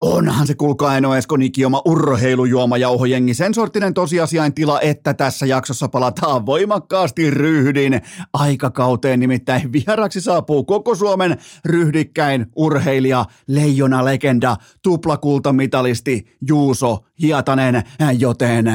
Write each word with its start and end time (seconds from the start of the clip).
Onhan 0.00 0.46
se 0.46 0.54
kuulkaa 0.54 0.96
Eno 0.96 1.14
Esko 1.14 1.36
urheilujuoma 1.84 2.76
jauhojengi 2.76 3.34
sen 3.34 3.54
sorttinen 3.54 3.94
tosiasiain 3.94 4.54
tila, 4.54 4.80
että 4.80 5.14
tässä 5.14 5.46
jaksossa 5.46 5.88
palataan 5.88 6.46
voimakkaasti 6.46 7.30
ryhdin 7.30 8.00
aikakauteen. 8.32 9.20
Nimittäin 9.20 9.72
vieraksi 9.72 10.20
saapuu 10.20 10.64
koko 10.64 10.94
Suomen 10.94 11.36
ryhdikkäin 11.64 12.46
urheilija, 12.56 13.24
leijona 13.48 14.04
legenda, 14.04 14.56
tuplakultamitalisti 14.82 16.36
Juuso 16.48 16.98
Hietanen, 17.22 17.82
joten 18.18 18.66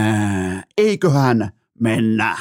eiköhän 0.78 1.50
mennä. 1.80 2.38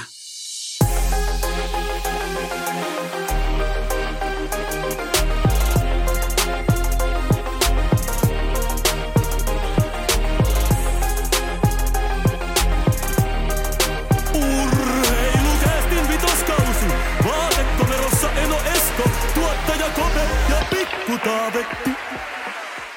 Taavetti. 21.52 21.90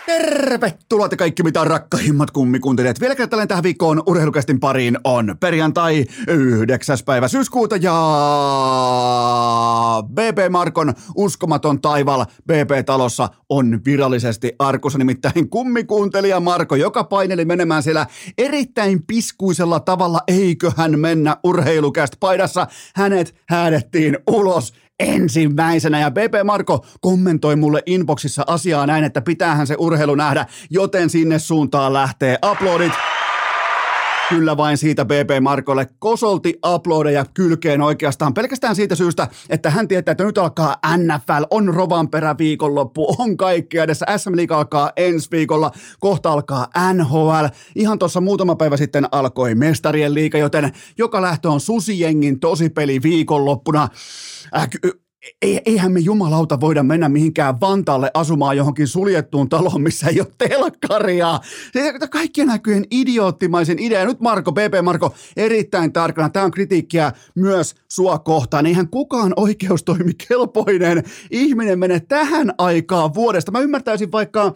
Tervetuloa 0.06 1.10
te 1.10 1.18
kaikki 1.18 1.44
mitä 1.44 1.64
rakkahimmat 1.64 2.32
kummikuuntelijat. 2.32 3.00
Vielä 3.00 3.16
kertalen 3.16 3.48
tähän 3.48 3.64
viikkoon 3.64 4.04
urheilukästin 4.06 4.60
pariin 4.60 4.98
on 5.04 5.36
perjantai 5.40 6.06
9. 6.28 6.98
päivä 7.06 7.28
syyskuuta 7.28 7.76
ja 7.76 7.94
BP 10.14 10.52
Markon 10.52 10.94
uskomaton 11.16 11.82
taival 11.82 12.26
BP-talossa 12.48 13.30
on 13.50 13.82
virallisesti 13.86 14.52
arkussa. 14.60 14.98
Nimittäin 14.98 15.50
kummikuuntelija 15.50 16.40
Marko, 16.40 16.76
joka 16.76 17.04
paineli 17.04 17.46
menemään 17.46 17.84
siellä 17.84 18.08
erittäin 18.38 19.04
piskuisella 19.08 19.80
tavalla, 19.80 20.20
eiköhän 20.28 21.00
mennä 21.00 21.38
urheilukäst 21.44 22.14
paidassa. 22.20 22.68
Hänet 22.96 23.36
häädettiin 23.50 24.18
ulos 24.28 24.74
ensimmäisenä 25.00 26.00
ja 26.00 26.12
BP 26.12 26.34
Marko 26.44 26.86
kommentoi 27.02 27.56
mulle 27.56 27.84
inboxissa 27.86 28.44
asiaa 28.48 28.86
näin, 28.88 29.04
että 29.04 29.22
pitäähän 29.22 29.68
se 29.68 29.76
urheilu 29.80 30.16
nähdä, 30.16 30.46
joten 30.70 31.10
sinne 31.10 31.40
suuntaan 31.40 31.94
lähtee 31.94 32.38
uploadit. 32.52 32.94
Kyllä 34.36 34.58
vain 34.58 34.78
siitä 34.78 35.06
BP 35.06 35.30
Markolle. 35.42 35.88
Kosolti 36.00 36.60
uploadeja 36.74 37.26
kylkeen 37.34 37.82
oikeastaan 37.82 38.34
pelkästään 38.34 38.76
siitä 38.76 38.96
syystä, 38.96 39.28
että 39.50 39.70
hän 39.70 39.88
tietää, 39.88 40.12
että 40.12 40.24
nyt 40.24 40.38
alkaa 40.38 40.78
NFL, 40.98 41.44
on 41.50 41.74
Rovanperä 41.74 42.36
viikonloppu, 42.38 43.16
on 43.20 43.38
kaikkea 43.38 43.84
edessä, 43.84 44.06
SM 44.18 44.36
Liiga 44.36 44.58
alkaa 44.58 44.92
ensi 44.96 45.32
viikolla, 45.32 45.72
kohta 46.00 46.32
alkaa 46.32 46.68
NHL, 46.94 47.46
ihan 47.76 48.00
tuossa 48.00 48.22
muutama 48.22 48.56
päivä 48.56 48.78
sitten 48.78 49.08
alkoi 49.12 49.56
Mestarien 49.56 50.14
liiga, 50.14 50.38
joten 50.38 50.72
joka 50.98 51.22
lähtö 51.22 51.50
on 51.50 51.60
Susijengin 51.60 52.40
tosipeli 52.40 53.02
viikonloppuna. 53.02 53.90
Äh, 54.58 54.70
eihän 55.42 55.92
me 55.92 56.00
jumalauta 56.00 56.60
voida 56.60 56.84
mennä 56.84 57.10
mihinkään 57.10 57.62
Vantaalle 57.62 58.12
asumaan 58.14 58.58
johonkin 58.58 58.88
suljettuun 58.88 59.50
taloon, 59.50 59.82
missä 59.82 60.08
ei 60.08 60.20
ole 60.22 60.32
telkkaria. 60.38 61.40
Kaikkien 62.10 62.48
näköjen 62.48 62.86
idioottimaisen 62.92 63.80
idea. 63.80 64.06
Nyt 64.06 64.20
Marko, 64.20 64.52
BP 64.52 64.74
Marko, 64.84 65.14
erittäin 65.38 65.94
tarkana. 65.94 66.30
Tämä 66.30 66.46
on 66.46 66.52
kritiikkiä 66.52 67.12
myös 67.36 67.76
sua 67.88 68.20
kohtaan. 68.20 68.66
Eihän 68.66 68.90
kukaan 68.90 69.34
oikeustoimikelpoinen 69.36 71.04
ihminen 71.32 71.80
mene 71.80 72.00
tähän 72.00 72.54
aikaan 72.58 73.14
vuodesta. 73.14 73.52
Mä 73.52 73.60
ymmärtäisin 73.60 74.12
vaikka 74.12 74.54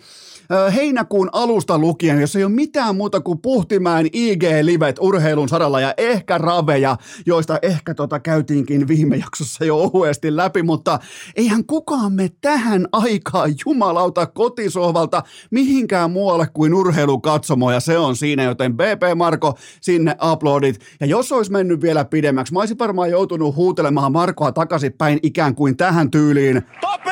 heinäkuun 0.76 1.30
alusta 1.32 1.78
lukien, 1.78 2.22
jos 2.22 2.36
ei 2.36 2.44
ole 2.44 2.52
mitään 2.52 2.96
muuta 2.96 3.22
kuin 3.22 3.40
Puhtimäen 3.42 4.06
IG-livet 4.14 4.96
urheilun 5.00 5.50
saralla 5.50 5.82
ja 5.82 5.94
ehkä 5.98 6.38
raveja, 6.38 6.98
joista 7.26 7.60
ehkä 7.62 7.94
tota 7.94 8.20
käytiinkin 8.20 8.88
viime 8.88 9.16
jaksossa 9.16 9.66
jo 9.66 9.78
ohuesti 9.78 10.36
läpi, 10.36 10.64
mutta 10.64 11.00
eihän 11.36 11.66
kukaan 11.66 12.14
me 12.14 12.30
tähän 12.42 12.88
aikaan 12.92 13.54
jumalauta 13.66 14.26
kotisohvalta 14.26 15.24
mihinkään 15.52 16.12
muualle 16.12 16.48
kuin 16.54 16.74
urheilukatsomo 16.74 17.72
ja 17.72 17.80
se 17.80 17.98
on 17.98 18.16
siinä, 18.16 18.44
joten 18.44 18.74
BP 18.78 19.02
Marko 19.16 19.58
sinne 19.82 20.16
uploadit. 20.32 20.80
Ja 21.00 21.06
jos 21.08 21.32
olisi 21.32 21.52
mennyt 21.52 21.82
vielä 21.82 22.06
pidemmäksi, 22.06 22.54
mä 22.54 22.60
olisin 22.60 22.80
varmaan 22.80 23.10
joutunut 23.10 23.56
huutelemaan 23.56 24.12
Markoa 24.12 24.52
takaisinpäin 24.52 25.20
ikään 25.24 25.56
kuin 25.56 25.78
tähän 25.78 26.12
tyyliin. 26.12 26.62
Topi! 26.82 27.12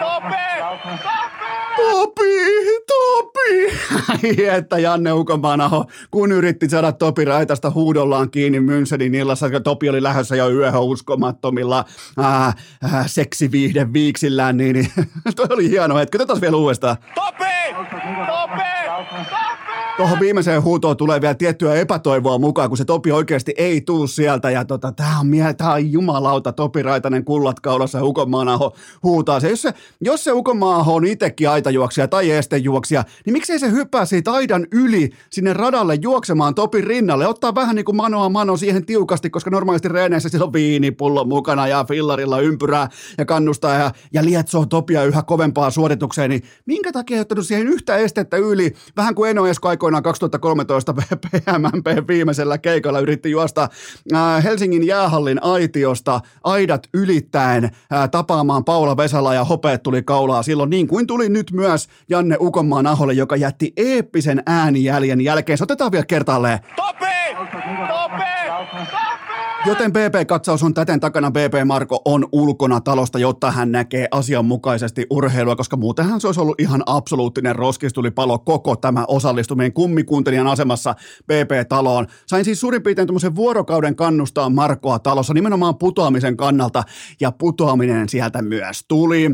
Topi! 0.00 0.53
Topi, 1.76 2.22
Topi! 2.86 3.78
Ai 4.08 4.46
että 4.46 4.78
Janne 4.78 5.12
Ukomaanaho, 5.12 5.84
kun 6.10 6.32
yritti 6.32 6.68
saada 6.68 6.92
Topi 6.92 7.24
Raitasta 7.24 7.70
huudollaan 7.70 8.30
kiinni 8.30 8.58
Münchenin 8.58 9.14
illassa, 9.14 9.60
Topi 9.64 9.88
oli 9.88 10.02
lähdössä 10.02 10.36
jo 10.36 10.50
yöhön 10.50 10.82
uskomattomilla 10.82 11.84
ää, 12.18 12.52
ää, 12.92 13.08
seksiviihde 13.08 13.92
viiksillään, 13.92 14.56
niin, 14.56 14.74
niin 14.74 14.90
toi 15.36 15.46
oli 15.50 15.70
hieno 15.70 15.96
hetki. 15.96 16.16
Otetaan 16.16 16.40
vielä 16.40 16.56
uudestaan. 16.56 16.96
Topi! 17.14 17.44
Topi! 18.26 19.43
Tuohon 19.96 20.20
viimeiseen 20.20 20.62
huutoon 20.62 20.96
tulee 20.96 21.20
vielä 21.20 21.34
tiettyä 21.34 21.74
epätoivoa 21.74 22.38
mukaan, 22.38 22.68
kun 22.68 22.78
se 22.78 22.84
Topi 22.84 23.12
oikeasti 23.12 23.54
ei 23.56 23.80
tuu 23.80 24.06
sieltä. 24.06 24.50
Ja 24.50 24.64
tota, 24.64 24.92
tää 24.92 25.16
on, 25.20 25.26
mie- 25.26 25.54
tää 25.54 25.72
on 25.72 25.92
jumalauta, 25.92 26.52
Topi 26.52 26.82
Raitanen 26.82 27.24
kullat 27.24 27.60
kaulassa 27.60 27.98
ja 27.98 28.04
Ukonmaanaho 28.04 28.74
huutaa 29.02 29.40
se. 29.40 29.50
Jos 29.50 29.62
se, 29.62 29.74
jos 30.00 30.24
se 30.24 30.32
Ukonmaanaho 30.32 30.94
on 30.94 31.06
itsekin 31.06 31.50
aitajuoksija 31.50 32.08
tai 32.08 32.30
estejuoksija, 32.30 33.04
niin 33.26 33.32
miksei 33.32 33.58
se 33.58 33.70
hyppää 33.70 34.04
siitä 34.04 34.32
aidan 34.32 34.66
yli 34.72 35.10
sinne 35.30 35.52
radalle 35.52 35.94
juoksemaan 36.02 36.54
Topin 36.54 36.84
rinnalle. 36.84 37.26
Ottaa 37.26 37.54
vähän 37.54 37.76
niin 37.76 37.84
kuin 37.84 37.96
manoa 37.96 38.28
mano 38.28 38.56
siihen 38.56 38.86
tiukasti, 38.86 39.30
koska 39.30 39.50
normaalisti 39.50 39.88
reeneissä 39.88 40.28
sillä 40.28 40.44
on 40.44 40.52
viinipullo 40.52 41.24
mukana 41.24 41.68
ja 41.68 41.84
fillarilla 41.88 42.40
ympyrää 42.40 42.88
ja 43.18 43.24
kannustaa 43.24 43.74
ja, 43.74 43.90
ja 44.12 44.24
lietsoo 44.24 44.66
Topia 44.66 45.04
yhä 45.04 45.22
kovempaa 45.22 45.70
suoritukseen. 45.70 46.30
Niin 46.30 46.42
minkä 46.66 46.92
takia 46.92 47.16
ei 47.16 47.20
ottanut 47.20 47.46
siihen 47.46 47.68
yhtä 47.68 47.96
estettä 47.96 48.36
yli? 48.36 48.74
Vähän 48.96 49.14
kuin 49.14 49.30
Eno 49.30 49.46
Esko 49.46 49.68
aikoinaan 49.84 50.02
2013 50.02 50.94
PMMP 50.94 52.08
viimeisellä 52.08 52.58
keikalla 52.58 53.00
yritti 53.00 53.30
juosta 53.30 53.68
äh, 54.14 54.44
Helsingin 54.44 54.86
jäähallin 54.86 55.42
aitiosta 55.42 56.20
aidat 56.44 56.88
ylittäen 56.94 57.64
äh, 57.64 58.10
tapaamaan 58.10 58.64
Paula 58.64 58.96
Vesala 58.96 59.34
ja 59.34 59.44
hopeet 59.44 59.82
tuli 59.82 60.02
kaulaa 60.02 60.42
silloin, 60.42 60.70
niin 60.70 60.88
kuin 60.88 61.06
tuli 61.06 61.28
nyt 61.28 61.50
myös 61.52 61.88
Janne 62.08 62.36
Ukonmaan 62.40 62.86
Aholle, 62.86 63.12
joka 63.12 63.36
jätti 63.36 63.72
eeppisen 63.76 64.42
äänijäljen 64.46 65.20
jälkeen. 65.20 65.58
Se 65.58 65.64
otetaan 65.64 65.92
vielä 65.92 66.06
kertaalleen. 66.06 66.58
Topi! 66.76 67.04
Joten 69.66 69.92
BP-katsaus 69.92 70.62
on 70.62 70.74
täten 70.74 71.00
takana. 71.00 71.30
BP 71.30 71.54
Marko 71.64 72.02
on 72.04 72.28
ulkona 72.32 72.80
talosta, 72.80 73.18
jotta 73.18 73.50
hän 73.50 73.72
näkee 73.72 74.08
asianmukaisesti 74.10 75.06
urheilua, 75.10 75.56
koska 75.56 75.76
muutenhan 75.76 76.20
se 76.20 76.28
olisi 76.28 76.40
ollut 76.40 76.60
ihan 76.60 76.82
absoluuttinen 76.86 77.56
roskistulipalo 77.56 78.38
koko 78.38 78.76
tämä 78.76 79.04
osallistuminen 79.08 79.72
kummikuuntelijan 79.72 80.46
asemassa 80.46 80.94
BP-taloon. 81.26 82.06
Sain 82.26 82.44
siis 82.44 82.60
suurin 82.60 82.82
piirtein 82.82 83.08
tämmöisen 83.08 83.34
vuorokauden 83.34 83.96
kannustaa 83.96 84.50
Markoa 84.50 84.98
talossa 84.98 85.34
nimenomaan 85.34 85.78
putoamisen 85.78 86.36
kannalta, 86.36 86.82
ja 87.20 87.32
putoaminen 87.32 88.08
sieltä 88.08 88.42
myös 88.42 88.84
tuli. 88.88 89.30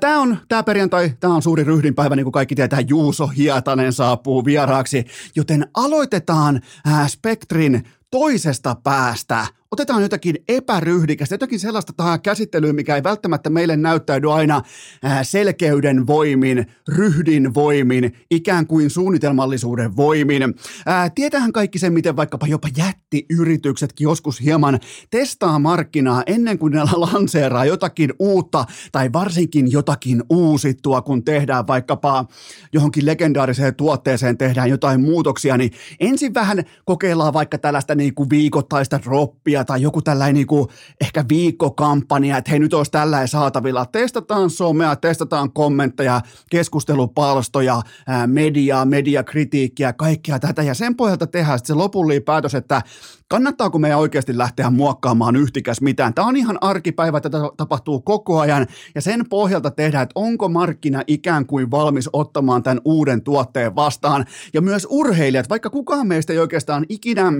Tämä 0.00 0.20
on 0.20 0.36
tämä 0.48 0.62
perjantai, 0.62 1.12
tämä 1.20 1.34
on 1.34 1.42
suuri 1.42 1.64
ryhdinpäivä, 1.64 2.16
niin 2.16 2.24
kuin 2.24 2.32
kaikki 2.32 2.54
tietää, 2.54 2.80
Juuso 2.88 3.26
Hietanen 3.26 3.92
saapuu 3.92 4.44
vieraaksi, 4.44 5.04
joten 5.36 5.66
aloitetaan 5.74 6.60
ää, 6.86 7.08
Spektrin 7.08 7.84
toisesta 8.10 8.76
päästä. 8.84 9.46
Otetaan 9.70 10.02
jotakin 10.02 10.36
epäryhdikästä, 10.48 11.34
jotakin 11.34 11.60
sellaista 11.60 11.92
tähän 11.96 12.20
käsittelyyn, 12.20 12.74
mikä 12.74 12.96
ei 12.96 13.02
välttämättä 13.02 13.50
meille 13.50 13.76
näyttäydy 13.76 14.32
aina 14.32 14.62
ää, 15.02 15.24
selkeyden 15.24 16.06
voimin, 16.06 16.66
ryhdin 16.88 17.54
voimin, 17.54 18.16
ikään 18.30 18.66
kuin 18.66 18.90
suunnitelmallisuuden 18.90 19.96
voimin. 19.96 20.42
Ää, 20.86 21.10
tietähän 21.10 21.52
kaikki 21.52 21.78
sen, 21.78 21.92
miten 21.92 22.16
vaikkapa 22.16 22.46
jopa 22.46 22.68
jättiyrityksetkin 22.76 24.04
joskus 24.04 24.40
hieman 24.40 24.80
testaa 25.10 25.58
markkinaa 25.58 26.22
ennen 26.26 26.58
kuin 26.58 26.72
ne 26.72 26.80
lanseeraa 26.96 27.64
jotakin 27.64 28.12
uutta 28.18 28.64
tai 28.92 29.12
varsinkin 29.12 29.72
jotakin 29.72 30.22
uusittua, 30.30 31.02
kun 31.02 31.24
tehdään 31.24 31.66
vaikkapa 31.66 32.24
johonkin 32.72 33.06
legendaariseen 33.06 33.74
tuotteeseen 33.74 34.38
tehdään 34.38 34.70
jotain 34.70 35.00
muutoksia, 35.00 35.56
niin 35.56 35.70
ensin 36.00 36.34
vähän 36.34 36.64
kokeillaan 36.84 37.32
vaikka 37.32 37.58
tällaista 37.58 37.94
niinku 37.98 38.30
viikoittaista 38.30 39.00
droppia 39.02 39.64
tai 39.64 39.82
joku 39.82 40.02
tällainen 40.02 40.34
niinku 40.34 40.68
ehkä 41.00 41.24
viikkokampanja, 41.28 42.36
että 42.36 42.50
hei 42.50 42.58
nyt 42.58 42.74
olisi 42.74 42.90
tällainen 42.90 43.28
saatavilla. 43.28 43.86
Testataan 43.86 44.50
somea, 44.50 44.96
testataan 44.96 45.52
kommentteja, 45.52 46.20
keskustelupalstoja, 46.50 47.82
mediaa, 48.26 48.84
mediakritiikkiä, 48.84 49.92
kaikkea 49.92 50.38
tätä 50.38 50.62
ja 50.62 50.74
sen 50.74 50.96
pohjalta 50.96 51.26
tehdään 51.26 51.58
se 51.64 51.74
lopullinen 51.74 52.22
päätös, 52.22 52.54
että 52.54 52.82
kannattaako 53.28 53.78
meidän 53.78 53.98
oikeasti 53.98 54.38
lähteä 54.38 54.70
muokkaamaan 54.70 55.36
yhtikäs 55.36 55.80
mitään. 55.80 56.14
Tämä 56.14 56.28
on 56.28 56.36
ihan 56.36 56.58
arkipäivä, 56.60 57.20
tätä 57.20 57.38
tapahtuu 57.56 58.00
koko 58.00 58.40
ajan 58.40 58.66
ja 58.94 59.00
sen 59.00 59.28
pohjalta 59.28 59.70
tehdään, 59.70 60.02
että 60.02 60.12
onko 60.14 60.48
markkina 60.48 61.02
ikään 61.06 61.46
kuin 61.46 61.70
valmis 61.70 62.10
ottamaan 62.12 62.62
tämän 62.62 62.80
uuden 62.84 63.22
tuotteen 63.22 63.76
vastaan. 63.76 64.24
Ja 64.54 64.60
myös 64.60 64.86
urheilijat, 64.90 65.50
vaikka 65.50 65.70
kukaan 65.70 66.06
meistä 66.06 66.32
ei 66.32 66.38
oikeastaan 66.38 66.86
ikinä 66.88 67.32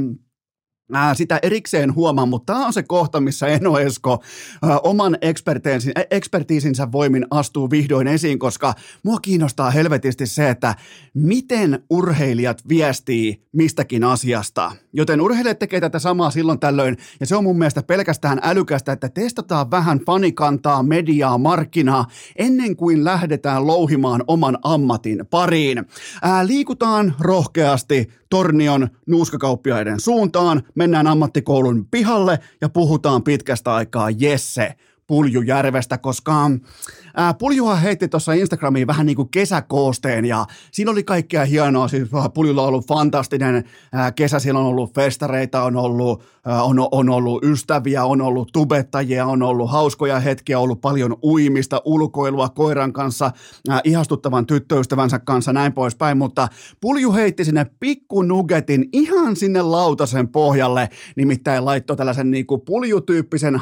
Sitä 1.14 1.38
erikseen 1.42 1.94
huomaa, 1.94 2.26
mutta 2.26 2.52
tämä 2.52 2.66
on 2.66 2.72
se 2.72 2.82
kohta, 2.82 3.20
missä 3.20 3.46
Eno 3.46 3.78
Esko 3.78 4.22
ää, 4.62 4.78
oman 4.78 5.16
ekspertiisinsä 6.10 6.92
voimin 6.92 7.26
astuu 7.30 7.70
vihdoin 7.70 8.06
esiin, 8.06 8.38
koska 8.38 8.74
mua 9.04 9.18
kiinnostaa 9.20 9.70
helvetisti 9.70 10.26
se, 10.26 10.50
että 10.50 10.74
miten 11.14 11.84
urheilijat 11.90 12.62
viestii 12.68 13.42
mistäkin 13.52 14.04
asiasta. 14.04 14.72
Joten 14.92 15.20
urheilijat 15.20 15.58
tekee 15.58 15.80
tätä 15.80 15.98
samaa 15.98 16.30
silloin 16.30 16.60
tällöin, 16.60 16.96
ja 17.20 17.26
se 17.26 17.36
on 17.36 17.44
mun 17.44 17.58
mielestä 17.58 17.82
pelkästään 17.82 18.40
älykästä, 18.42 18.92
että 18.92 19.08
testataan 19.08 19.70
vähän 19.70 19.98
fanikantaa, 19.98 20.82
mediaa, 20.82 21.38
markkinaa, 21.38 22.06
ennen 22.36 22.76
kuin 22.76 23.04
lähdetään 23.04 23.66
louhimaan 23.66 24.24
oman 24.26 24.58
ammatin 24.62 25.26
pariin. 25.30 25.84
Ää, 26.22 26.46
liikutaan 26.46 27.14
rohkeasti 27.20 28.08
Tornion 28.30 28.88
nuuskakauppiaiden 29.06 30.00
suuntaan, 30.00 30.62
mennään 30.74 31.06
ammattikoulun 31.06 31.86
pihalle 31.90 32.38
ja 32.60 32.68
puhutaan 32.68 33.22
pitkästä 33.22 33.74
aikaa 33.74 34.10
Jesse 34.10 34.74
Puljujärvestä, 35.08 35.98
koska 35.98 36.50
ää, 37.16 37.34
Puljuhan 37.34 37.80
heitti 37.80 38.08
tuossa 38.08 38.32
Instagramiin 38.32 38.86
vähän 38.86 39.06
niin 39.06 39.16
kuin 39.16 39.28
kesäkoosteen 39.28 40.24
ja 40.24 40.46
siinä 40.72 40.90
oli 40.90 41.02
kaikkea 41.02 41.44
hienoa. 41.44 41.88
Siis 41.88 42.08
Puljulla 42.34 42.62
on 42.62 42.68
ollut 42.68 42.86
fantastinen 42.86 43.64
ää, 43.92 44.12
kesä, 44.12 44.38
siellä 44.38 44.60
on 44.60 44.66
ollut 44.66 44.94
festareita, 44.94 45.62
on 45.62 45.76
ollut, 45.76 46.22
ää, 46.44 46.62
on, 46.62 46.88
on 46.90 47.08
ollut 47.08 47.44
ystäviä, 47.44 48.04
on 48.04 48.20
ollut 48.20 48.48
tubettajia, 48.52 49.26
on 49.26 49.42
ollut 49.42 49.70
hauskoja 49.70 50.20
hetkiä, 50.20 50.58
on 50.58 50.64
ollut 50.64 50.80
paljon 50.80 51.16
uimista, 51.22 51.82
ulkoilua 51.84 52.48
koiran 52.48 52.92
kanssa, 52.92 53.30
ää, 53.68 53.80
ihastuttavan 53.84 54.46
tyttöystävänsä 54.46 55.18
kanssa, 55.18 55.52
näin 55.52 55.72
poispäin, 55.72 56.18
mutta 56.18 56.48
Pulju 56.80 57.12
heitti 57.12 57.44
sinne 57.44 57.66
pikku 57.80 58.22
nugetin 58.22 58.88
ihan 58.92 59.36
sinne 59.36 59.62
lautasen 59.62 60.28
pohjalle, 60.28 60.88
nimittäin 61.16 61.64
laittoi 61.64 61.96
tällaisen 61.96 62.30
niin 62.30 62.46
kuin 62.46 62.60
puljutyyppisen 62.60 63.56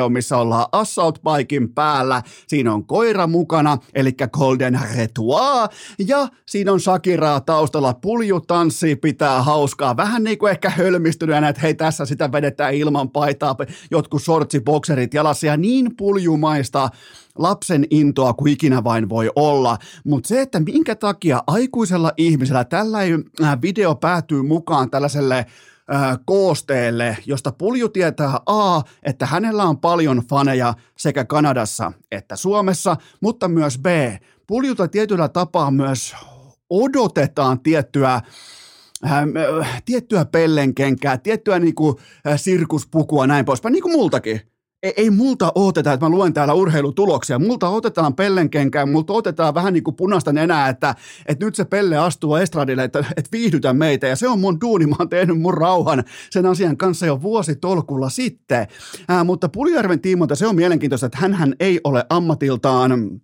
hassuttelutreenivideo, 0.00 0.08
missä 0.08 0.36
ollaan 0.36 0.66
assault 0.72 1.20
bikein 1.22 1.74
päällä. 1.74 2.22
Siinä 2.46 2.74
on 2.74 2.86
koira 2.86 3.26
mukana, 3.26 3.78
eli 3.94 4.12
Golden 4.32 4.80
Retoire, 4.96 5.74
ja 5.98 6.28
siinä 6.46 6.72
on 6.72 6.80
Shakiraa 6.80 7.40
taustalla. 7.40 7.94
Pulju 7.94 8.40
tanssii, 8.40 8.96
pitää 8.96 9.42
hauskaa. 9.42 9.96
Vähän 9.96 10.24
niin 10.24 10.38
kuin 10.38 10.50
ehkä 10.50 10.70
hölmistyneenä, 10.70 11.48
että 11.48 11.62
hei 11.62 11.74
tässä 11.74 12.04
sitä 12.04 12.32
vedetään 12.32 12.74
ilman 12.74 13.10
paitaa, 13.10 13.56
jotkut 13.90 14.22
sortsibokserit 14.22 15.14
jalassa 15.14 15.46
ja 15.46 15.56
niin 15.56 15.96
puljumaista 15.96 16.90
lapsen 17.38 17.86
intoa 17.90 18.32
kuin 18.32 18.52
ikinä 18.52 18.84
vain 18.84 19.08
voi 19.08 19.30
olla, 19.36 19.78
mutta 20.04 20.28
se, 20.28 20.40
että 20.40 20.60
minkä 20.60 20.94
takia 20.94 21.42
aikuisella 21.46 22.12
ihmisellä 22.16 22.64
tällainen 22.64 23.24
video 23.62 23.94
päätyy 23.94 24.42
mukaan 24.42 24.90
tällaiselle 24.90 25.46
koosteelle, 26.24 27.16
josta 27.26 27.52
Pulju 27.52 27.88
tietää 27.88 28.40
A, 28.46 28.80
että 29.02 29.26
hänellä 29.26 29.64
on 29.64 29.78
paljon 29.78 30.22
faneja 30.30 30.74
sekä 30.98 31.24
Kanadassa 31.24 31.92
että 32.12 32.36
Suomessa, 32.36 32.96
mutta 33.20 33.48
myös 33.48 33.78
B, 33.78 33.86
Puljulta 34.46 34.88
tietyllä 34.88 35.28
tapaa 35.28 35.70
myös 35.70 36.16
odotetaan 36.70 37.60
tiettyä 37.60 38.20
tiettyä 39.84 40.24
pellenkenkää, 40.24 41.18
tiettyä 41.18 41.58
niin 41.58 41.74
kuin, 41.74 41.96
sirkuspukua 42.36 43.26
näin 43.26 43.44
poispäin, 43.44 43.72
niin 43.72 43.82
kuin 43.82 43.92
multakin 43.92 44.40
ei, 44.82 44.92
ei 44.96 45.10
multa 45.10 45.52
oteta, 45.54 45.92
että 45.92 46.06
mä 46.06 46.10
luen 46.10 46.32
täällä 46.32 46.54
urheilutuloksia. 46.54 47.38
Multa 47.38 47.68
otetaan 47.68 48.14
pellenkenkään, 48.14 48.88
multa 48.88 49.12
otetaan 49.12 49.54
vähän 49.54 49.72
niin 49.72 49.84
kuin 49.84 49.96
punaista 49.96 50.32
nenää, 50.32 50.68
että, 50.68 50.94
että 51.26 51.44
nyt 51.44 51.54
se 51.54 51.64
pelle 51.64 51.96
astuu 51.96 52.34
estradille, 52.34 52.84
että, 52.84 52.98
että 52.98 53.28
viihdytä 53.32 53.72
meitä. 53.72 54.06
Ja 54.06 54.16
se 54.16 54.28
on 54.28 54.40
mun 54.40 54.60
duuni, 54.60 54.86
mä 54.86 54.96
oon 54.98 55.08
tehnyt 55.08 55.40
mun 55.40 55.54
rauhan 55.54 56.04
sen 56.30 56.46
asian 56.46 56.76
kanssa 56.76 57.06
jo 57.06 57.22
vuosi 57.22 57.56
tolkulla 57.56 58.08
sitten. 58.08 58.66
Ää, 59.08 59.24
mutta 59.24 59.48
Puljärven 59.48 60.00
tiimoilta 60.00 60.34
se 60.34 60.46
on 60.46 60.56
mielenkiintoista, 60.56 61.06
että 61.06 61.18
hän 61.18 61.54
ei 61.60 61.80
ole 61.84 62.04
ammatiltaan 62.10 63.20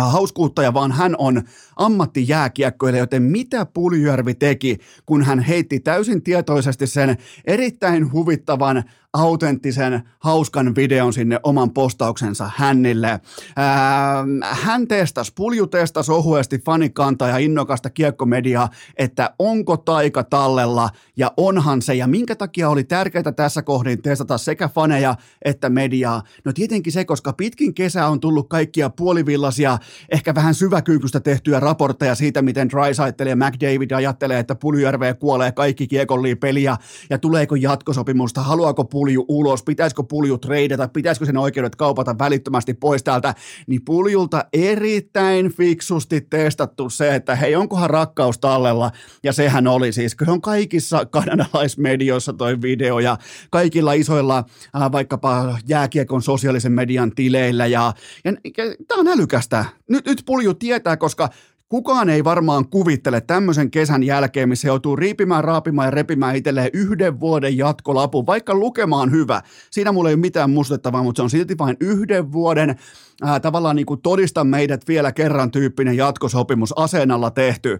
hauskuuttaja, 0.00 0.74
vaan 0.74 0.92
hän 0.92 1.14
on 1.18 1.42
ammattijääkiekkoilija, 1.76 3.02
joten 3.02 3.22
mitä 3.22 3.66
Puljärvi 3.66 4.34
teki, 4.34 4.78
kun 5.06 5.22
hän 5.22 5.40
heitti 5.40 5.80
täysin 5.80 6.22
tietoisesti 6.22 6.86
sen 6.86 7.16
erittäin 7.44 8.12
huvittavan 8.12 8.84
autenttisen, 9.12 10.02
hauskan 10.18 10.74
videon 10.74 11.12
sinne 11.12 11.40
oman 11.42 11.70
postauksensa 11.70 12.50
hännille. 12.56 13.20
Ää, 13.56 14.24
hän 14.50 14.88
testasi, 14.88 15.32
Pulju 15.34 15.66
testasi 15.66 16.12
ohuesti 16.12 16.58
fanikantaa 16.58 17.28
ja 17.28 17.38
innokasta 17.38 17.90
kiekkomediaa, 17.90 18.68
että 18.96 19.34
onko 19.38 19.76
taika 19.76 20.24
tallella 20.24 20.90
ja 21.16 21.32
onhan 21.36 21.82
se 21.82 21.94
ja 21.94 22.06
minkä 22.06 22.36
takia 22.36 22.70
oli 22.70 22.84
tärkeää 22.84 23.32
tässä 23.36 23.62
kohdin 23.62 24.02
testata 24.02 24.38
sekä 24.38 24.68
faneja 24.68 25.14
että 25.44 25.68
mediaa. 25.68 26.22
No 26.44 26.52
tietenkin 26.52 26.92
se, 26.92 27.04
koska 27.04 27.32
pitkin 27.32 27.74
kesää 27.74 28.08
on 28.08 28.20
tullut 28.20 28.48
kaikkia 28.48 28.90
puolivillaisia, 28.90 29.78
ehkä 30.08 30.34
vähän 30.34 30.54
syväkyykystä 30.54 31.20
tehtyjä 31.20 31.60
raportteja 31.60 32.14
siitä, 32.14 32.42
miten 32.42 32.70
Drysaitel 32.70 33.26
ja 33.26 33.36
McDavid 33.36 33.90
ajattelee, 33.90 34.38
että 34.38 34.54
Puljujärveä 34.54 35.14
kuolee 35.14 35.52
kaikki 35.52 35.86
kiekolliin 35.86 36.38
peliä. 36.38 36.76
Ja 37.10 37.18
tuleeko 37.18 37.54
jatkosopimusta, 37.54 38.42
haluaako 38.42 38.84
pulju 38.84 39.24
ulos, 39.28 39.62
pitäisikö 39.62 40.02
pulju 40.02 40.38
treidata, 40.38 40.88
pitäisikö 40.88 41.26
sen 41.26 41.36
oikeudet 41.36 41.76
kaupata 41.76 42.18
välittömästi 42.18 42.74
pois 42.74 43.02
täältä, 43.02 43.34
niin 43.66 43.84
puljulta 43.84 44.44
erittäin 44.52 45.52
fiksusti 45.52 46.20
testattu 46.20 46.90
se, 46.90 47.14
että 47.14 47.36
hei, 47.36 47.56
onkohan 47.56 47.90
rakkaus 47.90 48.38
tallella, 48.38 48.90
ja 49.22 49.32
sehän 49.32 49.66
oli 49.66 49.92
siis, 49.92 50.16
se 50.24 50.30
on 50.30 50.40
kaikissa 50.40 51.06
kanadalaismedioissa 51.06 52.32
toi 52.32 52.62
video, 52.62 52.98
ja 52.98 53.16
kaikilla 53.50 53.92
isoilla 53.92 54.44
äh, 54.76 54.92
vaikkapa 54.92 55.58
jääkiekon 55.68 56.22
sosiaalisen 56.22 56.72
median 56.72 57.12
tileillä, 57.14 57.66
ja, 57.66 57.92
ja, 58.24 58.32
ja 58.32 58.74
tämä 58.88 59.00
on 59.00 59.08
älykästä. 59.08 59.64
Nyt, 59.88 60.06
nyt 60.06 60.22
pulju 60.26 60.54
tietää, 60.54 60.96
koska 60.96 61.28
Kukaan 61.72 62.10
ei 62.10 62.24
varmaan 62.24 62.68
kuvittele 62.68 63.20
tämmöisen 63.20 63.70
kesän 63.70 64.02
jälkeen, 64.02 64.48
missä 64.48 64.68
joutuu 64.68 64.96
riipimään, 64.96 65.44
raapimaan 65.44 65.86
ja 65.86 65.90
repimään 65.90 66.36
itselleen 66.36 66.70
yhden 66.72 67.20
vuoden 67.20 67.56
jatkolapun, 67.56 68.26
vaikka 68.26 68.54
lukemaan 68.54 69.10
hyvä. 69.10 69.42
Siinä 69.70 69.92
mulla 69.92 70.08
ei 70.08 70.14
ole 70.14 70.20
mitään 70.20 70.50
mustettavaa, 70.50 71.02
mutta 71.02 71.18
se 71.18 71.22
on 71.22 71.30
silti 71.30 71.58
vain 71.58 71.76
yhden 71.80 72.32
vuoden 72.32 72.76
ää, 73.22 73.40
tavallaan 73.40 73.76
niin 73.76 73.86
kuin 73.86 74.00
todista 74.02 74.44
meidät 74.44 74.88
vielä 74.88 75.12
kerran 75.12 75.50
tyyppinen 75.50 75.96
jatkosopimus 75.96 76.78
aseenalla 76.78 77.30
tehty, 77.30 77.78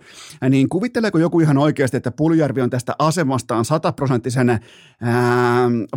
niin 0.50 0.68
kuvitteleeko 0.68 1.18
joku 1.18 1.40
ihan 1.40 1.58
oikeasti, 1.58 1.96
että 1.96 2.10
Puljärvi 2.10 2.60
on 2.60 2.70
tästä 2.70 2.94
asemastaan 2.98 3.64
sataprosenttisen 3.64 4.60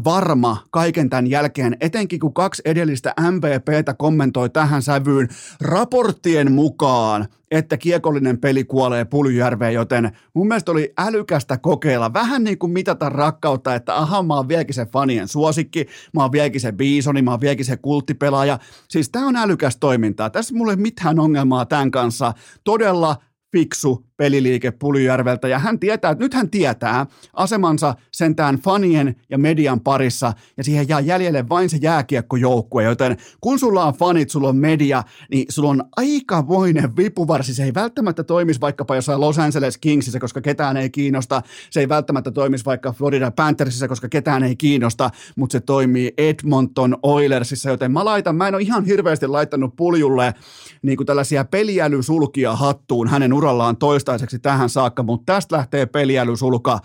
varma 0.04 0.58
kaiken 0.72 1.10
tämän 1.10 1.28
jälkeen, 1.28 1.78
etenkin 1.82 2.20
kun 2.20 2.34
kaksi 2.34 2.62
edellistä 2.66 3.14
MVPtä 3.32 3.94
kommentoi 3.94 4.50
tähän 4.50 4.82
sävyyn 4.82 5.28
raporttien 5.62 6.52
mukaan, 6.52 7.28
että 7.52 7.78
kiekollinen 7.86 8.38
peli 8.38 8.64
kuolee 8.64 9.06
Puljärveen, 9.06 9.74
joten 9.74 10.12
mun 10.34 10.48
mielestä 10.48 10.72
oli 10.72 10.94
älykästä 10.98 11.58
kokeilla, 11.58 12.14
vähän 12.14 12.44
niin 12.44 12.58
kuin 12.58 12.72
mitata 12.72 13.10
rakkautta, 13.10 13.76
että 13.76 13.96
aha, 13.96 14.24
mä 14.24 14.36
oon 14.36 14.48
vieläkin 14.48 14.74
se 14.74 14.86
fanien 14.86 15.28
suosikki, 15.28 15.86
mä 16.14 16.22
oon 16.22 16.32
vieläkin 16.32 16.62
se 16.62 16.72
biisoni, 16.72 17.22
mä 17.22 17.32
oon 17.32 17.42
vieläkin 17.42 17.66
se 17.66 17.78
kulttipelaaja. 17.78 18.60
Siis 18.88 19.10
tää 19.10 19.26
on 19.26 19.36
älykäs 19.36 19.78
toimintaa. 19.78 20.30
Tässä 20.30 20.56
mulla 20.56 20.72
ei 20.72 20.78
mitään 20.78 21.20
ongelmaa 21.20 21.66
tämän 21.66 21.92
kanssa. 21.92 22.34
Todella 22.64 23.16
fiksu 23.52 24.06
peliliike 24.18 24.72
Puljujärveltä. 24.72 25.48
Ja 25.48 25.60
hän 25.60 25.80
tietää, 25.80 26.12
että 26.12 26.24
nyt 26.24 26.34
hän 26.34 26.50
tietää 26.50 27.06
asemansa 27.34 27.96
sentään 28.12 28.56
fanien 28.56 29.16
ja 29.30 29.38
median 29.38 29.80
parissa. 29.80 30.34
Ja 30.58 30.64
siihen 30.64 30.90
jää 30.90 31.00
jäljelle 31.00 31.50
vain 31.50 31.70
se 31.70 31.78
jääkiekkojoukkue, 31.82 32.84
joten 32.84 33.18
kun 33.42 33.60
sulla 33.60 33.86
on 33.86 33.94
fanit, 33.94 34.30
sulla 34.30 34.50
on 34.50 34.58
media, 34.58 35.04
niin 35.32 35.46
sulla 35.50 35.70
on 35.70 35.84
aikamoinen 35.96 36.96
vipuvarsi. 36.96 37.54
Se 37.54 37.64
ei 37.64 37.74
välttämättä 37.74 38.24
toimisi 38.24 38.62
vaikkapa 38.62 38.96
jossain 38.96 39.22
Los 39.22 39.40
Angeles 39.40 39.78
Kingsissä, 39.78 40.20
koska 40.20 40.42
ketään 40.42 40.78
ei 40.78 40.90
kiinnosta. 40.90 41.42
Se 41.70 41.80
ei 41.80 41.90
välttämättä 41.90 42.32
toimisi 42.32 42.66
vaikka 42.66 42.92
Florida 42.92 43.32
Panthersissa, 43.32 43.88
koska 43.88 44.10
ketään 44.10 44.44
ei 44.44 44.56
kiinnosta, 44.56 45.12
mutta 45.36 45.52
se 45.52 45.60
toimii 45.60 46.14
Edmonton 46.18 46.98
Oilersissa, 47.04 47.70
joten 47.70 47.92
mä 47.92 48.06
laitan, 48.06 48.36
mä 48.36 48.48
en 48.48 48.56
ole 48.56 48.64
ihan 48.64 48.86
hirveästi 48.86 49.28
laittanut 49.28 49.76
puljulle 49.76 50.34
niin 50.82 50.98
kuin 50.98 51.08
tällaisia 51.08 51.46
peliälysulkia 51.46 52.56
hattuun 52.56 53.08
hänen 53.08 53.34
urallaan 53.34 53.78
toista 53.78 54.05
toistaiseksi 54.06 54.40
tähän 54.40 54.70
saakka, 54.70 55.04
mutta 55.04 55.34
tästä 55.34 55.56
lähtee 55.56 55.86
peliälysulka 55.86 56.80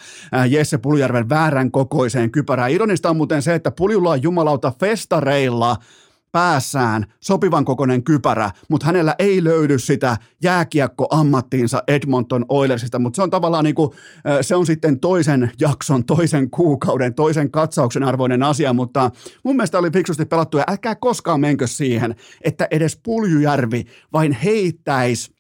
Jesse 0.49 0.79
Puljärven 0.79 1.29
väärän 1.29 1.71
kokoiseen 1.71 2.31
kypärään. 2.31 2.71
Ironista 2.71 3.11
on 3.11 3.17
muuten 3.17 3.43
se, 3.43 3.55
että 3.55 3.71
Puljulla 3.71 4.11
on 4.11 4.23
jumalauta 4.23 4.73
festareilla 4.81 5.77
päässään 6.33 7.07
sopivan 7.21 7.65
kokoinen 7.65 8.05
kypärä, 8.05 8.51
mutta 8.69 8.87
hänellä 8.87 9.15
ei 9.19 9.45
löydy 9.45 9.79
sitä 9.79 10.17
jääkiekko-ammattiinsa 10.43 11.83
Edmonton 11.89 12.45
Oilersista, 12.49 12.99
mutta 12.99 13.17
se 13.17 13.23
on 13.23 13.31
tavallaan 13.31 13.65
niin 13.65 13.75
kuin, 13.75 13.91
se 14.41 14.57
on 14.57 14.67
sitten 14.67 15.01
toisen 15.01 15.51
jakson, 15.61 16.05
toisen 16.05 16.51
kuukauden, 16.51 17.15
toisen 17.15 17.51
katsauksen 17.51 18.03
arvoinen 18.03 18.43
asia, 18.43 18.73
mutta 18.73 19.11
mun 19.45 19.57
mielestä 19.57 19.79
oli 19.79 19.91
fiksusti 19.91 20.25
pelattu 20.25 20.59
ja 20.59 20.65
älkää 20.69 20.95
koskaan 20.95 21.41
menkö 21.41 21.67
siihen, 21.67 22.15
että 22.43 22.69
edes 22.71 23.01
Puljujärvi 23.03 23.85
vain 24.13 24.33
heittäisi 24.33 25.40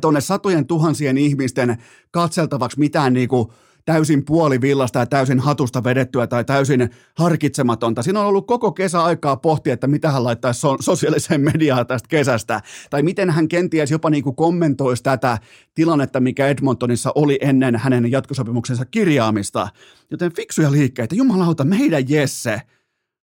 tuonne 0.00 0.20
satojen 0.20 0.66
tuhansien 0.66 1.18
ihmisten 1.18 1.82
katseltavaksi 2.10 2.78
mitään 2.78 3.12
niin 3.12 3.28
kuin 3.28 3.48
täysin 3.84 4.24
puolivillasta 4.24 4.98
ja 4.98 5.06
täysin 5.06 5.40
hatusta 5.40 5.84
vedettyä 5.84 6.26
tai 6.26 6.44
täysin 6.44 6.90
harkitsematonta. 7.14 8.02
Siinä 8.02 8.20
on 8.20 8.26
ollut 8.26 8.46
koko 8.46 8.72
kesä 8.72 9.04
aikaa 9.04 9.36
pohtia, 9.36 9.72
että 9.72 9.86
mitä 9.86 10.10
hän 10.10 10.24
laittaisi 10.24 10.60
so- 10.60 10.76
sosiaaliseen 10.80 11.40
mediaan 11.40 11.86
tästä 11.86 12.08
kesästä, 12.08 12.60
tai 12.90 13.02
miten 13.02 13.30
hän 13.30 13.48
kenties 13.48 13.90
jopa 13.90 14.10
niin 14.10 14.24
kuin 14.24 14.36
kommentoisi 14.36 15.02
tätä 15.02 15.38
tilannetta, 15.74 16.20
mikä 16.20 16.46
Edmontonissa 16.46 17.12
oli 17.14 17.38
ennen 17.40 17.76
hänen 17.76 18.10
jatkosopimuksensa 18.10 18.84
kirjaamista. 18.84 19.68
Joten 20.10 20.32
fiksuja 20.36 20.72
liikkeitä, 20.72 21.14
jumalauta, 21.14 21.64
meidän 21.64 22.04
Jesse– 22.08 22.60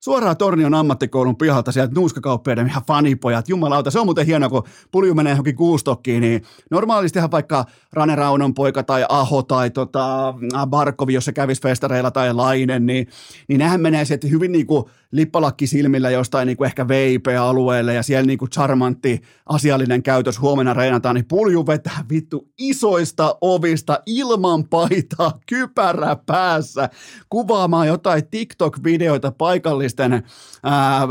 Suoraan 0.00 0.36
Tornion 0.36 0.74
ammattikoulun 0.74 1.36
pihalta 1.36 1.72
sieltä 1.72 1.94
nuuskakauppiaiden 1.94 2.66
ihan 2.66 2.82
fanipojat. 2.86 3.48
Jumalauta, 3.48 3.90
se 3.90 4.00
on 4.00 4.06
muuten 4.06 4.26
hienoa, 4.26 4.48
kun 4.48 4.62
pulju 4.90 5.14
menee 5.14 5.30
johonkin 5.30 5.56
kuustokkiin, 5.56 6.20
niin 6.20 6.42
normaalistihan 6.70 7.30
vaikka 7.30 7.64
Rane 7.92 8.16
Raunon 8.16 8.54
poika 8.54 8.82
tai 8.82 9.06
Aho 9.08 9.42
tai 9.42 9.70
tota, 9.70 10.34
Barkovi, 10.66 11.14
jos 11.14 11.24
se 11.24 11.32
kävisi 11.32 11.62
festareilla 11.62 12.10
tai 12.10 12.34
Lainen, 12.34 12.86
niin, 12.86 13.06
niin 13.48 13.58
nehän 13.58 13.80
menee 13.80 14.04
sieltä 14.04 14.28
hyvin 14.28 14.52
niin 14.52 14.66
kuin 14.66 14.84
lippalakki 15.10 15.66
silmillä 15.66 16.10
jostain 16.10 16.46
niin 16.46 16.56
kuin 16.56 16.66
ehkä 16.66 16.88
VIP-alueelle 16.88 17.94
ja 17.94 18.02
siellä 18.02 18.26
niin 18.26 18.38
kuin 18.38 18.50
charmantti 18.50 19.22
asiallinen 19.46 20.02
käytös 20.02 20.40
huomenna 20.40 20.74
reinataan, 20.74 21.14
niin 21.14 21.28
pulju 21.28 21.66
vetää 21.66 22.04
vittu 22.10 22.48
isoista 22.58 23.38
ovista 23.40 24.00
ilman 24.06 24.68
paitaa, 24.68 25.38
kypärä 25.48 26.16
päässä, 26.26 26.88
kuvaamaan 27.28 27.86
jotain 27.86 28.22
TikTok-videoita 28.30 29.32
paikallisten 29.38 30.22
ää, 30.62 31.08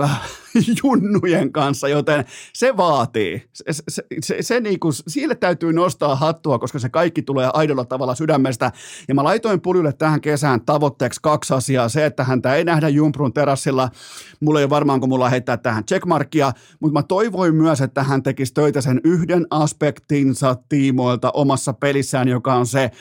junnujen 0.84 1.52
kanssa, 1.52 1.88
joten 1.88 2.26
se 2.54 2.78
vaatii. 2.78 3.44
Se, 3.54 3.64
se, 3.90 4.04
se, 4.22 4.38
se 4.42 4.60
niin 4.60 4.80
kuin, 4.80 4.94
sille 5.08 5.36
täytyy 5.36 5.74
nostaa 5.74 6.16
hattua, 6.16 6.60
koska 6.60 6.80
se 6.80 6.90
kaikki 6.90 7.22
tulee 7.22 7.50
aidolla 7.54 7.86
tavalla 7.86 8.16
sydämestä. 8.16 8.72
Ja 9.08 9.16
mä 9.16 9.24
laitoin 9.24 9.62
Puljulle 9.62 9.94
tähän 9.94 10.22
kesään 10.22 10.62
tavoitteeksi 10.66 11.20
kaksi 11.24 11.54
asiaa. 11.54 11.90
Se, 11.90 12.06
että 12.06 12.24
häntä 12.24 12.56
ei 12.56 12.64
nähdä 12.64 12.90
Jumprun 12.90 13.34
terassilla. 13.34 13.90
Mulla 14.40 14.60
ei 14.60 14.64
ole 14.64 14.70
varmaan, 14.70 15.00
kun 15.00 15.10
mulla 15.10 15.30
heittää 15.30 15.58
tähän 15.58 15.86
checkmarkia, 15.86 16.52
mutta 16.80 17.00
mä 17.00 17.04
toivoin 17.04 17.56
myös, 17.56 17.82
että 17.82 18.04
hän 18.04 18.24
tekisi 18.24 18.54
töitä 18.54 18.82
sen 18.82 19.02
yhden 19.04 19.48
aspektinsa 19.50 20.56
tiimoilta 20.70 21.32
omassa 21.32 21.74
pelissään, 21.74 22.28
joka 22.28 22.56
on 22.56 22.66
se, 22.66 22.92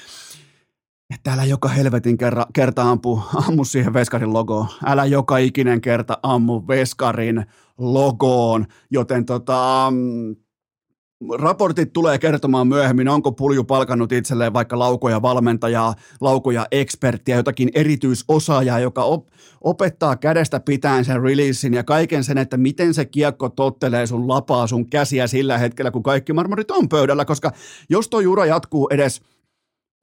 että 1.15 1.33
älä 1.33 1.45
joka 1.45 1.69
helvetin 1.69 2.19
kerra, 2.19 2.47
kerta 2.53 2.83
ampu, 2.83 3.23
ammu 3.49 3.65
siihen 3.65 3.95
Veskarin 3.95 4.33
logoon. 4.33 4.67
Älä 4.87 5.05
joka 5.05 5.39
ikinen 5.39 5.81
kerta 5.81 6.19
ammu 6.23 6.63
Veskarin 6.69 7.47
logoon. 7.79 8.67
Joten 8.91 9.25
tota, 9.25 9.87
mm, 9.91 10.37
raportit 11.39 11.93
tulee 11.93 12.19
kertomaan 12.19 12.69
myöhemmin, 12.69 13.09
onko 13.09 13.33
Pulju 13.33 13.65
palkannut 13.65 14.13
itselleen 14.13 14.53
vaikka 14.53 14.79
laukoja 14.79 15.23
valmentajaa, 15.23 15.95
laukoja 16.21 16.67
eksperttiä, 16.71 17.37
jotakin 17.37 17.71
erityisosaajaa, 17.75 18.81
joka 18.81 19.05
op- 19.05 19.29
opettaa 19.61 20.17
kädestä 20.17 20.61
pitäen 20.61 21.05
sen 21.05 21.23
releasein 21.23 21.75
ja 21.75 21.85
kaiken 21.85 22.25
sen, 22.25 22.39
että 22.39 22.57
miten 22.57 22.95
se 22.95 23.05
kiekko 23.05 23.49
tottelee 23.49 24.07
sun 24.07 24.29
lapaa, 24.29 24.67
sun 24.67 24.91
käsiä 24.91 25.27
sillä 25.27 25.59
hetkellä, 25.59 25.91
kun 25.91 26.03
kaikki 26.03 26.33
marmorit 26.33 26.71
on 26.71 26.89
pöydällä, 26.89 27.25
koska 27.25 27.53
jos 27.91 28.09
tuo 28.09 28.21
jura 28.21 28.47
jatkuu 28.47 28.89
edes– 28.91 29.21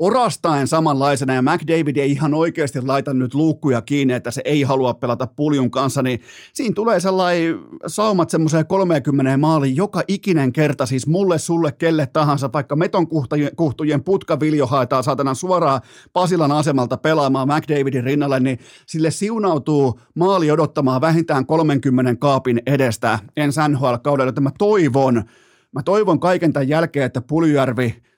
orastaen 0.01 0.67
samanlaisena 0.67 1.33
ja 1.33 1.41
McDavid 1.41 1.97
ei 1.97 2.11
ihan 2.11 2.33
oikeasti 2.33 2.81
laita 2.81 3.13
nyt 3.13 3.33
luukkuja 3.33 3.81
kiinni, 3.81 4.13
että 4.13 4.31
se 4.31 4.41
ei 4.45 4.63
halua 4.63 4.93
pelata 4.93 5.27
puljun 5.27 5.71
kanssa, 5.71 6.01
niin 6.01 6.21
siinä 6.53 6.73
tulee 6.73 6.99
sellainen 6.99 7.59
saumat 7.87 8.29
semmoiseen 8.29 8.67
30 8.67 9.37
maaliin 9.37 9.75
joka 9.75 10.01
ikinen 10.07 10.53
kerta, 10.53 10.85
siis 10.85 11.07
mulle, 11.07 11.39
sulle, 11.39 11.71
kelle 11.71 12.07
tahansa, 12.07 12.49
vaikka 12.53 12.75
meton 12.75 13.07
kuhtujen 13.55 14.03
putkaviljo 14.03 14.67
haetaan 14.67 15.03
saatana 15.03 15.33
suoraan 15.33 15.81
Pasilan 16.13 16.51
asemalta 16.51 16.97
pelaamaan 16.97 17.47
McDavidin 17.47 18.03
rinnalle, 18.03 18.39
niin 18.39 18.59
sille 18.85 19.11
siunautuu 19.11 19.99
maali 20.15 20.51
odottamaan 20.51 21.01
vähintään 21.01 21.45
30 21.45 22.15
kaapin 22.15 22.61
edestä 22.65 23.19
en 23.37 23.51
NHL-kaudella, 23.69 24.29
että 24.29 24.41
mä 24.41 24.51
toivon, 24.57 25.23
mä 25.71 25.83
toivon 25.83 26.19
kaiken 26.19 26.53
tämän 26.53 26.67
jälkeen, 26.67 27.05
että 27.05 27.21
Puljujärvi 27.21 28.10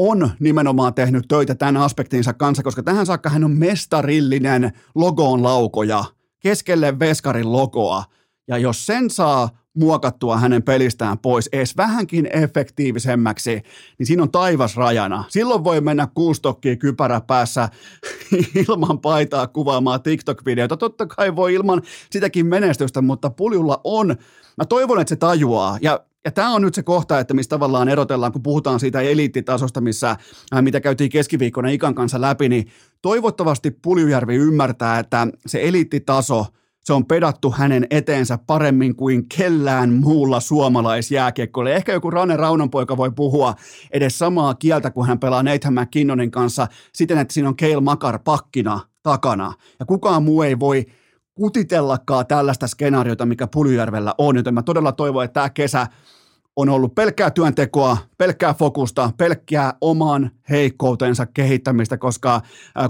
on 0.00 0.30
nimenomaan 0.40 0.94
tehnyt 0.94 1.24
töitä 1.28 1.54
tämän 1.54 1.76
aspektinsa 1.76 2.32
kanssa, 2.32 2.62
koska 2.62 2.82
tähän 2.82 3.06
saakka 3.06 3.30
hän 3.30 3.44
on 3.44 3.50
mestarillinen 3.50 4.72
logoon 4.94 5.42
laukoja, 5.42 6.04
keskelle 6.40 6.98
Veskarin 6.98 7.52
logoa. 7.52 8.04
Ja 8.48 8.58
jos 8.58 8.86
sen 8.86 9.10
saa 9.10 9.48
muokattua 9.74 10.36
hänen 10.36 10.62
pelistään 10.62 11.18
pois 11.18 11.48
edes 11.52 11.76
vähänkin 11.76 12.28
efektiivisemmäksi, 12.36 13.62
niin 13.98 14.06
siinä 14.06 14.22
on 14.22 14.30
taivas 14.30 14.76
rajana. 14.76 15.24
Silloin 15.28 15.64
voi 15.64 15.80
mennä 15.80 16.08
kuustokkiin 16.14 16.78
kypärä 16.78 17.20
päässä 17.20 17.68
ilman 18.68 19.00
paitaa 19.00 19.46
kuvaamaan 19.46 20.02
TikTok-videota. 20.02 20.76
Totta 20.76 21.06
kai 21.06 21.36
voi 21.36 21.54
ilman 21.54 21.82
sitäkin 22.10 22.46
menestystä, 22.46 23.02
mutta 23.02 23.30
puljulla 23.30 23.80
on, 23.84 24.16
mä 24.56 24.64
toivon, 24.68 25.00
että 25.00 25.08
se 25.08 25.16
tajuaa. 25.16 25.78
Ja 25.80 26.00
ja 26.24 26.32
tämä 26.32 26.54
on 26.54 26.62
nyt 26.62 26.74
se 26.74 26.82
kohta, 26.82 27.18
että 27.18 27.34
mistä 27.34 27.50
tavallaan 27.50 27.88
erotellaan, 27.88 28.32
kun 28.32 28.42
puhutaan 28.42 28.80
siitä 28.80 29.00
eliittitasosta, 29.00 29.80
missä, 29.80 30.10
äh, 30.54 30.62
mitä 30.62 30.80
käytiin 30.80 31.10
keskiviikkona 31.10 31.68
Ikan 31.68 31.94
kanssa 31.94 32.20
läpi, 32.20 32.48
niin 32.48 32.68
toivottavasti 33.02 33.70
Puljujärvi 33.70 34.34
ymmärtää, 34.34 34.98
että 34.98 35.26
se 35.46 35.68
eliittitaso, 35.68 36.46
se 36.88 36.92
on 36.92 37.06
pedattu 37.06 37.50
hänen 37.50 37.86
eteensä 37.90 38.38
paremmin 38.46 38.96
kuin 38.96 39.28
kellään 39.36 39.92
muulla 39.92 40.40
suomalaisjääkiekkoilla. 40.40 41.70
Ehkä 41.70 41.92
joku 41.92 42.10
Rane 42.10 42.36
Raunonpoika 42.36 42.96
voi 42.96 43.10
puhua 43.10 43.54
edes 43.90 44.18
samaa 44.18 44.54
kieltä, 44.54 44.90
kun 44.90 45.06
hän 45.06 45.18
pelaa 45.18 45.42
Nathan 45.42 45.74
McKinnonin 45.74 46.30
kanssa 46.30 46.66
siten, 46.92 47.18
että 47.18 47.34
siinä 47.34 47.48
on 47.48 47.56
Keil 47.56 47.80
Makar 47.80 48.18
pakkina 48.24 48.80
takana. 49.02 49.52
Ja 49.80 49.86
kukaan 49.86 50.22
muu 50.22 50.42
ei 50.42 50.58
voi 50.58 50.86
kutitellakaan 51.34 52.26
tällaista 52.26 52.66
skenaariota, 52.66 53.26
mikä 53.26 53.46
Puljujärvellä 53.46 54.14
on, 54.18 54.36
joten 54.36 54.54
mä 54.54 54.62
todella 54.62 54.92
toivon, 54.92 55.24
että 55.24 55.34
tämä 55.34 55.50
kesä 55.50 55.86
on 56.58 56.68
ollut 56.68 56.94
pelkkää 56.94 57.30
työntekoa, 57.30 57.96
pelkkää 58.18 58.54
fokusta, 58.54 59.10
pelkkää 59.16 59.74
oman 59.80 60.30
heikkoutensa 60.50 61.26
kehittämistä, 61.26 61.98
koska 61.98 62.40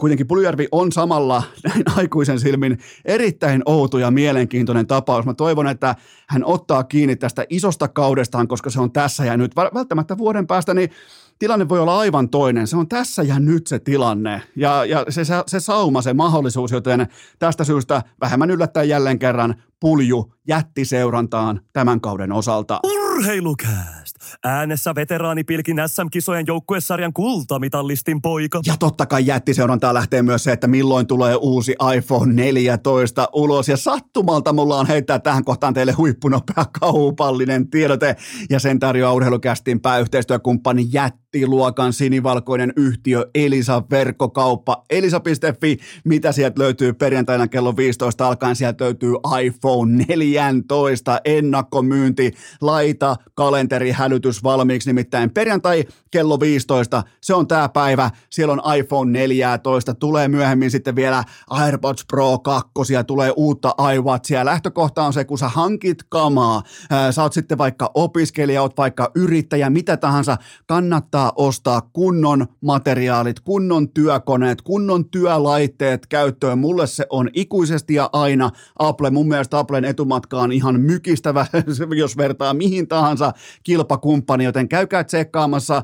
kuitenkin 0.00 0.26
Puljujärvi 0.26 0.68
on 0.72 0.92
samalla 0.92 1.42
näin 1.68 1.82
aikuisen 1.96 2.40
silmin 2.40 2.78
erittäin 3.04 3.62
outo 3.66 3.98
ja 3.98 4.10
mielenkiintoinen 4.10 4.86
tapaus. 4.86 5.26
Mä 5.26 5.34
toivon, 5.34 5.68
että 5.68 5.94
hän 6.28 6.44
ottaa 6.44 6.84
kiinni 6.84 7.16
tästä 7.16 7.44
isosta 7.48 7.88
kaudestaan, 7.88 8.48
koska 8.48 8.70
se 8.70 8.80
on 8.80 8.92
tässä 8.92 9.24
ja 9.24 9.36
nyt. 9.36 9.56
Välttämättä 9.56 10.18
vuoden 10.18 10.46
päästä, 10.46 10.74
niin 10.74 10.90
tilanne 11.38 11.68
voi 11.68 11.80
olla 11.80 11.98
aivan 11.98 12.28
toinen. 12.28 12.66
Se 12.66 12.76
on 12.76 12.88
tässä 12.88 13.22
ja 13.22 13.40
nyt 13.40 13.66
se 13.66 13.78
tilanne 13.78 14.42
ja, 14.56 14.84
ja 14.84 15.04
se, 15.08 15.24
se, 15.24 15.34
se 15.46 15.60
sauma, 15.60 16.02
se 16.02 16.14
mahdollisuus, 16.14 16.70
joten 16.70 17.06
tästä 17.38 17.64
syystä 17.64 18.02
vähemmän 18.20 18.50
yllättäen 18.50 18.88
jälleen 18.88 19.18
kerran 19.18 19.54
pulju 19.80 20.34
jätti 20.48 20.84
seurantaan 20.84 21.60
tämän 21.72 22.00
kauden 22.00 22.32
osalta. 22.32 22.80
Urheilukääst! 23.18 24.16
Äänessä 24.44 24.94
veteraanipilkin 24.94 25.76
SM-kisojen 25.86 26.44
joukkuesarjan 26.46 27.12
kultamitallistin 27.12 28.22
poika. 28.22 28.60
Ja 28.66 28.74
totta 28.78 29.06
kai 29.06 29.26
jättiseurantaa 29.26 29.94
lähtee 29.94 30.22
myös 30.22 30.44
se, 30.44 30.52
että 30.52 30.66
milloin 30.66 31.06
tulee 31.06 31.36
uusi 31.36 31.76
iPhone 31.96 32.34
14 32.34 33.28
ulos. 33.32 33.68
Ja 33.68 33.76
sattumalta 33.76 34.52
mulla 34.52 34.76
on 34.76 34.86
heittää 34.86 35.18
tähän 35.18 35.44
kohtaan 35.44 35.74
teille 35.74 35.92
huippunopea 35.92 36.64
kaupallinen 36.80 37.70
tiedote. 37.70 38.16
Ja 38.50 38.60
sen 38.60 38.78
tarjoaa 38.78 39.12
urheilukästin 39.12 39.80
pääyhteistyökumppani 39.80 40.86
jättiluokan 41.34 41.92
sinivalkoinen 41.92 42.72
yhtiö 42.76 43.30
Elisa 43.34 43.82
verkkokauppa. 43.90 44.84
Elisa.fi, 44.90 45.78
mitä 46.04 46.32
sieltä 46.32 46.62
löytyy 46.62 46.92
perjantaina 46.92 47.48
kello 47.48 47.76
15 47.76 48.28
alkaen. 48.28 48.56
Sieltä 48.56 48.84
löytyy 48.84 49.14
iPhone 49.42 50.04
14 50.08 51.20
ennakkomyynti. 51.24 52.32
Laita 52.60 53.16
kalenteri 53.34 53.90
hälytys 53.90 54.42
valmiiksi, 54.42 54.90
nimittäin 54.90 55.30
perjantai 55.30 55.84
kello 56.10 56.40
15, 56.40 57.02
se 57.22 57.34
on 57.34 57.48
tämä 57.48 57.68
päivä, 57.68 58.10
siellä 58.30 58.52
on 58.52 58.74
iPhone 58.76 59.12
14, 59.12 59.94
tulee 59.94 60.28
myöhemmin 60.28 60.70
sitten 60.70 60.96
vielä 60.96 61.24
AirPods 61.50 62.04
Pro 62.06 62.38
2, 62.38 62.72
tulee 63.06 63.32
uutta 63.36 63.74
iWatchia, 63.94 64.44
lähtökohta 64.44 65.02
on 65.02 65.12
se, 65.12 65.24
kun 65.24 65.38
sä 65.38 65.48
hankit 65.48 65.98
kamaa, 66.08 66.62
sä 67.10 67.22
oot 67.22 67.32
sitten 67.32 67.58
vaikka 67.58 67.90
opiskelija, 67.94 68.62
oot 68.62 68.76
vaikka 68.76 69.10
yrittäjä, 69.14 69.70
mitä 69.70 69.96
tahansa, 69.96 70.36
kannattaa 70.66 71.17
kannattaa 71.18 71.32
ostaa 71.36 71.80
kunnon 71.92 72.46
materiaalit, 72.60 73.40
kunnon 73.40 73.88
työkoneet, 73.88 74.62
kunnon 74.62 75.10
työlaitteet 75.10 76.06
käyttöön. 76.06 76.58
Mulle 76.58 76.86
se 76.86 77.06
on 77.10 77.30
ikuisesti 77.34 77.94
ja 77.94 78.10
aina 78.12 78.50
Apple. 78.78 79.10
Mun 79.10 79.28
mielestä 79.28 79.58
Applen 79.58 79.84
etumatka 79.84 80.40
on 80.40 80.52
ihan 80.52 80.80
mykistävä, 80.80 81.46
jos 82.02 82.16
vertaa 82.16 82.54
mihin 82.54 82.88
tahansa 82.88 83.32
kilpakumppani, 83.62 84.44
joten 84.44 84.68
käykää 84.68 85.04
tsekkaamassa 85.04 85.82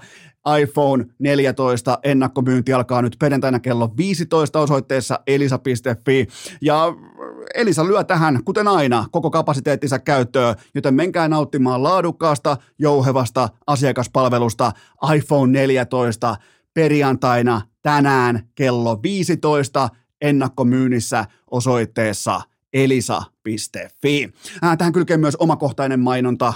iPhone 0.61 1.07
14 1.19 1.99
ennakkomyynti 2.03 2.73
alkaa 2.73 3.03
nyt 3.03 3.17
perjantaina 3.19 3.61
kello 3.61 3.95
15 3.97 4.61
osoitteessa 4.61 5.21
elisa.fi. 5.27 6.27
Ja 6.61 6.95
Elisa 7.55 7.87
lyö 7.87 8.05
tähän, 8.05 8.45
kuten 8.45 8.69
aina, 8.69 9.07
koko 9.11 9.31
kapasiteettinsa 9.31 9.99
käyttöön, 9.99 10.57
joten 10.75 10.95
menkää 10.95 11.29
nauttimaan 11.29 11.83
laadukkaasta, 11.83 12.57
jouhevasta 12.79 13.49
asiakaspalvelusta 13.67 14.73
iPhone 15.17 15.53
14 15.53 16.37
perjantaina 16.75 17.63
tänään 17.83 18.49
kello 18.55 19.03
15 19.03 19.89
ennakkomyynnissä 20.21 21.25
osoitteessa 21.51 22.41
elisa.fi. 23.45 24.33
Tähän 24.79 24.93
kylkee 24.93 25.17
myös 25.17 25.37
omakohtainen 25.37 26.01
mainonta 26.01 26.53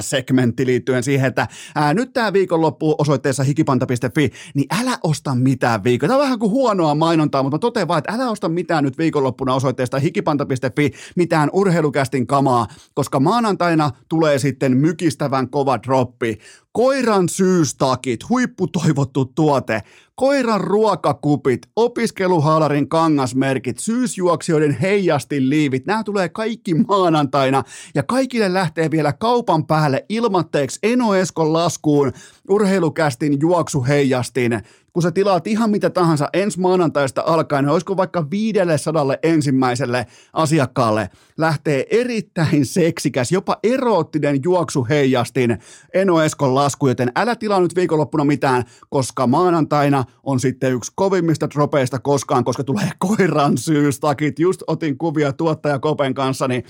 segmentti 0.00 0.66
liittyen 0.66 1.02
siihen, 1.02 1.28
että 1.28 1.48
ää, 1.74 1.94
nyt 1.94 2.12
tämä 2.12 2.32
viikonloppu 2.32 2.94
osoitteessa 2.98 3.42
hikipanta.fi, 3.42 4.30
niin 4.54 4.66
älä 4.80 4.98
osta 5.02 5.34
mitään 5.34 5.84
viikkoa. 5.84 6.08
Tämä 6.08 6.18
on 6.18 6.24
vähän 6.24 6.38
kuin 6.38 6.50
huonoa 6.50 6.94
mainontaa, 6.94 7.42
mutta 7.42 7.54
mä 7.54 7.58
totean 7.58 7.88
vaan, 7.88 7.98
että 7.98 8.12
älä 8.12 8.30
osta 8.30 8.48
mitään 8.48 8.84
nyt 8.84 8.98
viikonloppuna 8.98 9.54
osoitteesta 9.54 9.98
hikipanta.fi, 9.98 10.92
mitään 11.16 11.50
urheilukästin 11.52 12.26
kamaa, 12.26 12.66
koska 12.94 13.20
maanantaina 13.20 13.90
tulee 14.08 14.38
sitten 14.38 14.76
mykistävän 14.76 15.50
kova 15.50 15.78
droppi. 15.82 16.38
Koiran 16.72 17.28
syystakit, 17.28 18.28
huipputoivottu 18.28 19.24
tuote, 19.24 19.82
koiran 20.14 20.60
ruokakupit, 20.60 21.62
opiskeluhaalarin 21.76 22.88
kangasmerkit, 22.88 23.78
syysjuoksijoiden 23.78 24.76
heijastin 24.80 25.50
liivit, 25.50 25.86
nämä 25.86 26.04
tulee 26.12 26.28
kaikki 26.28 26.74
maanantaina 26.88 27.62
ja 27.94 28.02
kaikille 28.02 28.54
lähtee 28.54 28.90
vielä 28.90 29.12
kaupan 29.12 29.66
päälle 29.66 30.06
ilmatteeksi 30.08 30.78
Eno 30.82 31.14
Eskon 31.14 31.52
laskuun 31.52 32.12
urheilukästin 32.48 33.40
juoksuheijastin 33.40 34.62
kun 34.92 35.02
sä 35.02 35.10
tilaat 35.10 35.46
ihan 35.46 35.70
mitä 35.70 35.90
tahansa 35.90 36.28
ensi 36.32 36.60
maanantaista 36.60 37.22
alkaen, 37.26 37.64
niin 37.64 37.72
olisiko 37.72 37.96
vaikka 37.96 38.30
500 38.30 39.06
ensimmäiselle 39.22 40.06
asiakkaalle 40.32 41.10
lähtee 41.38 41.86
erittäin 41.90 42.66
seksikäs, 42.66 43.32
jopa 43.32 43.56
eroottinen 43.62 44.40
juoksuheijastin 44.44 45.58
Eno 45.94 46.22
Eskon 46.22 46.54
lasku, 46.54 46.88
joten 46.88 47.12
älä 47.16 47.36
tilaa 47.36 47.60
nyt 47.60 47.76
viikonloppuna 47.76 48.24
mitään, 48.24 48.64
koska 48.90 49.26
maanantaina 49.26 50.04
on 50.22 50.40
sitten 50.40 50.72
yksi 50.72 50.92
kovimmista 50.94 51.48
tropeista 51.48 51.98
koskaan, 51.98 52.44
koska 52.44 52.64
tulee 52.64 52.90
koiran 52.98 53.58
syystakit. 53.58 54.38
Just 54.38 54.62
otin 54.66 54.98
kuvia 54.98 55.32
tuottaja 55.32 55.78
Kopen 55.78 56.14
kanssa, 56.14 56.48
niin 56.48 56.64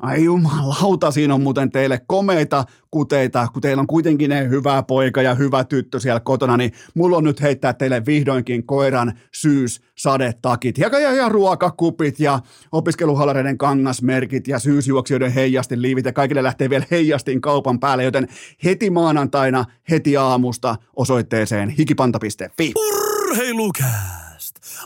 ai 0.00 0.24
jumalauta, 0.24 1.10
siinä 1.10 1.34
on 1.34 1.42
muuten 1.42 1.70
teille 1.70 2.00
komeita 2.06 2.64
kuteita, 2.90 3.48
kun 3.52 3.62
teillä 3.62 3.80
on 3.80 3.86
kuitenkin 3.86 4.30
ne 4.30 4.48
hyvä 4.48 4.82
poika 5.08 5.22
ja 5.22 5.34
hyvä 5.34 5.64
tyttö 5.64 6.00
siellä 6.00 6.20
kotona, 6.20 6.56
niin 6.56 6.72
mulla 6.94 7.16
on 7.16 7.24
nyt 7.24 7.42
heittää 7.42 7.72
teille 7.72 8.06
vihdoinkin 8.06 8.66
koiran 8.66 9.12
syys 9.34 9.80
sadetakit 9.94 10.78
ja, 10.78 10.88
ja, 10.88 11.12
ja 11.12 11.28
ruokakupit 11.28 12.20
ja 12.20 12.40
opiskeluhalareiden 12.72 13.58
kangasmerkit 13.58 14.48
ja 14.48 14.58
syysjuoksijoiden 14.58 15.32
heijastin 15.32 15.82
liivit 15.82 16.04
ja 16.04 16.12
kaikille 16.12 16.42
lähtee 16.42 16.70
vielä 16.70 16.84
heijastin 16.90 17.40
kaupan 17.40 17.80
päälle, 17.80 18.04
joten 18.04 18.28
heti 18.64 18.90
maanantaina, 18.90 19.64
heti 19.90 20.16
aamusta 20.16 20.76
osoitteeseen 20.96 21.68
hikipanta.fi. 21.68 22.72
Urheilukää! 22.76 24.27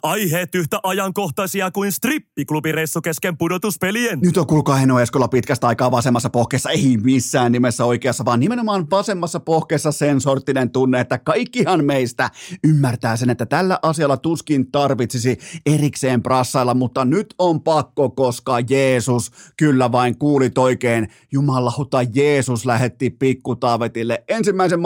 Aiheet 0.02 0.54
yhtä 0.54 0.78
ajankohtaisia 0.82 1.70
kuin 1.70 1.92
strippiklubireissu 1.92 3.00
kesken 3.00 3.36
pudotuspelien. 3.36 4.18
Nyt 4.20 4.36
on 4.36 4.46
kuulkaa 4.46 4.76
Heno 4.76 5.00
Eskola 5.00 5.28
pitkästä 5.28 5.66
aikaa 5.66 5.90
vasemmassa 5.90 6.30
pohkeessa, 6.30 6.70
ei 6.70 6.96
missään 7.02 7.52
nimessä 7.52 7.84
oikeassa, 7.84 8.24
vaan 8.24 8.40
nimenomaan 8.40 8.90
vasemmassa 8.90 9.40
pohkeessa 9.40 9.92
sen 9.92 10.20
sorttinen 10.20 10.70
tunne, 10.70 11.00
että 11.00 11.18
kaikkihan 11.18 11.84
meistä 11.84 12.30
ymmärtää 12.64 13.16
sen, 13.16 13.30
että 13.30 13.46
tällä 13.46 13.78
asialla 13.82 14.16
tuskin 14.16 14.70
tarvitsisi 14.72 15.38
erikseen 15.66 16.22
prassailla, 16.22 16.74
mutta 16.74 17.04
nyt 17.04 17.34
on 17.38 17.60
pakko, 17.60 18.10
koska 18.10 18.60
Jeesus 18.70 19.32
kyllä 19.56 19.92
vain 19.92 20.18
kuulit 20.18 20.58
oikein. 20.58 21.08
Jumalauta 21.32 22.02
Jeesus 22.14 22.66
lähetti 22.66 23.10
pikkutaavetille 23.10 24.24
ensimmäisen 24.28 24.80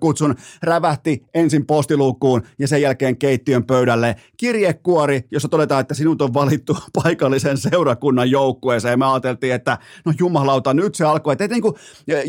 kutsun, 0.00 0.34
rävähti 0.62 1.24
ensin 1.34 1.66
postiluukkuun 1.66 2.42
ja 2.58 2.68
sen 2.68 2.82
jälkeen 2.82 3.16
keittiön 3.16 3.64
pöydälle 3.64 4.16
kirjekuori, 4.50 5.24
jossa 5.30 5.48
todetaan, 5.48 5.80
että 5.80 5.94
sinut 5.94 6.22
on 6.22 6.34
valittu 6.34 6.76
paikallisen 7.02 7.58
seurakunnan 7.58 8.30
joukkueeseen. 8.30 8.98
Me 8.98 9.06
ajateltiin, 9.06 9.54
että 9.54 9.78
no 10.04 10.12
jumalauta, 10.18 10.74
nyt 10.74 10.94
se 10.94 11.04
alkoi. 11.04 11.32
Että 11.32 11.48
niin 11.48 11.62
kuin, 11.62 11.74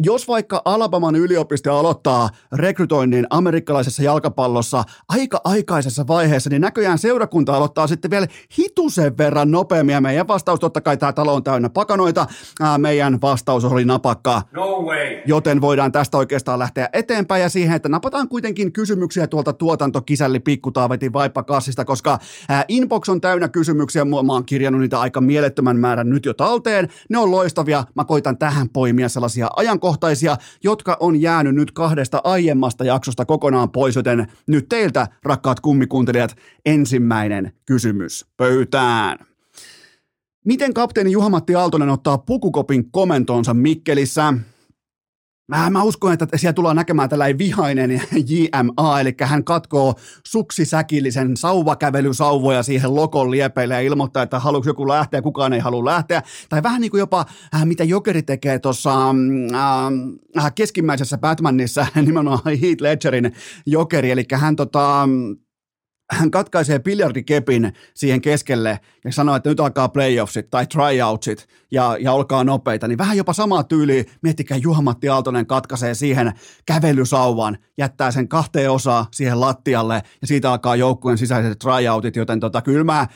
jos 0.04 0.28
vaikka 0.28 0.62
Alabaman 0.66 1.16
yliopisto 1.16 1.78
aloittaa 1.78 2.30
rekrytoinnin 2.54 3.28
amerikkalaisessa 3.30 4.04
jalkapallossa 4.04 4.84
aika 5.10 5.42
aikaisessa 5.44 6.08
vaiheessa, 6.08 6.50
niin 6.50 6.62
näköjään 6.62 6.98
seurakunta 6.98 7.58
aloittaa 7.58 7.88
sitten 7.88 8.12
vielä 8.12 8.28
hitusen 8.60 9.18
verran 9.18 9.52
nopeammin. 9.52 9.94
Ja 9.94 10.02
meidän 10.02 10.28
vastaus, 10.28 10.60
totta 10.60 10.82
kai 10.82 10.98
tämä 10.98 11.14
talo 11.14 11.34
on 11.34 11.44
täynnä 11.44 11.70
pakanoita, 11.70 12.26
ää, 12.62 12.78
meidän 12.78 13.22
vastaus 13.22 13.66
oli 13.66 13.86
napakka. 13.86 14.42
No 14.52 14.82
way. 14.82 15.22
Joten 15.26 15.62
voidaan 15.62 15.92
tästä 15.92 16.18
oikeastaan 16.18 16.60
lähteä 16.60 16.90
eteenpäin 16.94 17.42
ja 17.42 17.50
siihen, 17.50 17.76
että 17.76 17.90
napataan 17.90 18.30
kuitenkin 18.30 18.74
kysymyksiä 18.74 19.28
tuolta 19.28 19.54
tuotantokisälli 19.54 20.40
pikkutaavetin 20.40 21.14
vaippakassista, 21.14 21.86
koska 21.86 22.11
koska 22.18 22.54
ää, 22.54 22.66
inbox 22.68 23.10
on 23.10 23.22
täynnä 23.22 23.48
kysymyksiä, 23.48 24.06
mä 24.06 24.16
oon 24.16 24.46
kirjannut 24.46 24.82
niitä 24.82 25.00
aika 25.00 25.22
mielettömän 25.22 25.78
määrän 25.78 26.10
nyt 26.10 26.26
jo 26.26 26.34
talteen, 26.34 26.90
ne 27.10 27.18
on 27.18 27.32
loistavia, 27.32 27.84
mä 27.96 28.06
koitan 28.06 28.38
tähän 28.38 28.70
poimia 28.70 29.10
sellaisia 29.10 29.50
ajankohtaisia, 29.56 30.38
jotka 30.64 30.98
on 31.00 31.22
jäänyt 31.22 31.56
nyt 31.56 31.72
kahdesta 31.72 32.22
aiemmasta 32.24 32.84
jaksosta 32.84 33.26
kokonaan 33.26 33.72
pois, 33.72 33.96
joten 33.96 34.28
nyt 34.48 34.70
teiltä, 34.70 35.08
rakkaat 35.24 35.60
kummikuuntelijat, 35.60 36.36
ensimmäinen 36.66 37.52
kysymys 37.66 38.26
pöytään. 38.38 39.18
Miten 40.46 40.74
kapteeni 40.74 41.12
Juha-Matti 41.12 41.56
Aaltonen 41.56 41.90
ottaa 41.90 42.18
pukukopin 42.18 42.92
komentonsa 42.92 43.54
Mikkelissä? 43.54 44.34
Mä, 45.52 45.70
mä 45.70 45.84
uskon, 45.84 46.14
että 46.14 46.38
siellä 46.38 46.54
tullaan 46.54 46.76
näkemään 46.76 47.10
tällainen 47.10 47.38
vihainen 47.38 48.02
JMA, 48.30 49.00
eli 49.00 49.16
hän 49.22 49.44
katkoo 49.44 49.96
suksisäkillisen 50.28 51.38
sauvakävelysauvoja 51.38 52.64
siihen 52.64 52.96
lokon 52.96 53.32
liepeille 53.32 53.74
ja 53.74 53.80
ilmoittaa, 53.80 54.24
että 54.24 54.40
haluatko 54.40 54.70
joku 54.70 54.88
lähteä, 54.88 55.22
kukaan 55.22 55.54
ei 55.54 55.60
halua 55.60 55.86
lähteä. 55.86 56.24
Tai 56.50 56.64
vähän 56.64 56.82
niin 56.82 56.92
kuin 56.92 57.00
jopa, 57.00 57.26
äh, 57.56 57.66
mitä 57.66 57.84
Jokeri 57.84 58.24
tekee 58.24 58.60
tuossa 58.60 59.14
mm, 59.14 59.54
äh, 59.54 60.46
äh, 60.46 60.52
keskimmäisessä 60.56 61.18
Batmanissa, 61.18 61.88
nimenomaan 62.06 62.58
Heath 62.62 62.82
Ledgerin 62.82 63.32
Jokeri, 63.66 64.12
eli 64.12 64.26
hän 64.34 64.56
tota, 64.56 65.10
hän 66.12 66.32
katkaisee 66.32 66.80
biljardikepin 66.80 67.74
siihen 67.94 68.22
keskelle 68.22 68.80
ja 69.06 69.14
sanoo, 69.14 69.36
että 69.36 69.50
nyt 69.50 69.60
alkaa 69.60 69.90
playoffsit 69.90 70.50
tai 70.50 70.68
tryoutsit 70.68 71.48
ja, 71.72 71.98
ja 72.00 72.12
olkaa 72.12 72.44
nopeita, 72.44 72.88
niin 72.88 72.98
vähän 72.98 73.18
jopa 73.18 73.34
samaa 73.34 73.64
tyyliä, 73.64 74.04
miettikää 74.22 74.58
Juha-Matti 74.58 75.10
Aaltonen 75.10 75.46
katkaisee 75.46 75.94
siihen 75.94 76.34
kävelysauvan, 76.66 77.58
jättää 77.78 78.12
sen 78.12 78.28
kahteen 78.28 78.72
osaa 78.72 79.08
siihen 79.12 79.42
lattialle 79.42 80.02
ja 80.22 80.28
siitä 80.28 80.52
alkaa 80.52 80.76
joukkueen 80.76 81.18
sisäiset 81.18 81.60
tryoutit, 81.60 82.16
joten 82.16 82.40
tota, 82.40 82.62
kyllä 82.62 82.84
mä, 82.84 83.08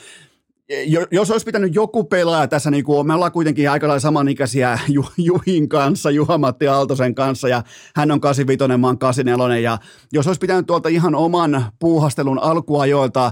jos 1.11 1.31
olisi 1.31 1.45
pitänyt 1.45 1.75
joku 1.75 2.03
pelaaja 2.03 2.47
tässä, 2.47 2.71
niin 2.71 2.83
kuin 2.83 3.07
me 3.07 3.13
ollaan 3.13 3.31
kuitenkin 3.31 3.69
aika 3.69 3.87
lailla 3.87 3.99
samanikäisiä 3.99 4.79
Juhin 5.17 5.69
kanssa, 5.69 6.11
Juha-Matti 6.11 6.67
Aaltosen 6.67 7.15
kanssa, 7.15 7.47
ja 7.47 7.63
hän 7.95 8.11
on 8.11 8.21
85, 8.21 8.77
mä 8.77 8.87
oon 8.87 8.97
84, 8.97 9.59
ja 9.59 9.77
jos 10.13 10.27
olisi 10.27 10.39
pitänyt 10.39 10.65
tuolta 10.65 10.89
ihan 10.89 11.15
oman 11.15 11.65
puuhastelun 11.79 12.39
alkuajoilta 12.39 13.31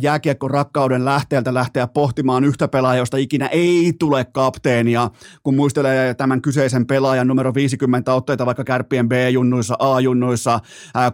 jääkiekko 0.00 0.48
rakkauden 0.48 1.04
lähteeltä 1.04 1.54
lähteä 1.54 1.86
pohtimaan 1.86 2.44
yhtä 2.44 2.68
pelaajaa, 2.68 3.02
josta 3.02 3.16
ikinä 3.16 3.46
ei 3.46 3.92
tule 3.98 4.24
kapteenia, 4.24 5.10
kun 5.42 5.56
muistelee 5.56 6.14
tämän 6.14 6.42
kyseisen 6.42 6.86
pelaajan 6.86 7.28
numero 7.28 7.54
50 7.54 8.14
otteita 8.14 8.46
vaikka 8.46 8.64
kärppien 8.64 9.08
B-junnuissa, 9.08 9.76
A-junnuissa, 9.78 10.60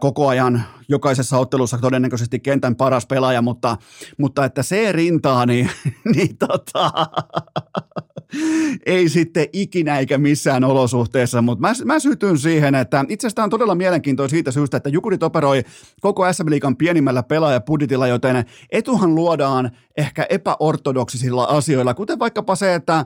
koko 0.01 0.29
ajan 0.29 0.63
jokaisessa 0.93 1.39
ottelussa 1.39 1.79
todennäköisesti 1.79 2.41
kentän 2.41 2.77
paras 2.77 3.07
pelaaja, 3.07 3.43
mutta, 3.43 3.77
mutta 4.19 4.45
että 4.45 4.63
se 4.63 4.93
rintaa, 4.93 5.47
niin, 5.47 5.71
niin 6.15 6.37
tota, 6.37 6.93
ei 8.87 9.09
sitten 9.09 9.47
ikinä 9.53 9.99
eikä 9.99 10.19
missään 10.19 10.65
olosuhteessa, 10.65 11.43
mutta 11.43 11.61
mä, 11.61 11.73
mä 11.85 11.99
sytyn 11.99 12.39
siihen, 12.39 12.75
että 12.75 13.05
itse 13.09 13.27
asiassa 13.27 13.45
on 13.45 13.51
todella 13.51 13.75
mielenkiintoista 13.75 14.31
siitä 14.31 14.51
syystä, 14.51 14.77
että 14.77 14.89
Jukurit 14.89 15.23
operoi 15.23 15.63
koko 16.01 16.33
SM 16.33 16.51
Liikan 16.51 16.77
pienimmällä 16.77 17.23
pelaajapuditilla, 17.23 18.07
joten 18.07 18.45
etuhan 18.73 19.15
luodaan 19.15 19.71
ehkä 19.97 20.27
epäortodoksisilla 20.31 21.45
asioilla, 21.45 21.95
kuten 21.95 22.19
vaikkapa 22.19 22.57
se, 22.57 22.75
että 22.75 23.05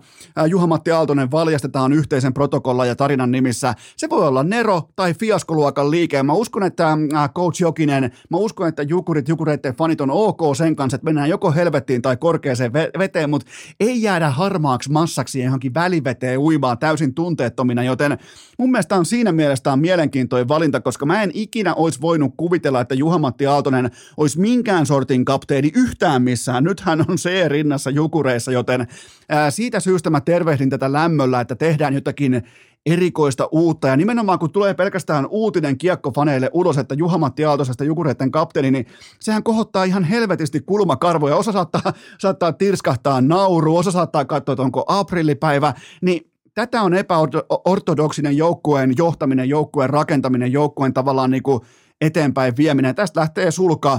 Juha-Matti 0.49 0.91
Aaltonen 0.91 1.31
valjastetaan 1.31 1.93
yhteisen 1.93 2.35
protokollan 2.35 2.89
ja 2.89 2.97
tarinan 2.97 3.31
nimissä. 3.31 3.75
Se 3.97 4.11
voi 4.11 4.27
olla 4.27 4.43
Nero 4.43 4.83
tai 4.97 5.15
fiaskoluokan 5.15 5.91
liike. 5.91 6.23
Mä 6.23 6.33
uskon, 6.33 6.63
että 6.63 6.99
coach 7.35 7.61
Jokinen, 7.61 8.13
mä 8.31 8.37
uskon, 8.37 8.69
että 8.69 8.83
Jukurit, 8.83 9.29
Jukureiden 9.29 9.75
fanit 9.75 10.01
on 10.01 10.11
ok 10.11 10.41
sen 10.57 10.77
kanssa, 10.77 10.95
että 10.95 11.05
mennään 11.05 11.29
joko 11.29 11.53
helvettiin 11.53 12.03
tai 12.03 12.17
korkeaseen 12.17 12.73
veteen, 12.73 13.31
mutta 13.31 13.47
ei 13.81 14.03
jäädä 14.03 14.31
harmaaksi 14.31 14.91
massaksi 15.17 15.43
johonkin 15.43 15.75
väliveteen 15.75 16.39
uimaan 16.39 16.79
täysin 16.79 17.15
tunteettomina, 17.15 17.83
joten 17.83 18.19
mun 18.59 18.71
mielestä 18.71 18.97
on 18.97 19.07
siinä 19.07 19.33
mielessä 19.33 19.73
on 19.73 19.79
mielenkiintoinen 19.79 20.49
valinta, 20.49 20.81
koska 20.81 21.07
mä 21.07 21.23
en 21.23 21.31
ikinä 21.35 21.75
olisi 21.75 22.01
voinut 22.01 22.35
kuvitella, 22.37 22.81
että 22.81 22.95
Juha-Matti 22.95 23.47
Aaltonen 23.47 23.91
olisi 24.17 24.41
minkään 24.41 24.87
sortin 24.87 25.25
kapteeni 25.25 25.71
yhtään 25.75 26.23
missään. 26.23 26.65
Nyt 26.65 26.81
hän 26.81 27.05
on 27.09 27.17
C-rinnassa 27.17 27.91
Jukureissa, 27.91 28.53
joten 28.53 28.87
ää, 29.29 29.51
siitä 29.51 29.81
syystä 29.81 30.11
mä 30.11 30.21
tervehdin 30.21 30.71
tätä 30.71 30.93
lämmöllä, 30.93 31.41
että 31.41 31.55
tehdään 31.55 31.95
jotakin 31.95 32.43
erikoista 32.87 33.49
uutta. 33.53 33.89
Ja 33.89 33.97
nimenomaan 33.97 34.39
kun 34.39 34.53
tulee 34.53 34.75
pelkästään 34.75 35.27
uutinen 35.31 35.79
kiekkofaneille 35.79 36.51
ulos, 36.53 36.79
että 36.79 36.95
Juha-Matti 36.95 37.45
Aaltosesta 37.45 37.85
Jukureiden 37.85 38.31
kapteeni, 38.31 38.71
niin 38.71 38.87
sehän 39.21 39.43
kohottaa 39.43 39.85
ihan 39.85 40.05
helvetisti 40.05 40.61
kulmakarvoja. 40.61 41.37
Osa 41.37 41.53
saattaa, 41.53 41.93
saattaa 42.19 42.53
tirskahtaa 42.53 43.21
nauru, 43.21 43.77
osa 43.77 43.91
saattaa 43.91 44.25
katsoa, 44.25 44.53
että 44.53 44.63
onko 44.63 44.85
aprillipäivä, 44.87 45.75
niin 46.03 46.31
tätä 46.55 46.83
on 46.83 46.95
epäortodoksinen 46.95 48.37
joukkueen 48.37 48.95
johtaminen, 48.99 49.49
joukkueen 49.49 49.91
rakentaminen, 49.91 50.53
joukkueen 50.53 50.95
tavallaan 50.95 51.31
niin 51.31 51.43
kuin 51.43 51.61
eteenpäin 52.01 52.57
vieminen. 52.57 52.95
Tästä 52.95 53.21
lähtee 53.21 53.51
sulka 53.51 53.99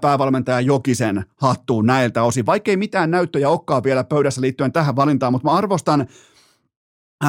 päävalmentaja 0.00 0.60
Jokisen 0.60 1.24
hattuun 1.36 1.86
näiltä 1.86 2.22
osin, 2.22 2.46
vaikkei 2.46 2.76
mitään 2.76 3.10
näyttöjä 3.10 3.48
olekaan 3.50 3.84
vielä 3.84 4.04
pöydässä 4.04 4.40
liittyen 4.40 4.72
tähän 4.72 4.96
valintaan, 4.96 5.32
mutta 5.32 5.48
mä 5.48 5.56
arvostan 5.56 6.06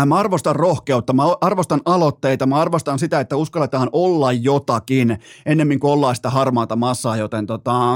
Mä 0.05 0.15
arvostan 0.15 0.55
rohkeutta, 0.55 1.13
mä 1.13 1.23
arvostan 1.41 1.81
aloitteita, 1.85 2.45
mä 2.45 2.55
arvostan 2.55 2.99
sitä, 2.99 3.19
että 3.19 3.35
uskalletaan 3.35 3.89
olla 3.91 4.31
jotakin 4.31 5.17
ennemmin 5.45 5.79
kuin 5.79 5.91
ollaan 5.91 6.15
sitä 6.15 6.29
harmaata 6.29 6.75
massaa, 6.75 7.17
joten 7.17 7.47
tota, 7.47 7.95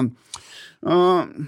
uh, 0.85 1.45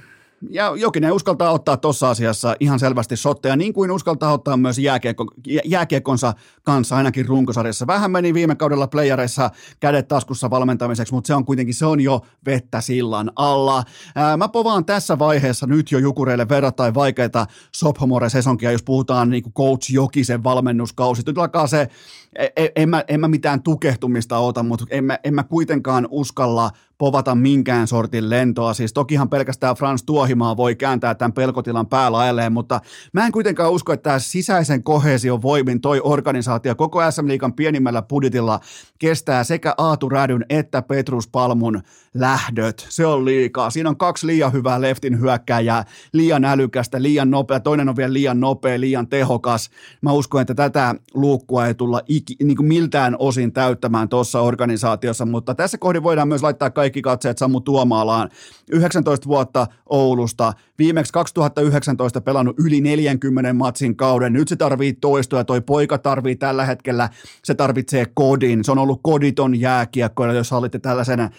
ja 0.50 0.74
Jokinen 0.76 1.14
uskaltaa 1.14 1.52
ottaa 1.52 1.78
tuossa 1.78 2.10
asiassa 2.10 2.56
ihan 2.60 2.80
selvästi 2.80 3.18
sotteja, 3.18 3.56
niin 3.56 3.74
kuin 3.74 3.92
uskaltaa 3.92 4.34
ottaa 4.34 4.58
myös 4.58 4.80
jääkiekko, 4.80 5.26
jääkiekkonsa 5.66 6.34
kanssa 6.64 6.98
ainakin 6.98 7.26
runkosarjassa. 7.26 7.88
Vähän 7.88 8.12
meni 8.12 8.34
viime 8.34 8.56
kaudella 8.56 8.88
playareissa 8.88 9.50
kädet 9.80 10.08
taskussa 10.08 10.50
valmentamiseksi, 10.50 11.14
mutta 11.14 11.28
se 11.28 11.36
on 11.36 11.46
kuitenkin, 11.46 11.76
se 11.76 11.86
on 11.86 12.02
jo 12.02 12.22
vettä 12.46 12.82
sillan 12.82 13.32
alla. 13.36 13.84
Ää, 14.16 14.38
mä 14.38 14.50
povaan 14.50 14.86
tässä 14.86 15.20
vaiheessa 15.20 15.68
nyt 15.68 15.92
jo 15.92 16.00
Jukureille 16.00 16.50
verrattain 16.50 16.94
vaikeita 16.94 17.48
sophomore-sesonkia, 17.72 18.72
jos 18.72 18.84
puhutaan 18.84 19.30
niin 19.30 19.44
kuin 19.44 19.54
coach 19.54 19.92
Jokisen 19.92 20.44
valmennuskausi. 20.44 21.22
Nyt 21.26 21.38
alkaa 21.38 21.68
se, 21.68 21.88
en, 22.36 22.50
e, 22.56 22.70
en, 22.76 22.90
mä, 22.90 23.04
en 23.08 23.20
mä 23.20 23.28
mitään 23.28 23.64
tukehtumista 23.64 24.38
ota, 24.38 24.64
mutta 24.64 24.86
en 24.90 25.04
mä, 25.04 25.20
en 25.24 25.34
mä 25.34 25.44
kuitenkaan 25.44 26.08
uskalla 26.12 26.72
povata 27.00 27.36
minkään 27.36 27.88
sortin 27.88 28.30
lentoa. 28.30 28.74
Siis 28.74 28.94
tokihan 28.94 29.30
pelkästään 29.30 29.76
Frans 29.76 30.04
Tuohimaa 30.04 30.58
voi 30.58 30.76
kääntää 30.76 31.16
tämän 31.16 31.34
pelkotilan 31.34 31.88
päälaelleen, 31.88 32.54
mutta 32.54 32.82
mä 33.14 33.26
en 33.26 33.32
kuitenkaan 33.32 33.72
usko, 33.72 33.94
että 33.94 34.04
tämä 34.04 34.20
sisäisen 34.20 34.84
kohesion 34.84 35.42
voimin 35.42 35.82
toi 35.82 36.02
organisaatio 36.04 36.76
koko 36.76 37.12
SM 37.12 37.28
Liikan 37.28 37.54
pienimmällä 37.54 38.02
budjetilla 38.02 38.60
kestää 39.00 39.44
sekä 39.44 39.74
Aatu 39.78 40.10
Rädyn 40.10 40.46
että 40.50 40.82
Petrus 40.82 41.28
Palmun 41.28 41.82
lähdöt. 42.14 42.88
Se 42.90 43.06
on 43.06 43.26
liikaa. 43.26 43.70
Siinä 43.70 43.90
on 43.90 43.98
kaksi 43.98 44.28
liian 44.28 44.54
hyvää 44.54 44.82
leftin 44.82 45.20
hyökkääjää, 45.20 45.86
liian 46.14 46.46
älykästä, 46.46 47.02
liian 47.02 47.32
nopea, 47.32 47.60
toinen 47.60 47.90
on 47.90 47.96
vielä 47.96 48.14
liian 48.14 48.40
nopea, 48.40 48.80
liian 48.80 49.08
tehokas. 49.08 49.70
Mä 50.02 50.12
uskon, 50.12 50.42
että 50.42 50.56
tätä 50.56 50.96
luukkua 51.14 51.68
ei 51.68 51.74
tulla 51.74 52.02
iki, 52.08 52.36
niin 52.44 52.58
kuin 52.58 52.68
miltään 52.68 53.16
osin 53.20 53.54
täyttämään 53.54 54.10
tuossa 54.10 54.42
organisaatiossa, 54.42 55.26
mutta 55.26 55.56
tässä 55.56 55.78
kohdin 55.78 56.04
voidaan 56.04 56.28
myös 56.28 56.44
laittaa 56.44 56.70
kaikki 56.70 56.89
katseet 57.02 57.38
Sammu 57.38 57.62
Tuomaalaan. 57.62 58.30
19 58.72 59.28
vuotta 59.28 59.68
Oulusta, 59.90 60.54
viimeksi 60.80 61.14
2019 61.14 62.22
pelannut 62.22 62.60
yli 62.60 62.82
40 62.82 63.54
matsin 63.54 63.96
kauden, 63.96 64.34
nyt 64.34 64.48
se 64.48 64.56
tarvii 64.56 64.94
toistoja, 64.94 65.44
toi 65.44 65.62
poika 65.62 65.98
tarvii 65.98 66.36
tällä 66.36 66.66
hetkellä, 66.66 67.10
se 67.44 67.54
tarvitsee 67.54 68.06
kodin, 68.14 68.64
se 68.64 68.72
on 68.72 68.78
ollut 68.78 69.00
koditon 69.04 69.60
jääkiekko, 69.60 70.26
jos 70.26 70.54
olitte 70.54 70.80
tällaisen 70.80 71.20
ää, 71.20 71.32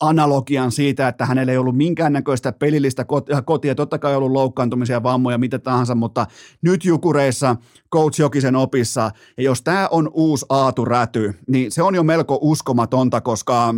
analogian 0.00 0.72
siitä, 0.72 1.08
että 1.08 1.26
hänellä 1.26 1.52
ei 1.52 1.58
ollut 1.58 1.76
minkäännäköistä 1.76 2.52
pelillistä 2.52 3.06
kotia, 3.44 3.74
totta 3.74 3.98
kai 3.98 4.16
ollut 4.16 4.32
loukkaantumisia, 4.32 5.02
vammoja, 5.02 5.38
mitä 5.38 5.58
tahansa, 5.58 5.94
mutta 5.94 6.26
nyt 6.62 6.84
Jukureissa 6.84 7.56
Coach 7.92 8.20
Jokisen 8.20 8.56
opissa, 8.56 9.10
ja 9.36 9.42
jos 9.42 9.62
tämä 9.62 9.88
on 9.90 10.10
uusi 10.12 10.46
Aatu 10.48 10.84
Räty, 10.84 11.34
niin 11.48 11.72
se 11.72 11.82
on 11.82 11.94
jo 11.94 12.02
melko 12.02 12.38
uskomatonta, 12.40 13.20
koska 13.20 13.74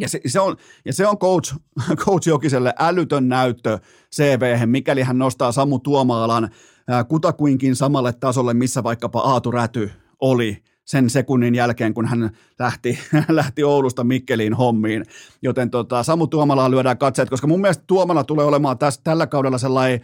ja 0.00 0.08
se, 0.08 0.20
se, 0.26 0.40
on, 0.40 0.56
ja 0.84 0.92
se 0.92 1.06
on 1.06 1.18
coach, 1.18 1.56
coach 2.04 2.28
Jokiselle 2.28 2.74
älytön 2.78 3.28
näyttö 3.28 3.78
CV, 4.16 4.66
mikäli 4.66 5.02
hän 5.02 5.18
nostaa 5.18 5.52
Samu 5.52 5.78
Tuomaalan 5.78 6.50
kutakuinkin 7.08 7.76
samalle 7.76 8.12
tasolle, 8.12 8.54
missä 8.54 8.82
vaikkapa 8.82 9.20
Aatu 9.20 9.50
Räty 9.50 9.90
oli 10.20 10.62
sen 10.84 11.10
sekunnin 11.10 11.54
jälkeen, 11.54 11.94
kun 11.94 12.06
hän 12.06 12.30
lähti, 12.58 12.98
lähti 13.28 13.64
Oulusta 13.64 14.04
Mikkeliin 14.04 14.54
hommiin. 14.54 15.04
Joten 15.42 15.70
tota, 15.70 16.02
Samu 16.02 16.26
Tuomalaa 16.26 16.70
lyödään 16.70 16.98
katseet, 16.98 17.30
koska 17.30 17.46
mun 17.46 17.60
mielestä 17.60 17.84
Tuomala 17.86 18.24
tulee 18.24 18.44
olemaan 18.46 18.78
tässä, 18.78 19.00
tällä 19.04 19.26
kaudella 19.26 19.58
sellainen 19.58 20.00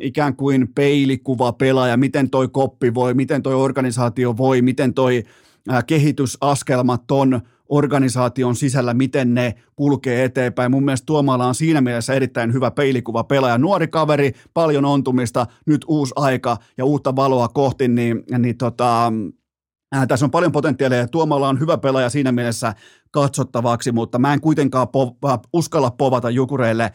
ikään 0.00 0.36
kuin 0.36 0.68
peilikuva 0.74 1.52
pelaaja, 1.52 1.96
miten 1.96 2.30
toi 2.30 2.48
koppi 2.48 2.94
voi, 2.94 3.14
miten 3.14 3.42
toi 3.42 3.54
organisaatio 3.54 4.36
voi, 4.36 4.62
miten 4.62 4.94
toi 4.94 5.22
kehitysaskelmat 5.86 7.10
on 7.10 7.40
organisaation 7.70 8.56
sisällä, 8.56 8.94
miten 8.94 9.34
ne 9.34 9.54
kulkee 9.76 10.24
eteenpäin. 10.24 10.70
Mun 10.70 10.84
mielestä 10.84 11.06
Tuomala 11.06 11.46
on 11.46 11.54
siinä 11.54 11.80
mielessä 11.80 12.14
erittäin 12.14 12.52
hyvä 12.52 12.70
peilikuva 12.70 13.24
pelaaja. 13.24 13.58
Nuori 13.58 13.88
kaveri, 13.88 14.32
paljon 14.54 14.84
ontumista, 14.84 15.46
nyt 15.66 15.84
uusi 15.88 16.12
aika 16.16 16.56
ja 16.78 16.84
uutta 16.84 17.16
valoa 17.16 17.48
kohti, 17.48 17.88
niin, 17.88 18.22
niin 18.38 18.56
tota, 18.56 19.12
Äh, 19.96 20.06
tässä 20.06 20.26
on 20.26 20.30
paljon 20.30 20.52
potentiaalia 20.52 20.98
ja 20.98 21.08
Tuomalla 21.08 21.48
on 21.48 21.60
hyvä 21.60 21.78
pelaaja 21.78 22.10
siinä 22.10 22.32
mielessä 22.32 22.74
katsottavaksi, 23.10 23.92
mutta 23.92 24.18
mä 24.18 24.32
en 24.32 24.40
kuitenkaan 24.40 24.88
po- 24.88 25.30
äh, 25.30 25.38
uskalla 25.52 25.90
povata 25.90 26.30
Jukureille 26.30 26.92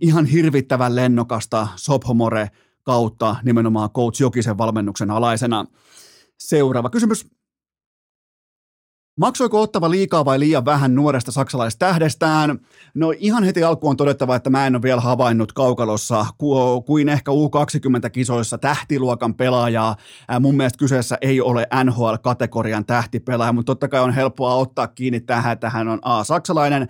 ihan 0.00 0.26
hirvittävän 0.26 0.96
lennokasta 0.96 1.68
Sophomore 1.76 2.50
kautta 2.82 3.36
nimenomaan 3.42 3.90
Coach 3.90 4.20
Jokisen 4.20 4.58
valmennuksen 4.58 5.10
alaisena. 5.10 5.64
Seuraava 6.38 6.90
kysymys. 6.90 7.39
Maksoiko 9.20 9.60
ottava 9.60 9.90
liikaa 9.90 10.24
vai 10.24 10.38
liian 10.38 10.64
vähän 10.64 10.94
nuoresta 10.94 11.32
saksalaistähdestään? 11.32 12.58
No 12.94 13.12
ihan 13.18 13.44
heti 13.44 13.64
alkuun 13.64 13.90
on 13.90 13.96
todettava, 13.96 14.36
että 14.36 14.50
mä 14.50 14.66
en 14.66 14.74
ole 14.74 14.82
vielä 14.82 15.00
havainnut 15.00 15.52
kaukalossa 15.52 16.26
kuin 16.86 17.08
ehkä 17.08 17.30
U20-kisoissa 17.30 18.58
tähtiluokan 18.58 19.34
pelaajaa. 19.34 19.96
Mun 20.40 20.56
mielestä 20.56 20.78
kyseessä 20.78 21.18
ei 21.20 21.40
ole 21.40 21.66
NHL-kategorian 21.84 22.84
tähtipelaaja, 22.86 23.52
mutta 23.52 23.70
totta 23.70 23.88
kai 23.88 24.00
on 24.00 24.14
helppoa 24.14 24.54
ottaa 24.54 24.88
kiinni 24.88 25.20
tähän, 25.20 25.52
että 25.52 25.70
hän 25.70 25.88
on 25.88 25.98
A. 26.02 26.24
saksalainen, 26.24 26.88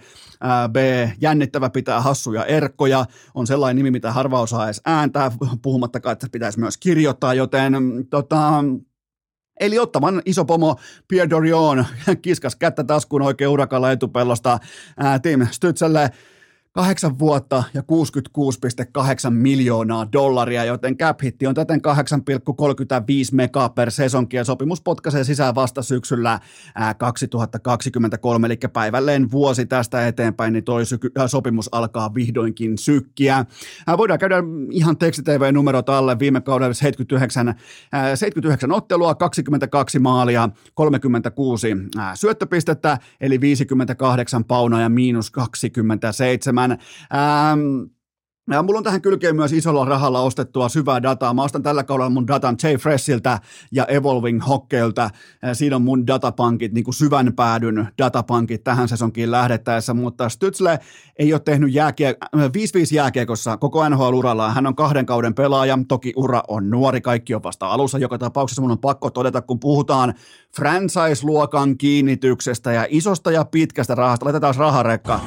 B. 0.73 0.77
jännittävä 1.21 1.71
pitää 1.71 2.01
hassuja 2.01 2.45
erkkoja, 2.45 3.07
on 3.35 3.47
sellainen 3.47 3.77
nimi, 3.77 3.91
mitä 3.91 4.13
harva 4.13 4.41
osaa 4.41 4.65
edes 4.65 4.81
ääntää, 4.85 5.31
puhumattakaan, 5.63 6.13
että 6.13 6.27
pitäisi 6.33 6.61
myös 6.61 6.77
kirjoittaa, 6.77 7.35
joten 7.35 7.75
tota, 8.11 8.65
Eli 9.61 9.79
ottavan 9.79 10.23
iso 10.27 10.45
pomo 10.45 10.77
Pierre 11.09 11.31
Dorion 11.31 11.85
kiskas 12.23 12.57
kättä 12.57 12.85
taskuun 12.85 13.23
oikein 13.23 13.51
urakalla 13.51 13.93
etupellosta 13.93 14.59
ää, 14.97 15.19
Tim 15.19 15.41
Stützelle 15.41 16.11
kahdeksan 16.73 17.19
vuotta 17.19 17.65
ja 17.75 17.83
66,8 17.83 19.31
miljoonaa 19.31 20.13
dollaria, 20.13 20.65
joten 20.65 20.97
cap 20.97 21.23
hitti 21.23 21.47
on 21.47 21.55
täten 21.55 21.81
8,35 21.89 21.93
mega 23.33 23.69
per 23.69 23.91
sesonki 23.91 24.37
ja 24.37 24.45
sopimus 24.45 24.81
potkaisee 24.81 25.25
sisään 25.25 25.55
vasta 25.55 25.83
syksyllä 25.83 26.41
2023, 26.99 28.47
eli 28.47 28.59
päivälleen 28.73 29.31
vuosi 29.31 29.67
tästä 29.67 30.07
eteenpäin, 30.07 30.53
niin 30.53 30.65
toi 30.65 30.83
sopimus 31.27 31.69
alkaa 31.73 32.15
vihdoinkin 32.15 32.79
sykkiä. 32.79 33.45
Voidaan 33.97 34.19
käydä 34.19 34.37
ihan 34.71 34.97
tekstitv-numerot 34.97 35.89
alle. 35.89 36.19
Viime 36.19 36.41
kaudella 36.41 36.75
79, 36.75 37.55
79 38.15 38.73
ottelua, 38.73 39.15
22 39.15 39.99
maalia, 39.99 40.49
36 40.75 41.67
syöttöpistettä, 42.15 42.99
eli 43.21 43.41
58 43.41 44.45
paunaa 44.45 44.81
ja 44.81 44.89
miinus 44.89 45.31
27 45.31 46.60
Ähm, 46.71 47.91
ja 48.51 48.63
mulla 48.63 48.79
on 48.79 48.85
tähän 48.85 49.03
kylkeen 49.03 49.37
myös 49.37 49.53
isolla 49.53 49.85
rahalla 49.85 50.21
ostettua 50.21 50.69
syvää 50.69 51.03
dataa. 51.03 51.35
Mä 51.35 51.43
ostan 51.43 51.63
tällä 51.63 51.85
kaudella 51.85 52.11
mun 52.11 52.27
datan 52.27 52.57
J 52.63 52.77
Freshiltä 52.77 53.39
ja 53.73 53.85
Evolving 53.85 54.47
Hokkeilta. 54.49 55.11
Siinä 55.53 55.77
on 55.77 55.83
mun 55.83 56.07
datapankit, 56.07 56.73
niin 56.73 56.85
kuin 56.85 56.95
syvän 56.95 57.33
päädyn 57.37 57.89
datapankit 57.99 58.65
tähän 58.65 58.89
sesonkiin 58.89 59.31
lähdettäessä, 59.31 59.95
mutta 59.95 60.29
Stützle 60.29 60.79
ei 61.19 61.33
ole 61.33 61.41
tehnyt 61.41 61.75
jääkie- 61.75 62.17
5-5 62.53 62.95
jääkiekossa 62.95 63.57
koko 63.57 63.89
NHL-urallaan. 63.89 64.55
Hän 64.55 64.67
on 64.67 64.77
kahden 64.77 65.07
kauden 65.07 65.35
pelaaja, 65.35 65.79
toki 65.89 66.13
ura 66.17 66.43
on 66.49 66.71
nuori, 66.71 67.01
kaikki 67.01 67.35
on 67.35 67.43
vasta 67.43 67.67
alussa. 67.67 67.99
Joka 67.99 68.19
tapauksessa 68.19 68.63
mun 68.63 68.71
on 68.71 68.79
pakko 68.79 69.11
todeta, 69.11 69.43
kun 69.43 69.61
puhutaan 69.61 70.15
franchise-luokan 70.57 71.79
kiinnityksestä 71.79 72.73
ja 72.73 72.87
isosta 72.89 73.31
ja 73.33 73.45
pitkästä 73.45 73.95
rahasta, 73.95 74.27
laitetaan 74.27 74.55
raharekka 74.55 75.21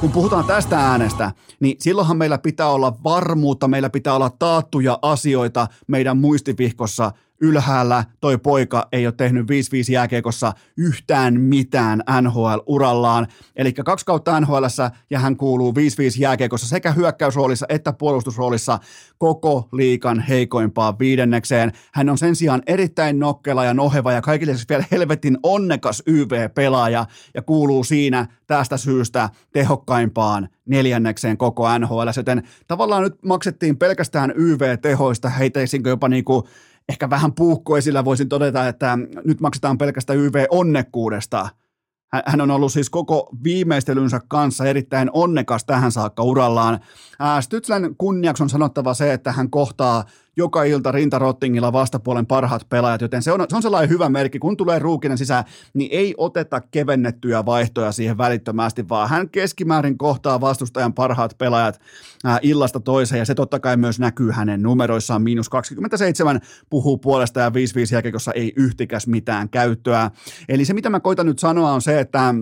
kun 0.00 0.12
puhutaan 0.12 0.44
tästä 0.44 0.78
äänestä, 0.78 1.32
niin 1.60 1.76
silloinhan 1.78 2.16
meillä 2.16 2.38
pitää 2.38 2.68
olla 2.68 2.96
varmuutta, 3.04 3.68
meillä 3.68 3.90
pitää 3.90 4.14
olla 4.14 4.30
taattuja 4.38 4.98
asioita 5.02 5.66
meidän 5.86 6.18
muistivihkossa– 6.18 7.12
ylhäällä 7.40 8.04
toi 8.20 8.38
poika 8.38 8.88
ei 8.92 9.06
ole 9.06 9.14
tehnyt 9.16 9.46
5-5 9.46 9.92
jääkiekossa 9.92 10.52
yhtään 10.76 11.40
mitään 11.40 12.02
NHL-urallaan. 12.20 13.26
Eli 13.56 13.72
kaksi 13.72 14.06
kautta 14.06 14.40
nhl 14.40 14.64
ja 15.10 15.18
hän 15.18 15.36
kuuluu 15.36 15.72
5-5 15.72 15.74
jääkiekossa 16.18 16.68
sekä 16.68 16.92
hyökkäysroolissa 16.92 17.66
että 17.68 17.92
puolustusroolissa 17.92 18.78
koko 19.18 19.68
liikan 19.72 20.20
heikoimpaan 20.20 20.98
viidennekseen. 20.98 21.72
Hän 21.92 22.08
on 22.08 22.18
sen 22.18 22.36
sijaan 22.36 22.62
erittäin 22.66 23.18
nokkela 23.18 23.64
ja 23.64 23.74
noheva 23.74 24.12
ja 24.12 24.22
kaikille 24.22 24.54
vielä 24.68 24.84
helvetin 24.90 25.38
onnekas 25.42 26.02
YV-pelaaja 26.06 27.06
ja 27.34 27.42
kuuluu 27.42 27.84
siinä 27.84 28.26
tästä 28.46 28.76
syystä 28.76 29.30
tehokkaimpaan 29.52 30.48
neljännekseen 30.66 31.36
koko 31.36 31.78
NHL, 31.78 32.08
joten 32.16 32.42
tavallaan 32.68 33.02
nyt 33.02 33.22
maksettiin 33.24 33.76
pelkästään 33.76 34.32
YV-tehoista, 34.36 35.28
heiteisikö 35.28 35.88
jopa 35.88 36.08
niinku 36.08 36.48
ehkä 36.90 37.10
vähän 37.10 37.34
puukkoisilla 37.34 38.04
voisin 38.04 38.28
todeta, 38.28 38.68
että 38.68 38.98
nyt 39.24 39.40
maksetaan 39.40 39.78
pelkästään 39.78 40.18
YV-onnekkuudesta. 40.18 41.48
Hän 42.26 42.40
on 42.40 42.50
ollut 42.50 42.72
siis 42.72 42.90
koko 42.90 43.30
viimeistelynsä 43.44 44.20
kanssa 44.28 44.64
erittäin 44.64 45.10
onnekas 45.12 45.64
tähän 45.64 45.92
saakka 45.92 46.22
urallaan. 46.22 46.80
Stützlän 47.40 47.94
kunniaksi 47.98 48.42
on 48.42 48.50
sanottava 48.50 48.94
se, 48.94 49.12
että 49.12 49.32
hän 49.32 49.50
kohtaa 49.50 50.04
joka 50.36 50.64
ilta 50.64 50.92
rintarottingilla 50.92 51.72
vastapuolen 51.72 52.26
parhaat 52.26 52.68
pelaajat, 52.68 53.00
joten 53.00 53.22
se 53.22 53.32
on, 53.32 53.46
se 53.48 53.56
on 53.56 53.62
sellainen 53.62 53.90
hyvä 53.90 54.08
merkki, 54.08 54.38
kun 54.38 54.56
tulee 54.56 54.78
ruukinen 54.78 55.18
sisään, 55.18 55.44
niin 55.74 55.88
ei 55.92 56.14
oteta 56.16 56.60
kevennettyjä 56.60 57.46
vaihtoja 57.46 57.92
siihen 57.92 58.18
välittömästi, 58.18 58.88
vaan 58.88 59.08
hän 59.08 59.30
keskimäärin 59.30 59.98
kohtaa 59.98 60.40
vastustajan 60.40 60.94
parhaat 60.94 61.38
pelaajat 61.38 61.80
ää, 62.24 62.38
illasta 62.42 62.80
toiseen, 62.80 63.18
ja 63.18 63.24
se 63.24 63.34
totta 63.34 63.60
kai 63.60 63.76
myös 63.76 63.98
näkyy 63.98 64.30
hänen 64.30 64.62
numeroissaan, 64.62 65.22
miinus 65.22 65.48
27 65.48 66.40
puhuu 66.70 66.98
puolesta 66.98 67.40
ja 67.40 67.48
5-5 67.48 67.52
jälkeen, 67.92 68.14
ei 68.34 68.52
yhtikäs 68.56 69.06
mitään 69.06 69.48
käyttöä. 69.48 70.10
Eli 70.48 70.64
se, 70.64 70.74
mitä 70.74 70.90
mä 70.90 71.00
koitan 71.00 71.26
nyt 71.26 71.38
sanoa, 71.38 71.72
on 71.72 71.82
se, 71.82 72.00
että 72.00 72.34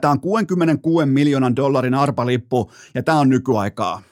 Tämä 0.00 0.10
on 0.10 0.20
66 0.20 1.06
miljoonan 1.06 1.56
dollarin 1.56 1.94
arpalippu 1.94 2.70
ja 2.94 3.02
tämä 3.02 3.18
on 3.18 3.28
nykyaikaa 3.28 4.02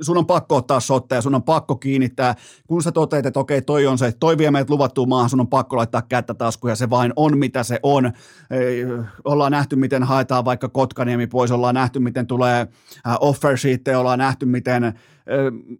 sun 0.00 0.18
on 0.18 0.26
pakko 0.26 0.56
ottaa 0.56 0.80
sotteja, 0.80 1.22
sun 1.22 1.34
on 1.34 1.42
pakko 1.42 1.76
kiinnittää, 1.76 2.34
kun 2.66 2.82
sä 2.82 2.92
toteat, 2.92 3.26
että 3.26 3.40
okei, 3.40 3.62
toi 3.62 3.86
on 3.86 3.98
se, 3.98 4.12
toi 4.12 4.38
vie 4.38 4.50
meidät 4.50 4.70
luvattuun 4.70 5.08
maahan, 5.08 5.30
sun 5.30 5.40
on 5.40 5.48
pakko 5.48 5.76
laittaa 5.76 6.02
kättä 6.02 6.34
taskuun 6.34 6.70
ja 6.70 6.76
se 6.76 6.90
vain 6.90 7.12
on 7.16 7.38
mitä 7.38 7.62
se 7.62 7.80
on. 7.82 8.12
Ei, 8.50 8.84
ollaan 9.24 9.52
nähty, 9.52 9.76
miten 9.76 10.02
haetaan 10.02 10.44
vaikka 10.44 10.68
Kotkaniemi 10.68 11.26
pois, 11.26 11.50
ollaan 11.50 11.74
nähty, 11.74 11.98
miten 11.98 12.26
tulee 12.26 12.60
äh, 13.06 13.16
offer 13.20 13.58
sheet, 13.58 13.88
ollaan 13.98 14.18
nähty, 14.18 14.46
miten, 14.46 14.84
äh, 14.84 14.94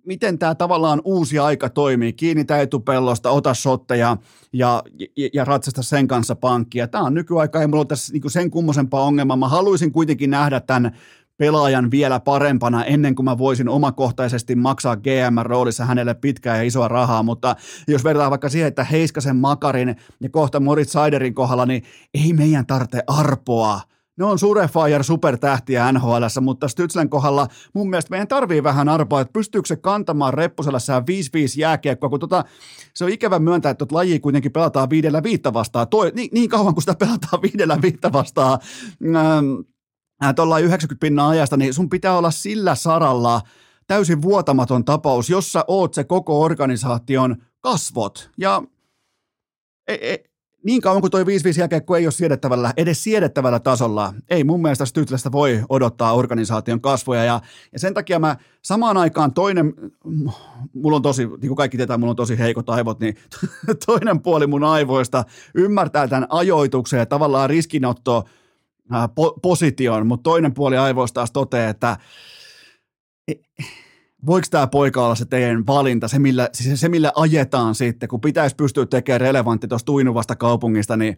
miten 0.06 0.38
tämä 0.38 0.54
tavallaan 0.54 1.00
uusi 1.04 1.38
aika 1.38 1.68
toimii. 1.68 2.12
Kiinnitä 2.12 2.60
etupellosta, 2.60 3.30
ota 3.30 3.54
sotteja 3.54 4.16
ja, 4.52 4.82
ja, 5.16 5.28
ja 5.32 5.44
ratsasta 5.44 5.82
sen 5.82 6.08
kanssa 6.08 6.36
pankkia. 6.36 6.88
Tämä 6.88 7.04
on 7.04 7.14
nykyaika, 7.14 7.60
ei 7.60 7.66
mulla 7.66 7.80
ole 7.80 7.86
tässä 7.86 8.12
niinku 8.12 8.28
sen 8.28 8.50
kummosempaa 8.50 9.02
ongelmaa. 9.02 9.36
Mä 9.36 9.48
haluaisin 9.48 9.92
kuitenkin 9.92 10.30
nähdä 10.30 10.60
tämän 10.60 10.92
pelaajan 11.38 11.90
vielä 11.90 12.20
parempana 12.20 12.84
ennen 12.84 13.14
kuin 13.14 13.24
mä 13.24 13.38
voisin 13.38 13.68
omakohtaisesti 13.68 14.54
maksaa 14.54 14.96
GM-roolissa 14.96 15.84
hänelle 15.84 16.14
pitkää 16.14 16.56
ja 16.56 16.62
isoa 16.62 16.88
rahaa, 16.88 17.22
mutta 17.22 17.56
jos 17.88 18.04
verrataan 18.04 18.30
vaikka 18.30 18.48
siihen, 18.48 18.68
että 18.68 18.84
Heiskasen 18.84 19.36
Makarin 19.36 19.96
ja 20.20 20.28
kohta 20.28 20.60
Moritz 20.60 20.92
Seiderin 20.92 21.34
kohdalla, 21.34 21.66
niin 21.66 21.82
ei 22.14 22.32
meidän 22.32 22.66
tarvitse 22.66 23.02
arpoa. 23.06 23.80
Ne 24.18 24.24
on 24.24 24.38
Surefire 24.38 25.02
supertähtiä 25.02 25.92
nhl 25.92 26.22
mutta 26.40 26.66
Stützlen 26.66 27.08
kohdalla 27.08 27.48
mun 27.74 27.90
mielestä 27.90 28.10
meidän 28.10 28.28
tarvii 28.28 28.62
vähän 28.62 28.88
arpoa, 28.88 29.20
että 29.20 29.32
pystyykö 29.32 29.66
se 29.68 29.76
kantamaan 29.76 30.34
reppuselässään 30.34 31.02
5-5 31.02 31.04
jääkiekkoa, 31.56 32.10
kun 32.10 32.20
tota, 32.20 32.44
se 32.94 33.04
on 33.04 33.10
ikävä 33.10 33.38
myöntää, 33.38 33.70
että 33.70 33.86
laji 33.90 34.20
kuitenkin 34.20 34.52
pelataan 34.52 34.90
viidellä 34.90 35.22
viittä 35.22 35.52
vastaan. 35.52 35.88
Toi, 35.88 36.12
niin, 36.14 36.28
niin 36.32 36.48
kauan 36.48 36.74
kuin 36.74 36.82
sitä 36.82 36.94
pelataan 36.94 37.42
viidellä 37.42 37.78
viittä 37.82 38.12
vastaan, 38.12 38.58
ähm, 39.16 39.75
tuolla 40.36 40.58
90 40.58 41.00
pinnan 41.00 41.28
ajasta, 41.28 41.56
niin 41.56 41.74
sun 41.74 41.90
pitää 41.90 42.18
olla 42.18 42.30
sillä 42.30 42.74
saralla 42.74 43.40
täysin 43.86 44.22
vuotamaton 44.22 44.84
tapaus, 44.84 45.30
jossa 45.30 45.64
oot 45.68 45.94
se 45.94 46.04
koko 46.04 46.42
organisaation 46.42 47.36
kasvot. 47.60 48.30
Ja 48.38 48.62
e, 49.88 49.94
e, 49.94 50.24
niin 50.64 50.80
kauan 50.80 51.00
kuin 51.00 51.10
toi 51.10 51.24
5-5 51.24 51.26
jälkeen, 51.58 51.84
kun 51.84 51.96
ei 51.96 52.06
ole 52.06 52.12
siedettävällä, 52.12 52.72
edes 52.76 53.04
siedettävällä 53.04 53.60
tasolla, 53.60 54.14
ei 54.30 54.44
mun 54.44 54.62
mielestä 54.62 54.84
Stytlästä 54.84 55.32
voi 55.32 55.62
odottaa 55.68 56.12
organisaation 56.12 56.80
kasvoja. 56.80 57.24
Ja, 57.24 57.40
ja 57.72 57.78
sen 57.78 57.94
takia 57.94 58.18
mä 58.18 58.36
samaan 58.62 58.96
aikaan 58.96 59.34
toinen, 59.34 59.74
mulla 60.74 60.96
on 60.96 61.02
tosi, 61.02 61.26
niin 61.26 61.40
kuin 61.40 61.56
kaikki 61.56 61.76
tietää, 61.76 61.98
mulla 61.98 62.10
on 62.10 62.16
tosi 62.16 62.38
heikot 62.38 62.70
aivot, 62.70 63.00
niin 63.00 63.16
toinen 63.86 64.22
puoli 64.22 64.46
mun 64.46 64.64
aivoista 64.64 65.24
ymmärtää 65.54 66.08
tämän 66.08 66.26
ajoituksen 66.30 66.98
ja 66.98 67.06
tavallaan 67.06 67.50
riskinotto 67.50 68.24
po- 68.92 69.40
position, 69.42 70.06
mutta 70.06 70.22
toinen 70.22 70.54
puoli 70.54 70.76
aivoista 70.76 71.14
taas 71.14 71.30
toteaa, 71.30 71.70
että 71.70 71.96
e, 73.28 73.34
voiko 74.26 74.46
tämä 74.50 74.66
poika 74.66 75.04
olla 75.04 75.14
se 75.14 75.24
teidän 75.24 75.66
valinta, 75.66 76.08
se 76.08 76.18
millä, 76.18 76.48
siis 76.52 76.80
se 76.80 76.88
millä 76.88 77.12
ajetaan 77.16 77.74
sitten, 77.74 78.08
kun 78.08 78.20
pitäisi 78.20 78.56
pystyä 78.56 78.86
tekemään 78.86 79.20
relevantti 79.20 79.68
tuosta 79.68 79.86
tuinuvasta 79.86 80.36
kaupungista, 80.36 80.96
niin 80.96 81.16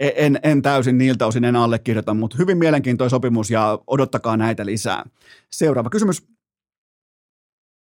e, 0.00 0.10
en, 0.16 0.38
en 0.42 0.62
täysin 0.62 0.98
niiltä 0.98 1.26
osin 1.26 1.44
en 1.44 1.56
allekirjoita, 1.56 2.14
mutta 2.14 2.36
hyvin 2.38 2.58
mielenkiintoinen 2.58 3.10
sopimus 3.10 3.50
ja 3.50 3.78
odottakaa 3.86 4.36
näitä 4.36 4.66
lisää. 4.66 5.04
Seuraava 5.52 5.90
kysymys. 5.90 6.26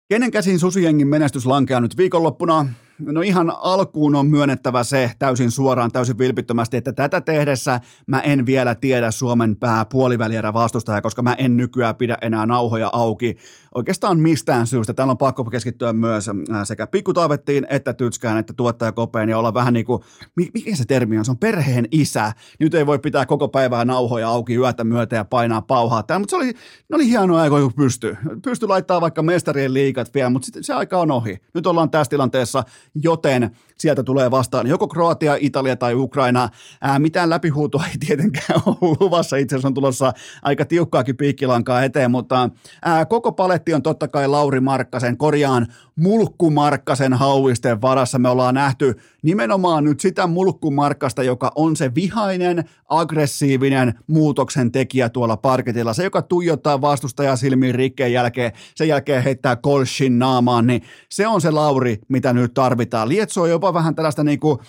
Kenen 0.10 0.32
käsin 0.32 0.60
susijengin 0.60 1.08
menestys 1.08 1.46
lankeaa 1.46 1.82
nyt 1.82 1.98
viikonloppuna? 1.98 2.66
No 3.00 3.22
ihan 3.22 3.54
alkuun 3.58 4.16
on 4.16 4.28
myönnettävä 4.28 4.84
se 4.84 5.12
täysin 5.20 5.52
suoraan, 5.52 5.92
täysin 5.92 6.18
vilpittömästi, 6.18 6.78
että 6.78 6.94
tätä 6.94 7.22
tehdessä 7.22 7.80
mä 8.08 8.20
en 8.20 8.46
vielä 8.46 8.76
tiedä 8.76 9.12
Suomen 9.12 9.56
pää 9.56 9.86
puolivälierä 9.86 10.54
vastustaja, 10.54 11.02
koska 11.02 11.22
mä 11.22 11.34
en 11.34 11.58
nykyään 11.58 11.96
pidä 11.96 12.18
enää 12.22 12.46
nauhoja 12.46 12.90
auki 12.94 13.38
oikeastaan 13.76 14.20
mistään 14.20 14.68
syystä. 14.68 14.94
Täällä 14.94 15.12
on 15.12 15.18
pakko 15.18 15.44
keskittyä 15.44 15.94
myös 15.94 16.30
äh, 16.30 16.36
sekä 16.64 16.88
pikkutaavettiin 16.88 17.68
että 17.70 17.94
tytskään 17.94 18.38
että 18.38 18.54
tuottajakopeen 18.54 19.30
ja 19.30 19.38
olla 19.38 19.54
vähän 19.54 19.74
niin 19.74 19.86
kuin, 19.86 20.04
mikä 20.36 20.76
se 20.76 20.86
termi 20.86 21.18
on, 21.18 21.26
se 21.26 21.32
on 21.32 21.38
perheen 21.38 21.88
isä. 21.92 22.32
Nyt 22.60 22.74
ei 22.74 22.86
voi 22.86 23.00
pitää 23.00 23.26
koko 23.26 23.48
päivää 23.48 23.86
nauhoja 23.86 24.30
auki 24.30 24.56
yötä 24.56 24.84
myötä 24.84 25.16
ja 25.16 25.26
painaa 25.26 25.62
pauhaa 25.62 26.04
täällä, 26.04 26.20
mutta 26.20 26.32
se 26.32 26.36
oli, 26.36 26.52
ne 26.90 26.96
oli 26.96 27.10
hienoa 27.10 27.42
aika, 27.42 27.62
kun 27.62 27.74
pysty. 27.74 28.18
Pysty 28.44 28.68
laittaa 28.68 29.02
vaikka 29.02 29.24
mestarien 29.24 29.74
liikat 29.74 30.14
vielä, 30.14 30.30
mutta 30.30 30.48
se 30.62 30.74
aika 30.74 30.98
on 30.98 31.12
ohi. 31.12 31.38
Nyt 31.54 31.68
ollaan 31.68 31.92
tässä 31.92 32.10
tilanteessa, 32.10 32.64
joten 32.96 33.52
sieltä 33.78 34.04
tulee 34.04 34.32
vastaan 34.32 34.68
joko 34.68 34.88
Kroatia, 34.88 35.38
Italia 35.40 35.76
tai 35.76 35.96
Ukraina. 35.96 36.50
Ää, 36.82 37.00
mitään 37.00 37.30
läpihuutoa 37.30 37.86
ei 37.86 37.98
tietenkään 38.08 38.62
ole 38.66 38.98
luvassa, 39.00 39.36
itse 39.36 39.56
asiassa 39.56 39.68
on 39.68 39.74
tulossa 39.74 40.14
aika 40.44 40.66
tiukkaakin 40.66 41.18
piikkilankaa 41.18 41.84
eteen, 41.84 42.12
mutta 42.12 42.50
ää, 42.86 43.06
koko 43.06 43.32
paletti 43.32 43.74
on 43.74 43.84
totta 43.84 44.08
kai 44.08 44.28
Lauri 44.28 44.60
Markkasen, 44.60 45.18
korjaan 45.18 45.68
mulkkumarkkasen 45.96 47.14
hauisten 47.14 47.82
varassa. 47.82 48.20
Me 48.20 48.30
ollaan 48.30 48.56
nähty 48.56 48.96
nimenomaan 49.24 49.84
nyt 49.84 50.00
sitä 50.00 50.28
mulkkumarkkasta, 50.28 51.24
joka 51.24 51.52
on 51.56 51.76
se 51.76 51.96
vihainen, 51.96 52.64
aggressiivinen 52.90 53.94
muutoksen 54.08 54.72
tekijä 54.72 55.10
tuolla 55.10 55.38
parketilla. 55.38 55.94
Se, 55.94 56.04
joka 56.04 56.22
tuijottaa 56.22 56.82
vastustajaa 56.82 57.36
silmiin 57.36 57.76
rikkeen 57.76 58.14
jälkeen, 58.14 58.52
sen 58.76 58.88
jälkeen 58.88 59.24
heittää 59.24 59.56
kolshin 59.56 60.20
naamaan, 60.20 60.68
niin 60.68 60.82
se 61.10 61.28
on 61.28 61.42
se 61.42 61.52
Lauri, 61.52 62.00
mitä 62.08 62.34
nyt 62.34 62.54
tarvitaan. 62.54 63.10
Lietsoo 63.10 63.46
jopa 63.64 63.74
vähän 63.74 63.96
tällaista 63.96 64.24
niin 64.24 64.40
kuin, 64.40 64.60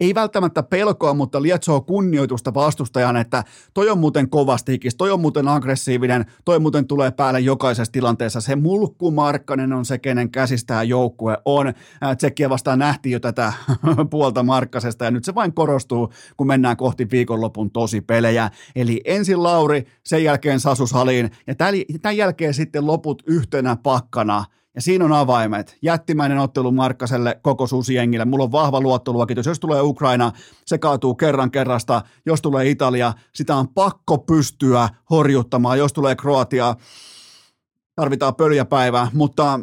ei 0.00 0.14
välttämättä 0.14 0.62
pelkoa, 0.62 1.14
mutta 1.14 1.42
lietsoo 1.42 1.80
kunnioitusta 1.80 2.54
vastustajan, 2.54 3.16
että 3.16 3.44
toi 3.74 3.90
on 3.90 3.98
muuten 3.98 4.30
kovastikis, 4.30 4.96
toi 4.96 5.10
on 5.10 5.20
muuten 5.20 5.48
aggressiivinen, 5.48 6.24
toi 6.44 6.58
muuten 6.58 6.86
tulee 6.86 7.10
päälle 7.10 7.40
jokaisessa 7.40 7.92
tilanteessa. 7.92 8.40
Se 8.40 8.56
mulkku 8.56 9.10
Markkanen 9.10 9.72
on 9.72 9.84
se, 9.84 9.98
kenen 9.98 10.30
käsistään 10.30 10.88
joukkue 10.88 11.38
on. 11.44 11.72
Tsekkiä 12.16 12.50
vastaan 12.50 12.78
nähtiin 12.78 13.12
jo 13.12 13.20
tätä 13.20 13.52
puolta 14.10 14.42
Markkasesta 14.42 15.04
ja 15.04 15.10
nyt 15.10 15.24
se 15.24 15.34
vain 15.34 15.54
korostuu, 15.54 16.12
kun 16.36 16.46
mennään 16.46 16.76
kohti 16.76 17.10
viikonlopun 17.10 17.70
tosi 17.70 18.00
pelejä. 18.00 18.50
Eli 18.76 19.00
ensin 19.04 19.42
Lauri, 19.42 19.86
sen 20.04 20.24
jälkeen 20.24 20.60
Sasu 20.60 20.86
Saliin 20.86 21.30
ja 21.46 21.54
tämän 22.02 22.16
jälkeen 22.16 22.54
sitten 22.54 22.86
loput 22.86 23.22
yhtenä 23.26 23.76
pakkana– 23.76 24.44
ja 24.74 24.80
siinä 24.80 25.04
on 25.04 25.12
avaimet. 25.12 25.78
Jättimäinen 25.82 26.38
ottelu 26.38 26.72
Markkaselle 26.72 27.40
koko 27.42 27.66
susijengille. 27.66 28.24
Mulla 28.24 28.44
on 28.44 28.52
vahva 28.52 28.80
luottoluokitus. 28.80 29.46
Jos 29.46 29.60
tulee 29.60 29.82
Ukraina, 29.82 30.32
se 30.66 30.78
kaatuu 30.78 31.14
kerran 31.14 31.50
kerrasta. 31.50 32.02
Jos 32.26 32.42
tulee 32.42 32.70
Italia, 32.70 33.12
sitä 33.34 33.56
on 33.56 33.68
pakko 33.68 34.18
pystyä 34.18 34.88
horjuttamaan. 35.10 35.78
Jos 35.78 35.92
tulee 35.92 36.16
Kroatia, 36.16 36.76
tarvitaan 37.94 38.34
pöljäpäivää. 38.34 39.08
Mutta 39.12 39.60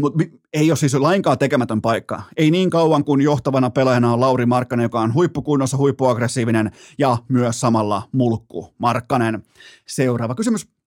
mutta 0.00 0.24
ei 0.52 0.70
ole 0.70 0.76
siis 0.76 0.94
lainkaan 0.94 1.38
tekemätön 1.38 1.80
paikka. 1.80 2.22
Ei 2.36 2.50
niin 2.50 2.70
kauan 2.70 3.04
kuin 3.04 3.20
johtavana 3.20 3.70
pelaajana 3.70 4.12
on 4.12 4.20
Lauri 4.20 4.46
Markkanen, 4.46 4.84
joka 4.84 5.00
on 5.00 5.14
huippukunnossa, 5.14 5.76
huippuaggressiivinen 5.76 6.70
ja 6.98 7.18
myös 7.28 7.60
samalla 7.60 8.02
mulkku 8.12 8.74
Markkanen. 8.78 9.42
Seuraava 9.86 10.34
kysymys. 10.34 10.79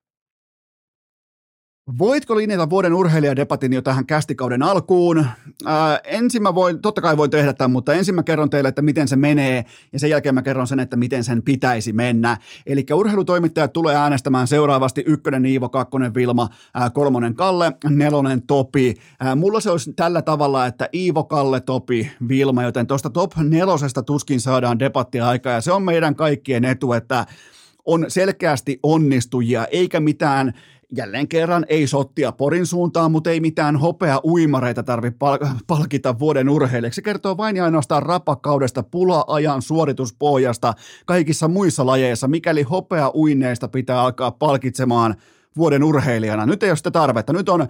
Voitko 1.97 2.35
linjata 2.35 2.69
vuoden 2.69 2.93
urheilijadebatin 2.93 3.73
jo 3.73 3.81
tähän 3.81 4.05
kästikauden 4.05 4.63
alkuun? 4.63 5.25
Ää, 5.65 5.99
ensin 6.03 6.43
mä 6.43 6.55
voin, 6.55 6.81
totta 6.81 7.01
kai 7.01 7.17
voin 7.17 7.29
tehdä 7.29 7.53
tämän, 7.53 7.71
mutta 7.71 7.93
ensin 7.93 8.15
mä 8.15 8.23
kerron 8.23 8.49
teille, 8.49 8.69
että 8.69 8.81
miten 8.81 9.07
se 9.07 9.15
menee, 9.15 9.65
ja 9.93 9.99
sen 9.99 10.09
jälkeen 10.09 10.35
mä 10.35 10.41
kerron 10.41 10.67
sen, 10.67 10.79
että 10.79 10.95
miten 10.97 11.23
sen 11.23 11.43
pitäisi 11.43 11.93
mennä. 11.93 12.37
Eli 12.65 12.85
urheilutoimittajat 12.93 13.73
tulee 13.73 13.95
äänestämään 13.95 14.47
seuraavasti 14.47 15.03
ykkönen 15.07 15.45
Iivo, 15.45 15.69
kakkonen 15.69 16.13
Vilma, 16.13 16.49
ää, 16.73 16.89
kolmonen 16.89 17.35
Kalle, 17.35 17.71
nelonen 17.89 18.41
Topi. 18.41 18.93
Ää, 19.19 19.35
mulla 19.35 19.59
se 19.59 19.71
olisi 19.71 19.93
tällä 19.93 20.21
tavalla, 20.21 20.65
että 20.65 20.89
Iivo, 20.93 21.23
Kalle, 21.23 21.61
Topi, 21.61 22.11
Vilma, 22.27 22.63
joten 22.63 22.87
tuosta 22.87 23.09
top 23.09 23.31
nelosesta 23.37 24.03
tuskin 24.03 24.39
saadaan 24.39 24.79
debattia 24.79 25.27
aikaa, 25.27 25.53
ja 25.53 25.61
se 25.61 25.71
on 25.71 25.83
meidän 25.83 26.15
kaikkien 26.15 26.65
etu, 26.65 26.93
että 26.93 27.25
on 27.85 28.05
selkeästi 28.07 28.79
onnistujia, 28.83 29.65
eikä 29.65 29.99
mitään 29.99 30.53
jälleen 30.97 31.27
kerran 31.27 31.65
ei 31.67 31.87
sottia 31.87 32.31
Porin 32.31 32.65
suuntaan, 32.65 33.11
mutta 33.11 33.29
ei 33.29 33.39
mitään 33.39 33.77
hopea 33.77 34.19
uimareita 34.23 34.83
tarvitse 34.83 35.17
pal- 35.17 35.39
palkita 35.67 36.19
vuoden 36.19 36.49
urheilijaksi. 36.49 36.95
Se 36.95 37.01
kertoo 37.01 37.37
vain 37.37 37.55
ja 37.55 37.65
ainoastaan 37.65 38.03
rapakaudesta, 38.03 38.83
pula-ajan 38.83 39.61
suorituspohjasta 39.61 40.73
kaikissa 41.05 41.47
muissa 41.47 41.85
lajeissa, 41.85 42.27
mikäli 42.27 42.63
hopea 42.63 43.11
uineista 43.13 43.67
pitää 43.67 44.01
alkaa 44.01 44.31
palkitsemaan 44.31 45.15
vuoden 45.57 45.83
urheilijana. 45.83 46.45
Nyt 46.45 46.63
ei 46.63 46.69
ole 46.69 46.77
sitä 46.77 46.91
tarvetta. 46.91 47.33
Nyt 47.33 47.49
on 47.49 47.61
äh, 47.61 47.69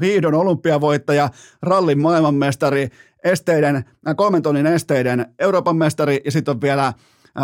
hiidon 0.02 0.34
olympiavoittaja, 0.34 1.30
rallin 1.62 2.00
maailmanmestari, 2.00 2.88
esteiden, 3.24 3.76
äh, 3.76 4.16
kolmen 4.16 4.42
tonnin 4.42 4.66
esteiden 4.66 5.26
Euroopan 5.38 5.76
mestari 5.76 6.20
ja 6.24 6.30
sitten 6.30 6.54
on 6.54 6.60
vielä 6.60 6.92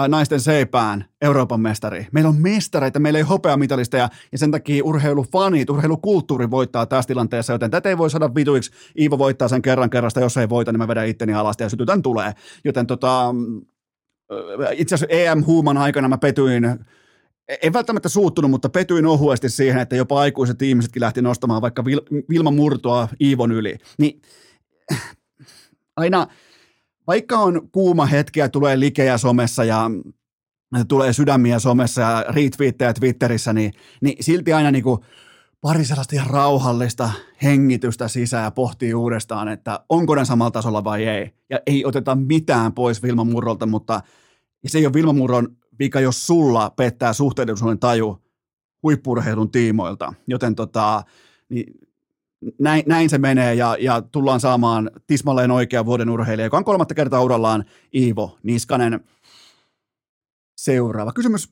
naisten 0.08 0.40
seipään 0.40 1.04
Euroopan 1.22 1.60
mestari. 1.60 2.06
Meillä 2.12 2.30
on 2.30 2.42
mestareita, 2.42 2.98
meillä 2.98 3.18
ei 3.18 3.22
hopeamitalisteja 3.22 4.08
ja 4.32 4.38
sen 4.38 4.50
takia 4.50 4.84
urheilufanit, 4.84 5.70
urheilukulttuuri 5.70 6.50
voittaa 6.50 6.86
tässä 6.86 7.08
tilanteessa, 7.08 7.52
joten 7.52 7.70
tätä 7.70 7.88
ei 7.88 7.98
voi 7.98 8.10
saada 8.10 8.34
vituiksi. 8.34 8.70
Iivo 8.98 9.18
voittaa 9.18 9.48
sen 9.48 9.62
kerran 9.62 9.90
kerrasta, 9.90 10.20
jos 10.20 10.36
ei 10.36 10.48
voita, 10.48 10.72
niin 10.72 10.78
mä 10.78 10.88
vedän 10.88 11.08
itteni 11.08 11.34
alasta 11.34 11.62
ja 11.62 11.68
sytytän 11.68 12.02
tulee. 12.02 12.32
Joten 12.64 12.86
tota, 12.86 13.34
itse 14.72 14.94
asiassa 14.94 15.16
EM-huuman 15.16 15.78
aikana 15.78 16.08
mä 16.08 16.18
petyin 16.18 16.64
en 17.62 17.72
välttämättä 17.72 18.08
suuttunut, 18.08 18.50
mutta 18.50 18.68
petyin 18.68 19.06
ohuesti 19.06 19.48
siihen, 19.48 19.80
että 19.80 19.96
jopa 19.96 20.20
aikuiset 20.20 20.62
ihmisetkin 20.62 21.00
lähti 21.00 21.22
nostamaan 21.22 21.62
vaikka 21.62 21.84
Vilma 22.30 22.50
Murtoa 22.50 23.08
Iivon 23.20 23.52
yli. 23.52 23.78
Niin 23.98 24.22
aina 25.96 26.26
vaikka 27.10 27.38
on 27.38 27.68
kuuma 27.72 28.06
hetki 28.06 28.40
ja 28.40 28.48
tulee 28.48 28.80
likejä 28.80 29.18
somessa 29.18 29.64
ja 29.64 29.90
tulee 30.88 31.12
sydämiä 31.12 31.58
somessa 31.58 32.00
ja 32.00 32.24
retweettejä 32.28 32.92
Twitterissä, 32.92 33.52
niin, 33.52 33.72
niin 34.00 34.24
silti 34.24 34.52
aina 34.52 34.70
niin 34.70 34.82
kuin 34.84 35.00
pari 35.60 35.84
sellaista 35.84 36.16
ihan 36.16 36.30
rauhallista 36.30 37.10
hengitystä 37.42 38.08
sisään 38.08 38.44
ja 38.44 38.50
pohtii 38.50 38.94
uudestaan, 38.94 39.48
että 39.48 39.84
onko 39.88 40.14
ne 40.14 40.24
samalla 40.24 40.50
tasolla 40.50 40.84
vai 40.84 41.04
ei. 41.04 41.30
Ja 41.50 41.60
ei 41.66 41.84
oteta 41.84 42.14
mitään 42.14 42.72
pois 42.72 43.02
Vilma 43.02 43.24
Murrolta, 43.24 43.66
mutta 43.66 44.00
se 44.66 44.78
ei 44.78 44.86
ole 44.86 44.94
Vilma 44.94 45.12
Murron 45.12 45.56
vika, 45.78 46.00
jos 46.00 46.26
sulla 46.26 46.70
pettää 46.70 47.12
suhteellisuuden 47.12 47.78
taju 47.78 48.22
huippurheilun 48.82 49.50
tiimoilta. 49.50 50.14
Joten 50.26 50.54
tota, 50.54 51.02
niin 51.48 51.74
näin, 52.58 52.82
näin 52.86 53.10
se 53.10 53.18
menee 53.18 53.54
ja, 53.54 53.76
ja 53.80 54.02
tullaan 54.02 54.40
saamaan 54.40 54.90
tismalleen 55.06 55.50
oikea 55.50 55.86
vuoden 55.86 56.10
urheilija, 56.10 56.46
joka 56.46 56.56
on 56.56 56.64
kolmatta 56.64 56.94
kertaa 56.94 57.22
urallaan 57.22 57.64
Iivo 57.94 58.38
Niskanen. 58.42 59.00
Seuraava 60.56 61.12
kysymys. 61.12 61.48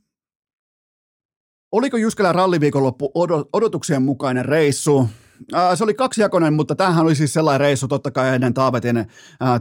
Oliko 1.73 1.97
Jyskelän 1.97 2.35
ralliviikonloppu 2.35 3.13
odotuksien 3.53 4.03
mukainen 4.03 4.45
reissu? 4.45 5.09
se 5.75 5.85
oli 5.85 5.95
kaksijakoinen, 5.95 6.55
mutta 6.55 6.75
tämähän 6.75 7.05
oli 7.05 7.15
siis 7.15 7.33
sellainen 7.33 7.61
reissu 7.61 7.89
totta 7.89 8.11
kai 8.11 8.35
ennen 8.35 8.55
Taavetin, 8.55 9.07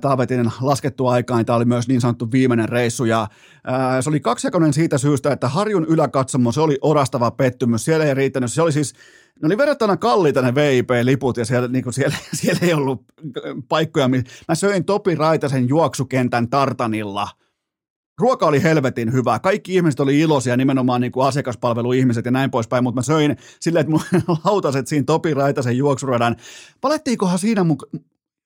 Taavetin 0.02 0.52
laskettua 0.62 1.12
aikaa. 1.12 1.44
Tämä 1.44 1.58
oli 1.58 1.66
myös 1.66 1.88
niin 1.88 2.02
sanottu 2.02 2.32
viimeinen 2.32 2.70
reissu 2.70 3.06
ja 3.06 3.28
se 4.02 4.10
oli 4.10 4.20
kaksijakoinen 4.20 4.74
siitä 4.74 4.98
syystä, 4.98 5.32
että 5.32 5.48
Harjun 5.48 5.86
yläkatsomo, 5.86 6.52
se 6.52 6.62
oli 6.62 6.78
orastava 6.82 7.32
pettymys. 7.32 7.86
Siellä 7.86 8.06
ei 8.06 8.14
riittänyt. 8.14 8.54
Se 8.54 8.62
oli 8.62 8.72
siis 8.72 8.94
ne 9.42 9.46
oli 9.46 9.58
verrattuna 9.58 9.98
kalliita 9.98 10.42
ne 10.42 10.56
VIP-liput 10.56 11.38
ja 11.38 11.46
siellä, 11.46 11.68
niin 11.68 11.94
siellä, 11.94 12.16
siellä 12.42 12.60
ei 12.62 12.74
ollut 12.74 13.06
paikkoja. 13.70 14.10
Mä 14.48 14.56
söin 14.56 14.86
Topi 14.86 15.16
Raitasen 15.16 15.70
juoksukentän 15.70 16.50
tartanilla. 16.50 17.30
Ruoka 18.20 18.46
oli 18.46 18.64
helvetin 18.64 19.14
hyvä. 19.14 19.40
Kaikki 19.40 19.76
ihmiset 19.76 20.00
oli 20.00 20.20
iloisia, 20.20 20.58
nimenomaan 20.58 21.02
niin 21.02 21.12
kuin 21.12 21.28
asiakaspalveluihmiset 21.28 22.26
ja 22.26 22.32
näin 22.32 22.52
poispäin, 22.52 22.84
mutta 22.84 23.00
mä 23.00 23.04
söin 23.04 23.38
silleen, 23.60 23.82
että 23.82 23.92
mun 23.92 24.38
lautaset 24.46 24.88
siinä 24.88 25.04
Topi 25.04 25.34
Raitasen 25.34 25.78
juoksuradan. 25.78 26.36
Palettiinkohan 26.82 27.40
siinä 27.40 27.64
mun... 27.64 27.78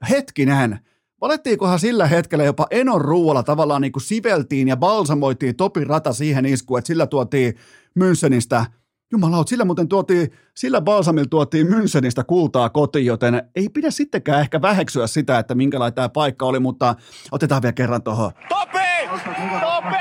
Hetkinen, 0.10 0.80
Valettiinkohan 1.22 1.80
sillä 1.80 2.08
hetkellä 2.08 2.44
jopa 2.44 2.68
Enon 2.72 3.02
ruualla 3.02 3.44
tavallaan 3.44 3.82
niin 3.82 3.92
kuin 3.92 4.04
siveltiin 4.04 4.68
ja 4.68 4.78
balsamoitiin 4.78 5.56
Topi 5.56 5.84
rata 5.84 6.14
siihen 6.14 6.46
iskuun, 6.46 6.80
että 6.80 6.88
sillä 6.88 7.08
tuotiin 7.08 7.56
Münchenistä– 8.00 8.66
Jumalaut, 9.12 9.48
sillä 9.48 9.66
muuten 9.66 9.88
tuotiin, 9.88 10.32
sillä 10.54 10.82
balsamilla 10.82 11.28
tuotiin 11.30 11.68
Münchenistä 11.68 12.24
kultaa 12.28 12.70
kotiin, 12.70 13.06
joten 13.06 13.50
ei 13.56 13.70
pidä 13.70 13.92
sittenkään 13.92 14.42
ehkä 14.42 14.62
väheksyä 14.62 15.08
sitä, 15.08 15.40
että 15.40 15.56
minkälainen 15.56 15.94
tämä 15.94 16.10
paikka 16.10 16.46
oli, 16.46 16.60
mutta 16.60 16.96
otetaan 17.32 17.62
vielä 17.62 17.74
kerran 17.74 18.04
tuohon. 18.04 18.32
Topi! 18.50 18.78
Topi! 19.62 19.96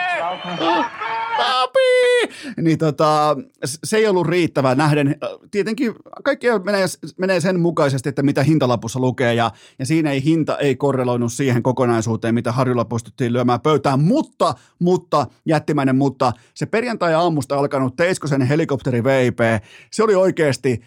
Topi! 0.58 1.09
Niin 2.60 2.78
tota, 2.78 3.36
se 3.64 3.96
ei 3.96 4.06
ollut 4.06 4.26
riittävä 4.26 4.74
nähden. 4.74 5.16
Tietenkin 5.50 5.94
kaikki 6.24 6.46
menee, 6.64 6.86
menee 7.18 7.40
sen 7.40 7.60
mukaisesti, 7.60 8.08
että 8.08 8.22
mitä 8.22 8.42
hintalapussa 8.42 9.00
lukee, 9.00 9.34
ja, 9.34 9.50
ja 9.78 9.86
siinä 9.86 10.10
ei 10.10 10.24
hinta 10.24 10.58
ei 10.58 10.76
korreloinut 10.76 11.32
siihen 11.32 11.62
kokonaisuuteen, 11.62 12.34
mitä 12.34 12.52
Harjulla 12.52 12.84
pystyttiin 12.84 13.32
lyömään 13.32 13.60
pöytään, 13.60 14.00
mutta, 14.00 14.54
mutta, 14.78 15.26
jättimäinen 15.46 15.96
mutta, 15.96 16.32
se 16.54 16.66
perjantai-aamusta 16.66 17.58
alkanut 17.58 17.96
Teiskosen 17.96 18.42
helikopteri 18.42 19.04
VIP, 19.04 19.38
se 19.92 20.02
oli 20.02 20.14
oikeasti 20.14 20.80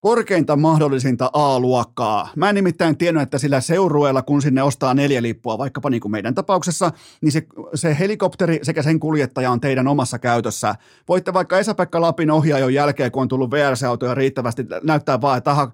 korkeinta 0.00 0.56
mahdollisinta 0.56 1.30
A-luokkaa. 1.32 2.28
Mä 2.36 2.48
en 2.48 2.54
nimittäin 2.54 2.96
tiennyt, 2.96 3.22
että 3.22 3.38
sillä 3.38 3.60
seurueella, 3.60 4.22
kun 4.22 4.42
sinne 4.42 4.62
ostaa 4.62 4.94
neljä 4.94 5.22
lippua, 5.22 5.58
vaikkapa 5.58 5.90
niin 5.90 6.00
kuin 6.00 6.12
meidän 6.12 6.34
tapauksessa, 6.34 6.92
niin 7.20 7.32
se, 7.32 7.46
se 7.74 7.96
helikopteri 7.98 8.58
sekä 8.62 8.82
sen 8.82 9.00
kuljettaja 9.00 9.50
on 9.50 9.60
teidän 9.60 9.88
omassa 9.88 10.18
käytössä. 10.18 10.74
Voitte 11.08 11.32
vaikka 11.32 11.58
Esa-Pekka 11.58 12.00
Lapin 12.00 12.30
ohjaajon 12.30 12.74
jälkeen, 12.74 13.12
kun 13.12 13.22
on 13.22 13.28
tullut 13.28 13.50
VRC-autoja 13.50 14.14
riittävästi, 14.14 14.66
näyttää 14.82 15.20
vaan, 15.20 15.38
että 15.38 15.50
aha, 15.50 15.72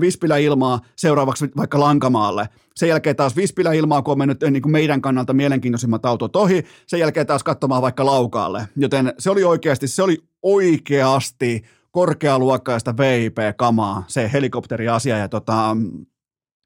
Vispilä 0.00 0.36
ilmaa 0.36 0.80
seuraavaksi 0.96 1.50
vaikka 1.56 1.80
Lankamaalle. 1.80 2.48
Sen 2.74 2.88
jälkeen 2.88 3.16
taas 3.16 3.36
Vispilä 3.36 3.72
ilmaa, 3.72 4.02
kun 4.02 4.12
on 4.12 4.18
mennyt 4.18 4.40
niin 4.50 4.62
kuin 4.62 4.72
meidän 4.72 5.00
kannalta 5.00 5.32
mielenkiintoisimmat 5.32 6.06
autot 6.06 6.36
ohi. 6.36 6.64
Sen 6.86 7.00
jälkeen 7.00 7.26
taas 7.26 7.44
katsomaan 7.44 7.82
vaikka 7.82 8.06
Laukaalle. 8.06 8.68
Joten 8.76 9.14
se 9.18 9.30
oli 9.30 9.44
oikeasti, 9.44 9.88
se 9.88 10.02
oli 10.02 10.18
oikeasti 10.42 11.64
korkealuokkaista 11.96 12.94
VIP-kamaa, 12.96 14.04
se 14.06 14.30
helikopteriasia. 14.32 15.18
Ja, 15.18 15.28
tota, 15.28 15.76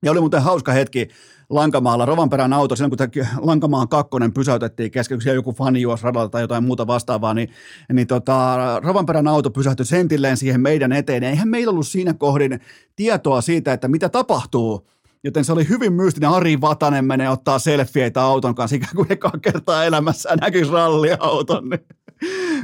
ja 0.05 0.11
oli 0.11 0.21
muuten 0.21 0.43
hauska 0.43 0.73
hetki 0.73 1.09
Lankamaalla, 1.51 2.07
Rovanperän 2.07 2.53
auto, 2.53 2.77
silloin 2.77 2.91
kun 2.91 3.25
Lankamaan 3.41 3.89
kakkonen 3.89 4.33
pysäytettiin 4.33 4.91
kesken, 4.91 5.21
siellä 5.21 5.35
joku 5.35 5.53
fani 5.53 5.81
juosi 5.81 6.05
radalta 6.05 6.29
tai 6.29 6.43
jotain 6.43 6.65
muuta 6.65 6.87
vastaavaa, 6.87 7.35
niin, 7.35 7.49
niin 7.93 8.07
tota, 8.07 8.57
Rovanperän 8.83 9.29
auto 9.29 9.51
pysähtyi 9.51 9.87
sentilleen 9.87 10.37
siihen 10.37 10.61
meidän 10.61 10.93
eteen. 10.93 11.25
Eihän 11.25 11.49
meillä 11.49 11.71
ollut 11.71 11.87
siinä 11.87 12.15
kohdin 12.15 12.61
tietoa 12.97 13.41
siitä, 13.41 13.73
että 13.73 13.89
mitä 13.89 14.09
tapahtuu 14.09 14.87
Joten 15.25 15.45
se 15.45 15.53
oli 15.53 15.69
hyvin 15.69 15.93
mystinen. 15.93 16.31
Ari 16.31 16.61
Vatanen 16.61 17.05
menee 17.05 17.29
ottaa 17.29 17.59
selfieitä 17.59 18.23
auton 18.23 18.55
kanssa, 18.55 18.77
ikään 18.77 18.97
kuin 18.97 19.13
ekaa 19.13 19.33
kertaa 19.43 19.85
elämässään 19.85 20.39
näkisi 20.39 20.71
ralliauton. 20.71 21.65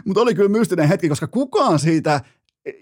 Mutta 0.05 0.21
oli 0.21 0.35
kyllä 0.35 0.49
mystinen 0.49 0.89
hetki, 0.89 1.09
koska 1.09 1.27
kukaan 1.27 1.79
siitä 1.79 2.21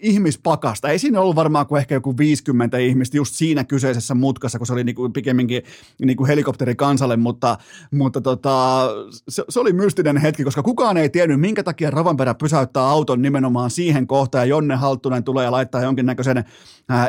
ihmispakasta. 0.01 0.89
Ei 0.89 0.99
siinä 0.99 1.21
ollut 1.21 1.35
varmaan 1.35 1.67
kuin 1.67 1.79
ehkä 1.79 1.95
joku 1.95 2.17
50 2.17 2.77
ihmistä 2.77 3.17
just 3.17 3.35
siinä 3.35 3.63
kyseisessä 3.63 4.15
mutkassa, 4.15 4.57
kun 4.57 4.67
se 4.67 4.73
oli 4.73 4.83
niinku 4.83 5.09
pikemminkin 5.09 5.63
niinku 6.01 6.25
helikopteri 6.25 6.75
kansalle, 6.75 7.17
mutta, 7.17 7.57
mutta 7.91 8.21
tota, 8.21 8.87
se, 9.29 9.43
se, 9.49 9.59
oli 9.59 9.73
mystinen 9.73 10.17
hetki, 10.17 10.43
koska 10.43 10.63
kukaan 10.63 10.97
ei 10.97 11.09
tiennyt, 11.09 11.39
minkä 11.39 11.63
takia 11.63 11.91
Ravanperä 11.91 12.33
pysäyttää 12.33 12.83
auton 12.83 13.21
nimenomaan 13.21 13.71
siihen 13.71 14.07
kohtaan, 14.07 14.41
ja 14.41 14.45
Jonne 14.45 14.75
Halttunen 14.75 15.23
tulee 15.23 15.45
ja 15.45 15.51
laittaa 15.51 15.81
jonkinnäköisen 15.81 16.43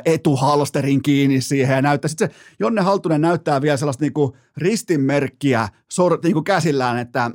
etuhalsterin 0.05 1.03
kiinni 1.03 1.41
siihen, 1.41 1.77
ja 1.77 1.83
näyttää, 1.83 2.09
sitten 2.09 2.29
se 2.29 2.35
Jonne 2.59 2.83
Halttunen 2.83 3.20
näyttää 3.20 3.62
vielä 3.62 3.77
sellaista 3.77 4.05
niinku 4.05 4.37
ristinmerkkiä 4.57 5.68
sor, 5.91 6.18
niinku 6.22 6.43
käsillään, 6.43 6.99
että 6.99 7.31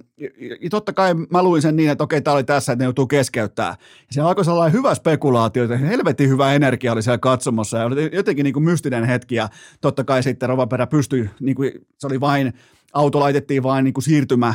ja 0.62 0.70
totta 0.70 0.94
kai 0.94 1.14
mä 1.14 1.44
luin 1.44 1.62
sen 1.62 1.76
niin, 1.76 1.90
että 1.90 2.04
okei, 2.04 2.22
tämä 2.22 2.34
oli 2.34 2.44
tässä, 2.44 2.72
että 2.72 2.84
ne 2.84 2.86
joutuu 2.86 3.08
keskeyttää. 3.08 3.68
Ja 3.68 4.08
se 4.12 4.22
alkoi 4.22 4.46
sellainen 4.46 4.74
hyvä 4.74 4.96
spekulaatio, 4.96 5.31
että 5.64 5.78
helvetin 5.78 6.30
hyvä 6.30 6.54
energia 6.54 6.92
oli 6.92 7.04
siellä 7.04 7.18
katsomossa 7.18 7.78
ja 7.78 7.86
oli 7.86 8.10
jotenkin 8.14 8.44
niin 8.44 8.54
kuin 8.54 8.64
mystinen 8.64 9.04
hetki 9.04 9.36
ja 9.36 9.50
totta 9.82 10.04
kai 10.04 10.24
sitten 10.24 10.50
Rovaperä 10.50 10.88
pystyi, 10.88 11.30
niin 11.40 11.56
kuin, 11.56 11.72
se 12.00 12.08
oli 12.08 12.20
vain, 12.20 12.54
auto 12.94 13.20
laitettiin 13.20 13.64
vain 13.64 13.84
niin 13.84 13.94
kuin 13.94 14.04
siirtymä, 14.04 14.54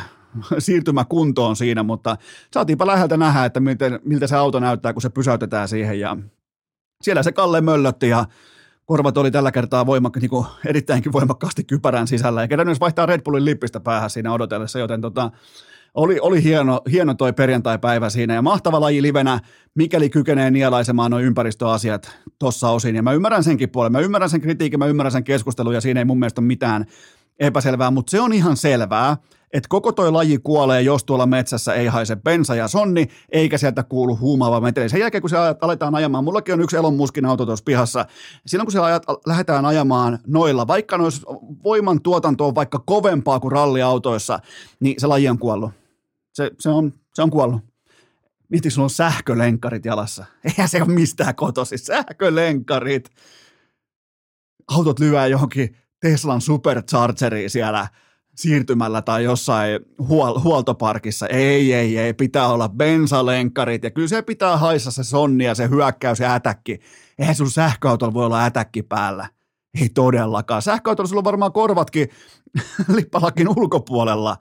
kuntoon 1.08 1.56
siinä, 1.56 1.82
mutta 1.82 2.16
saatiinpa 2.52 2.86
läheltä 2.86 3.16
nähdä, 3.16 3.44
että 3.44 3.60
miltä, 3.60 4.00
miltä 4.04 4.26
se 4.26 4.36
auto 4.36 4.60
näyttää, 4.60 4.92
kun 4.92 5.02
se 5.02 5.08
pysäytetään 5.08 5.68
siihen 5.68 6.00
ja 6.00 6.16
siellä 7.02 7.22
se 7.22 7.32
Kalle 7.32 7.60
möllötti 7.60 8.08
ja 8.08 8.24
korvat 8.86 9.18
oli 9.18 9.30
tällä 9.30 9.52
kertaa 9.52 9.86
voimakka, 9.86 10.20
niin 10.20 10.30
kuin 10.30 10.46
erittäinkin 10.66 11.12
voimakkaasti 11.12 11.64
kypärän 11.64 12.06
sisällä, 12.06 12.40
ja 12.40 12.48
kerran 12.48 12.76
vaihtaa 12.80 13.06
Red 13.06 13.22
Bullin 13.22 13.44
lippistä 13.44 13.80
päähän 13.80 14.10
siinä 14.10 14.32
odotellessa, 14.32 14.78
joten 14.78 15.00
tota, 15.00 15.30
oli, 15.96 16.20
oli 16.20 16.42
hieno, 16.42 16.80
hieno 16.92 17.14
toi 17.14 17.32
perjantai-päivä 17.32 18.10
siinä 18.10 18.34
ja 18.34 18.42
mahtava 18.42 18.80
laji 18.80 19.02
livenä, 19.02 19.40
mikäli 19.74 20.10
kykenee 20.10 20.50
nielaisemaan 20.50 21.10
nuo 21.10 21.20
ympäristöasiat 21.20 22.10
tuossa 22.38 22.70
osin. 22.70 22.96
Ja 22.96 23.02
mä 23.02 23.12
ymmärrän 23.12 23.44
senkin 23.44 23.70
puolen, 23.70 23.92
mä 23.92 24.00
ymmärrän 24.00 24.30
sen 24.30 24.40
kritiikin, 24.40 24.78
mä 24.78 24.86
ymmärrän 24.86 25.12
sen 25.12 25.24
keskustelun 25.24 25.74
ja 25.74 25.80
siinä 25.80 26.00
ei 26.00 26.04
mun 26.04 26.18
mielestä 26.18 26.40
ole 26.40 26.46
mitään 26.46 26.84
epäselvää, 27.40 27.90
mutta 27.90 28.10
se 28.10 28.20
on 28.20 28.32
ihan 28.32 28.56
selvää, 28.56 29.16
että 29.52 29.68
koko 29.68 29.92
toi 29.92 30.12
laji 30.12 30.38
kuolee, 30.38 30.82
jos 30.82 31.04
tuolla 31.04 31.26
metsässä 31.26 31.74
ei 31.74 31.86
haise 31.86 32.16
bensa 32.16 32.54
ja 32.54 32.68
sonni, 32.68 33.08
eikä 33.28 33.58
sieltä 33.58 33.82
kuulu 33.82 34.16
huumaava 34.16 34.60
meteli. 34.60 34.88
Sen 34.88 35.00
jälkeen, 35.00 35.22
kun 35.22 35.30
se 35.30 35.36
aletaan 35.60 35.94
ajamaan, 35.94 36.24
mullakin 36.24 36.54
on 36.54 36.60
yksi 36.60 36.76
Elon 36.76 36.96
Muskin 36.96 37.26
auto 37.26 37.46
tuossa 37.46 37.64
pihassa, 37.64 38.06
silloin 38.46 38.66
kun 38.66 38.72
se 38.72 38.80
ajat, 38.80 39.02
lähdetään 39.26 39.64
ajamaan 39.64 40.18
noilla, 40.26 40.66
vaikka 40.66 40.98
nois 40.98 41.22
voiman 41.64 42.02
tuotanto 42.02 42.46
on 42.46 42.54
vaikka 42.54 42.78
kovempaa 42.78 43.40
kuin 43.40 43.52
ralliautoissa, 43.52 44.38
niin 44.80 44.94
se 44.98 45.06
laji 45.06 45.28
on 45.28 45.38
kuollut. 45.38 45.85
Se, 46.36 46.50
se, 46.60 46.68
on, 46.68 46.92
se 47.14 47.22
on 47.22 47.30
kuollut. 47.30 47.60
Mieti, 48.48 48.70
sulla 48.70 48.84
on 48.86 48.90
sähkölenkkarit 48.90 49.84
jalassa. 49.84 50.24
Eihän 50.44 50.68
se 50.68 50.82
ole 50.82 50.92
mistään 50.92 51.34
kotosi. 51.34 51.78
Sähkölenkkarit. 51.78 53.10
Autot 54.68 54.98
lyö 54.98 55.26
johonkin 55.26 55.76
Teslan 56.00 56.40
superchargeriin 56.40 57.50
siellä– 57.50 57.88
siirtymällä 58.36 59.02
tai 59.02 59.24
jossain 59.24 59.80
huol- 60.02 60.40
huoltoparkissa. 60.40 61.26
Ei, 61.26 61.72
ei, 61.72 61.98
ei, 61.98 62.14
pitää 62.14 62.48
olla 62.48 62.68
bensalenkkarit 62.68 63.84
ja 63.84 63.90
kyllä 63.90 64.08
se 64.08 64.22
pitää 64.22 64.56
haissa 64.56 64.90
se 64.90 65.04
sonni 65.04 65.44
ja 65.44 65.54
se 65.54 65.68
hyökkäys 65.68 66.20
ja 66.20 66.34
ätäkki. 66.34 66.78
Eihän 67.18 67.34
sun 67.34 67.50
sähköautolla 67.50 68.14
voi 68.14 68.26
olla 68.26 68.44
ätäkki 68.44 68.82
päällä. 68.82 69.28
Ei 69.80 69.88
todellakaan. 69.88 70.62
Sähköautolla 70.62 71.08
sulla 71.08 71.20
on 71.20 71.24
varmaan 71.24 71.52
korvatkin 71.52 72.08
lippalakin 72.96 73.48
ulkopuolella, 73.48 74.36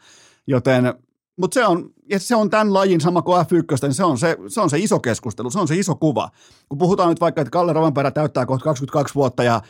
joten 0.48 0.94
mutta 1.38 1.54
se 1.54 1.66
on, 1.66 1.90
ja 2.10 2.20
se 2.20 2.36
on 2.36 2.50
tämän 2.50 2.74
lajin 2.74 3.02
sama 3.02 3.22
kuin 3.22 3.46
F1, 3.46 3.48
niin 3.82 3.94
se 3.94 4.04
on 4.04 4.18
se, 4.18 4.38
se 4.48 4.62
on 4.62 4.70
se 4.70 4.80
iso 4.80 5.00
keskustelu, 5.00 5.50
se 5.50 5.60
on 5.60 5.68
se 5.68 5.76
iso 5.76 5.96
kuva. 5.96 6.30
Kun 6.70 6.78
puhutaan 6.78 7.10
nyt 7.10 7.22
vaikka, 7.22 7.42
että 7.42 7.52
Kalle 7.52 7.74
Rovanperä 7.74 8.12
täyttää 8.12 8.46
kohta 8.46 8.64
22 8.64 9.16
vuotta 9.16 9.44
ja 9.44 9.62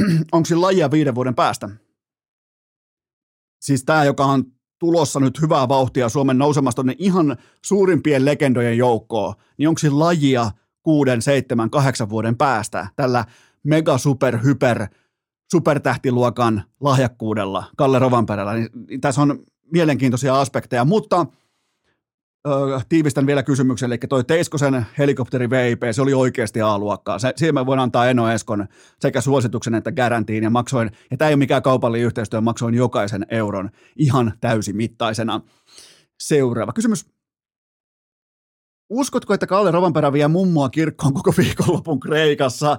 onko 0.32 0.46
sillä 0.46 0.66
lajia 0.66 0.90
viiden 0.90 1.14
vuoden 1.14 1.34
päästä, 1.34 1.68
siis 3.60 3.84
tämä, 3.84 4.04
joka 4.04 4.24
on 4.24 4.44
tulossa 4.78 5.20
nyt 5.20 5.40
hyvää 5.42 5.68
vauhtia 5.68 6.08
Suomen 6.08 6.38
nousemasta 6.38 6.82
ne 6.82 6.94
ihan 6.98 7.36
suurimpien 7.64 8.24
legendojen 8.24 8.78
joukkoon, 8.78 9.34
niin 9.58 9.68
onko 9.68 9.78
siinä 9.78 9.98
lajia 9.98 10.50
kuuden, 10.82 11.22
seitsemän, 11.22 11.70
kahdeksan 11.70 12.10
vuoden 12.10 12.36
päästä 12.36 12.88
tällä 12.96 13.24
mega 13.62 13.98
super 13.98 14.38
hyper 14.42 14.86
supertähtiluokan 15.50 16.62
lahjakkuudella 16.80 17.64
Kalle 17.76 17.98
Rovanperällä, 17.98 18.52
niin 18.54 19.00
tässä 19.00 19.22
on 19.22 19.38
mielenkiintoisia 19.72 20.40
aspekteja, 20.40 20.84
mutta– 20.84 21.26
tiivistän 22.88 23.26
vielä 23.26 23.42
kysymyksen, 23.42 23.86
eli 23.86 23.98
toi 24.08 24.24
Teiskosen 24.24 24.86
helikopteri 24.98 25.50
VIP, 25.50 25.82
se 25.92 26.02
oli 26.02 26.14
oikeasti 26.14 26.60
A-luokkaa. 26.60 27.18
Se, 27.18 27.32
siihen 27.36 27.54
mä 27.54 27.66
voin 27.66 27.80
antaa 27.80 28.06
Eno 28.06 28.30
Eskon 28.30 28.66
sekä 29.00 29.20
suosituksen 29.20 29.74
että 29.74 29.92
garantiin, 29.92 30.44
ja 30.44 30.50
maksoin, 30.50 30.90
ja 31.10 31.16
tämä 31.16 31.28
ei 31.28 31.34
ole 31.34 31.38
mikään 31.38 31.62
kaupallinen 31.62 32.06
yhteistyö, 32.06 32.40
maksoin 32.40 32.74
jokaisen 32.74 33.26
euron 33.30 33.70
ihan 33.96 34.32
täysimittaisena. 34.40 35.40
Seuraava 36.20 36.72
kysymys 36.72 37.06
Uskotko, 38.94 39.34
että 39.34 39.46
Kalle 39.46 39.70
Rovanperä 39.70 40.12
vie 40.12 40.28
mummoa 40.28 40.68
kirkkoon 40.68 41.14
koko 41.14 41.32
viikonlopun 41.38 42.00
Kreikassa? 42.00 42.78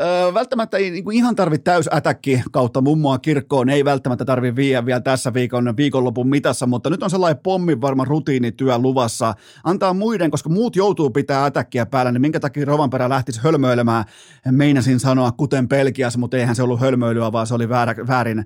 Öö, 0.00 0.34
välttämättä 0.34 0.76
ei 0.76 0.90
niin 0.90 1.12
ihan 1.12 1.36
tarvitse 1.36 1.62
täysätäkki 1.62 2.42
kautta 2.52 2.80
mummoa 2.80 3.18
kirkkoon, 3.18 3.68
ei 3.68 3.84
välttämättä 3.84 4.24
tarvitse 4.24 4.56
viiä 4.56 4.86
vielä 4.86 5.00
tässä 5.00 5.34
viikon, 5.34 5.76
viikonlopun 5.76 6.28
mitassa, 6.28 6.66
mutta 6.66 6.90
nyt 6.90 7.02
on 7.02 7.10
sellainen 7.10 7.42
pommin 7.42 7.80
varma 7.80 8.04
rutiinityö 8.04 8.78
luvassa. 8.78 9.34
Antaa 9.64 9.94
muiden, 9.94 10.30
koska 10.30 10.48
muut 10.48 10.76
joutuu 10.76 11.10
pitää 11.10 11.46
ätäkkiä 11.46 11.86
päällä, 11.86 12.12
niin 12.12 12.20
minkä 12.20 12.40
takia 12.40 12.64
Rovanperä 12.64 13.08
lähtisi 13.08 13.40
hölmöilemään? 13.40 14.04
Meinasin 14.50 15.00
sanoa 15.00 15.32
kuten 15.32 15.68
Pelkias, 15.68 16.16
mutta 16.16 16.36
eihän 16.36 16.56
se 16.56 16.62
ollut 16.62 16.80
hölmöilyä, 16.80 17.32
vaan 17.32 17.46
se 17.46 17.54
oli 17.54 17.68
väärä, 17.68 17.94
väärin 18.08 18.44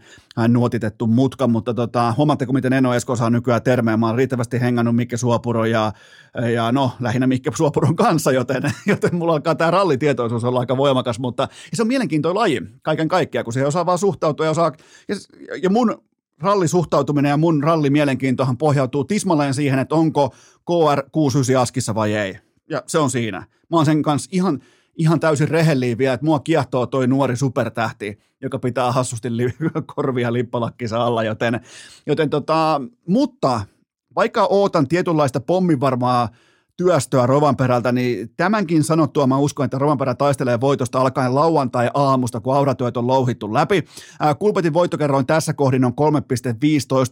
nuotitettu 0.49 1.07
mutka, 1.07 1.47
mutta 1.49 1.75
tota, 1.75 2.15
huomaatteko, 2.17 2.53
miten 2.53 2.73
Eno 2.73 2.95
Esko 2.95 3.17
saa 3.17 3.31
nykyään 3.31 3.63
termejä? 3.63 3.97
Mä 3.97 4.07
oon 4.07 4.17
riittävästi 4.17 4.61
hengannut 4.61 4.97
Mikke 4.97 5.17
Suopuro 5.17 5.65
ja, 5.65 5.93
ja 6.55 6.73
no, 6.73 6.93
lähinnä 7.01 7.27
Mikke 7.27 7.51
Suopuron 7.57 7.97
kanssa, 7.97 8.33
joten, 8.33 8.63
joten 8.87 9.17
mulla 9.17 9.33
alkaa 9.33 9.55
tämä 9.55 9.71
rallitietoisuus 9.71 10.45
olla 10.45 10.61
aika 10.61 10.77
voimakas, 10.77 11.19
mutta 11.19 11.49
se 11.73 11.83
on 11.83 11.89
mielenkiintoinen 11.89 12.41
laji 12.41 12.63
kaiken 12.83 13.09
kaikkiaan, 13.09 13.45
kun 13.45 13.53
se 13.53 13.67
osaa 13.67 13.87
vaan 13.87 13.99
suhtautua 13.99 14.47
ja 14.47 14.51
osaa, 14.51 14.73
ja, 15.09 15.17
ja 15.63 15.71
mun 15.71 16.03
rallisuhtautuminen 16.41 17.31
ja 17.31 17.37
mun 17.37 17.63
rallimielenkiintohan 17.63 18.57
pohjautuu 18.57 19.05
tismalleen 19.05 19.55
siihen, 19.55 19.79
että 19.79 19.95
onko 19.95 20.35
KR69 20.71 21.59
askissa 21.59 21.95
vai 21.95 22.15
ei. 22.15 22.39
Ja 22.71 22.83
se 22.87 22.99
on 22.99 23.11
siinä. 23.11 23.39
Mä 23.39 23.77
oon 23.77 23.87
sen 23.87 24.03
kanssa 24.03 24.31
ihan, 24.33 24.61
ihan 24.97 25.21
täysin 25.21 25.49
rehellinen 25.49 25.99
vielä, 25.99 26.15
että 26.15 26.27
mua 26.27 26.41
kiehtoo 26.41 26.87
toi 26.87 27.07
nuori 27.07 27.37
supertähti, 27.37 28.19
joka 28.41 28.59
pitää 28.59 28.93
hassusti 28.93 29.37
li- 29.37 29.55
korvia 29.97 30.33
lippalakkissa 30.33 31.05
alla, 31.05 31.25
joten, 31.25 31.61
joten 32.07 32.31
tota, 32.31 32.81
mutta 33.07 33.61
vaikka 34.17 34.47
ootan 34.51 34.89
tietynlaista 34.89 35.41
pommivarmaa 35.41 36.29
työstöä 36.77 37.27
Rovanperältä, 37.27 37.93
niin 37.93 38.31
tämänkin 38.37 38.85
sanottua 38.85 39.27
mä 39.27 39.39
uskon, 39.39 39.65
että 39.65 39.79
Rovanperä 39.79 40.15
taistelee 40.15 40.61
voitosta 40.61 41.01
alkaen 41.01 41.35
lauantai-aamusta, 41.35 42.41
kun 42.41 42.55
auratyöt 42.55 42.97
on 42.97 43.07
louhittu 43.07 43.55
läpi. 43.55 43.85
Kulpetin 44.39 44.73
voittokerroin 44.73 45.27
tässä 45.27 45.53
kohdin 45.53 45.85
on 45.85 45.93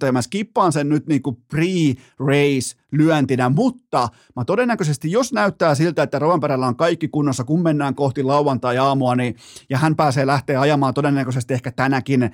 3,15 0.01 0.07
ja 0.07 0.13
mä 0.13 0.23
skippaan 0.23 0.73
sen 0.73 0.89
nyt 0.89 1.07
niin 1.07 1.23
kuin 1.23 1.37
pre-race 1.55 2.79
lyöntinä, 2.93 3.49
mutta 3.49 4.09
mä 4.37 4.45
todennäköisesti, 4.45 5.13
jos 5.13 5.33
näyttää 5.33 5.75
siltä, 5.75 6.03
että 6.03 6.19
Rovanperällä 6.19 6.67
on 6.67 6.77
kaikki 6.77 7.09
kunnossa, 7.09 7.45
kun 7.45 7.63
mennään 7.63 7.95
kohti 7.95 8.23
lauantai-aamua, 8.23 9.17
niin, 9.17 9.37
ja 9.71 9.79
hän 9.79 9.97
pääsee 9.97 10.27
lähteä 10.27 10.61
ajamaan 10.61 10.95
todennäköisesti 10.95 11.55
ehkä 11.55 11.71
tänäkin, 11.73 12.31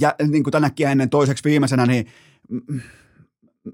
ja 0.00 0.14
niin 0.28 0.44
kuin 0.44 0.52
tänäkin 0.52 0.88
ennen 0.88 1.10
toiseksi 1.10 1.44
viimeisenä, 1.44 1.86
niin 1.86 2.06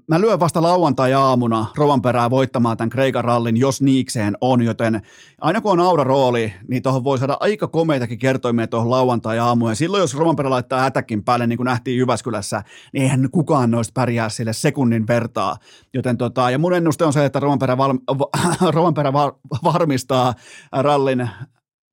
mä 0.07 0.21
lyön 0.21 0.39
vasta 0.39 0.61
lauantai-aamuna 0.61 1.65
Rovanperää 1.77 2.29
voittamaan 2.29 2.77
tämän 2.77 2.89
Kreikan 2.89 3.23
rallin, 3.23 3.57
jos 3.57 3.81
niikseen 3.81 4.37
on, 4.41 4.61
joten 4.61 5.01
aina 5.41 5.61
kun 5.61 5.71
on 5.71 5.79
aura 5.79 6.03
rooli, 6.03 6.53
niin 6.67 6.83
tuohon 6.83 7.03
voi 7.03 7.17
saada 7.17 7.37
aika 7.39 7.67
komeitakin 7.67 8.19
kertoimia 8.19 8.67
tuohon 8.67 8.89
lauantai-aamuun, 8.89 9.71
ja 9.71 9.75
silloin 9.75 10.01
jos 10.01 10.15
Rovanperä 10.15 10.49
laittaa 10.49 10.81
hätäkin 10.81 11.23
päälle, 11.23 11.47
niin 11.47 11.57
kuin 11.57 11.65
nähtiin 11.65 11.97
Jyväskylässä, 11.97 12.63
niin 12.93 13.03
eihän 13.03 13.29
kukaan 13.31 13.71
noista 13.71 13.91
pärjää 13.93 14.29
sille 14.29 14.53
sekunnin 14.53 15.07
vertaa, 15.07 15.57
joten 15.93 16.17
tota, 16.17 16.49
ja 16.49 16.59
mun 16.59 16.73
ennuste 16.73 17.05
on 17.05 17.13
se, 17.13 17.25
että 17.25 17.39
Rovanperä, 17.39 17.77
val, 17.77 17.97
Rovanperä 18.75 19.13
var, 19.13 19.33
varmistaa 19.63 20.33
rallin 20.71 21.29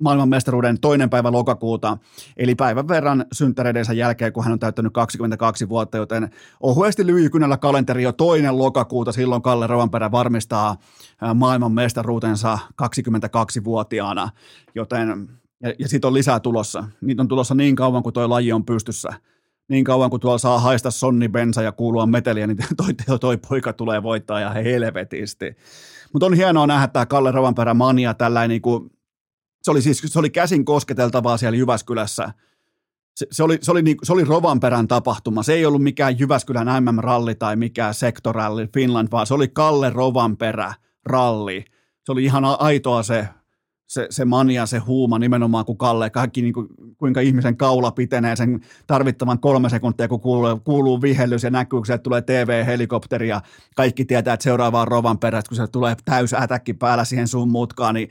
maailmanmestaruuden 0.01 0.80
toinen 0.80 1.11
päivä 1.11 1.32
lokakuuta, 1.32 1.98
eli 2.36 2.55
päivän 2.55 2.88
verran 2.88 3.24
synttäreidensä 3.32 3.92
jälkeen, 3.92 4.32
kun 4.32 4.44
hän 4.44 4.53
on 4.53 4.59
täyttänyt 4.59 4.92
22 4.92 5.68
vuotta, 5.68 5.96
joten 5.96 6.30
ohuesti 6.61 7.07
lyijykynällä 7.07 7.57
kalenteri 7.57 8.03
jo 8.03 8.12
toinen 8.12 8.59
lokakuuta, 8.59 9.12
silloin 9.12 9.42
Kalle 9.42 9.66
Rovanperä 9.66 10.11
varmistaa 10.11 10.76
maailmanmestaruutensa 11.34 12.59
22-vuotiaana, 12.82 14.30
joten 14.74 15.28
Ja, 15.62 15.74
ja 15.78 15.88
sitten 15.88 16.09
on 16.09 16.14
lisää 16.14 16.40
tulossa. 16.40 16.84
Niitä 17.01 17.22
on 17.22 17.28
tulossa 17.28 17.55
niin 17.55 17.76
kauan, 17.76 18.03
kuin 18.03 18.12
tuo 18.12 18.30
laji 18.30 18.53
on 18.53 18.64
pystyssä. 18.64 19.09
Niin 19.68 19.84
kauan, 19.84 20.11
kuin 20.11 20.20
tuolla 20.20 20.38
saa 20.38 20.59
haista 20.59 20.90
sonni 20.90 21.28
bensa 21.28 21.62
ja 21.62 21.72
kuulua 21.72 22.07
meteliä, 22.07 22.46
niin 22.46 22.57
toi, 23.07 23.18
toi, 23.18 23.36
poika 23.36 23.72
tulee 23.72 24.03
voittaa 24.03 24.40
ja 24.40 24.51
helvetisti. 24.51 25.57
Mutta 26.12 26.26
on 26.26 26.34
hienoa 26.34 26.66
nähdä 26.66 26.86
tämä 26.86 27.07
Kalle 27.07 27.30
Rovanperä 27.30 27.74
mania 27.74 28.14
tällä 28.14 28.48
niin 28.48 28.62
kuin, 28.62 28.90
se 29.63 29.71
oli 29.71 29.83
siis 29.83 30.03
se 30.07 30.19
oli 30.19 30.31
käsin 30.31 30.65
kosketeltavaa 30.65 31.37
siellä 31.37 31.57
Jyväskylässä. 31.57 32.33
Se, 33.17 33.27
se, 33.31 33.43
oli, 33.43 33.59
se, 33.63 33.71
oli 33.71 33.83
niin, 33.83 33.97
se 34.03 34.13
oli 34.13 34.25
Rovanperän 34.25 34.89
tapahtuma. 34.89 35.43
Se 35.43 35.53
ei 35.53 35.67
ollut 35.67 35.83
mikään 35.83 36.19
Jyväskylän 36.19 36.85
MM-ralli 36.85 37.35
tai 37.35 37.57
mikään 37.57 37.95
sektoralli 37.95 38.69
Finland, 38.75 39.09
vaan 39.11 39.27
se 39.27 39.35
oli 39.35 39.49
Kalle 39.49 39.91
Rovanperä 39.91 40.75
ralli. 41.07 41.65
Se 42.05 42.13
oli 42.13 42.25
ihan 42.25 42.45
aitoa 42.45 43.03
se 43.03 43.29
se, 43.91 44.07
se 44.11 44.25
mania, 44.25 44.67
se 44.67 44.79
huuma 44.79 45.19
nimenomaan, 45.19 45.65
kun 45.65 45.79
Kalle, 45.79 46.11
kaikki 46.11 46.43
niin 46.43 46.53
kuin, 46.53 46.69
kuinka 46.99 47.21
ihmisen 47.21 47.57
kaula 47.57 47.91
pitenee 47.91 48.37
sen 48.37 48.61
tarvittavan 48.87 49.39
kolme 49.39 49.69
sekuntia, 49.69 50.09
kun 50.09 50.21
kuuluu, 50.21 50.61
kuuluu 50.65 51.03
vihellys 51.03 51.43
ja 51.43 51.51
näkyy, 51.51 51.79
kun 51.79 52.01
tulee 52.03 52.23
TV-helikopteri 52.23 53.29
ja 53.29 53.41
kaikki 53.77 54.05
tietää, 54.05 54.35
että 54.35 54.45
seuraava 54.45 54.81
on 54.81 54.89
rovan 54.89 55.19
perästä, 55.19 55.49
kun 55.49 55.57
se 55.57 55.67
tulee 55.67 55.97
täys 56.05 56.35
ätäkki 56.35 56.75
päällä 56.75 57.05
siihen 57.05 57.29
sun 57.29 57.51
mutkaan, 57.51 57.95
niin 57.95 58.11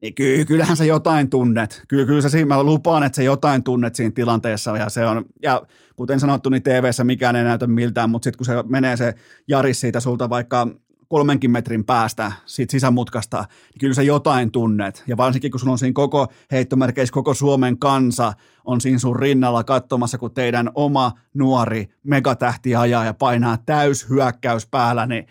niin 0.00 0.14
ky- 0.14 0.44
kyllähän 0.44 0.76
sä 0.76 0.84
jotain 0.84 1.30
tunnet. 1.30 1.82
Kyllä, 1.88 2.06
kyllä 2.06 2.22
sä 2.22 2.28
siinä, 2.28 2.46
mä 2.46 2.62
lupaan, 2.62 3.02
että 3.02 3.16
sä 3.16 3.22
jotain 3.22 3.62
tunnet 3.62 3.94
siinä 3.94 4.12
tilanteessa. 4.14 4.76
Ja, 4.76 4.88
se 4.88 5.06
on, 5.06 5.24
ja 5.42 5.62
kuten 5.96 6.20
sanottu, 6.20 6.50
niin 6.50 6.62
TV-ssä 6.62 7.04
mikään 7.04 7.36
ei 7.36 7.44
näytä 7.44 7.66
miltään, 7.66 8.10
mutta 8.10 8.24
sitten 8.24 8.38
kun 8.38 8.46
se 8.46 8.52
menee 8.68 8.96
se 8.96 9.14
jaris 9.48 9.80
siitä 9.80 10.00
sulta 10.00 10.30
vaikka 10.30 10.66
kolmenkin 11.08 11.50
metrin 11.50 11.84
päästä 11.84 12.32
siitä 12.46 12.70
sisämutkasta, 12.70 13.38
niin 13.38 13.80
kyllä 13.80 13.94
sä 13.94 14.02
jotain 14.02 14.50
tunnet. 14.50 15.04
Ja 15.06 15.16
varsinkin, 15.16 15.50
kun 15.50 15.60
sun 15.60 15.68
on 15.68 15.78
siinä 15.78 15.92
koko 15.92 16.26
heittomerkeissä, 16.52 17.12
koko 17.12 17.34
Suomen 17.34 17.78
kansa 17.78 18.32
on 18.64 18.80
siinä 18.80 18.98
sun 18.98 19.16
rinnalla 19.16 19.64
katsomassa, 19.64 20.18
kun 20.18 20.34
teidän 20.34 20.70
oma 20.74 21.12
nuori 21.34 21.88
megatähti 22.04 22.76
ajaa 22.76 23.04
ja 23.04 23.14
painaa 23.14 23.58
täys 23.66 24.08
hyökkäys 24.08 24.66
päällä, 24.66 25.06
niin 25.06 25.26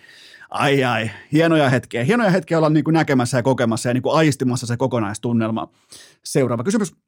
ai 0.50 0.84
ai, 0.84 1.12
hienoja 1.32 1.70
hetkiä. 1.70 2.04
Hienoja 2.04 2.30
hetkiä 2.30 2.58
olla 2.58 2.70
niin 2.70 2.84
kuin 2.84 2.94
näkemässä 2.94 3.38
ja 3.38 3.44
kokemassa 3.44 3.90
ja 3.90 3.94
niin 3.94 4.02
kuin 4.02 4.16
aistimassa 4.16 4.68
se 4.68 4.78
kokonaistunnelma. 4.78 5.68
Seuraava 6.24 6.64
kysymys. 6.64 7.07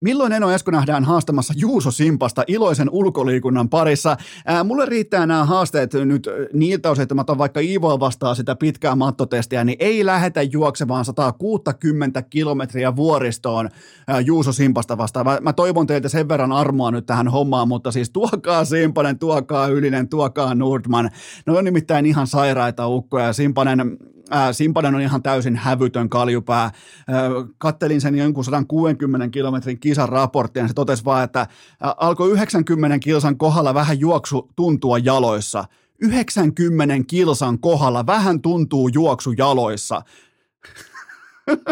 Milloin 0.00 0.32
Eno 0.32 0.50
Esko 0.50 0.70
nähdään 0.70 1.04
haastamassa 1.04 1.54
Juuso 1.56 1.90
Simpasta 1.90 2.44
iloisen 2.46 2.90
ulkoliikunnan 2.90 3.68
parissa? 3.68 4.16
Ää, 4.46 4.64
mulle 4.64 4.86
riittää 4.86 5.26
nämä 5.26 5.44
haasteet 5.44 5.94
nyt 5.94 6.28
niiltä 6.52 6.90
osin, 6.90 7.02
että 7.02 7.14
mä 7.14 7.20
otan 7.20 7.38
vaikka 7.38 7.60
Ivoa 7.60 8.00
vastaan 8.00 8.36
sitä 8.36 8.56
pitkää 8.56 8.96
mattotestiä, 8.96 9.64
niin 9.64 9.76
ei 9.80 10.06
lähetä 10.06 10.42
juoksemaan 10.42 11.04
160 11.04 12.22
kilometriä 12.22 12.96
vuoristoon 12.96 13.68
ää, 14.08 14.20
Juuso 14.20 14.52
Simpasta 14.52 14.98
vastaan. 14.98 15.26
Mä, 15.26 15.38
mä 15.42 15.52
toivon 15.52 15.86
teiltä 15.86 16.08
sen 16.08 16.28
verran 16.28 16.52
armoa 16.52 16.90
nyt 16.90 17.06
tähän 17.06 17.28
hommaan, 17.28 17.68
mutta 17.68 17.92
siis 17.92 18.10
tuokaa 18.10 18.64
Simpanen, 18.64 19.18
tuokaa 19.18 19.66
Ylinen, 19.66 20.08
tuokaa 20.08 20.54
Nordman. 20.54 21.10
Ne 21.46 21.58
on 21.58 21.64
nimittäin 21.64 22.06
ihan 22.06 22.26
sairaita 22.26 22.88
ukkoja. 22.88 23.32
Simpanen 23.32 23.96
Ää, 24.30 24.52
Simpanen 24.52 24.94
on 24.94 25.00
ihan 25.00 25.22
täysin 25.22 25.56
hävytön 25.56 26.08
kaljupää. 26.08 26.62
Ää, 26.62 27.30
kattelin 27.58 28.00
sen 28.00 28.14
jonkun 28.14 28.44
160 28.44 29.28
kilometrin 29.28 29.80
kisan 29.80 30.08
raporttia, 30.08 30.62
ja 30.62 30.68
se 30.68 30.74
totesi 30.74 31.04
vaan, 31.04 31.24
että 31.24 31.46
alkoi 31.80 32.30
90 32.30 32.98
kilsan 32.98 33.38
kohdalla 33.38 33.74
vähän 33.74 34.00
juoksu 34.00 34.50
tuntua 34.56 34.98
jaloissa. 34.98 35.64
90 36.00 36.94
kilsan 37.06 37.58
kohdalla 37.58 38.06
vähän 38.06 38.42
tuntuu 38.42 38.88
juoksu 38.88 39.32
jaloissa. 39.32 40.02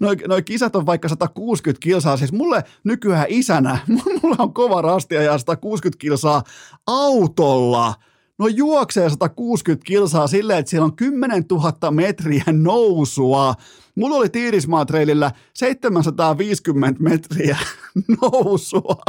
Noi, 0.00 0.16
noi 0.28 0.42
kisat 0.42 0.76
on 0.76 0.86
vaikka 0.86 1.08
160 1.08 1.80
kilsaa, 1.82 2.16
siis 2.16 2.32
mulle 2.32 2.64
nykyään 2.84 3.26
isänä, 3.28 3.78
mulla 4.22 4.36
on 4.38 4.54
kova 4.54 4.82
rastia 4.82 5.22
ja 5.22 5.38
160 5.38 5.98
kilsaa 6.00 6.42
autolla– 6.86 7.94
No 8.38 8.48
juoksee 8.48 9.10
160 9.10 9.84
kilsaa 9.84 10.26
silleen, 10.26 10.58
että 10.58 10.70
siellä 10.70 10.84
on 10.84 10.96
10 10.96 11.44
000 11.50 11.90
metriä 11.90 12.44
nousua. 12.52 13.54
Mulla 13.94 14.16
oli 14.16 14.28
Tiirismaatreilillä 14.28 15.30
750 15.54 17.02
metriä 17.02 17.58
nousua. 18.22 19.02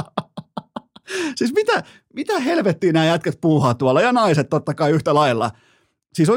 siis 1.35 1.53
mitä, 1.53 1.83
mitä 2.13 2.39
helvettiä 2.39 2.91
nämä 2.91 3.05
jätkät 3.05 3.41
puuhaa 3.41 3.73
tuolla 3.73 4.01
ja 4.01 4.11
naiset 4.11 4.49
totta 4.49 4.73
kai 4.73 4.91
yhtä 4.91 5.13
lailla. 5.13 5.51
Siis 6.13 6.29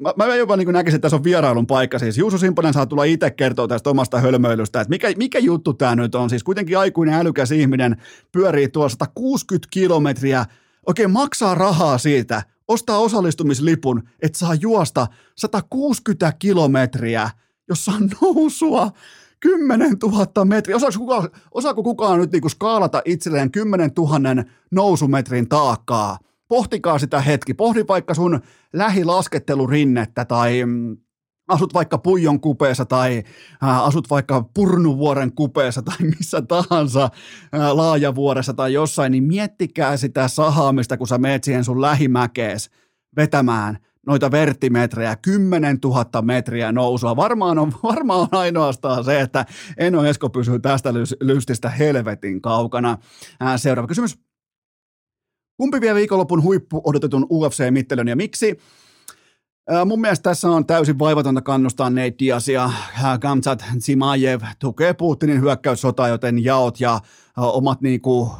mä, 0.00 0.26
mä 0.26 0.36
jopa 0.36 0.56
niin 0.56 0.72
näkisin, 0.72 0.96
että 0.96 1.02
tässä 1.02 1.16
on 1.16 1.24
vierailun 1.24 1.66
paikka. 1.66 1.98
Siis 1.98 2.18
Juuso 2.18 2.38
Simponen 2.38 2.72
saa 2.72 2.86
tulla 2.86 3.04
itse 3.04 3.30
kertoa 3.30 3.68
tästä 3.68 3.90
omasta 3.90 4.20
hölmöilystä, 4.20 4.80
että 4.80 4.90
mikä, 4.90 5.12
mikä 5.16 5.38
juttu 5.38 5.74
tämä 5.74 5.96
nyt 5.96 6.14
on. 6.14 6.30
Siis 6.30 6.42
kuitenkin 6.44 6.78
aikuinen 6.78 7.14
älykäs 7.14 7.50
ihminen 7.50 7.96
pyörii 8.32 8.68
tuolla 8.68 8.88
160 8.88 9.68
kilometriä 9.70 10.44
oikein 10.86 11.10
maksaa 11.10 11.54
rahaa 11.54 11.98
siitä, 11.98 12.42
ostaa 12.68 12.98
osallistumislipun, 12.98 14.02
että 14.22 14.38
saa 14.38 14.54
juosta 14.54 15.06
160 15.36 16.32
kilometriä, 16.38 17.30
jossa 17.68 17.92
on 17.92 18.10
nousua 18.20 18.90
10 19.40 19.96
000 20.02 20.44
metriä. 20.44 20.76
Osaako 20.76 20.98
kukaan, 20.98 21.28
osaako 21.50 21.82
kukaan 21.82 22.20
nyt 22.20 22.32
niinku 22.32 22.48
skaalata 22.48 23.02
itselleen 23.04 23.50
10 23.50 23.90
000 23.96 24.44
nousumetrin 24.70 25.48
taakkaa? 25.48 26.18
Pohtikaa 26.48 26.98
sitä 26.98 27.20
hetki. 27.20 27.54
Pohdi 27.54 27.84
vaikka 27.88 28.14
sun 28.14 28.40
lähilaskettelurinnettä 28.72 30.24
tai 30.24 30.64
mm, 30.64 30.96
asut 31.48 31.74
vaikka 31.74 31.98
Puijon 31.98 32.40
kupeessa 32.40 32.84
tai 32.84 33.22
ää, 33.62 33.84
asut 33.84 34.10
vaikka 34.10 34.44
Purnuvuoren 34.54 35.32
kupeessa 35.32 35.82
tai 35.82 35.96
missä 36.18 36.42
tahansa 36.42 37.10
ää, 37.52 37.76
laajavuoressa 37.76 38.54
tai 38.54 38.72
jossain, 38.72 39.12
niin 39.12 39.24
miettikää 39.24 39.96
sitä 39.96 40.28
sahaamista, 40.28 40.96
kun 40.96 41.08
sä 41.08 41.18
meet 41.18 41.44
siihen 41.44 41.64
sun 41.64 41.80
lähimäkees 41.80 42.70
vetämään 43.16 43.78
noita 44.06 44.30
vertimetrejä, 44.30 45.16
10 45.16 45.78
000 45.84 46.22
metriä 46.22 46.72
nousua. 46.72 47.16
Varmaan 47.16 47.58
on, 47.58 47.72
varmaan 47.82 48.20
on 48.20 48.28
ainoastaan 48.38 49.04
se, 49.04 49.20
että 49.20 49.46
Eno 49.76 50.04
Esko 50.04 50.30
pysyy 50.30 50.58
tästä 50.58 50.94
lystistä 51.20 51.70
helvetin 51.70 52.42
kaukana. 52.42 52.98
Ää, 53.40 53.58
seuraava 53.58 53.88
kysymys. 53.88 54.18
Kumpi 55.56 55.80
vie 55.80 55.94
viikonlopun 55.94 56.42
huippu 56.42 56.80
odotetun 56.84 57.26
UFC-mittelön 57.30 58.08
ja 58.08 58.16
miksi? 58.16 58.58
Mun 59.86 60.00
mielestä 60.00 60.22
tässä 60.22 60.48
on 60.48 60.66
täysin 60.66 60.98
vaivatonta 60.98 61.42
kannustaa 61.42 61.90
Nate 61.90 62.14
Diazia. 62.18 62.70
Kamzat 63.20 63.64
Zimajev 63.80 64.40
tukee 64.58 64.94
Putinin 64.94 65.40
hyökkäyssotaa, 65.40 66.08
joten 66.08 66.44
jaot 66.44 66.80
ja 66.80 67.00
omat 67.36 67.80
niin 67.80 68.00
kuin, 68.00 68.30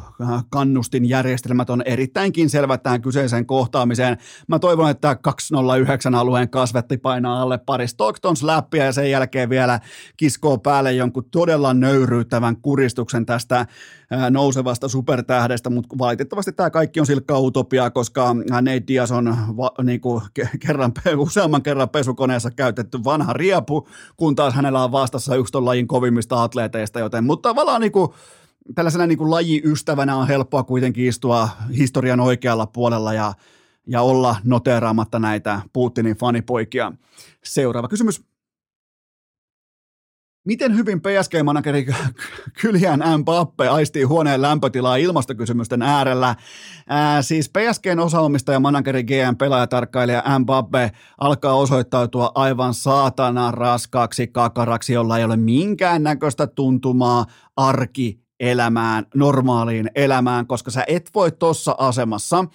kannustinjärjestelmät 0.49 1.69
on 1.69 1.81
erittäinkin 1.85 2.49
selvät 2.49 2.83
tähän 2.83 3.01
kyseiseen 3.01 3.45
kohtaamiseen. 3.45 4.17
Mä 4.47 4.59
toivon, 4.59 4.89
että 4.89 5.15
209 5.15 6.15
alueen 6.15 6.49
kasvetti 6.49 6.97
painaa 6.97 7.41
alle 7.41 7.57
pari 7.57 7.87
Stocktons 7.87 8.43
läppiä 8.43 8.85
ja 8.85 8.93
sen 8.93 9.11
jälkeen 9.11 9.49
vielä 9.49 9.79
kiskoo 10.17 10.57
päälle 10.57 10.93
jonkun 10.93 11.25
todella 11.31 11.73
nöyryyttävän 11.73 12.57
kuristuksen 12.57 13.25
tästä 13.25 13.65
nousevasta 14.29 14.87
supertähdestä, 14.87 15.69
mutta 15.69 15.97
valitettavasti 15.97 16.51
tämä 16.51 16.69
kaikki 16.69 16.99
on 16.99 17.05
silkkaa 17.05 17.39
utopiaa, 17.39 17.89
koska 17.89 18.35
Nate 18.51 18.83
Diaz 18.87 19.11
on 19.11 19.37
va, 19.57 19.71
niin 19.83 20.01
kuin 20.01 20.21
kerran, 20.59 20.91
useamman 21.17 21.63
kerran 21.63 21.89
pesukoneessa 21.89 22.51
käytetty 22.51 23.03
vanha 23.03 23.33
riepu, 23.33 23.87
kun 24.17 24.35
taas 24.35 24.53
hänellä 24.53 24.83
on 24.83 24.91
vastassa 24.91 25.35
yksi 25.35 25.51
ton 25.51 25.65
lajin 25.65 25.87
kovimmista 25.87 26.43
atleeteista, 26.43 26.99
joten 26.99 27.23
mutta 27.23 27.49
tavallaan 27.49 27.81
niin 27.81 27.91
kuin, 27.91 28.09
tällaisena 28.75 29.07
niin 29.07 29.17
kuin 29.17 29.31
lajiystävänä 29.31 30.15
on 30.15 30.27
helppoa 30.27 30.63
kuitenkin 30.63 31.07
istua 31.07 31.49
historian 31.77 32.19
oikealla 32.19 32.67
puolella 32.67 33.13
ja, 33.13 33.33
ja 33.87 34.01
olla 34.01 34.35
noteeraamatta 34.43 35.19
näitä 35.19 35.61
Putinin 35.73 36.15
fanipoikia. 36.15 36.91
Seuraava 37.43 37.87
kysymys. 37.87 38.21
Miten 40.45 40.75
hyvin 40.75 41.01
PSG-manageri 41.01 41.95
Kylian 42.61 43.03
Mbappe 43.17 43.67
aistii 43.67 44.03
huoneen 44.03 44.41
lämpötilaa 44.41 44.95
ilmastokysymysten 44.95 45.81
äärellä? 45.81 46.35
Ää, 46.87 47.21
siis 47.21 47.49
PSGn 47.49 47.99
osaomistaja, 47.99 48.59
manageri, 48.59 49.03
GM, 49.03 49.35
pelaajatarkkailija 49.37 50.39
Mbappe 50.39 50.91
alkaa 51.17 51.55
osoittautua 51.55 52.31
aivan 52.35 52.73
saatana 52.73 53.51
raskaaksi 53.51 54.27
kakaraksi, 54.27 54.93
jolla 54.93 55.17
ei 55.17 55.23
ole 55.23 55.37
minkään 55.37 56.03
näköistä 56.03 56.47
tuntumaa 56.47 57.25
arki 57.55 58.24
elämään, 58.39 59.05
normaaliin 59.15 59.91
elämään, 59.95 60.47
koska 60.47 60.71
sä 60.71 60.83
et 60.87 61.09
voi 61.15 61.31
tuossa 61.31 61.75
asemassa, 61.77 62.45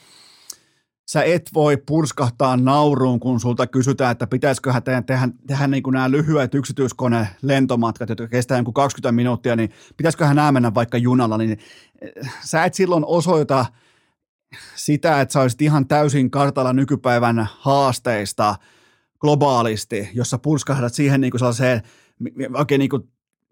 sä 1.10 1.22
et 1.22 1.50
voi 1.54 1.76
purskahtaa 1.76 2.56
nauruun, 2.56 3.20
kun 3.20 3.40
sulta 3.40 3.66
kysytään, 3.66 4.12
että 4.12 4.26
pitäisiköhän 4.26 4.82
tehdä, 4.82 5.02
tehdä, 5.02 5.28
tehdä 5.46 5.66
niin 5.66 5.82
kuin 5.82 5.94
nämä 5.94 6.10
lyhyet 6.10 6.54
yksityiskone 6.54 7.28
lentomatkat, 7.42 8.08
jotka 8.08 8.28
kestää 8.28 8.58
jonkun 8.58 8.74
20 8.74 9.12
minuuttia, 9.12 9.56
niin 9.56 9.70
pitäisiköhän 9.96 10.36
nämä 10.36 10.52
mennä 10.52 10.74
vaikka 10.74 10.98
junalla, 10.98 11.38
niin 11.38 11.58
eh, 12.00 12.32
sä 12.44 12.64
et 12.64 12.74
silloin 12.74 13.04
osoita 13.04 13.66
sitä, 14.74 15.20
että 15.20 15.32
sä 15.32 15.40
olisit 15.40 15.62
ihan 15.62 15.88
täysin 15.88 16.30
kartalla 16.30 16.72
nykypäivän 16.72 17.48
haasteista 17.58 18.56
globaalisti, 19.20 20.10
jossa 20.14 20.38
purskahdat 20.38 20.94
siihen 20.94 21.20
niin 21.20 21.30
kuin 21.30 21.38
sellaiseen 21.38 21.82
oikein 22.54 22.78
niin 22.78 22.90
kuin 22.90 23.02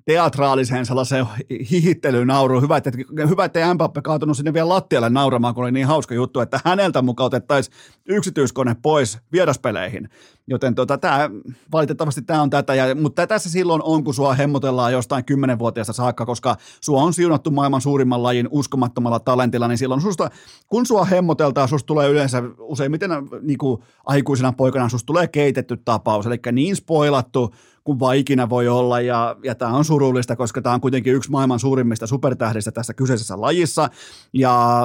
teatraaliseen 0.09 0.87
sellaiseen 0.87 1.27
hihittelyyn 1.71 2.29
Hyvä, 2.63 2.77
että, 2.77 2.91
hyvä, 3.29 3.45
että 3.45 3.75
Mbappe 3.75 4.03
kaatunut 4.03 4.37
sinne 4.37 4.55
vielä 4.55 4.69
lattialle 4.69 5.11
nauramaan, 5.11 5.55
kun 5.55 5.65
oli 5.65 5.73
niin 5.73 5.87
hauska 5.87 6.15
juttu, 6.15 6.41
että 6.41 6.61
häneltä 6.65 7.03
mukautettaisiin 7.03 7.77
yksityiskone 8.09 8.77
pois 8.83 9.19
vieraspeleihin. 9.33 10.09
Joten 10.47 10.75
tota, 10.75 10.99
tää, 10.99 11.31
valitettavasti 11.73 12.23
tämä 12.23 12.43
on 12.43 12.51
tätä, 12.51 12.75
ja, 12.75 12.95
mutta 12.95 13.27
tässä 13.27 13.51
silloin 13.51 13.83
on, 13.83 14.05
kun 14.05 14.15
sua 14.15 14.35
hemmotellaan 14.35 14.93
jostain 14.93 15.25
kymmenenvuotiaasta 15.25 15.93
saakka, 15.93 16.27
koska 16.27 16.57
sua 16.81 17.03
on 17.03 17.13
siunattu 17.13 17.51
maailman 17.51 17.81
suurimman 17.81 18.23
lajin 18.23 18.49
uskomattomalla 18.51 19.21
talentilla, 19.21 19.69
niin 19.69 19.79
silloin 19.79 20.01
susta, 20.01 20.31
kun 20.67 20.87
sua 20.87 21.05
hemmoteltaan, 21.05 21.69
susta 21.69 21.87
tulee 21.87 22.09
yleensä 22.09 22.43
useimmiten 22.59 23.11
niin 23.43 23.59
kuin 23.59 23.83
aikuisena 24.07 24.53
poikana, 24.53 24.89
susta 24.89 25.07
tulee 25.07 25.29
keitetty 25.29 25.77
tapaus, 25.77 26.27
eli 26.27 26.39
niin 26.53 26.77
spoilattu, 26.77 27.55
kuin 27.85 28.01
vaan 28.01 28.17
ikinä 28.17 28.49
voi 28.49 28.69
olla, 28.69 29.01
ja, 29.01 29.37
ja 29.45 29.55
tämä 29.55 29.73
on 29.73 29.85
surullista, 29.85 30.37
koska 30.37 30.63
tämä 30.63 30.75
on 30.75 30.81
kuitenkin 30.81 31.15
yksi 31.15 31.31
maailman 31.31 31.61
suurimmista 31.61 32.07
supertähdistä 32.07 32.73
tässä 32.73 32.95
kyseisessä 32.95 33.41
lajissa, 33.41 33.91
ja 34.33 34.83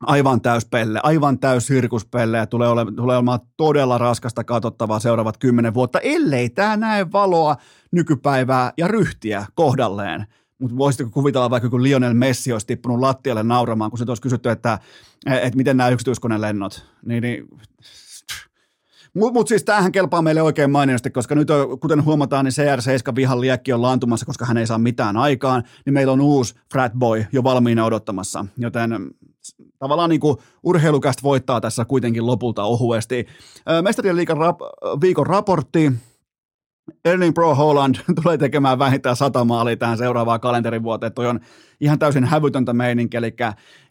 aivan 0.00 0.40
täyspelle, 0.40 1.00
aivan 1.02 1.38
täys 1.38 1.66
sirkuspelle. 1.66 2.38
Ja 2.38 2.46
tulee, 2.46 2.68
ole, 2.68 2.84
tulee 2.96 3.16
olemaan 3.16 3.40
todella 3.56 3.98
raskasta 3.98 4.44
katsottavaa 4.44 4.98
seuraavat 4.98 5.38
kymmenen 5.38 5.74
vuotta, 5.74 6.00
ellei 6.00 6.50
tämä 6.50 6.76
näe 6.76 7.12
valoa 7.12 7.56
nykypäivää 7.92 8.72
ja 8.78 8.88
ryhtiä 8.88 9.46
kohdalleen. 9.54 10.26
Mutta 10.58 10.76
voisitko 10.76 11.10
kuvitella 11.10 11.50
vaikka 11.50 11.70
kun 11.70 11.82
Lionel 11.82 12.14
Messi 12.14 12.52
olisi 12.52 12.66
tippunut 12.66 13.00
lattialle 13.00 13.42
nauramaan, 13.42 13.90
kun 13.90 13.98
se 13.98 14.04
olisi 14.08 14.22
kysytty, 14.22 14.50
että, 14.50 14.78
että 15.26 15.56
miten 15.56 15.76
nämä 15.76 15.88
yksityiskonelennot, 15.88 16.86
niin, 17.06 17.22
niin 17.22 17.48
mutta 19.16 19.38
mut 19.38 19.48
siis 19.48 19.64
tämähän 19.64 19.92
kelpaa 19.92 20.22
meille 20.22 20.42
oikein 20.42 20.70
mainiosti, 20.70 21.10
koska 21.10 21.34
nyt 21.34 21.48
kuten 21.80 22.04
huomataan, 22.04 22.44
niin 22.44 22.52
CR7 22.52 23.14
vihan 23.16 23.40
liekki 23.40 23.72
on 23.72 23.82
laantumassa, 23.82 24.26
koska 24.26 24.44
hän 24.44 24.56
ei 24.56 24.66
saa 24.66 24.78
mitään 24.78 25.16
aikaan, 25.16 25.62
niin 25.84 25.94
meillä 25.94 26.12
on 26.12 26.20
uusi 26.20 26.54
frat 26.72 26.92
boy 26.92 27.24
jo 27.32 27.44
valmiina 27.44 27.84
odottamassa. 27.84 28.44
Joten 28.58 28.90
tavallaan 29.78 30.10
niin 30.10 30.20
kuin 30.20 30.36
urheilukästä 30.62 31.22
voittaa 31.22 31.60
tässä 31.60 31.84
kuitenkin 31.84 32.26
lopulta 32.26 32.64
ohuesti. 32.64 33.26
Mestarien 33.82 34.16
liikan 34.16 34.36
rap- 34.36 35.00
viikon 35.00 35.26
raportti, 35.26 35.92
Erling 37.04 37.34
Pro 37.34 37.54
Holland 37.54 37.94
tulee 38.22 38.38
tekemään 38.38 38.78
vähintään 38.78 39.16
sata 39.16 39.44
maalia 39.44 39.76
tähän 39.76 39.98
seuraavaan 39.98 40.40
kalenterivuoteen. 40.40 41.12
Toi 41.12 41.26
on 41.26 41.40
ihan 41.80 41.98
täysin 41.98 42.24
hävytöntä 42.24 42.72
meininki, 42.72 43.16
eli 43.16 43.34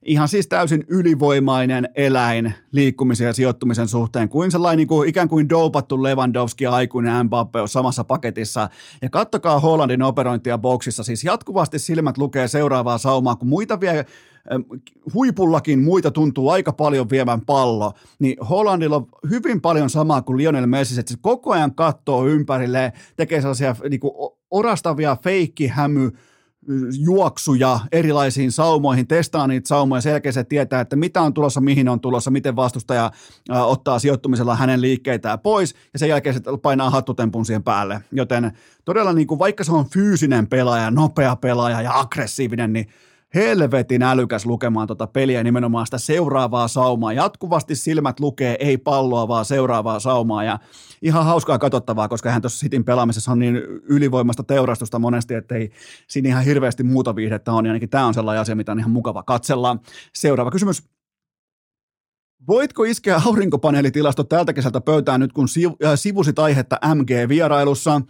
ihan 0.01 0.27
siis 0.27 0.47
täysin 0.47 0.83
ylivoimainen 0.87 1.89
eläin 1.95 2.53
liikkumisen 2.71 3.27
ja 3.27 3.33
sijoittumisen 3.33 3.87
suhteen, 3.87 4.29
kuin 4.29 4.51
sellainen 4.51 4.77
niin 4.77 4.87
kuin, 4.87 5.09
ikään 5.09 5.27
kuin 5.27 5.49
dopattu 5.49 6.03
Lewandowski 6.03 6.65
aikuinen 6.65 7.25
Mbappe 7.25 7.61
on 7.61 7.69
samassa 7.69 8.03
paketissa. 8.03 8.69
Ja 9.01 9.09
kattokaa 9.09 9.59
Hollandin 9.59 10.01
operointia 10.01 10.57
boksissa, 10.57 11.03
siis 11.03 11.23
jatkuvasti 11.23 11.79
silmät 11.79 12.17
lukee 12.17 12.47
seuraavaa 12.47 12.97
saumaa, 12.97 13.35
kun 13.35 13.47
muita 13.47 13.79
vie 13.79 14.05
huipullakin 15.13 15.79
muita 15.79 16.11
tuntuu 16.11 16.49
aika 16.49 16.73
paljon 16.73 17.09
viemään 17.09 17.41
pallo, 17.41 17.93
niin 18.19 18.37
Hollandilla 18.49 18.95
on 18.95 19.07
hyvin 19.29 19.61
paljon 19.61 19.89
samaa 19.89 20.21
kuin 20.21 20.37
Lionel 20.37 20.67
Messi, 20.67 20.99
että 20.99 21.11
se 21.11 21.19
koko 21.21 21.51
ajan 21.51 21.75
katsoo 21.75 22.27
ympärille, 22.27 22.93
tekee 23.15 23.41
sellaisia 23.41 23.75
niin 23.89 23.99
kuin 23.99 24.13
orastavia 24.51 25.17
feikkihämy 25.23 26.11
juoksuja 26.99 27.79
erilaisiin 27.91 28.51
saumoihin, 28.51 29.07
testaa 29.07 29.47
niitä 29.47 29.67
saumoja, 29.67 30.01
selkeä 30.01 30.31
se 30.31 30.43
tietää, 30.43 30.81
että 30.81 30.95
mitä 30.95 31.21
on 31.21 31.33
tulossa, 31.33 31.61
mihin 31.61 31.89
on 31.89 31.99
tulossa, 31.99 32.31
miten 32.31 32.55
vastustaja 32.55 33.11
ottaa 33.49 33.99
sijoittumisella 33.99 34.55
hänen 34.55 34.81
liikkeitään 34.81 35.39
pois, 35.39 35.75
ja 35.93 35.99
sen 35.99 36.09
jälkeen 36.09 36.35
se 36.35 36.41
painaa 36.61 36.89
hattutempun 36.89 37.45
siihen 37.45 37.63
päälle. 37.63 38.01
Joten 38.11 38.51
todella 38.85 39.13
niin 39.13 39.27
kuin, 39.27 39.39
vaikka 39.39 39.63
se 39.63 39.71
on 39.71 39.85
fyysinen 39.85 40.47
pelaaja, 40.47 40.91
nopea 40.91 41.35
pelaaja 41.35 41.81
ja 41.81 41.99
aggressiivinen, 41.99 42.73
niin 42.73 42.87
helvetin 43.35 44.01
älykäs 44.01 44.45
lukemaan 44.45 44.87
tuota 44.87 45.07
peliä 45.07 45.43
nimenomaan 45.43 45.87
sitä 45.87 45.97
seuraavaa 45.97 46.67
saumaa. 46.67 47.13
Jatkuvasti 47.13 47.75
silmät 47.75 48.19
lukee 48.19 48.57
ei 48.59 48.77
palloa, 48.77 49.27
vaan 49.27 49.45
seuraavaa 49.45 49.99
saumaa 49.99 50.43
ja 50.43 50.59
ihan 51.01 51.25
hauskaa 51.25 51.59
katsottavaa, 51.59 52.07
koska 52.07 52.31
hän 52.31 52.41
tuossa 52.41 52.59
Sitin 52.59 52.83
pelaamisessa 52.83 53.31
on 53.31 53.39
niin 53.39 53.55
ylivoimasta 53.83 54.43
teurastusta 54.43 54.99
monesti, 54.99 55.33
että 55.33 55.55
ei 55.55 55.71
siinä 56.07 56.29
ihan 56.29 56.43
hirveästi 56.43 56.83
muuta 56.83 57.15
viihdettä 57.15 57.53
on. 57.53 57.65
Ja 57.65 57.71
ainakin 57.71 57.89
tämä 57.89 58.05
on 58.05 58.13
sellainen 58.13 58.41
asia, 58.41 58.55
mitä 58.55 58.71
on 58.71 58.79
ihan 58.79 58.91
mukava 58.91 59.23
katsella. 59.23 59.77
Seuraava 60.13 60.51
kysymys. 60.51 60.83
Voitko 62.47 62.83
iskeä 62.83 63.21
aurinkopaneelitilasto 63.25 64.23
tältä 64.23 64.53
kesältä 64.53 64.81
pöytään 64.81 65.19
nyt, 65.19 65.33
kun 65.33 65.47
sivusit 65.95 66.39
aihetta 66.39 66.79
MG-vierailussa? 66.95 68.01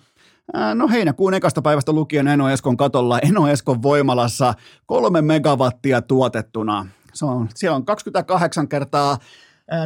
No 0.76 0.88
heinäkuun 0.88 1.34
ekasta 1.34 1.62
päivästä 1.62 1.92
lukien 1.92 2.28
Eno 2.28 2.50
Eskon 2.50 2.78
katolla 2.78 3.20
Eno 3.20 3.48
Eskon 3.48 3.82
voimalassa 3.84 4.54
kolme 4.86 5.22
megawattia 5.22 6.02
tuotettuna. 6.02 6.88
Se 7.14 7.26
on, 7.26 7.50
siellä 7.56 7.76
on 7.76 7.86
28 7.86 8.68
kertaa 8.68 9.18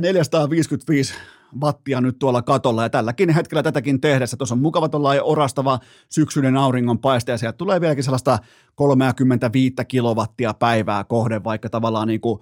455 0.01 1.14
wattia 1.62 2.02
nyt 2.02 2.20
tuolla 2.20 2.41
katolla 2.41 2.84
ja 2.84 2.89
tälläkin 2.89 3.30
hetkellä 3.30 3.64
tätäkin 3.64 4.02
tehdessä. 4.02 4.38
Tuossa 4.38 4.56
on 4.56 4.62
mukava 4.62 4.89
tuolla 4.89 5.10
orastava 5.24 5.80
syksyinen 6.10 6.58
auringonpaiste 6.58 7.32
ja 7.32 7.38
sieltä 7.38 7.58
tulee 7.58 7.82
vieläkin 7.82 8.04
sellaista 8.04 8.39
35 8.76 9.76
kilowattia 9.88 10.54
päivää 10.54 11.04
kohden, 11.04 11.43
vaikka 11.43 11.70
tavallaan 11.70 12.08
niin 12.08 12.22
kuin 12.22 12.39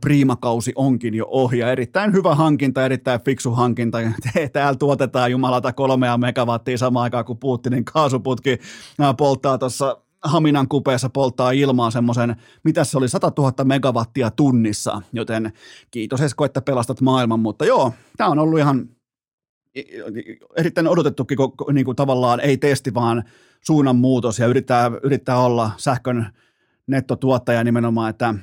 priimakausi 0.00 0.72
onkin 0.74 1.14
jo 1.14 1.26
ohi 1.28 1.58
ja 1.58 1.72
erittäin 1.72 2.12
hyvä 2.12 2.34
hankinta, 2.34 2.84
erittäin 2.84 3.20
fiksu 3.24 3.50
hankinta. 3.50 3.98
Täällä 4.52 4.78
tuotetaan 4.78 5.30
jumalata 5.30 5.72
kolmea 5.72 6.18
megawattia 6.18 6.78
samaan 6.78 7.02
aikaan, 7.04 7.24
kun 7.24 7.38
Putinin 7.38 7.84
kaasuputki 7.84 8.58
polttaa 9.16 9.58
tuossa 9.58 10.05
Haminan 10.26 10.68
kupeessa 10.68 11.08
polttaa 11.08 11.50
ilmaa 11.50 11.90
semmoisen, 11.90 12.36
mitä 12.64 12.84
se 12.84 12.98
oli, 12.98 13.08
100 13.08 13.32
000 13.38 13.64
megawattia 13.64 14.30
tunnissa, 14.30 15.02
joten 15.12 15.52
kiitos 15.90 16.20
Esko, 16.20 16.44
että 16.44 16.62
pelastat 16.62 17.00
maailman, 17.00 17.40
mutta 17.40 17.64
joo, 17.64 17.92
tämä 18.16 18.30
on 18.30 18.38
ollut 18.38 18.58
ihan 18.58 18.88
erittäin 20.56 20.88
odotettukin 20.88 21.38
niin 21.72 21.84
kuin 21.84 21.96
tavallaan 21.96 22.40
ei 22.40 22.56
testi, 22.56 22.94
vaan 22.94 23.24
suunnanmuutos. 23.60 24.38
Ja 24.38 24.46
yrittää, 24.46 24.90
yrittää 25.02 25.38
olla 25.38 25.70
sähkön 25.76 26.32
nettotuottaja 26.86 27.64
nimenomaan, 27.64 28.10
että 28.10 28.34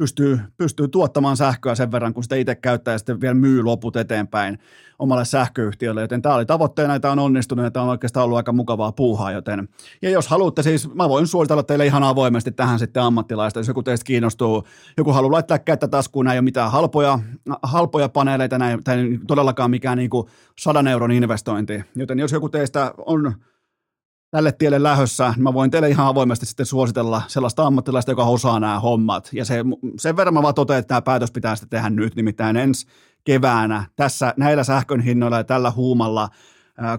pystyy, 0.00 0.40
pystyy 0.56 0.88
tuottamaan 0.88 1.36
sähköä 1.36 1.74
sen 1.74 1.92
verran, 1.92 2.14
kun 2.14 2.22
sitä 2.22 2.36
itse 2.36 2.54
käyttää 2.54 2.94
ja 2.94 2.98
sitten 2.98 3.20
vielä 3.20 3.34
myy 3.34 3.62
loput 3.62 3.96
eteenpäin 3.96 4.58
omalle 4.98 5.24
sähköyhtiölle, 5.24 6.00
joten 6.00 6.22
tämä 6.22 6.34
oli 6.34 6.46
tavoitteena 6.46 7.00
tämä 7.00 7.12
on 7.12 7.18
onnistunut 7.18 7.64
ja 7.64 7.70
tämä 7.70 7.82
on 7.82 7.90
oikeastaan 7.90 8.24
ollut 8.24 8.36
aika 8.36 8.52
mukavaa 8.52 8.92
puuhaa, 8.92 9.32
joten 9.32 9.68
ja 10.02 10.10
jos 10.10 10.28
haluatte 10.28 10.62
siis, 10.62 10.94
mä 10.94 11.08
voin 11.08 11.26
suositella 11.26 11.62
teille 11.62 11.86
ihan 11.86 12.02
avoimesti 12.02 12.52
tähän 12.52 12.78
sitten 12.78 13.02
ammattilaista, 13.02 13.60
jos 13.60 13.68
joku 13.68 13.82
teistä 13.82 14.04
kiinnostuu, 14.04 14.64
joku 14.96 15.12
haluaa 15.12 15.32
laittaa 15.32 15.58
kättä 15.58 15.88
taskuun, 15.88 16.24
näin 16.24 16.34
ei 16.34 16.38
ole 16.38 16.44
mitään 16.44 16.70
halpoja, 16.70 17.18
halpoja 17.62 18.08
paneeleita, 18.08 18.58
näin, 18.58 18.84
tai 18.84 19.18
todellakaan 19.26 19.70
mikään 19.70 19.98
niin 19.98 20.10
kuin 20.10 20.26
sadan 20.58 20.88
euron 20.88 21.12
investointi, 21.12 21.84
joten 21.96 22.18
jos 22.18 22.32
joku 22.32 22.48
teistä 22.48 22.94
on 23.06 23.34
tälle 24.30 24.52
tielle 24.52 24.82
lähössä, 24.82 25.30
niin 25.36 25.42
mä 25.42 25.54
voin 25.54 25.70
teille 25.70 25.88
ihan 25.88 26.06
avoimesti 26.06 26.46
sitten 26.46 26.66
suositella 26.66 27.22
sellaista 27.28 27.66
ammattilaista, 27.66 28.10
joka 28.10 28.24
osaa 28.24 28.60
nämä 28.60 28.80
hommat. 28.80 29.28
Ja 29.32 29.44
se, 29.44 29.64
sen 29.98 30.16
verran 30.16 30.34
mä 30.34 30.42
vaan 30.42 30.54
totean, 30.54 30.78
että 30.78 30.88
tämä 30.88 31.02
päätös 31.02 31.30
pitää 31.30 31.56
sitten 31.56 31.70
tehdä 31.70 31.90
nyt, 31.90 32.16
nimittäin 32.16 32.56
ensi 32.56 32.86
keväänä 33.24 33.84
tässä 33.96 34.34
näillä 34.36 34.64
sähkön 34.64 35.00
hinnoilla 35.00 35.36
ja 35.36 35.44
tällä 35.44 35.70
huumalla, 35.70 36.28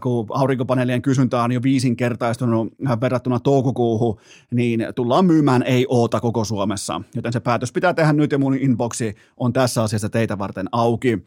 kun 0.01 0.27
aurinkopaneelien 0.29 1.01
kysyntä 1.01 1.43
on 1.43 1.51
jo 1.51 1.63
viisinkertaistunut 1.63 2.73
verrattuna 3.01 3.39
toukokuuhun, 3.39 4.19
niin 4.51 4.87
tullaan 4.95 5.25
myymään 5.25 5.63
ei 5.63 5.85
oota 5.89 6.19
koko 6.19 6.45
Suomessa. 6.45 7.01
Joten 7.15 7.33
se 7.33 7.39
päätös 7.39 7.71
pitää 7.71 7.93
tehdä 7.93 8.13
nyt 8.13 8.31
ja 8.31 8.39
mun 8.39 8.55
inboxi 8.55 9.15
on 9.37 9.53
tässä 9.53 9.83
asiassa 9.83 10.09
teitä 10.09 10.37
varten 10.37 10.67
auki. 10.71 11.25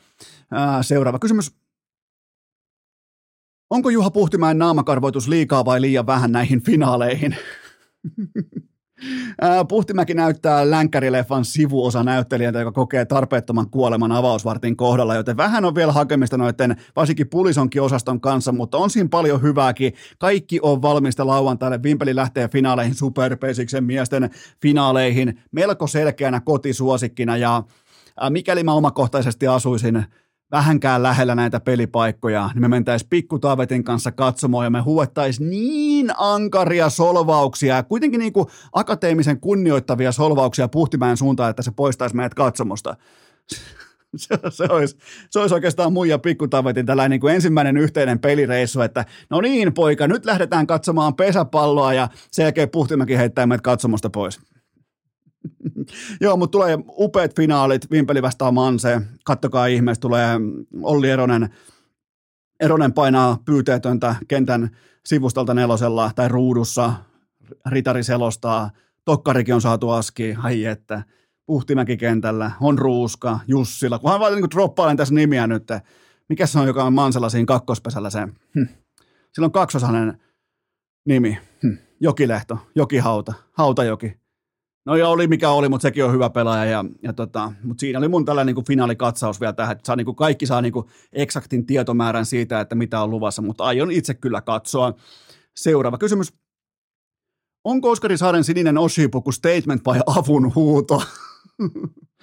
Seuraava 0.83 1.19
kysymys. 1.19 1.64
Onko 3.71 3.91
Juha 3.91 4.11
Puhtimäen 4.11 4.59
naamakarvoitus 4.59 5.29
liikaa 5.29 5.65
vai 5.65 5.81
liian 5.81 6.07
vähän 6.07 6.33
näihin 6.33 6.63
finaaleihin? 6.63 7.37
Puhtimäki 9.69 10.15
näyttää 10.15 10.71
länkkärileffan 10.71 11.45
sivuosa 11.45 12.03
näyttelijältä, 12.03 12.59
joka 12.59 12.73
kokee 12.73 13.05
tarpeettoman 13.05 13.71
kuoleman 13.71 14.13
avausvartin 14.13 14.77
kohdalla, 14.77 15.15
joten 15.15 15.37
vähän 15.37 15.65
on 15.65 15.75
vielä 15.75 15.93
hakemista 15.93 16.37
noiden, 16.37 16.77
varsinkin 16.97 17.29
pulisonkin 17.29 17.83
osaston 17.83 18.21
kanssa, 18.21 18.53
mutta 18.53 18.79
on 18.79 18.91
siinä 18.91 19.09
paljon 19.09 19.43
hyvääkin. 19.43 19.93
Kaikki 20.19 20.59
on 20.63 20.83
valmista 20.83 21.27
lauantaille. 21.27 21.83
Vimpeli 21.83 22.17
lähtee 22.17 22.49
finaaleihin, 22.49 22.95
superpeisiksen 22.95 23.85
miesten 23.85 24.31
finaaleihin, 24.63 25.41
melko 25.53 25.87
selkeänä 25.87 26.41
kotisuosikkina 26.41 27.37
ja 27.37 27.63
mikäli 28.31 28.65
mä 28.65 28.73
omakohtaisesti 28.73 29.47
asuisin 29.47 30.05
vähänkään 30.55 31.03
lähellä 31.03 31.35
näitä 31.35 31.61
pelipaikkoja, 31.61 32.51
niin 32.55 32.63
me 32.63 32.69
mentäisiin 32.69 33.09
pikkutaavetin 33.11 33.85
kanssa 33.85 34.13
katsomaan 34.13 34.67
ja 34.67 34.71
me 34.71 34.81
huuettaisiin 34.81 35.51
niin 35.51 36.11
ankaria 36.17 36.91
solvauksia 36.91 37.83
kuitenkin 37.83 38.19
niin 38.19 38.33
kuin 38.33 38.47
akateemisen 38.73 39.41
kunnioittavia 39.41 40.13
solvauksia 40.13 40.69
Puhtimäen 40.69 41.17
suuntaan, 41.17 41.51
että 41.51 41.63
se 41.63 41.71
poistaisi 41.71 42.17
meidät 42.17 42.35
katsomosta. 42.35 42.97
se, 44.17 44.39
se, 44.51 44.65
olisi, 44.71 44.97
se 45.31 45.39
olisi 45.39 45.55
oikeastaan 45.55 45.93
mun 45.93 46.09
ja 46.09 46.19
pikkutavetin 46.19 46.87
tällainen 46.87 47.11
niin 47.11 47.21
kuin 47.21 47.35
ensimmäinen 47.35 47.77
yhteinen 47.77 48.19
pelireissu, 48.19 48.81
että 48.81 49.05
no 49.31 49.41
niin 49.41 49.75
poika, 49.75 50.07
nyt 50.07 50.25
lähdetään 50.25 50.67
katsomaan 50.67 51.15
pesäpalloa 51.15 51.95
ja 51.95 52.09
sen 52.31 52.43
jälkeen 52.43 52.71
Puhtimäki 52.71 53.17
heittää 53.17 53.47
meidät 53.47 53.63
katsomosta 53.63 54.11
pois. 54.11 54.41
Joo, 56.21 56.37
mutta 56.37 56.53
tulee 56.53 56.79
upeat 56.89 57.37
finaalit, 57.37 57.91
Vimpeli 57.91 58.23
vastaa 58.23 58.53
Manse, 58.53 59.01
kattokaa 59.25 59.67
ihmeessä, 59.67 60.01
tulee 60.01 60.29
Olli 60.83 61.11
Eronen, 61.11 61.49
Eronen 62.61 62.93
painaa 62.93 63.39
pyyteetöntä 63.45 64.15
kentän 64.29 64.71
sivustalta 65.07 65.55
nelosella 65.55 66.11
tai 66.15 66.29
ruudussa, 66.29 66.93
Ritari 67.67 68.03
selostaa, 68.03 68.71
Tokkarikin 69.05 69.55
on 69.55 69.61
saatu 69.61 69.91
aski, 69.91 70.37
ai 70.43 70.65
että, 70.65 71.03
Puhtimäki 71.47 71.97
kentällä, 71.97 72.51
on 72.61 72.79
Ruuska, 72.79 73.41
Jussila, 73.49 73.99
kunhan 73.99 74.21
vaan 74.21 74.35
niin 74.35 74.51
droppailen 74.51 74.97
tässä 74.97 75.15
nimiä 75.15 75.47
nyt, 75.47 75.69
mikä 76.29 76.47
se 76.47 76.59
on, 76.59 76.67
joka 76.67 76.85
on 76.85 76.93
Mansella 76.93 77.29
siinä 77.29 77.47
kakkospesällä 77.47 78.11
se, 78.11 78.21
hm. 78.55 78.75
sillä 79.33 79.47
on 79.47 79.53
kaksosainen 79.53 80.21
nimi, 81.07 81.39
hm. 81.63 81.77
Jokilehto, 82.01 82.59
Jokihauta, 82.75 83.33
Hautajoki, 83.53 84.24
No 84.87 84.97
ja 84.97 85.09
oli 85.09 85.27
mikä 85.27 85.51
oli, 85.51 85.69
mutta 85.69 85.83
sekin 85.83 86.05
on 86.05 86.13
hyvä 86.13 86.31
pelaaja. 86.31 86.65
Ja, 86.65 86.85
ja 87.03 87.13
tota, 87.13 87.53
mutta 87.63 87.81
siinä 87.81 87.99
oli 87.99 88.09
mun 88.09 88.25
tällainen 88.25 88.55
niin 88.55 88.67
finaalikatsaus 88.67 89.41
vielä 89.41 89.53
tähän, 89.53 89.73
että 89.73 89.87
saa, 89.87 89.97
niin 89.97 90.05
kuin 90.05 90.17
kaikki 90.17 90.47
saa 90.47 90.63
niin 90.63 90.73
kuin 90.73 90.87
eksaktin 91.13 91.67
tietomäärän 91.67 92.27
siitä, 92.27 92.61
että 92.61 92.75
mitä 92.75 93.01
on 93.01 93.11
luvassa, 93.11 93.43
mutta 93.43 93.65
aion 93.65 93.91
itse 93.91 94.15
kyllä 94.15 94.41
katsoa. 94.41 94.95
Seuraava 95.57 95.99
kysymys. 95.99 96.33
Onko 97.65 97.91
Oskari 97.91 98.17
Saaren 98.17 98.45
sininen 98.45 98.79
oshipuku 98.79 99.33
statement 99.33 99.83
vai 99.87 100.01
avun 100.07 100.55
huuto? 100.55 101.03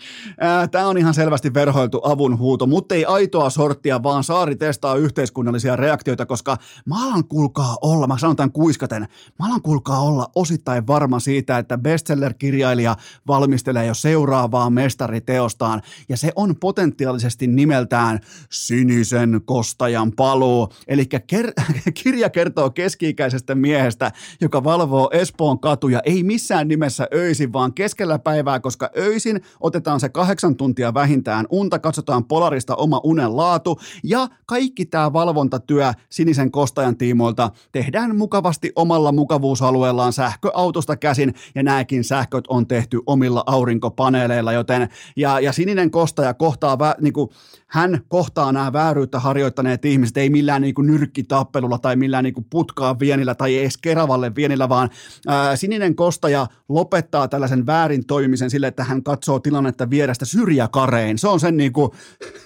Tämä 0.72 0.88
on 0.88 0.98
ihan 0.98 1.14
selvästi 1.14 1.54
verhoiltu 1.54 2.02
avunhuuto, 2.04 2.68
mutta 2.68 2.96
ei 2.96 3.06
aitoa 3.06 3.50
sorttia, 3.50 4.04
vaan 4.04 4.24
Saari 4.24 4.56
testaa 4.56 4.96
yhteiskunnallisia 4.96 5.76
reaktioita, 5.76 6.26
koska 6.26 6.58
mä 6.86 7.06
alan 7.08 7.26
kuulkaa 7.26 7.78
olla, 7.82 8.08
mä 8.08 8.18
sanon 8.18 8.36
tämän 8.36 8.52
kuiskaten, 8.52 9.08
mä 9.40 9.46
alan 9.46 9.62
kuulkaa 9.62 10.00
olla 10.00 10.28
osittain 10.36 10.88
varma 10.88 11.20
siitä, 11.20 11.58
että 11.58 11.78
bestseller-kirjailija 11.78 12.96
valmistelee 13.28 13.86
jo 13.86 13.94
seuraavaa 13.94 14.70
mestariteostaan, 14.70 15.82
ja 16.10 16.18
se 16.18 16.32
on 16.36 16.56
potentiaalisesti 16.56 17.48
nimeltään 17.48 18.20
Sinisen 18.52 19.42
kostajan 19.46 20.12
paluu, 20.12 20.74
eli 20.88 21.04
ker- 21.34 21.54
kirja 22.04 22.30
kertoo 22.30 22.70
keski-ikäisestä 22.70 23.56
miehestä, 23.56 24.12
joka 24.42 24.64
valvoo 24.64 25.10
Espoon 25.14 25.60
katuja, 25.60 26.02
ei 26.06 26.24
missään 26.24 26.68
nimessä 26.68 27.08
öisin, 27.14 27.54
vaan 27.54 27.74
keskellä 27.74 28.20
päivää, 28.20 28.60
koska 28.60 28.90
öisin 28.98 29.42
otetaan 29.60 29.91
otetaan 29.92 30.00
se 30.00 30.10
kahdeksan 30.10 30.56
tuntia 30.56 30.94
vähintään 30.94 31.46
unta, 31.50 31.80
katsotaan 31.80 32.26
Polarista 32.26 32.76
oma 32.76 33.02
unen 33.04 33.38
laatu 33.38 33.80
ja 34.04 34.28
kaikki 34.46 34.86
tämä 34.86 35.14
valvontatyö 35.14 35.94
sinisen 36.10 36.52
kostajan 36.52 36.98
tiimoilta 36.98 37.52
tehdään 37.72 38.16
mukavasti 38.16 38.72
omalla 38.76 39.12
mukavuusalueellaan 39.12 40.14
sähköautosta 40.14 40.98
käsin 40.98 41.34
ja 41.56 41.64
nämäkin 41.64 42.04
sähköt 42.04 42.48
on 42.48 42.68
tehty 42.68 43.00
omilla 43.06 43.44
aurinkopaneeleilla, 43.46 44.54
joten 44.54 44.90
ja, 45.16 45.40
ja 45.40 45.52
sininen 45.52 45.92
kostaja 45.92 46.34
kohtaa 46.34 46.80
vä, 46.80 46.96
niin 47.02 47.14
kuin, 47.14 47.30
hän 47.72 48.02
kohtaa 48.08 48.52
nämä 48.52 48.74
vääryyttä 48.74 49.20
harjoittaneet 49.20 49.86
ihmiset, 49.86 50.18
ei 50.18 50.30
millään 50.30 50.62
niin 50.62 50.74
kuin 50.74 50.88
nyrkkitappelulla 50.88 51.78
tai 51.78 51.96
millään 51.96 52.24
niin 52.24 52.34
kuin 52.34 52.48
putkaan 52.50 53.00
vienillä 53.00 53.36
tai 53.36 53.58
edes 53.58 53.78
keravalle 53.78 54.36
vienillä, 54.36 54.70
vaan 54.70 54.90
ää, 55.28 55.56
sininen 55.56 55.96
kostaja 55.96 56.48
lopettaa 56.70 57.28
tällaisen 57.28 57.66
väärin 57.66 58.06
toimimisen 58.06 58.50
sille, 58.50 58.68
että 58.68 58.84
hän 58.84 59.04
katsoo 59.04 59.40
tilannetta 59.40 59.90
vierestä 59.90 60.26
syrjäkarein. 60.26 61.18
Se 61.18 61.28
on 61.28 61.40
sen 61.40 61.58
niin 61.58 61.74
kuin, 61.74 61.92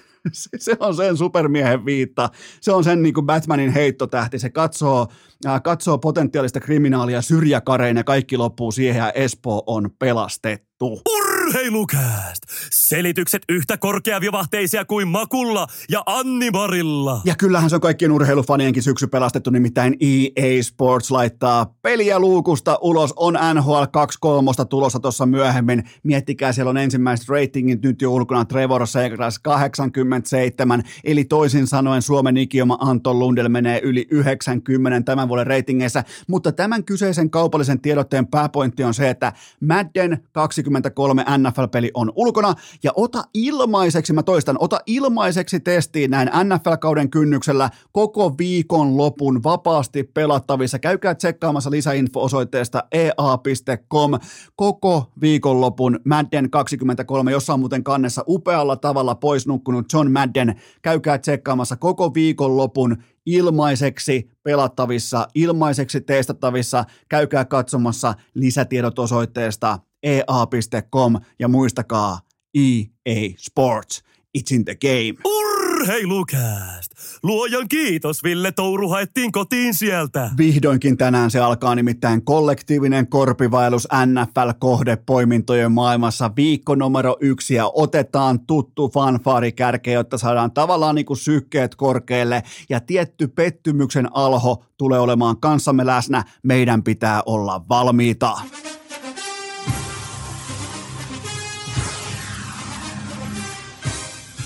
se 0.58 0.76
on 0.80 0.96
sen 0.96 1.16
supermiehen 1.16 1.84
viitta. 1.84 2.30
Se 2.60 2.72
on 2.72 2.84
sen 2.84 3.02
niin 3.02 3.14
kuin 3.14 3.26
Batmanin 3.26 3.70
heittotähti. 3.70 4.38
Se 4.38 4.50
katsoo, 4.50 5.06
äh, 5.46 5.62
katsoo 5.62 5.98
potentiaalista 5.98 6.60
kriminaalia 6.60 7.22
syrjäkarein 7.22 7.96
ja 7.96 8.04
kaikki 8.04 8.36
loppuu 8.36 8.72
siihen 8.72 9.00
ja 9.00 9.10
Espoo 9.12 9.62
on 9.66 9.90
pelastettu. 9.98 11.02
Urheilukääst! 11.46 12.42
Selitykset 12.72 13.42
yhtä 13.48 13.76
korkeaviovahteisia 13.76 14.84
kuin 14.84 15.08
Makulla 15.08 15.66
ja 15.90 16.02
Anni 16.06 16.50
Marilla. 16.50 17.20
Ja 17.24 17.34
kyllähän 17.34 17.70
se 17.70 17.76
on 17.76 17.80
kaikkien 17.80 18.12
urheilufanienkin 18.12 18.82
syksy 18.82 19.06
pelastettu, 19.06 19.50
nimittäin 19.50 19.96
EA 20.00 20.62
Sports 20.62 21.10
laittaa 21.10 21.74
peliä 21.82 22.18
luukusta 22.18 22.78
ulos. 22.80 23.12
On 23.16 23.38
NHL 23.54 23.84
23 23.92 24.50
tulossa 24.68 25.00
tuossa 25.00 25.26
myöhemmin. 25.26 25.84
Miettikää, 26.02 26.52
siellä 26.52 26.70
on 26.70 26.76
ensimmäiset 26.76 27.28
ratingit 27.28 27.82
nyt 27.82 28.02
jo 28.02 28.12
ulkona 28.12 28.44
Trevor 28.44 28.86
Segras 28.86 29.38
87, 29.38 30.82
eli 31.04 31.24
toisin 31.24 31.66
sanoen 31.66 32.02
Suomen 32.02 32.36
ikioma 32.36 32.78
Anton 32.80 33.18
Lundell 33.18 33.48
menee 33.48 33.80
yli 33.82 34.06
90 34.10 35.00
tämän 35.00 35.28
vuoden 35.28 35.46
ratingeissa, 35.46 36.04
mutta 36.28 36.52
tämän 36.52 36.84
kyseisen 36.84 37.30
kaupallisen 37.30 37.80
tiedotteen 37.80 38.26
pääpointti 38.26 38.84
on 38.84 38.94
se, 38.94 39.10
että 39.10 39.32
Madden 39.60 40.18
23 40.32 41.24
NFL-peli 41.42 41.90
on 41.94 42.12
ulkona 42.16 42.54
ja 42.82 42.92
ota 42.96 43.24
ilmaiseksi, 43.34 44.12
mä 44.12 44.22
toistan, 44.22 44.56
ota 44.60 44.80
ilmaiseksi 44.86 45.60
testiin 45.60 46.10
näin 46.10 46.28
NFL-kauden 46.28 47.10
kynnyksellä 47.10 47.70
koko 47.92 48.34
viikon 48.38 48.96
lopun 48.96 49.42
vapaasti 49.42 50.02
pelattavissa. 50.02 50.78
Käykää 50.78 51.14
tsekkaamassa 51.14 51.70
lisäinfo 51.70 52.22
osoitteesta 52.22 52.84
ea.com 52.92 54.10
koko 54.56 55.12
viikonlopun 55.20 56.00
Madden 56.04 56.50
23, 56.50 57.32
jossa 57.32 57.54
on 57.54 57.60
muuten 57.60 57.84
kannessa 57.84 58.24
upealla 58.28 58.76
tavalla 58.76 59.14
pois 59.14 59.46
nukkunut 59.46 59.92
John 59.92 60.12
Madden. 60.12 60.60
Käykää 60.82 61.18
tsekkaamassa 61.18 61.76
koko 61.76 62.14
viikonlopun 62.14 62.96
ilmaiseksi 63.26 64.30
pelattavissa, 64.42 65.28
ilmaiseksi 65.34 66.00
testattavissa. 66.00 66.84
Käykää 67.08 67.44
katsomassa 67.44 68.14
lisätiedot 68.34 68.98
osoitteesta 68.98 69.78
ea.com 70.02 71.16
ja 71.38 71.48
muistakaa 71.48 72.20
EA 72.54 73.30
Sports. 73.38 74.02
It's 74.38 74.54
in 74.54 74.64
the 74.64 74.74
game. 74.74 75.14
Urheilukääst! 75.24 76.92
Luojan 77.22 77.68
kiitos, 77.68 78.22
Ville 78.22 78.52
Touru 78.52 78.88
haettiin 78.88 79.32
kotiin 79.32 79.74
sieltä. 79.74 80.30
Vihdoinkin 80.36 80.96
tänään 80.96 81.30
se 81.30 81.40
alkaa 81.40 81.74
nimittäin 81.74 82.24
kollektiivinen 82.24 83.06
korpivaellus 83.06 83.88
NFL-kohdepoimintojen 84.06 85.72
maailmassa 85.72 86.30
viikko 86.36 86.74
numero 86.74 87.16
yksi 87.20 87.54
ja 87.54 87.70
otetaan 87.74 88.40
tuttu 88.40 88.88
fanfaari 88.88 89.52
kärkeä, 89.52 89.94
jotta 89.94 90.18
saadaan 90.18 90.52
tavallaan 90.52 90.94
niin 90.94 91.06
kuin 91.06 91.16
sykkeet 91.16 91.74
korkealle 91.74 92.42
ja 92.68 92.80
tietty 92.80 93.28
pettymyksen 93.28 94.16
alho 94.16 94.64
tulee 94.76 94.98
olemaan 94.98 95.40
kanssamme 95.40 95.86
läsnä. 95.86 96.24
Meidän 96.42 96.82
pitää 96.82 97.22
olla 97.26 97.68
valmiita. 97.68 98.38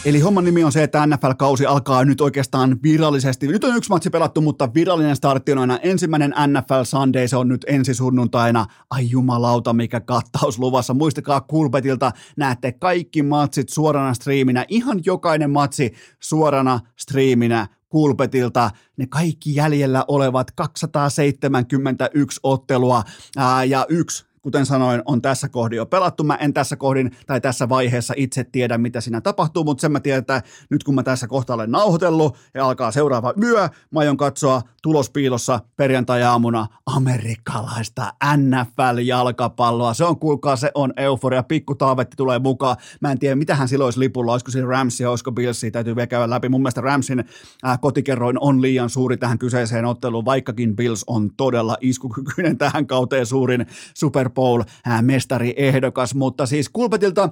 Eli 0.05 0.21
homman 0.21 0.45
nimi 0.45 0.65
on 0.65 0.73
se, 0.73 0.83
että 0.83 1.07
NFL-kausi 1.07 1.67
alkaa 1.67 2.05
nyt 2.05 2.21
oikeastaan 2.21 2.83
virallisesti. 2.83 3.47
Nyt 3.47 3.65
on 3.65 3.77
yksi 3.77 3.91
matsi 3.91 4.11
pelattu, 4.11 4.41
mutta 4.41 4.75
virallinen 4.75 5.17
startti 5.17 5.53
on 5.53 5.59
aina 5.59 5.79
ensimmäinen 5.83 6.35
NFL 6.47 6.83
Sunday. 6.85 7.29
Se 7.29 7.37
on 7.37 7.49
nyt 7.49 7.65
ensi 7.69 7.95
sunnuntaina. 7.95 8.67
Ai 8.91 9.11
jumalauta, 9.11 9.73
mikä 9.73 10.01
kattaus 10.01 10.59
luvassa. 10.59 10.95
Muistakaa 10.95 11.41
Kulpetilta, 11.41 12.13
näette 12.37 12.73
kaikki 12.73 13.23
matsit 13.23 13.69
suorana 13.69 14.15
striiminä. 14.15 14.65
Ihan 14.69 15.01
jokainen 15.05 15.51
matsi 15.51 15.93
suorana 16.21 16.81
striiminä 16.97 17.67
Kulpetilta 17.89 18.71
ne 18.97 19.07
kaikki 19.07 19.55
jäljellä 19.55 20.05
olevat 20.09 20.51
271 20.51 22.41
ottelua 22.43 23.03
ää, 23.37 23.65
ja 23.65 23.87
yksi 23.89 24.30
kuten 24.43 24.67
sanoin, 24.67 25.03
on 25.05 25.23
tässä 25.23 25.49
kohdin 25.49 25.77
jo 25.77 25.87
pelattu. 25.87 26.25
Mä 26.25 26.35
en 26.35 26.53
tässä 26.53 26.77
kohdin 26.77 27.11
tai 27.27 27.41
tässä 27.41 27.69
vaiheessa 27.69 28.15
itse 28.17 28.45
tiedä, 28.45 28.79
mitä 28.79 29.01
siinä 29.01 29.21
tapahtuu, 29.21 29.65
mutta 29.65 29.81
sen 29.81 29.93
mä 29.93 30.01
tiedän, 30.01 30.19
että 30.19 30.43
nyt 30.71 30.85
kun 30.85 30.95
mä 30.95 31.03
tässä 31.03 31.27
kohta 31.27 31.55
olen 31.55 31.71
nauhoitellut 31.71 32.37
ja 32.55 32.67
alkaa 32.67 32.91
seuraava 32.91 33.35
yö, 33.43 33.69
mä 33.91 34.01
aion 34.01 34.17
katsoa 34.17 34.63
tulospiilossa 34.83 35.61
perjantai-aamuna 35.77 36.67
amerikkalaista 36.87 38.13
NFL-jalkapalloa. 38.37 39.95
Se 39.95 40.05
on, 40.05 40.19
kuulkaa, 40.19 40.57
se 40.57 40.71
on 40.75 40.93
euforia. 40.97 41.43
Pikku 41.43 41.75
Taavetti 41.75 42.17
tulee 42.17 42.39
mukaan. 42.39 42.77
Mä 43.01 43.13
en 43.13 43.19
tiedä, 43.19 43.37
mitä 43.37 43.55
hän 43.55 43.69
silloin 43.69 43.87
olisi 43.87 44.01
lipulla. 44.01 44.33
Olisiko 44.33 44.67
Ramsi 44.67 45.03
ja 45.03 45.11
olisiko 45.11 45.33
Billsi, 45.33 45.71
täytyy 45.71 45.97
vielä 45.97 46.07
käydä 46.07 46.31
läpi. 46.31 46.49
Mun 46.49 46.61
mielestä 46.61 46.81
Ramsin 46.81 47.25
äh, 47.67 47.81
kotikerroin 47.81 48.37
on 48.41 48.63
liian 48.63 48.91
suuri 48.91 49.17
tähän 49.17 49.39
kyseiseen 49.39 49.85
otteluun, 49.85 50.25
vaikkakin 50.25 50.77
Bills 50.77 51.05
on 51.07 51.31
todella 51.37 51.77
iskukykyinen 51.81 52.59
tähän 52.59 52.87
kauteen 52.87 53.27
suurin 53.27 53.67
Super 53.95 54.30
Super 54.31 54.35
Bowl 54.35 54.63
mestariehdokas, 55.03 56.15
mutta 56.15 56.47
siis 56.47 56.69
Kulpetilta 56.69 57.29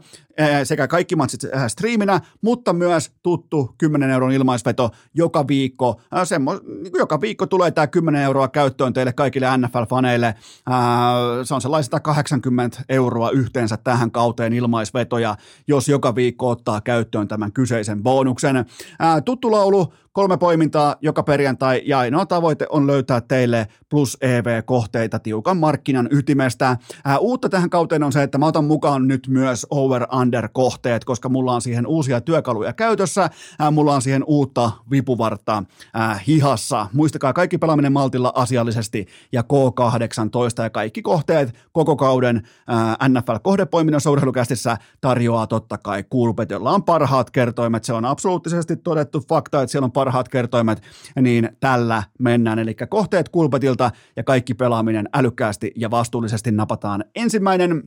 sekä 0.64 0.88
kaikki 0.88 1.16
matsit 1.16 1.40
striiminä, 1.68 2.20
mutta 2.42 2.72
myös 2.72 3.12
tuttu 3.22 3.74
10 3.78 4.10
euron 4.10 4.32
ilmaisveto 4.32 4.90
joka 5.14 5.48
viikko. 5.48 6.00
Semmo, 6.24 6.60
niin 6.82 6.92
joka 6.98 7.20
viikko 7.20 7.46
tulee 7.46 7.70
tämä 7.70 7.86
10 7.86 8.22
euroa 8.22 8.48
käyttöön 8.48 8.92
teille 8.92 9.12
kaikille 9.12 9.46
NFL-faneille. 9.46 10.34
Se 11.44 11.54
on 11.54 11.60
sellainen 11.60 11.84
180 11.84 12.82
euroa 12.88 13.30
yhteensä 13.30 13.76
tähän 13.76 14.10
kauteen 14.10 14.52
ilmaisvetoja, 14.52 15.36
jos 15.68 15.88
joka 15.88 16.14
viikko 16.14 16.48
ottaa 16.48 16.80
käyttöön 16.80 17.28
tämän 17.28 17.52
kyseisen 17.52 18.02
bonuksen. 18.02 18.66
Tuttu 19.24 19.52
laulu, 19.52 19.92
kolme 20.18 20.36
poimintaa 20.36 20.96
joka 21.00 21.22
perjantai 21.22 21.82
ja 21.84 21.98
ainoa 21.98 22.26
tavoite 22.26 22.66
on 22.70 22.86
löytää 22.86 23.20
teille 23.20 23.66
plus 23.88 24.16
EV-kohteita 24.20 25.18
tiukan 25.18 25.56
markkinan 25.56 26.08
ytimestä. 26.10 26.76
Ää, 27.04 27.18
uutta 27.18 27.48
tähän 27.48 27.70
kauteen 27.70 28.02
on 28.02 28.12
se, 28.12 28.22
että 28.22 28.38
mä 28.38 28.46
otan 28.46 28.64
mukaan 28.64 29.08
nyt 29.08 29.28
myös 29.28 29.66
over-under-kohteet, 29.70 31.04
koska 31.04 31.28
mulla 31.28 31.54
on 31.54 31.62
siihen 31.62 31.86
uusia 31.86 32.20
työkaluja 32.20 32.72
käytössä, 32.72 33.30
ää, 33.58 33.70
mulla 33.70 33.94
on 33.94 34.02
siihen 34.02 34.24
uutta 34.26 34.70
vipuvartta 34.90 35.62
ää, 35.94 36.20
hihassa. 36.26 36.86
Muistakaa 36.92 37.32
kaikki 37.32 37.58
pelaaminen 37.58 37.92
maltilla 37.92 38.32
asiallisesti 38.34 39.06
ja 39.32 39.42
K18 39.42 40.62
ja 40.62 40.70
kaikki 40.70 41.02
kohteet 41.02 41.54
koko 41.72 41.96
kauden 41.96 42.48
ää, 42.66 42.96
NFL-kohdepoiminnassa 43.08 44.10
urheilukästissä 44.10 44.76
tarjoaa 45.00 45.46
totta 45.46 45.78
kai 45.78 46.04
Kulpet, 46.10 46.50
jolla 46.50 46.70
on 46.70 46.84
parhaat 46.84 47.30
kertoimet. 47.30 47.84
Se 47.84 47.92
on 47.92 48.04
absoluuttisesti 48.04 48.76
todettu 48.76 49.20
fakta, 49.28 49.62
että 49.62 49.72
siellä 49.72 49.84
on 49.84 49.92
parhaat 49.92 50.07
kertoimet, 50.30 50.82
niin 51.20 51.48
tällä 51.60 52.02
mennään. 52.18 52.58
Eli 52.58 52.76
kohteet 52.88 53.28
kulpetilta 53.28 53.90
ja 54.16 54.24
kaikki 54.24 54.54
pelaaminen 54.54 55.08
älykkäästi 55.14 55.72
ja 55.76 55.90
vastuullisesti 55.90 56.50
napataan. 56.52 57.04
Ensimmäinen 57.14 57.82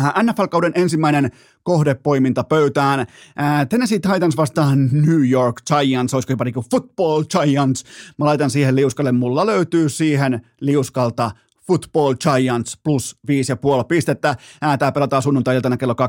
äh, 0.00 0.12
NFL-kauden 0.22 0.72
ensimmäinen 0.74 1.30
kohdepoiminta 1.62 2.44
pöytään. 2.44 3.00
Äh, 3.00 3.68
Tennessee 3.68 3.98
Titans 3.98 4.36
vastaan 4.36 4.88
New 4.92 5.30
York 5.30 5.56
Giants, 5.66 6.14
olisiko 6.14 6.32
jopa 6.32 6.44
niin 6.44 6.54
football 6.70 7.24
Giants. 7.24 7.84
Mä 8.18 8.24
laitan 8.24 8.50
siihen 8.50 8.76
liuskalle, 8.76 9.12
mulla 9.12 9.46
löytyy 9.46 9.88
siihen 9.88 10.40
liuskalta 10.60 11.30
Football 11.70 12.14
Giants 12.14 12.78
plus 12.84 13.16
5,5 13.30 13.84
pistettä. 13.88 14.36
Tämä 14.78 14.92
pelataan 14.92 15.22
sunnuntai-iltana 15.22 15.76
kello 15.76 15.94
23.25. 15.94 16.02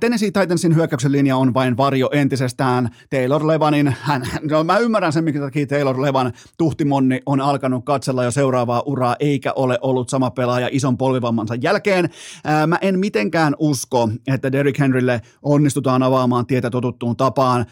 Tennessee, 0.00 0.30
Titansin 0.30 0.74
hyökkäyksen 0.74 1.12
linja 1.12 1.36
on 1.36 1.54
vain 1.54 1.76
varjo 1.76 2.10
entisestään. 2.12 2.88
Taylor 3.10 3.46
Levanin, 3.46 3.96
hän, 4.00 4.22
no 4.50 4.64
mä 4.64 4.78
ymmärrän 4.78 5.12
sen, 5.12 5.24
mikä 5.24 5.40
takia 5.40 5.66
Taylor 5.66 6.02
Levan 6.02 6.32
tuhtimonni 6.58 7.22
on 7.26 7.40
alkanut 7.40 7.84
katsella 7.84 8.24
jo 8.24 8.30
seuraavaa 8.30 8.82
uraa, 8.86 9.16
eikä 9.20 9.52
ole 9.56 9.78
ollut 9.80 10.08
sama 10.08 10.30
pelaaja 10.30 10.68
ison 10.72 10.96
polvivammansa 10.96 11.54
jälkeen. 11.54 12.10
Mä 12.66 12.78
en 12.80 12.98
mitenkään 12.98 13.54
usko, 13.58 14.08
että 14.26 14.52
Derrick 14.52 14.78
Henrylle 14.78 15.20
onnistutaan 15.42 16.02
avaamaan 16.02 16.46
tietä 16.46 16.70
totuttuun 16.70 17.16
tapaan. 17.16 17.66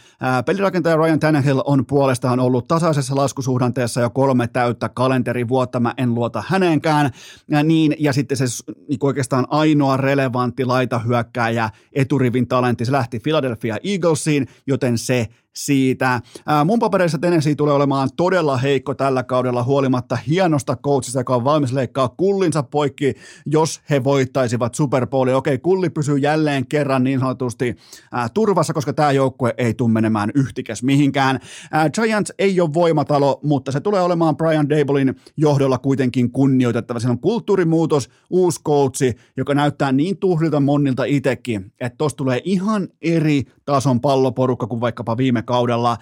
Pelirakentaja 0.47 0.97
Ryan 0.97 1.21
Tannehill 1.21 1.61
on 1.65 1.87
puolestaan 1.87 2.41
ollut 2.41 2.69
tasaisessa 2.69 3.17
laskusuhdanteessa 3.17 4.01
jo 4.01 4.11
kolme 4.11 4.47
täyttä 4.47 4.89
kalenteri 4.89 5.44
vuotta, 5.49 5.81
mä 5.81 5.95
en 5.97 6.15
luota 6.15 6.45
häneenkään, 6.49 7.11
ja 7.49 7.63
niin, 7.63 7.97
ja 7.99 8.13
sitten 8.13 8.37
se 8.37 8.45
niin 8.89 8.99
oikeastaan 9.03 9.47
ainoa 9.51 9.97
relevantti 9.97 10.65
laitahyökkääjä, 10.65 11.71
eturivin 11.93 12.49
talentti, 12.49 12.85
se 12.85 12.93
lähti 12.93 13.21
Philadelphia 13.21 13.77
Eaglesiin, 13.85 14.47
joten 14.67 14.99
se 14.99 15.29
siitä. 15.57 16.21
Mun 16.65 16.79
papereissa 16.79 17.19
Tennessee 17.19 17.55
tulee 17.55 17.75
olemaan 17.75 18.09
todella 18.17 18.57
heikko 18.57 18.95
tällä 18.95 19.23
kaudella 19.23 19.63
huolimatta 19.63 20.17
hienosta 20.17 20.77
coachista, 20.77 21.21
joka 21.21 21.35
on 21.35 21.45
valmis 21.45 21.73
leikkaa 21.73 22.09
kullinsa 22.09 22.63
poikki, 22.63 23.15
jos 23.47 23.81
he 23.91 24.05
voittaisivat 24.05 24.75
Super 24.75 25.07
Bowlia. 25.07 25.37
Okei, 25.37 25.59
kulli 25.59 25.91
pysyy 25.91 26.19
jälleen 26.19 26.67
kerran 26.67 27.05
niin 27.05 27.21
sanotusti 27.21 27.77
ää, 28.13 28.29
turvassa, 28.29 28.75
koska 28.75 28.93
tämä 28.93 29.13
joukkue 29.13 29.55
ei 29.59 29.75
tule 29.75 29.91
menemään 29.91 30.31
yhtikäs 30.35 30.83
mihinkään. 30.83 31.41
Ää, 31.73 31.91
Giants 31.91 32.33
ei 32.39 32.61
ole 32.61 32.75
voimatalo, 32.75 33.41
mutta 33.43 33.73
se 33.73 33.81
tulee 33.81 34.03
olemaan 34.03 34.37
Brian 34.37 34.69
Dablein 34.69 35.15
johdolla 35.37 35.79
kuitenkin 35.79 36.33
kunnioitettava. 36.33 37.01
Siinä 37.01 37.13
on 37.13 37.21
kulttuurimuutos, 37.21 38.09
uusi 38.31 38.63
coachi, 38.63 39.15
joka 39.37 39.55
näyttää 39.55 39.93
niin 39.93 40.17
tuhlilta 40.17 40.61
monnilta 40.61 41.05
itsekin, 41.05 41.73
että 41.81 41.97
tuossa 41.97 42.17
tulee 42.17 42.41
ihan 42.45 42.89
eri 43.03 43.43
tason 43.65 44.01
palloporukka 44.01 44.67
kuin 44.67 44.81
vaikkapa 44.81 45.17
viime 45.17 45.44
kaudella. 45.45 45.97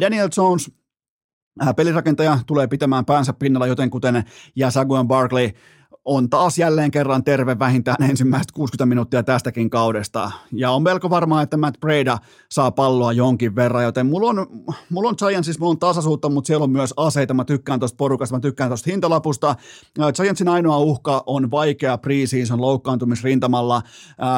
Daniel 0.00 0.28
Jones 0.36 0.70
pelirakentaja 1.76 2.38
tulee 2.46 2.66
pitämään 2.66 3.04
päänsä 3.04 3.32
pinnalla, 3.32 3.66
joten 3.66 3.90
kuten 3.90 4.24
ja 4.56 4.70
Saguan 4.70 5.08
Barkley 5.08 5.50
on 6.04 6.30
taas 6.30 6.58
jälleen 6.58 6.90
kerran 6.90 7.24
terve 7.24 7.58
vähintään 7.58 8.10
ensimmäistä 8.10 8.52
60 8.54 8.86
minuuttia 8.86 9.22
tästäkin 9.22 9.70
kaudesta. 9.70 10.30
Ja 10.52 10.70
on 10.70 10.82
melko 10.82 11.10
varmaa, 11.10 11.42
että 11.42 11.56
Matt 11.56 11.80
Breda 11.80 12.18
saa 12.50 12.70
palloa 12.70 13.12
jonkin 13.12 13.56
verran, 13.56 13.84
joten 13.84 14.06
mulla 14.06 14.30
on, 14.30 14.46
mulla 14.90 15.08
on 15.08 15.14
Giantsissa, 15.18 15.60
mulla 15.60 15.70
on 15.70 15.78
tasaisuutta, 15.78 16.28
mutta 16.28 16.46
siellä 16.46 16.64
on 16.64 16.70
myös 16.70 16.94
aseita. 16.96 17.34
Mä 17.34 17.44
tykkään 17.44 17.78
tuosta 17.80 17.96
porukasta, 17.96 18.36
mä 18.36 18.40
tykkään 18.40 18.70
tuosta 18.70 18.90
hintalapusta. 18.90 19.56
Giantsin 20.22 20.48
ainoa 20.48 20.78
uhka 20.78 21.22
on 21.26 21.50
vaikea 21.50 21.98
preseason 21.98 22.60
loukkaantumisrintamalla. 22.60 23.82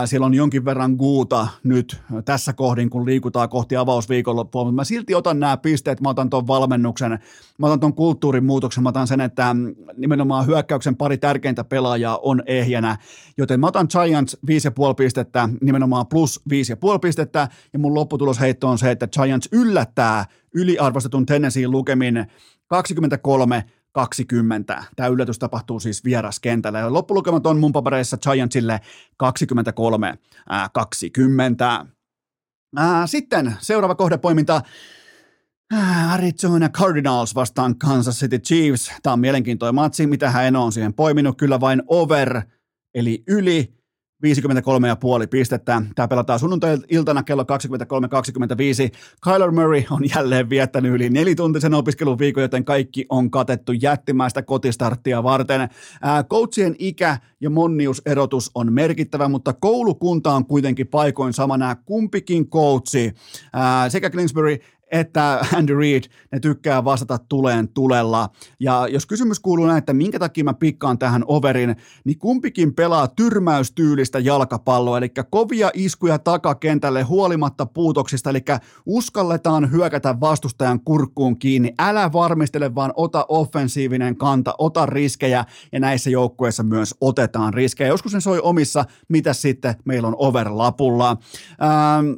Siellä 0.05 0.27
on 0.27 0.35
jonkin 0.35 0.65
verran 0.65 0.93
guuta 0.93 1.49
nyt 1.65 2.01
tässä 2.25 2.53
kohdin, 2.53 2.91
kun 2.91 3.07
liikutaan 3.07 3.49
kohti 3.49 3.77
avausviikonloppua, 3.77 4.65
mutta 4.65 4.77
mä 4.77 4.85
silti 4.85 5.15
otan 5.15 5.41
nämä 5.41 5.57
pisteet, 5.57 6.01
mä 6.01 6.09
otan 6.09 6.31
tuon 6.31 6.47
valmennuksen, 6.47 7.19
mä 7.59 7.67
otan 7.67 7.81
tuon 7.81 7.95
kulttuurin 7.95 8.45
muutoksen, 8.45 8.83
mä 8.83 8.89
otan 8.89 9.07
sen, 9.07 9.21
että 9.21 9.57
nimenomaan 9.97 10.47
hyökkäyksen 10.47 10.97
pari 10.97 11.19
tärkeintä 11.19 11.62
kymmentä 11.63 11.69
pelaajaa 11.69 12.19
on 12.23 12.43
ehjänä, 12.47 12.97
joten 13.39 13.61
mä 13.61 13.67
otan 13.67 13.89
Giants 13.91 14.37
5,5 14.47 14.95
pistettä, 14.97 15.49
nimenomaan 15.61 16.07
plus 16.07 16.41
5,5 16.51 16.99
pistettä, 17.01 17.49
ja 17.73 17.79
mun 17.79 17.95
lopputulosheitto 17.95 18.69
on 18.69 18.79
se, 18.79 18.91
että 18.91 19.09
Giants 19.09 19.49
yllättää 19.53 20.27
yliarvostetun 20.55 21.27
Tennessee 21.27 21.69
lukemin 21.69 22.27
23 22.69 23.65
20. 23.93 24.85
Tämä 24.97 25.09
yllätys 25.09 25.39
tapahtuu 25.39 25.81
siis 25.81 26.05
vieraskentällä. 26.05 26.79
Ja 26.79 26.93
loppulukemat 26.93 27.47
on 27.47 27.61
mun 27.61 27.73
papereissa 27.73 28.17
Giantsille 28.17 28.81
23 29.17 30.19
20. 30.73 31.87
Sitten 33.07 33.55
seuraava 33.61 33.95
kohdepoiminta. 33.95 34.63
Ah, 35.75 36.12
Arizona 36.12 36.68
Cardinals 36.68 37.35
vastaan 37.35 37.79
Kansas 37.79 38.20
City 38.20 38.39
Chiefs. 38.39 38.93
Tämä 39.03 39.12
on 39.12 39.20
mielenkiintoinen 39.20 39.75
matsi, 39.75 40.07
mitä 40.07 40.31
hän 40.31 40.57
on 40.57 40.73
siihen 40.73 40.95
poiminut. 40.95 41.39
Kyllä 41.39 41.61
vain 41.61 41.83
over, 41.87 42.43
eli 42.95 43.23
yli 43.29 43.75
53,5 44.27 45.27
pistettä. 45.31 45.83
Tämä 45.95 46.09
pelataan 46.09 46.39
sunnuntai-iltana 46.39 47.23
kello 47.23 47.43
23.25. 47.43 47.49
Kyler 49.25 49.51
Murray 49.51 49.83
on 49.91 50.01
jälleen 50.14 50.51
viettänyt 50.51 50.93
yli 50.93 51.11
nelituntisen 51.11 51.75
opiskeluviikon, 51.75 52.43
joten 52.43 52.64
kaikki 52.64 53.07
on 53.09 53.31
katettu 53.31 53.73
jättimäistä 53.73 54.43
kotistarttia 54.43 55.23
varten. 55.23 55.68
coachien 56.31 56.77
ikä 56.79 57.18
ja 57.41 57.51
monniuserotus 57.51 58.51
on 58.55 58.73
merkittävä, 58.73 59.29
mutta 59.29 59.53
koulukunta 59.53 60.33
on 60.33 60.47
kuitenkin 60.47 60.89
paikoin 60.89 61.33
sama. 61.33 61.57
Nämä 61.57 61.77
kumpikin 61.85 62.51
coachi, 62.51 63.12
sekä 63.89 64.11
Clinsbury 64.11 64.59
että 64.93 65.47
Andy 65.57 65.78
Reid, 65.78 66.05
ne 66.32 66.40
tykkää 66.40 66.84
vastata 66.84 67.18
tuleen 67.28 67.68
tulella. 67.68 68.28
Ja 68.61 68.88
jos 68.90 69.07
kysymys 69.07 69.40
kuuluu 69.40 69.66
näin, 69.66 69.78
että 69.78 69.93
minkä 69.93 70.18
takia 70.18 70.45
mä 70.45 70.55
pikkaan 70.55 70.99
tähän 70.99 71.24
overin, 71.26 71.76
niin 72.05 72.18
kumpikin 72.18 72.74
pelaa 72.74 73.09
tyrmäystyylistä 73.09 74.18
jalkapalloa, 74.18 74.99
eli 74.99 75.12
kovia 75.30 75.70
iskuja 75.74 76.18
takakentälle 76.18 77.03
huolimatta 77.03 77.66
puutoksista, 77.66 78.30
eli 78.30 78.45
uskalletaan 78.86 79.70
hyökätä 79.70 80.20
vastustajan 80.20 80.80
kurkkuun 80.84 81.38
kiinni. 81.38 81.74
Älä 81.78 82.12
varmistele, 82.12 82.74
vaan 82.74 82.93
ota 82.97 83.26
offensiivinen 83.28 84.16
kanta, 84.16 84.55
ota 84.59 84.86
riskejä, 84.86 85.45
ja 85.72 85.80
näissä 85.80 86.11
joukkueissa 86.11 86.62
myös 86.62 86.95
otetaan 87.01 87.55
riskejä. 87.55 87.88
Joskus 87.88 88.14
ne 88.14 88.20
soi 88.20 88.40
omissa, 88.40 88.84
mitä 89.09 89.32
sitten 89.32 89.74
meillä 89.84 90.09
on 90.09 90.16
overlapulla. 90.18 91.16
Ähm, 91.62 92.12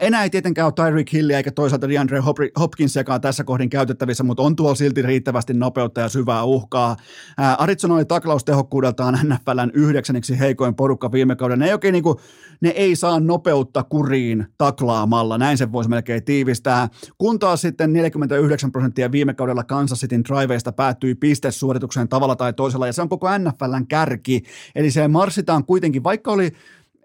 enää 0.00 0.22
ei 0.22 0.30
tietenkään 0.30 0.66
ole 0.66 0.88
Tyreek 0.88 1.12
Hillia 1.12 1.36
eikä 1.36 1.50
toisaalta 1.50 1.88
DeAndre 1.88 2.22
Hopkinsiakaan 2.58 3.20
tässä 3.20 3.44
kohdin 3.44 3.70
käytettävissä, 3.70 4.24
mutta 4.24 4.42
on 4.42 4.56
tuolla 4.56 4.74
silti 4.74 5.02
riittävästi 5.02 5.54
nopeutta 5.54 6.00
ja 6.00 6.08
syvää 6.08 6.44
uhkaa. 6.44 6.96
Arizona 7.58 7.94
oli 7.94 8.04
taklaustehokkuudeltaan 8.04 9.18
NFLn 9.24 9.70
yhdeksänneksi 9.74 10.38
heikoin 10.38 10.74
porukka 10.74 11.12
viime 11.12 11.36
kauden. 11.36 11.58
Ne 11.58 11.66
ei, 11.66 11.72
oikein 11.72 11.92
niin 11.92 12.02
kuin, 12.02 12.16
ne 12.60 12.68
ei 12.68 12.96
saa 12.96 13.20
nopeutta 13.20 13.82
kuriin 13.82 14.46
taklaamalla, 14.58 15.38
näin 15.38 15.58
se 15.58 15.72
voisi 15.72 15.90
melkein 15.90 16.24
tiivistää. 16.24 16.88
Kun 17.18 17.38
taas 17.38 17.60
sitten 17.60 17.92
49 17.92 18.72
prosenttia 18.72 19.12
viime 19.12 19.34
kaudella 19.34 19.64
Kansas 19.64 20.00
Cityn 20.00 20.24
driveista 20.24 20.72
päättyi 20.72 21.14
pistesuoritukseen 21.14 22.08
tavalla 22.08 22.36
tai 22.36 22.52
toisella, 22.52 22.86
ja 22.86 22.92
se 22.92 23.02
on 23.02 23.08
koko 23.08 23.28
NFLn 23.38 23.86
kärki. 23.88 24.42
Eli 24.74 24.90
se 24.90 25.08
marssitaan 25.08 25.64
kuitenkin, 25.64 26.04
vaikka 26.04 26.32
oli 26.32 26.52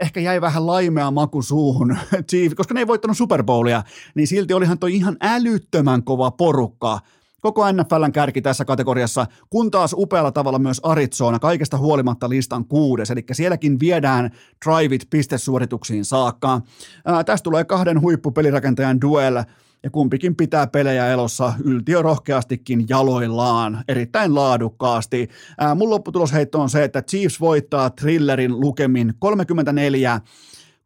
ehkä 0.03 0.19
jäi 0.19 0.41
vähän 0.41 0.67
laimea 0.67 1.11
maku 1.11 1.41
suuhun, 1.41 1.97
koska 2.57 2.73
ne 2.73 2.79
ei 2.79 2.87
voittanut 2.87 3.17
Super 3.17 3.43
Bowlia, 3.43 3.83
niin 4.15 4.27
silti 4.27 4.53
olihan 4.53 4.79
toi 4.79 4.95
ihan 4.95 5.17
älyttömän 5.21 6.03
kova 6.03 6.31
porukka. 6.31 6.99
Koko 7.41 7.71
NFLn 7.71 8.11
kärki 8.11 8.41
tässä 8.41 8.65
kategoriassa, 8.65 9.25
kun 9.49 9.71
taas 9.71 9.95
upealla 9.97 10.31
tavalla 10.31 10.59
myös 10.59 10.79
Arizona, 10.83 11.39
kaikesta 11.39 11.77
huolimatta 11.77 12.29
listan 12.29 12.65
kuudes, 12.65 13.11
eli 13.11 13.25
sielläkin 13.31 13.79
viedään 13.79 14.31
driveit 14.65 15.07
pistesuorituksiin 15.09 16.05
saakka. 16.05 16.61
Ää, 17.05 17.23
tästä 17.23 17.43
tulee 17.43 17.63
kahden 17.63 18.01
huippupelirakentajan 18.01 19.01
duel, 19.01 19.43
ja 19.84 19.89
kumpikin 19.89 20.36
pitää 20.36 20.67
pelejä 20.67 21.07
elossa 21.07 21.53
yltiörohkeastikin 21.63 22.86
jaloillaan, 22.89 23.84
erittäin 23.88 24.36
laadukkaasti. 24.36 25.29
Ää, 25.57 25.75
mun 25.75 25.89
lopputulosheitto 25.89 26.61
on 26.61 26.69
se, 26.69 26.84
että 26.84 27.01
Chiefs 27.01 27.39
voittaa 27.39 27.89
thrillerin 27.89 28.59
lukemin 28.59 29.13
34 29.19 30.21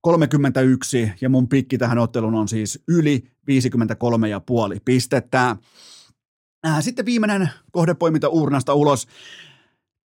31 0.01 1.11
ja 1.21 1.29
mun 1.29 1.47
pikki 1.47 1.77
tähän 1.77 1.97
otteluun 1.97 2.35
on 2.35 2.47
siis 2.47 2.83
yli 2.87 3.23
53,5 3.51 4.79
pistettä. 4.85 5.55
Sitten 6.79 7.05
viimeinen 7.05 7.49
kohdepoiminta 7.71 8.29
uurnasta 8.29 8.73
ulos. 8.73 9.07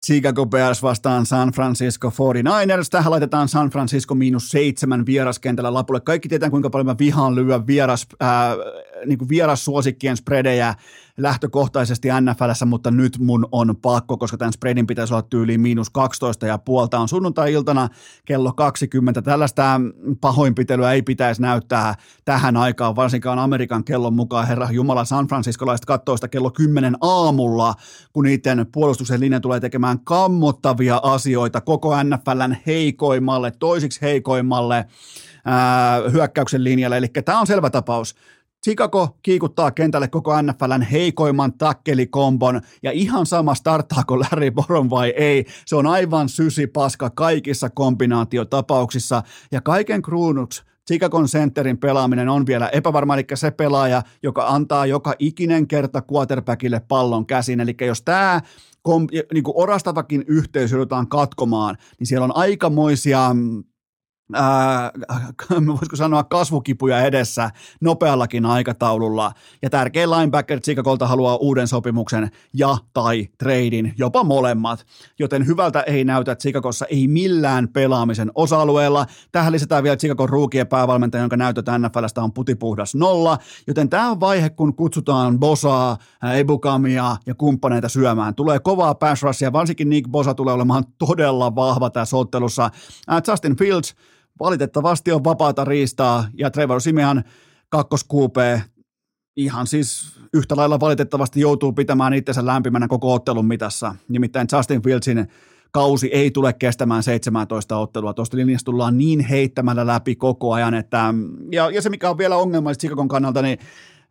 Chicago 0.07 0.46
Bears 0.46 0.82
vastaan 0.82 1.26
San 1.26 1.48
Francisco 1.48 2.11
49ers. 2.11 2.88
Tähän 2.90 3.11
laitetaan 3.11 3.48
San 3.48 3.70
Francisco 3.70 4.14
miinus 4.14 4.48
seitsemän 4.48 5.07
vieraskentällä 5.07 5.74
lapulle. 5.74 6.01
Kaikki 6.01 6.28
tietää, 6.28 6.51
kuinka 6.51 6.70
paljon 6.70 6.86
mä 6.86 6.98
vihaan 6.98 7.34
lyödä 7.34 7.66
vieras, 7.66 8.07
ää, 8.20 8.57
niin 9.07 9.28
vierassuosikkien 9.28 10.16
spredejä 10.16 10.74
lähtökohtaisesti 11.16 12.09
NFLssä, 12.20 12.66
mutta 12.66 12.90
nyt 12.90 13.18
mun 13.18 13.48
on 13.53 13.76
pakko, 13.82 14.16
koska 14.16 14.36
tämän 14.36 14.53
spreadin 14.53 14.86
pitäisi 14.86 15.14
olla 15.14 15.22
tyyliin 15.22 15.61
miinus 15.61 15.90
12 15.90 16.46
ja 16.46 16.59
puolta 16.59 16.98
on 16.98 17.09
sunnuntai-iltana 17.09 17.88
kello 18.24 18.53
20. 18.53 19.22
Tällaista 19.22 19.80
pahoinpitelyä 20.20 20.92
ei 20.92 21.03
pitäisi 21.03 21.42
näyttää 21.42 21.94
tähän 22.24 22.57
aikaan, 22.57 22.96
varsinkaan 22.96 23.38
Amerikan 23.38 23.84
kellon 23.84 24.14
mukaan. 24.14 24.46
Herra 24.46 24.68
Jumala, 24.70 25.05
San 25.05 25.26
Franciscolaiset 25.26 25.84
katsoo 25.84 26.16
sitä 26.16 26.28
kello 26.28 26.51
10 26.51 26.96
aamulla, 27.01 27.74
kun 28.12 28.24
niiden 28.24 28.66
puolustuksen 28.72 29.20
linja 29.20 29.40
tulee 29.40 29.61
tekemään 29.61 30.01
kammottavia 30.05 31.01
asioita 31.03 31.61
koko 31.61 32.03
NFLn 32.03 32.57
heikoimmalle, 32.66 33.51
toisiksi 33.51 34.01
heikoimmalle 34.03 34.86
ää, 35.44 36.01
hyökkäyksen 36.12 36.64
linjalle. 36.64 36.96
Eli 36.96 37.09
tämä 37.09 37.40
on 37.40 37.46
selvä 37.46 37.70
tapaus. 37.70 38.14
Chicago 38.64 39.18
kiikuttaa 39.22 39.70
kentälle 39.70 40.08
koko 40.08 40.42
NFLn 40.42 40.82
heikoimman 40.82 41.52
takkelikombon 41.52 42.61
ja 42.82 42.90
ihan 42.92 43.26
sama 43.26 43.54
starttaako 43.54 44.18
Larry 44.20 44.50
Boron 44.50 44.90
vai 44.90 45.11
ei. 45.11 45.44
Se 45.66 45.76
on 45.76 45.86
aivan 45.86 46.28
sysi 46.28 46.66
paska 46.66 47.11
kaikissa 47.11 47.70
kombinaatiotapauksissa 47.70 49.22
ja 49.52 49.61
kaiken 49.61 50.02
kruunuksi 50.02 50.62
Chicagon 50.90 51.26
centerin 51.26 51.78
pelaaminen 51.78 52.28
on 52.28 52.46
vielä 52.46 52.68
epävarma, 52.68 53.14
eli 53.14 53.24
se 53.34 53.50
pelaaja, 53.50 54.02
joka 54.22 54.46
antaa 54.46 54.86
joka 54.86 55.14
ikinen 55.18 55.68
kerta 55.68 56.02
quarterbackille 56.12 56.80
pallon 56.88 57.26
käsin. 57.26 57.61
Eli 57.61 57.76
jos 57.80 58.02
tämä 58.02 58.40
kom, 58.82 59.06
niin 59.32 59.44
orastavakin 59.54 60.24
yhteys 60.26 60.70
joudutaan 60.70 61.08
katkomaan, 61.08 61.76
niin 61.98 62.06
siellä 62.06 62.24
on 62.24 62.36
aikamoisia 62.36 63.30
mm, 63.34 63.64
ää, 64.35 64.91
voisiko 65.66 65.97
sanoa 65.97 66.24
kasvukipuja 66.24 67.01
edessä 67.01 67.51
nopeallakin 67.81 68.47
aikataululla. 68.47 69.33
Ja 69.62 69.70
tärkein 69.70 70.11
linebacker 70.11 70.61
Chicagolta 70.61 71.07
haluaa 71.07 71.37
uuden 71.37 71.68
sopimuksen 71.68 72.31
ja 72.55 72.76
tai 72.93 73.28
treidin, 73.39 73.95
jopa 73.99 74.24
molemmat. 74.24 74.87
Joten 75.18 75.47
hyvältä 75.47 75.81
ei 75.81 76.05
näytä 76.05 76.37
Chicagossa 76.37 76.87
ei 76.87 77.09
millään 77.09 77.68
pelaamisen 77.68 78.31
osa-alueella. 78.35 79.07
Tähän 79.33 79.53
lisätään 79.53 79.83
vielä 79.83 79.97
Chicagon 79.97 80.28
ruukien 80.28 80.66
päävalmentaja, 80.66 81.22
jonka 81.22 81.37
näytöt 81.37 81.66
NFLstä 81.78 82.22
on 82.22 82.33
putipuhdas 82.33 82.95
nolla. 82.95 83.39
Joten 83.66 83.89
tämä 83.89 84.11
on 84.11 84.20
vaihe, 84.20 84.51
kun 84.51 84.76
kutsutaan 84.76 85.39
Bosaa, 85.39 85.97
Ebukamia 86.39 87.16
ja 87.26 87.35
kumppaneita 87.35 87.89
syömään. 87.89 88.35
Tulee 88.35 88.59
kovaa 88.59 88.95
pass 88.95 89.22
rushia, 89.22 89.53
varsinkin 89.53 89.89
Nick 89.89 90.11
Bosa 90.11 90.35
tulee 90.35 90.55
olemaan 90.55 90.85
todella 90.99 91.55
vahva 91.55 91.91
tässä 91.91 92.16
ottelussa. 92.16 92.70
Justin 93.28 93.57
Fields 93.57 93.95
valitettavasti 94.41 95.12
on 95.12 95.24
vapaata 95.24 95.64
riistaa 95.64 96.24
ja 96.34 96.51
Trevor 96.51 96.80
Simean 96.80 97.24
kakkoskuupee 97.68 98.62
ihan 99.36 99.66
siis 99.66 100.20
yhtä 100.34 100.57
lailla 100.57 100.80
valitettavasti 100.80 101.41
joutuu 101.41 101.72
pitämään 101.72 102.14
itsensä 102.14 102.47
lämpimänä 102.47 102.88
koko 102.88 103.14
ottelun 103.14 103.47
mitassa. 103.47 103.95
Nimittäin 104.09 104.49
Justin 104.53 104.82
Fieldsin 104.82 105.28
kausi 105.72 106.11
ei 106.12 106.30
tule 106.30 106.53
kestämään 106.53 107.03
17 107.03 107.78
ottelua. 107.78 108.14
Tuosta 108.14 108.36
linjasta 108.36 108.64
tullaan 108.64 108.99
niin 108.99 109.20
heittämällä 109.20 109.86
läpi 109.86 110.16
koko 110.16 110.53
ajan, 110.53 110.74
että, 110.74 111.14
ja, 111.53 111.70
ja 111.70 111.82
se 111.82 111.91
mikä 111.91 112.11
on 112.11 112.18
vielä 112.18 112.36
ongelmallista 112.36 112.80
Chicagon 112.80 113.09
kannalta, 113.09 113.43
niin 113.43 113.59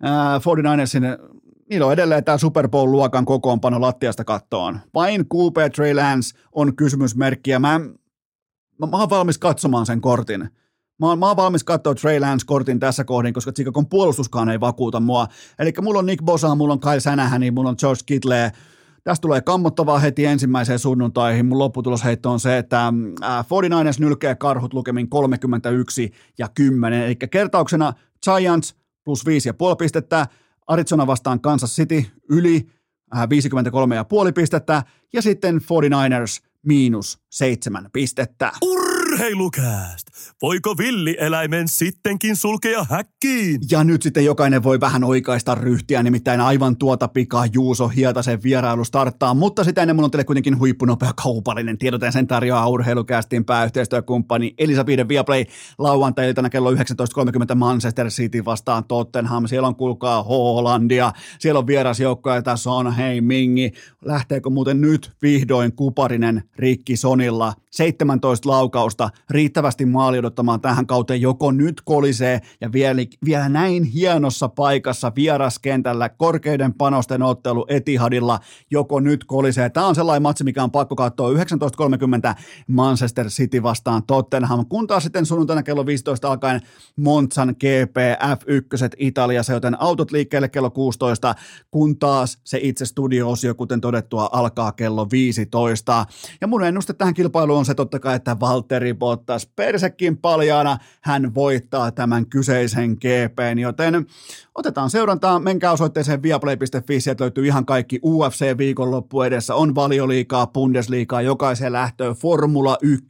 äh, 0.06 0.42
49ersin 0.42 1.30
niillä 1.70 1.86
on 1.86 1.94
edelleen 1.94 2.24
tämä 2.24 2.38
Super 2.38 2.70
Bowl-luokan 2.70 3.26
kokoonpano 3.26 3.82
lattiasta 3.82 4.24
kattoon. 4.24 4.80
Vain 4.94 5.22
QB 5.22 5.74
Trey 5.76 5.94
Lance 5.94 6.38
on 6.52 6.76
kysymysmerkki, 6.76 7.52
ja 7.52 7.60
mä 7.60 7.80
mä, 8.80 8.88
mä 8.88 8.98
oon 8.98 9.10
valmis 9.10 9.38
katsomaan 9.38 9.86
sen 9.86 10.02
kortin. 10.02 10.50
Mä 11.00 11.08
oon, 11.08 11.20
mä 11.20 11.28
oon 11.28 11.38
valmis 11.38 11.64
katsoa 11.64 11.96
Trey 11.96 12.20
Lance-kortin 12.20 12.80
tässä 12.80 13.04
kohdin, 13.04 13.34
koska 13.34 13.52
Chicagon 13.52 13.90
puolustuskaan 13.90 14.50
ei 14.50 14.60
vakuuta 14.60 15.00
mua. 15.00 15.28
Eli 15.60 15.74
mulla 15.82 16.00
on 16.00 16.06
Nick 16.06 16.24
Bosa, 16.26 16.56
mulla 16.56 16.74
on 16.74 16.80
Kyle 16.80 17.00
Shanahan, 17.00 17.42
mulla 17.52 17.70
on 17.70 17.76
George 17.80 18.02
Kittle. 18.06 18.52
Tästä 19.04 19.22
tulee 19.22 19.42
kammottavaa 19.42 20.00
heti 20.00 20.26
ensimmäiseen 20.26 20.80
sunnuntaihin. 20.80 21.46
Mun 21.46 21.60
lopputulosheitto 21.60 22.32
on 22.32 22.40
se, 22.40 22.58
että 22.58 22.94
49ers 23.22 24.00
nylkee 24.00 24.36
karhut 24.36 24.74
lukemin 24.74 25.10
31 25.10 26.12
ja 26.38 26.48
10. 26.54 27.02
Eli 27.04 27.16
kertauksena 27.16 27.94
Giants 28.26 28.76
plus 29.04 29.26
5,5 29.26 29.76
pistettä, 29.78 30.28
Arizona 30.68 31.08
vastaan 31.08 31.42
Kansas 31.42 31.76
City 31.76 32.06
yli 32.30 32.68
53,5 33.16 34.34
pistettä 34.36 34.84
ja 35.14 35.22
sitten 35.22 35.58
49ers 35.58 36.49
miinus 36.66 37.20
seitsemän 37.30 37.90
pistettä. 37.94 38.52
Urheilukääst! 39.14 40.08
Voiko 40.42 40.78
villieläimen 40.78 41.68
sittenkin 41.68 42.36
sulkea 42.36 42.86
häkkiin? 42.90 43.62
Ja 43.72 43.84
nyt 43.84 44.02
sitten 44.02 44.26
jokainen 44.26 44.64
voi 44.64 44.80
vähän 44.80 45.04
oikaista 45.04 45.56
ryhtiä, 45.56 46.04
nimittäin 46.04 46.42
aivan 46.42 46.78
tuota 46.78 47.08
pikaa 47.08 47.46
Juuso 47.54 47.88
Hietasen 47.88 48.44
vierailu 48.44 48.84
starttaa, 48.86 49.34
mutta 49.34 49.64
sitä 49.64 49.82
ennen 49.82 49.96
mun 49.96 50.06
on 50.06 50.12
teille 50.12 50.24
kuitenkin 50.24 50.60
huippunopea 50.60 51.12
kaupallinen 51.24 51.78
tiedote 51.78 52.12
sen 52.12 52.28
tarjoaa 52.28 52.70
urheilukäästin 52.70 53.46
pääyhteistyökumppani 53.46 54.54
Elisa 54.58 54.84
Piiden 54.84 55.08
Viaplay 55.08 55.46
lauantai-iltana 55.78 56.50
kello 56.50 56.72
19.30 56.72 57.56
Manchester 57.56 58.08
City 58.08 58.46
vastaan 58.46 58.84
Tottenham. 58.84 59.48
Siellä 59.48 59.68
on 59.68 59.76
kuulkaa 59.76 60.24
Hollandia, 60.24 61.14
siellä 61.40 61.60
on 61.60 61.68
vierasjoukkoja, 61.68 62.42
tässä 62.42 62.72
on 62.72 62.96
hei 62.96 63.22
Mingi. 63.22 63.72
Lähteekö 64.06 64.50
muuten 64.50 64.82
nyt 64.82 65.12
vihdoin 65.22 65.72
kuparinen 65.72 66.44
rikki 66.56 66.98
Sonilla? 66.98 67.54
17 67.72 68.50
laukausta, 68.50 69.10
riittävästi 69.30 69.86
maali 69.86 70.20
odottamaan 70.20 70.62
tähän 70.62 70.88
kauteen, 70.88 71.22
joko 71.22 71.52
nyt 71.52 71.82
kolisee 71.82 72.42
ja 72.62 72.72
vielä, 72.72 73.02
vielä 73.26 73.50
näin 73.50 73.84
hienossa 73.84 74.50
paikassa 74.50 75.12
vieraskentällä, 75.16 76.10
korkeiden 76.10 76.74
panosten 76.74 77.24
ottelu 77.24 77.66
Etihadilla, 77.70 78.40
joko 78.72 79.00
nyt 79.00 79.24
kolisee. 79.24 79.70
Tämä 79.70 79.88
on 79.88 79.96
sellainen 79.96 80.22
matsi, 80.22 80.44
mikä 80.44 80.64
on 80.64 80.72
pakko 80.72 80.96
katsoa 80.96 81.30
19.30 81.30 81.36
Manchester 82.68 83.28
City 83.28 83.64
vastaan 83.64 84.04
Tottenham, 84.04 84.66
kun 84.66 84.88
taas 84.88 85.04
sitten 85.04 85.26
sunnuntaina 85.26 85.64
kello 85.64 85.86
15 85.86 86.32
alkaen 86.32 86.62
Monzan 86.96 87.50
GP 87.50 87.98
F1 88.40 88.96
Italiassa, 88.98 89.54
joten 89.54 89.82
autot 89.82 90.12
liikkeelle 90.12 90.50
kello 90.50 90.70
16, 90.70 91.36
kun 91.72 92.00
taas 92.00 92.38
se 92.44 92.60
itse 92.62 92.86
studio-osio, 92.86 93.56
kuten 93.56 93.82
todettua, 93.82 94.30
alkaa 94.32 94.72
kello 94.72 95.08
15. 95.12 96.06
Ja 96.42 96.48
mun 96.48 96.64
ennuste 96.64 96.94
tähän 96.94 97.14
kilpailuun 97.14 97.59
on 97.60 97.66
se 97.66 97.74
totta 97.74 98.00
kai, 98.00 98.16
että 98.16 98.40
Valtteri 98.40 98.94
Bottas 98.94 99.50
persekin 99.56 100.18
paljaana, 100.18 100.78
hän 101.02 101.36
voittaa 101.36 101.92
tämän 101.92 102.26
kyseisen 102.26 102.92
GPn, 102.92 103.60
joten 103.60 104.06
otetaan 104.56 104.90
seurantaa, 104.90 105.40
menkää 105.40 105.72
osoitteeseen 105.72 106.24
viaplay.fi, 106.24 107.02
sieltä 107.02 107.24
löytyy 107.24 107.46
ihan 107.46 107.66
kaikki 107.66 108.00
UFC 108.04 108.58
viikonloppu 108.58 109.22
edessä, 109.22 109.56
on 109.56 109.76
valioliikaa, 109.76 110.48
Bundesliigaa, 110.48 111.22
jokaiseen 111.22 111.74
lähtöön 111.74 112.16
Formula 112.16 112.78
1, 112.82 113.06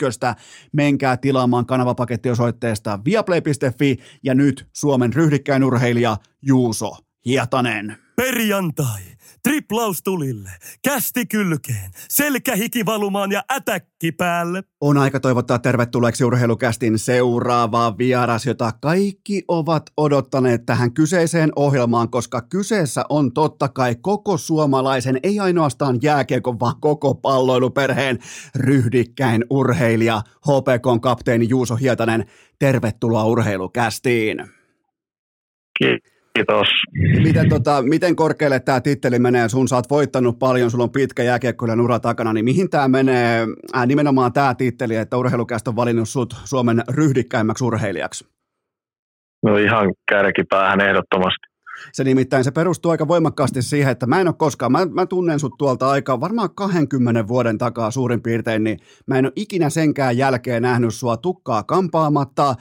menkää 0.71 1.17
tilaamaan 1.17 1.65
kanavapaketti 1.65 2.29
osoitteesta 2.29 2.99
viaplay.fi 3.05 3.97
ja 4.23 4.35
nyt 4.35 4.67
Suomen 4.73 5.13
ryhdikkäin 5.13 5.63
urheilija 5.63 6.17
Juuso 6.41 6.91
Hietanen. 7.25 7.97
Perjantai 8.15 9.18
Triplaus 9.43 10.03
tulille, 10.03 10.49
kästi 10.83 11.25
kylkeen, 11.25 11.91
selkähiki 12.09 12.85
valumaan 12.85 13.31
ja 13.31 13.43
ätäkki 13.51 14.11
päälle. 14.11 14.63
On 14.81 14.97
aika 14.97 15.19
toivottaa 15.19 15.59
tervetulleeksi 15.59 16.23
urheilukästin 16.23 16.99
seuraavaa 16.99 17.97
vieras, 17.97 18.45
jota 18.45 18.71
kaikki 18.81 19.43
ovat 19.47 19.83
odottaneet 19.97 20.65
tähän 20.65 20.93
kyseiseen 20.93 21.51
ohjelmaan, 21.55 22.09
koska 22.09 22.41
kyseessä 22.41 23.03
on 23.09 23.33
totta 23.33 23.67
kai 23.67 23.95
koko 24.01 24.37
suomalaisen, 24.37 25.19
ei 25.23 25.39
ainoastaan 25.39 25.99
jääkiekon, 26.01 26.59
vaan 26.59 26.75
koko 26.81 27.15
palloiluperheen 27.15 28.19
ryhdikkäin 28.55 29.45
urheilija, 29.49 30.21
HPKn 30.47 31.01
kapteeni 31.01 31.49
Juuso 31.49 31.75
Hietanen. 31.75 32.25
Tervetuloa 32.59 33.25
urheilukästiin. 33.25 34.37
Kiitos 35.79 36.18
Kiitos. 36.35 36.67
Miten, 37.23 37.49
tota, 37.49 37.81
miten 37.81 38.15
korkealle 38.15 38.59
tämä 38.59 38.81
titteli 38.81 39.19
menee? 39.19 39.49
Sun 39.49 39.67
sä 39.67 39.75
oot 39.75 39.89
voittanut 39.89 40.39
paljon, 40.39 40.71
sulla 40.71 40.83
on 40.83 40.91
pitkä 40.91 41.23
jääkiekkoinen 41.23 41.81
ura 41.81 41.99
takana, 41.99 42.33
niin 42.33 42.45
mihin 42.45 42.69
tämä 42.69 42.87
menee, 42.87 43.47
äh, 43.75 43.87
nimenomaan 43.87 44.33
tämä 44.33 44.55
titteli, 44.55 44.95
että 44.95 45.17
urheilukästä 45.17 45.69
on 45.69 45.75
valinnut 45.75 46.09
sut 46.09 46.33
Suomen 46.43 46.83
ryhdikkäimmäksi 46.89 47.63
urheilijaksi? 47.63 48.27
No 49.43 49.57
ihan 49.57 49.93
kärkipäähän 50.09 50.81
ehdottomasti. 50.81 51.48
Se 51.91 52.03
nimittäin 52.03 52.43
se 52.43 52.51
perustuu 52.51 52.91
aika 52.91 53.07
voimakkaasti 53.07 53.61
siihen, 53.61 53.91
että 53.91 54.05
mä 54.05 54.21
en 54.21 54.27
ole 54.27 54.35
koskaan, 54.37 54.71
mä, 54.71 54.85
mä 54.85 55.05
tunnen 55.05 55.39
sut 55.39 55.57
tuolta 55.57 55.89
aikaa 55.89 56.19
varmaan 56.19 56.49
20 56.55 57.27
vuoden 57.27 57.57
takaa 57.57 57.91
suurin 57.91 58.21
piirtein, 58.21 58.63
niin 58.63 58.79
mä 59.07 59.17
en 59.17 59.25
ole 59.25 59.33
ikinä 59.35 59.69
senkään 59.69 60.17
jälkeen 60.17 60.61
nähnyt 60.61 60.93
sua 60.93 61.17
tukkaa 61.17 61.63
kampaamatta, 61.63 62.55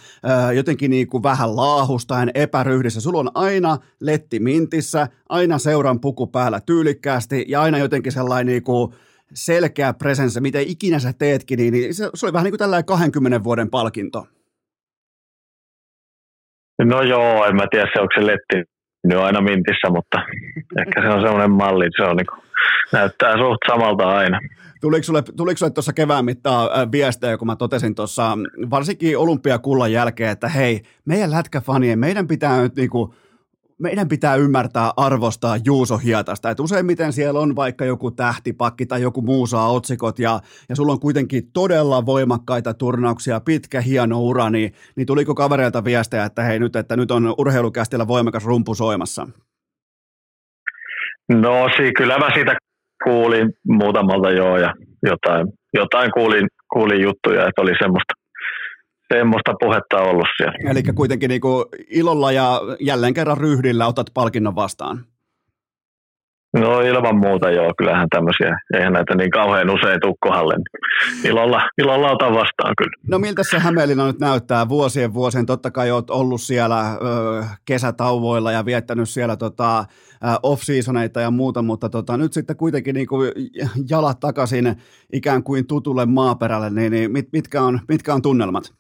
jotenkin 0.55 0.91
niin 0.91 1.07
kuin 1.09 1.23
vähän 1.23 1.57
laahustain, 1.57 2.31
epäryhdissä. 2.35 3.01
Sulla 3.01 3.19
on 3.19 3.31
aina 3.35 3.79
letti 4.01 4.41
mintissä, 4.41 5.09
aina 5.29 5.59
seuran 5.59 6.01
puku 6.01 6.27
päällä 6.27 6.61
tyylikkäästi 6.61 7.45
ja 7.49 7.63
aina 7.63 7.79
jotenkin 7.79 8.13
sellainen 8.13 8.47
niin 8.47 8.63
kuin 8.63 8.93
selkeä 9.35 9.93
presenssi, 9.93 10.41
mitä 10.41 10.59
ikinä 10.61 10.99
sä 10.99 11.13
teetkin, 11.13 11.59
niin, 11.59 11.73
niin 11.73 11.95
se, 11.95 12.11
se 12.15 12.27
oli 12.27 12.33
vähän 12.33 12.45
niin 12.45 12.53
kuin 12.53 12.59
tällainen 12.59 12.85
20 12.85 13.45
vuoden 13.45 13.71
palkinto. 13.71 14.27
No 16.85 17.03
joo, 17.03 17.45
en 17.47 17.57
mä 17.57 17.67
tiedä 17.71 17.91
se 17.93 18.01
onko 18.01 18.13
se 18.15 18.27
letti 18.27 18.78
nyt 19.05 19.19
aina 19.19 19.41
mintissä, 19.41 19.91
mutta 19.91 20.19
ehkä 20.81 21.03
se 21.03 21.09
on 21.09 21.23
semmoinen 21.23 21.51
malli, 21.51 21.85
se 21.97 22.03
on 22.03 22.17
niin 22.17 22.27
kuin, 22.27 22.41
näyttää 22.93 23.33
suht 23.33 23.59
samalta 23.69 24.09
aina. 24.09 24.41
Tuliko 24.81 25.03
sulle, 25.03 25.23
tuliko 25.37 25.59
sulle 25.59 25.73
tuossa 25.73 25.93
kevään 25.93 26.25
mittaan 26.25 26.93
viestejä, 26.93 27.37
kun 27.37 27.47
mä 27.47 27.57
totesin 27.57 27.95
tuossa, 27.95 28.39
varsinkin 28.71 29.19
olympiakullan 29.19 29.93
jälkeen, 29.93 30.31
että 30.31 30.49
hei, 30.49 30.83
meidän 31.05 31.31
lätkäfanien, 31.31 31.99
meidän 31.99 32.29
pitää 32.29 32.63
nyt 32.63 32.77
niinku, 32.77 33.15
meidän 33.79 34.09
pitää 34.09 34.35
ymmärtää 34.35 34.91
arvostaa 34.97 35.57
Juuso 35.65 35.97
Hietasta. 35.97 36.51
että 36.51 36.63
useimmiten 36.63 37.13
siellä 37.13 37.41
on 37.41 37.57
vaikka 37.57 37.85
joku 37.85 38.11
tähtipakki 38.11 38.87
tai 38.87 39.03
joku 39.03 39.23
muu 39.23 39.47
saa 39.47 39.69
otsikot 39.69 40.19
ja, 40.19 40.41
ja 40.69 40.77
sulla 40.77 40.93
on 40.93 41.01
kuitenkin 41.01 41.43
todella 41.53 42.07
voimakkaita 42.07 42.75
turnauksia, 42.75 43.41
pitkä 43.41 43.81
hieno 43.81 44.21
ura, 44.21 44.51
niin, 44.51 44.73
niin 44.97 45.07
tuliko 45.07 45.35
kavereilta 45.35 45.85
viestejä, 45.85 46.25
että 46.25 46.43
hei 46.43 46.59
nyt, 46.59 46.77
että 46.77 46.97
nyt 46.97 47.11
on 47.11 47.35
urheilukästillä 47.39 48.09
voimakas 48.09 48.45
rumpu 48.45 48.75
soimassa? 48.75 49.29
No 51.33 51.69
si, 51.77 51.93
kyllä 51.93 52.19
mä 52.19 52.29
siitä 52.35 52.57
kuulin 53.05 53.53
muutamalta 53.69 54.31
joo 54.31 54.57
ja 54.57 54.75
jotain, 55.03 55.47
jotain 55.75 56.11
kuulin, 56.13 56.47
kuulin 56.73 57.03
juttuja, 57.03 57.49
että 57.49 57.63
oli 57.63 57.73
semmoista 57.79 58.18
semmoista 59.15 59.55
puhetta 59.61 59.97
ollut 59.97 60.27
siellä. 60.37 60.71
Eli 60.71 60.83
kuitenkin 60.83 61.29
niin 61.29 61.41
kuin 61.41 61.65
ilolla 61.91 62.33
ja 62.33 62.61
jälleen 62.81 63.15
kerran 63.15 63.39
ryhdillä 63.39 63.87
otat 63.87 64.07
palkinnon 64.15 64.57
vastaan. 64.57 65.05
No 66.57 66.81
ilman 66.81 67.17
muuta 67.17 67.51
joo, 67.51 67.73
kyllähän 67.79 68.09
tämmöisiä, 68.09 68.59
eihän 68.75 68.93
näitä 68.93 69.15
niin 69.15 69.31
kauhean 69.31 69.71
usein 69.71 70.01
tukkohalle. 70.01 70.55
Ilolla, 71.25 71.63
ilolla 71.79 72.11
otan 72.11 72.35
vastaan 72.35 72.75
kyllä. 72.79 72.97
No 73.09 73.19
miltä 73.19 73.43
se 73.43 73.59
Hämeenlinna 73.59 74.07
nyt 74.07 74.21
näyttää 74.21 74.69
vuosien 74.69 75.15
vuosien? 75.15 75.47
Totta 75.47 75.71
kai 75.71 75.91
olet 75.91 76.11
ollut 76.11 76.41
siellä 76.41 76.91
ö, 76.91 76.97
kesätauvoilla 77.65 78.53
ja 78.53 78.65
viettänyt 78.65 79.09
siellä 79.09 79.37
tota, 79.37 79.85
off-seasoneita 80.43 81.21
ja 81.21 81.31
muuta, 81.31 81.63
mutta 81.63 81.89
tota, 81.89 82.17
nyt 82.17 82.33
sitten 82.33 82.57
kuitenkin 82.57 82.95
niin 82.95 83.09
kuin 83.09 83.33
jalat 83.91 84.21
takaisin 84.21 84.77
ikään 85.13 85.43
kuin 85.43 85.67
tutulle 85.67 86.07
maaperälle, 86.07 86.71
niin, 86.71 86.93
niin 86.93 87.13
mit, 87.13 87.29
mitkä, 87.33 87.63
on, 87.63 87.81
mitkä 87.89 88.15
on 88.15 88.23
tunnelmat? 88.23 88.79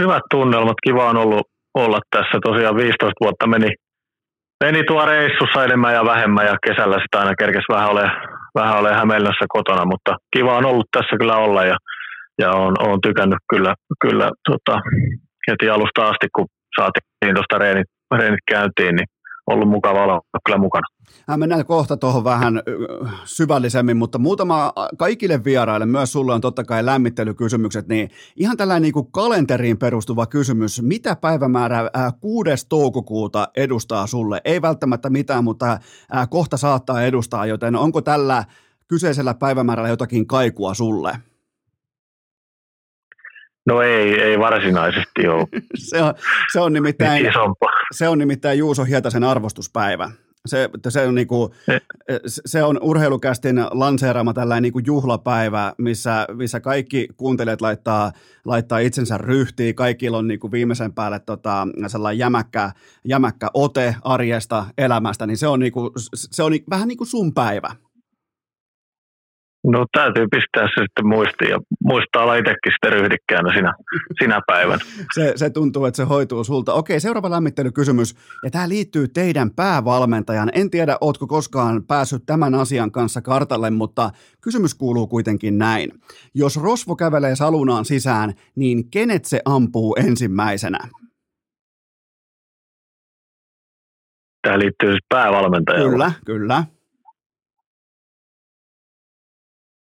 Hyvät 0.00 0.22
tunnelmat. 0.30 0.76
Kiva 0.86 1.10
on 1.10 1.16
ollut 1.16 1.46
olla 1.74 1.98
tässä. 2.10 2.38
Tosiaan 2.44 2.76
15 2.76 3.24
vuotta 3.24 3.46
meni, 3.46 3.70
meni 4.64 4.84
tuo 4.84 5.06
reissussa 5.06 5.64
enemmän 5.64 5.94
ja 5.94 6.04
vähemmän 6.04 6.46
ja 6.46 6.56
kesällä 6.66 6.98
sitä 7.02 7.18
aina 7.18 7.34
kerkesi 7.38 7.72
vähän 7.72 7.90
ole, 7.90 8.10
vähän 8.54 8.78
ole 8.78 8.94
Hämeenlässä 8.94 9.44
kotona, 9.48 9.84
mutta 9.84 10.16
kiva 10.36 10.56
on 10.56 10.66
ollut 10.66 10.88
tässä 10.96 11.16
kyllä 11.20 11.36
olla 11.36 11.64
ja, 11.64 11.76
ja 12.38 12.50
on, 12.52 12.74
on 12.88 13.00
tykännyt 13.00 13.42
kyllä, 13.50 13.74
kyllä 14.00 14.30
tota, 14.48 14.80
heti 15.50 15.70
alusta 15.70 16.08
asti, 16.08 16.26
kun 16.34 16.46
saatiin 16.76 17.34
tuosta 17.34 17.58
reenit, 17.58 17.86
reenit 18.18 18.44
käyntiin, 18.50 18.94
niin 18.96 19.08
ollut 19.52 19.68
mukava 19.68 20.04
olla 20.04 20.20
kyllä 20.46 20.58
mukana. 20.58 20.86
Mennään 21.36 21.66
kohta 21.66 21.96
tuohon 21.96 22.24
vähän 22.24 22.62
syvällisemmin, 23.24 23.96
mutta 23.96 24.18
muutama 24.18 24.72
kaikille 24.98 25.44
vieraille, 25.44 25.86
myös 25.86 26.12
sulle 26.12 26.34
on 26.34 26.40
totta 26.40 26.64
kai 26.64 26.86
lämmittelykysymykset, 26.86 27.88
niin 27.88 28.10
ihan 28.36 28.56
tällainen 28.56 28.82
niin 28.82 28.92
kuin 28.92 29.12
kalenteriin 29.12 29.78
perustuva 29.78 30.26
kysymys. 30.26 30.82
Mitä 30.82 31.16
päivämäärää 31.16 31.90
6. 32.20 32.50
toukokuuta 32.68 33.48
edustaa 33.56 34.06
sulle? 34.06 34.40
Ei 34.44 34.62
välttämättä 34.62 35.10
mitään, 35.10 35.44
mutta 35.44 35.78
kohta 36.30 36.56
saattaa 36.56 37.02
edustaa, 37.02 37.46
joten 37.46 37.76
onko 37.76 38.02
tällä 38.02 38.44
kyseisellä 38.88 39.34
päivämäärällä 39.34 39.88
jotakin 39.88 40.26
kaikua 40.26 40.74
sulle? 40.74 41.18
No 43.68 43.82
ei, 43.82 44.20
ei 44.20 44.38
varsinaisesti 44.38 45.28
ole. 45.28 45.46
se, 45.90 46.02
on, 46.02 46.14
se, 46.52 46.60
on 46.60 46.72
nimittäin, 46.72 47.26
se 47.92 48.08
on 48.08 48.18
nimittäin 48.18 48.58
Juuso 48.58 48.84
Hietasen 48.84 49.24
arvostuspäivä. 49.24 50.10
Se, 50.46 50.70
se, 50.88 51.06
on 51.06 51.14
niinku, 51.14 51.54
se 52.26 52.62
on 52.62 52.78
urheilukästin 52.82 53.56
lanseeraama 53.70 54.34
tällainen 54.34 54.62
niinku 54.62 54.78
juhlapäivä, 54.78 55.72
missä, 55.78 56.26
missä 56.32 56.60
kaikki 56.60 57.08
kuuntelijat 57.16 57.60
laittaa, 57.60 58.12
laittaa 58.44 58.78
itsensä 58.78 59.18
ryhtiin. 59.18 59.74
Kaikilla 59.74 60.18
on 60.18 60.28
niinku 60.28 60.52
viimeisen 60.52 60.92
päälle 60.92 61.18
tota, 61.18 61.68
sellainen 61.86 62.18
jämäkkä, 62.18 62.72
jämäkkä 63.04 63.48
ote 63.54 63.96
arjesta, 64.02 64.66
elämästä, 64.78 65.26
niin 65.26 65.36
se 65.36 65.46
on, 65.46 65.60
niinku, 65.60 65.92
se 66.14 66.42
on 66.42 66.52
vähän 66.70 66.88
niin 66.88 66.98
kuin 66.98 67.08
sun 67.08 67.34
päivä. 67.34 67.70
No 69.70 69.86
täytyy 69.92 70.26
pistää 70.30 70.66
se 70.66 70.82
sitten 70.82 71.06
muistiin 71.06 71.50
ja 71.50 71.58
muistaa 71.84 72.22
olla 72.22 72.34
itsekin 72.34 72.72
sitten 72.72 72.92
ryhdikkäänä 72.92 73.54
sinä, 73.54 73.74
sinä 74.22 74.40
päivänä. 74.46 74.84
se, 75.14 75.32
se 75.36 75.50
tuntuu, 75.50 75.84
että 75.84 75.96
se 75.96 76.04
hoituu 76.04 76.44
sulta. 76.44 76.74
Okei, 76.74 77.00
seuraava 77.00 77.30
lämmittelykysymys. 77.30 78.14
Ja 78.44 78.50
tämä 78.50 78.68
liittyy 78.68 79.08
teidän 79.08 79.50
päävalmentajan. 79.50 80.50
En 80.54 80.70
tiedä, 80.70 80.98
ootko 81.00 81.26
koskaan 81.26 81.84
päässyt 81.84 82.22
tämän 82.26 82.54
asian 82.54 82.92
kanssa 82.92 83.22
kartalle, 83.22 83.70
mutta 83.70 84.10
kysymys 84.40 84.74
kuuluu 84.74 85.06
kuitenkin 85.06 85.58
näin. 85.58 85.90
Jos 86.34 86.62
Rosvo 86.62 86.96
kävelee 86.96 87.36
salunaan 87.36 87.84
sisään, 87.84 88.32
niin 88.56 88.90
kenet 88.90 89.24
se 89.24 89.40
ampuu 89.44 89.96
ensimmäisenä? 89.98 90.78
Tämä 94.42 94.58
liittyy 94.58 94.90
siis 94.90 95.04
päävalmentajaan. 95.08 95.90
Kyllä, 95.90 96.12
kyllä. 96.26 96.64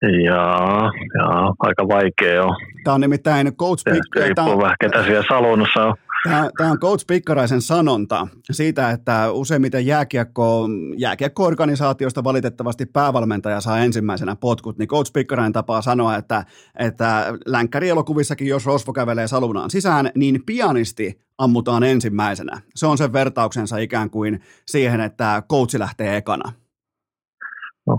Jaa, 0.01 0.91
jaa, 1.17 1.53
aika 1.59 1.87
vaikea 1.87 2.43
on. 2.43 2.55
Tämä 2.83 2.95
on 2.95 3.01
nimittäin 3.01 3.55
Coach 3.55 3.83
Pikkaraisen. 3.83 4.37
Riippuu 4.37 4.61
vähän, 4.61 4.75
ketä 4.79 5.03
siellä 5.03 5.23
salonnossa 5.27 5.85
on. 5.85 5.95
Tämä, 6.23 6.49
tämä 6.57 6.71
on 6.71 6.79
Coach 6.79 7.05
Pikkaraisen 7.07 7.61
sanonta 7.61 8.27
siitä, 8.51 8.89
että 8.89 9.31
useimmiten 9.31 9.85
jääkiekko, 9.85 10.67
jääkiekko-organisaatiosta 10.97 12.23
valitettavasti 12.23 12.85
päävalmentaja 12.85 13.61
saa 13.61 13.79
ensimmäisenä 13.79 14.35
potkut, 14.35 14.77
niin 14.77 14.87
Coach 14.87 15.13
Pikkarainen 15.13 15.53
tapaa 15.53 15.81
sanoa, 15.81 16.15
että, 16.15 16.45
että 16.79 17.25
länkkärielokuvissakin, 17.45 18.47
jos 18.47 18.65
Rosvo 18.65 18.93
kävelee 18.93 19.27
salunaan 19.27 19.69
sisään, 19.69 20.11
niin 20.15 20.43
pianisti 20.45 21.21
ammutaan 21.37 21.83
ensimmäisenä. 21.83 22.61
Se 22.75 22.85
on 22.85 22.97
sen 22.97 23.13
vertauksensa 23.13 23.77
ikään 23.77 24.09
kuin 24.09 24.39
siihen, 24.65 25.01
että 25.01 25.43
coachi 25.49 25.79
lähtee 25.79 26.17
ekana. 26.17 26.51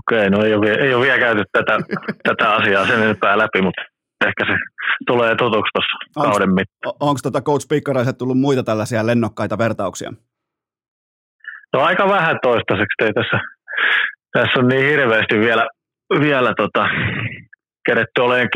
Okei, 0.09 0.29
no 0.29 0.43
ei 0.43 0.53
ole, 0.53 0.71
ei 0.71 0.93
ole 0.93 1.05
vielä 1.05 1.19
käyty 1.19 1.43
tätä, 1.51 1.79
tätä 2.23 2.53
asiaa 2.53 2.87
sen 2.87 3.03
enempää 3.03 3.37
läpi, 3.37 3.61
mutta 3.61 3.81
ehkä 4.25 4.45
se 4.45 4.57
tulee 5.07 5.35
tutuksi 5.35 5.71
tuossa 5.73 5.97
kauden 6.29 6.53
mittaan. 6.53 6.95
Onko 6.99 7.19
tuota 7.21 7.41
Coach 7.41 7.67
Pikkaraiset 7.69 8.17
tullut 8.17 8.39
muita 8.39 8.63
tällaisia 8.63 9.05
lennokkaita 9.05 9.57
vertauksia? 9.57 10.13
No 11.73 11.79
aika 11.79 12.07
vähän 12.07 12.37
toistaiseksi. 12.41 12.95
Ei 13.01 13.13
tässä, 13.13 13.39
tässä 14.31 14.59
on 14.59 14.67
niin 14.67 14.85
hirveästi 14.89 15.39
vielä, 15.39 15.67
vielä 16.19 16.53
tota, 16.57 16.85
keretty 17.85 18.21
olemaan 18.21 18.49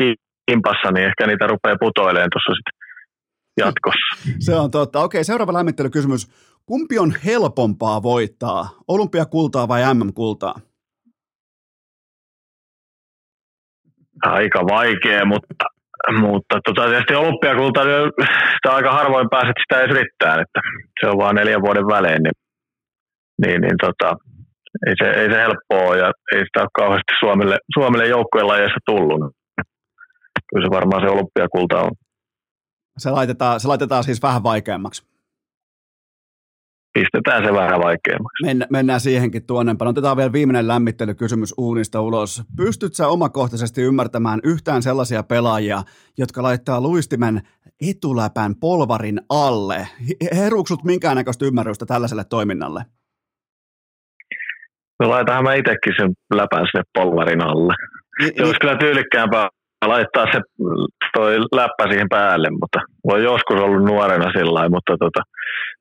kimpassa, 0.50 0.90
niin 0.90 1.06
ehkä 1.06 1.26
niitä 1.26 1.46
rupeaa 1.46 1.76
putoilemaan 1.80 2.30
tuossa 2.32 2.52
sitten 2.54 2.74
jatkossa. 3.56 4.06
Se 4.38 4.54
on 4.54 4.70
totta. 4.70 5.00
Okei, 5.00 5.24
seuraava 5.24 5.52
lämmittelykysymys. 5.52 6.26
Kumpi 6.66 6.98
on 6.98 7.14
helpompaa 7.24 8.02
voittaa, 8.02 8.68
olympiakultaa 8.88 9.68
vai 9.68 9.94
MM-kultaa? 9.94 10.54
Aika 14.22 14.60
vaikea, 14.60 15.24
mutta, 15.24 15.64
mutta 16.20 16.58
tota, 16.66 16.88
tietysti 16.88 17.14
olympiakulta, 17.14 17.80
sitä 18.54 18.76
aika 18.76 18.92
harvoin 18.92 19.28
pääset 19.30 19.56
sitä 19.62 19.80
edes 19.80 19.96
yrittämään, 19.96 20.40
että 20.40 20.60
se 21.00 21.06
on 21.10 21.18
vain 21.18 21.36
neljän 21.36 21.62
vuoden 21.62 21.86
välein, 21.86 22.22
niin, 22.22 22.38
niin, 23.42 23.60
niin 23.60 23.76
tota, 23.80 24.16
ei, 24.86 24.94
se, 25.02 25.10
ei 25.20 25.30
se 25.30 25.36
helppoa 25.36 25.96
ja 25.96 26.12
ei 26.34 26.42
sitä 26.44 26.60
ole 26.60 26.68
kauheasti 26.74 27.12
Suomelle, 27.18 27.58
Suomelle 27.74 28.06
joukkueen 28.06 28.46
lajeissa 28.46 28.80
tullut. 28.86 29.20
Kyllä 30.48 30.66
se 30.66 30.70
varmaan 30.70 31.02
se 31.02 31.08
olympiakulta 31.08 31.80
on. 31.80 31.90
Se 32.98 33.10
laitetaan, 33.10 33.60
se 33.60 33.68
laitetaan 33.68 34.04
siis 34.04 34.22
vähän 34.22 34.42
vaikeammaksi. 34.42 35.13
Pistetään 36.94 37.44
se 37.44 37.52
vähän 37.52 37.80
vaikeammaksi. 37.80 38.44
Men, 38.44 38.66
mennään 38.70 39.00
siihenkin 39.00 39.46
tuonnempana. 39.46 39.88
Otetaan 39.88 40.16
vielä 40.16 40.32
viimeinen 40.32 40.68
lämmittelykysymys 40.68 41.54
uunista 41.58 42.00
ulos. 42.00 42.42
Pystytkö 42.56 42.94
sä 42.96 43.08
omakohtaisesti 43.08 43.82
ymmärtämään 43.82 44.40
yhtään 44.44 44.82
sellaisia 44.82 45.22
pelaajia, 45.22 45.82
jotka 46.18 46.42
laittaa 46.42 46.80
luistimen 46.80 47.42
etuläpän 47.90 48.54
polvarin 48.60 49.20
alle? 49.28 49.88
Heruksut 50.36 50.84
minkäännäköistä 50.84 51.44
ymmärrystä 51.44 51.86
tällaiselle 51.86 52.24
toiminnalle? 52.24 52.84
No 55.00 55.10
laitahan 55.10 55.44
mä 55.44 55.54
itsekin 55.54 55.92
sen 55.96 56.12
läpän 56.34 56.66
sinne 56.70 56.82
polvarin 56.94 57.42
alle. 57.42 57.74
Ni, 58.20 58.32
se 58.36 58.44
olisi 58.44 58.60
kyllä 58.60 58.76
tyylikkäämpää 58.76 59.48
laittaa 59.88 60.26
se 60.32 60.40
toi 61.16 61.38
läppä 61.40 61.84
siihen 61.90 62.08
päälle, 62.08 62.48
mutta 62.50 62.78
voi 63.04 63.22
joskus 63.24 63.60
ollut 63.60 63.84
nuorena 63.84 64.32
sillä 64.38 64.68
mutta 64.68 64.92
tota, 64.98 65.20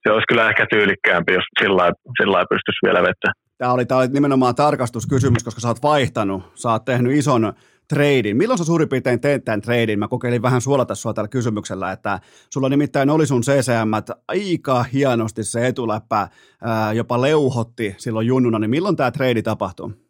se 0.04 0.12
olisi 0.12 0.30
kyllä 0.30 0.50
ehkä 0.50 0.66
tyylikkäämpi, 0.74 1.34
jos 1.34 1.46
sillä 1.62 1.78
lailla 1.78 2.46
pystyisi 2.50 2.86
vielä 2.86 3.00
vetämään. 3.00 3.44
Tämä 3.58 3.74
oli, 3.74 3.86
tämä 3.86 4.00
oli 4.00 4.08
nimenomaan 4.08 4.56
tarkastuskysymys, 4.56 5.44
koska 5.44 5.62
sä 5.62 5.68
oot 5.68 5.84
vaihtanut, 5.84 6.44
sä 6.56 6.72
oot 6.72 6.86
tehnyt 6.86 7.14
ison 7.14 7.54
treidin. 7.90 8.38
Milloin 8.38 8.58
sä 8.58 8.64
suurin 8.64 8.90
piirtein 8.90 9.22
teet 9.22 9.46
tämän 9.46 9.62
treidin? 9.62 10.00
Mä 10.00 10.08
kokeilin 10.08 10.42
vähän 10.42 10.62
suolata 10.62 10.96
sua 10.96 11.14
tällä 11.14 11.28
kysymyksellä, 11.28 11.92
että 11.92 12.20
sulla 12.54 12.70
nimittäin 12.70 13.10
oli 13.10 13.26
sun 13.26 13.42
CCM 13.42 14.14
aika 14.28 14.84
hienosti 14.84 15.44
se 15.44 15.68
etuläppä, 15.68 16.28
ää, 16.62 16.94
jopa 16.94 17.22
leuhotti 17.22 17.96
silloin 17.98 18.28
junnuna, 18.28 18.60
niin 18.60 18.70
milloin 18.70 18.96
tämä 18.96 19.12
treidi 19.12 19.44
tapahtui? 19.44 20.03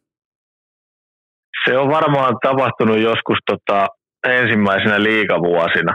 Se 1.65 1.77
on 1.77 1.89
varmaan 1.89 2.35
tapahtunut 2.43 2.99
joskus 2.99 3.37
tota, 3.51 3.87
ensimmäisenä 4.27 5.03
liikavuosina. 5.03 5.93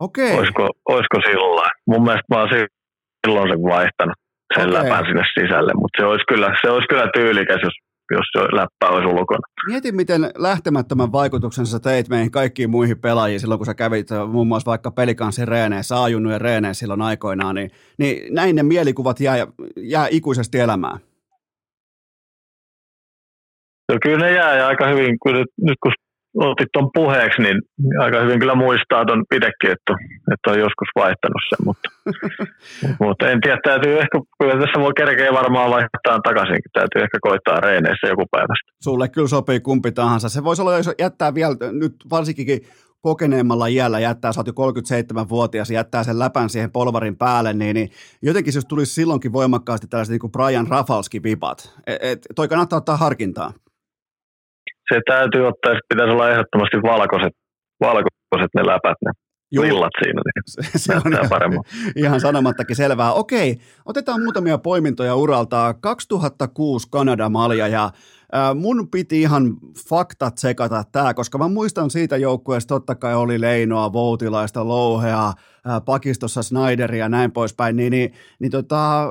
Okei. 0.00 0.26
Okay. 0.26 0.38
Olisiko, 0.38 0.68
olisiko 0.88 1.18
silloin? 1.30 1.70
Mun 1.86 2.02
mielestä 2.02 2.34
mä 2.34 2.40
oon 2.40 2.48
silloin 2.48 3.48
sen 3.48 3.62
vaihtanut 3.62 4.16
sen 4.54 4.68
okay. 4.68 4.82
läpän 4.82 5.04
sinne 5.06 5.22
sisälle, 5.34 5.72
mutta 5.74 6.02
se 6.02 6.06
olisi 6.06 6.24
kyllä, 6.28 6.54
se 6.64 6.70
olisi 6.70 6.86
kyllä 6.88 7.10
tyylikäs, 7.14 7.60
jos, 7.62 7.74
jos 8.10 8.26
se 8.32 8.56
läppä 8.56 8.86
olisi 8.88 9.06
ulkona. 9.06 9.40
Mieti, 9.66 9.92
miten 9.92 10.30
lähtemättömän 10.38 11.12
vaikutuksen 11.12 11.66
sä 11.66 11.80
teit 11.80 12.08
meihin 12.08 12.30
kaikkiin 12.30 12.70
muihin 12.70 12.98
pelaajiin 12.98 13.40
silloin, 13.40 13.58
kun 13.58 13.66
sä 13.66 13.74
kävit 13.74 14.12
äh, 14.12 14.28
muun 14.28 14.46
muassa 14.46 14.70
vaikka 14.70 14.90
pelikanssin 14.90 15.48
reeneissä, 15.48 16.02
ajunnujen 16.02 16.40
reeneissä 16.40 16.80
silloin 16.80 17.02
aikoinaan, 17.02 17.54
niin, 17.54 17.70
niin 17.98 18.34
näin 18.34 18.56
ne 18.56 18.62
mielikuvat 18.62 19.20
jää, 19.20 19.46
jää 19.76 20.06
ikuisesti 20.10 20.58
elämään. 20.58 20.98
No 23.92 23.98
kyllä 24.02 24.18
ne 24.18 24.32
jää 24.32 24.56
ja 24.56 24.66
aika 24.66 24.88
hyvin, 24.88 25.16
kun 25.22 25.32
nyt, 25.32 25.48
nyt 25.62 25.78
kun 25.82 25.92
otit 26.34 26.68
tuon 26.72 26.90
puheeksi, 26.94 27.42
niin 27.42 27.58
aika 28.00 28.20
hyvin 28.20 28.40
kyllä 28.40 28.54
muistaa 28.54 29.04
tuon 29.04 29.24
itsekin, 29.34 29.70
että, 29.76 29.94
että 30.32 30.50
on 30.50 30.58
joskus 30.58 30.90
vaihtanut 30.96 31.42
sen, 31.48 31.60
mutta, 31.68 31.88
mutta 33.04 33.30
en 33.30 33.40
tiedä, 33.40 33.58
täytyy 33.64 33.92
ehkä, 33.92 34.18
kyllä 34.40 34.54
tässä 34.60 34.80
voi 34.80 34.92
kerkeä 34.96 35.32
varmaan 35.32 35.70
vaihtaa 35.70 36.20
takaisinkin, 36.28 36.70
täytyy 36.72 37.02
ehkä 37.02 37.18
koittaa 37.20 37.60
reeneissä 37.60 38.06
joku 38.06 38.24
päivästä. 38.30 38.72
Sulle 38.82 39.08
kyllä 39.08 39.28
sopii 39.28 39.60
kumpi 39.60 39.92
tahansa. 39.92 40.28
Se 40.28 40.44
voisi 40.44 40.62
olla, 40.62 40.76
jos 40.76 40.90
jättää 40.98 41.34
vielä 41.34 41.56
nyt 41.72 41.94
varsinkin 42.10 42.60
kokeneemmalla 43.00 43.66
iällä 43.66 44.00
jättää, 44.00 44.32
sä 44.32 44.40
oot 44.40 44.46
jo 44.46 44.52
37-vuotias, 44.52 45.70
jättää 45.70 46.04
sen 46.04 46.18
läpän 46.18 46.50
siihen 46.50 46.70
polvarin 46.70 47.16
päälle, 47.16 47.52
niin, 47.52 47.74
niin 47.74 47.90
jotenkin 48.22 48.54
jos 48.54 48.64
tulisi 48.64 48.94
silloinkin 48.94 49.32
voimakkaasti 49.32 49.86
tällaiset 49.86 50.12
niin 50.12 50.20
kuin 50.20 50.32
Brian 50.32 50.66
Rafalski-vipat, 50.66 51.74
et, 51.86 51.98
et, 52.02 52.26
toi 52.34 52.48
kannattaa 52.48 52.76
ottaa 52.76 52.96
harkintaa 52.96 53.52
se 54.92 55.00
täytyy 55.06 55.46
ottaa, 55.46 55.72
että 55.72 55.88
pitäisi 55.88 56.12
olla 56.12 56.30
ehdottomasti 56.30 56.76
valkoiset, 56.82 57.32
valkoiset 57.80 58.50
ne 58.54 58.66
läpät, 58.66 58.98
ne 59.04 59.10
Juu. 59.52 59.64
lillat 59.64 59.92
siinä, 60.02 60.22
niin 60.24 60.42
se, 60.46 60.78
se 60.78 60.96
on 60.96 61.28
paremmin. 61.28 61.60
ihan 61.96 62.20
sanomattakin 62.20 62.76
selvää. 62.76 63.12
Okei, 63.12 63.56
otetaan 63.86 64.22
muutamia 64.22 64.58
poimintoja 64.58 65.14
uralta. 65.14 65.74
2006 65.80 66.88
Kanada-malja 66.90 67.68
ja 67.68 67.90
mun 68.54 68.88
piti 68.90 69.20
ihan 69.20 69.56
faktat 69.88 70.38
sekata 70.38 70.84
tämä, 70.92 71.14
koska 71.14 71.38
mä 71.38 71.48
muistan 71.48 71.90
siitä 71.90 72.16
joukkueesta 72.16 72.74
totta 72.74 72.94
kai 72.94 73.14
oli 73.14 73.40
Leinoa, 73.40 73.92
Voutilaista, 73.92 74.68
Louhea, 74.68 75.32
pakistossa 75.84 76.42
Snyderia 76.42 77.04
ja 77.04 77.08
näin 77.08 77.32
poispäin, 77.32 77.76
niin, 77.76 77.90
niin, 77.90 78.12
niin 78.38 78.50
tota, 78.50 79.08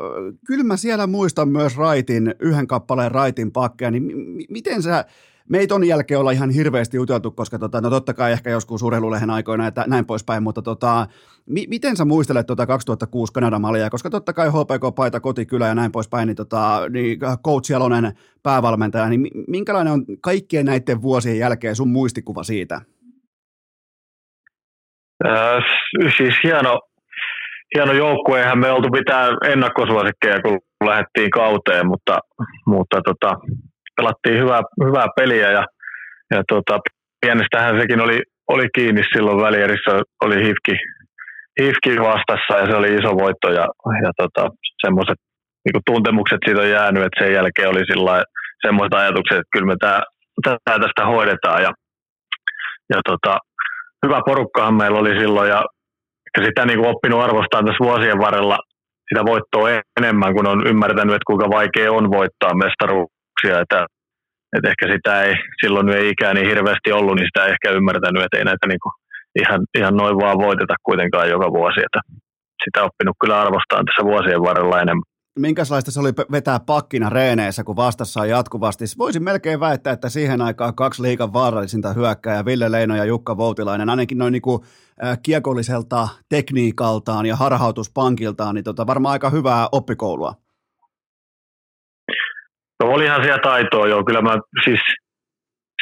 kyllä 0.48 0.64
mä 0.64 0.78
siellä 0.78 1.08
muistan 1.08 1.50
myös 1.50 1.78
Raitin, 1.78 2.36
yhden 2.40 2.68
kappaleen 2.68 3.12
Raitin 3.12 3.52
pakkeja, 3.52 3.92
niin 3.92 4.04
m- 4.04 4.38
miten 4.50 4.82
sä, 4.82 5.06
me 5.50 5.58
ei 5.58 5.68
ton 5.68 5.88
jälkeen 5.88 6.20
olla 6.20 6.32
ihan 6.32 6.50
hirveästi 6.50 6.98
juteltu, 6.98 7.32
koska 7.32 7.60
tota, 7.60 7.82
no 7.82 7.90
totta 7.90 8.14
kai 8.14 8.32
ehkä 8.32 8.50
joskus 8.50 8.84
urheilulehen 8.84 9.30
aikoina 9.30 9.68
että 9.68 9.84
näin 9.88 10.06
poispäin, 10.06 10.44
mutta 10.44 10.62
tota, 10.62 11.08
mi- 11.46 11.68
miten 11.70 11.98
sä 11.98 12.06
muistelet 12.06 12.48
tota 12.48 12.66
2006 12.66 13.34
Kanadan 13.34 13.62
mallia, 13.62 13.90
koska 13.90 14.10
totta 14.10 14.34
kai 14.34 14.50
HPK-paita, 14.50 15.20
kotikylä 15.20 15.68
ja 15.68 15.76
näin 15.76 15.92
poispäin, 15.92 16.28
niin, 16.28 16.36
tota, 16.36 16.82
niin 16.90 17.20
Coach 17.20 17.72
Jalonen 17.72 18.12
päävalmentaja, 18.44 19.10
niin 19.10 19.28
minkälainen 19.48 19.94
on 19.94 20.06
kaikkien 20.22 20.66
näiden 20.66 21.02
vuosien 21.02 21.38
jälkeen 21.38 21.76
sun 21.76 21.90
muistikuva 21.90 22.44
siitä? 22.44 22.82
Äh, 25.26 25.64
siis 26.18 26.36
hieno, 26.44 26.80
hieno 27.76 27.94
joukkue, 27.94 28.40
eihän 28.40 28.60
me 28.60 28.72
oltu 28.72 28.90
pitää 28.90 29.28
ennakkosuosikkeja, 29.46 30.42
kun 30.42 30.60
lähdettiin 30.86 31.30
kauteen, 31.30 31.88
mutta, 31.88 32.20
mutta 32.66 33.02
tota, 33.02 33.36
pelattiin 33.96 34.40
hyvää, 34.44 34.62
hyvää 34.88 35.08
peliä 35.16 35.52
ja, 35.52 35.64
ja 36.32 36.44
tota, 36.48 36.80
pienestähän 37.22 37.82
sekin 37.82 38.02
oli, 38.02 38.22
oli 38.48 38.68
kiinni 38.76 39.04
silloin 39.14 39.42
välierissä, 39.42 39.92
oli 40.24 40.36
Hifki, 40.36 40.76
Hifki 41.62 42.02
vastassa 42.02 42.54
ja 42.60 42.66
se 42.66 42.76
oli 42.76 42.96
iso 42.96 43.12
voitto 43.24 43.48
ja, 43.52 43.66
ja 44.04 44.12
tota, 44.18 44.50
semmoiset 44.86 45.20
niin 45.66 45.82
tuntemukset 45.86 46.40
siitä 46.46 46.62
on 46.62 46.70
jäänyt, 46.70 47.04
että 47.04 47.24
sen 47.24 47.34
jälkeen 47.34 47.70
oli 47.70 47.84
semmoiset 48.66 48.94
ajatukset, 48.94 49.38
että 49.38 49.54
kyllä 49.54 49.68
me 49.68 49.76
tämä, 50.44 50.80
tästä 50.80 51.06
hoidetaan 51.06 51.64
ja, 51.64 51.72
ja 52.94 53.00
tota, 53.10 53.38
hyvä 54.06 54.22
porukkahan 54.26 54.74
meillä 54.74 55.00
oli 55.00 55.20
silloin 55.20 55.50
ja, 55.50 55.62
ja 56.38 56.46
sitä 56.46 56.66
niin 56.66 56.80
kuin 56.80 56.90
oppinut 56.90 57.22
arvostaa 57.22 57.64
tässä 57.64 57.86
vuosien 57.88 58.20
varrella 58.20 58.58
sitä 59.10 59.26
voittoa 59.26 59.70
enemmän, 60.00 60.34
kun 60.34 60.48
on 60.48 60.68
ymmärtänyt, 60.68 61.16
että 61.16 61.30
kuinka 61.32 61.50
vaikea 61.50 61.92
on 61.92 62.12
voittaa 62.12 62.54
mestaruus 62.64 63.13
kokemuksia, 63.44 63.62
että, 63.62 63.86
että 64.58 64.70
ehkä 64.70 64.86
sitä 64.94 65.24
ei 65.24 65.36
silloin 65.62 65.90
ei 65.90 66.10
ikään 66.10 66.36
niin 66.36 66.48
hirveästi 66.48 66.92
ollut, 66.92 67.16
niin 67.16 67.28
sitä 67.28 67.46
ei 67.46 67.52
ehkä 67.52 67.78
ymmärtänyt, 67.78 68.24
että 68.24 68.38
ei 68.38 68.46
näitä 68.46 68.68
niin 68.68 68.80
kuin 68.84 68.94
ihan, 69.42 69.62
ihan 69.78 69.96
noin 69.96 70.18
vaan 70.18 70.38
voiteta 70.38 70.76
kuitenkaan 70.84 71.30
joka 71.30 71.52
vuosi, 71.52 71.80
että 71.80 72.00
sitä 72.64 72.84
oppinut 72.84 73.16
kyllä 73.22 73.42
arvostaa 73.42 73.84
tässä 73.86 74.04
vuosien 74.12 74.42
varrella 74.42 74.82
enemmän. 74.82 75.04
Minkälaista 75.40 75.92
se 75.92 76.00
oli 76.00 76.14
vetää 76.32 76.60
pakkina 76.60 77.10
reeneissä, 77.10 77.64
kun 77.64 77.76
vastassa 77.76 78.22
on 78.22 78.30
jatkuvasti? 78.30 78.86
Voisin 78.98 79.24
melkein 79.24 79.60
väittää, 79.60 79.94
että 79.94 80.10
siihen 80.10 80.42
aikaan 80.42 80.76
kaksi 80.76 81.02
liikan 81.02 81.34
vaarallisinta 81.34 81.94
hyökkää, 81.94 82.46
Ville 82.46 82.72
Leino 82.72 82.96
ja 82.96 83.06
Jukka 83.06 83.38
Voutilainen, 83.38 83.90
ainakin 83.90 84.18
noin 84.18 84.32
niin 84.32 84.42
kuin, 84.42 84.62
kiekolliselta 85.24 86.08
tekniikaltaan 86.30 87.26
ja 87.26 87.36
harhautuspankiltaan, 87.36 88.56
niin 88.56 88.64
tota, 88.64 88.88
varmaan 88.88 89.14
aika 89.14 89.30
hyvää 89.30 89.68
oppikoulua. 89.72 90.34
No 92.80 92.90
olihan 92.90 93.24
siellä 93.24 93.42
taitoa 93.44 93.88
jo, 93.88 94.04
kyllä 94.04 94.22
mä 94.22 94.38
siis 94.64 94.80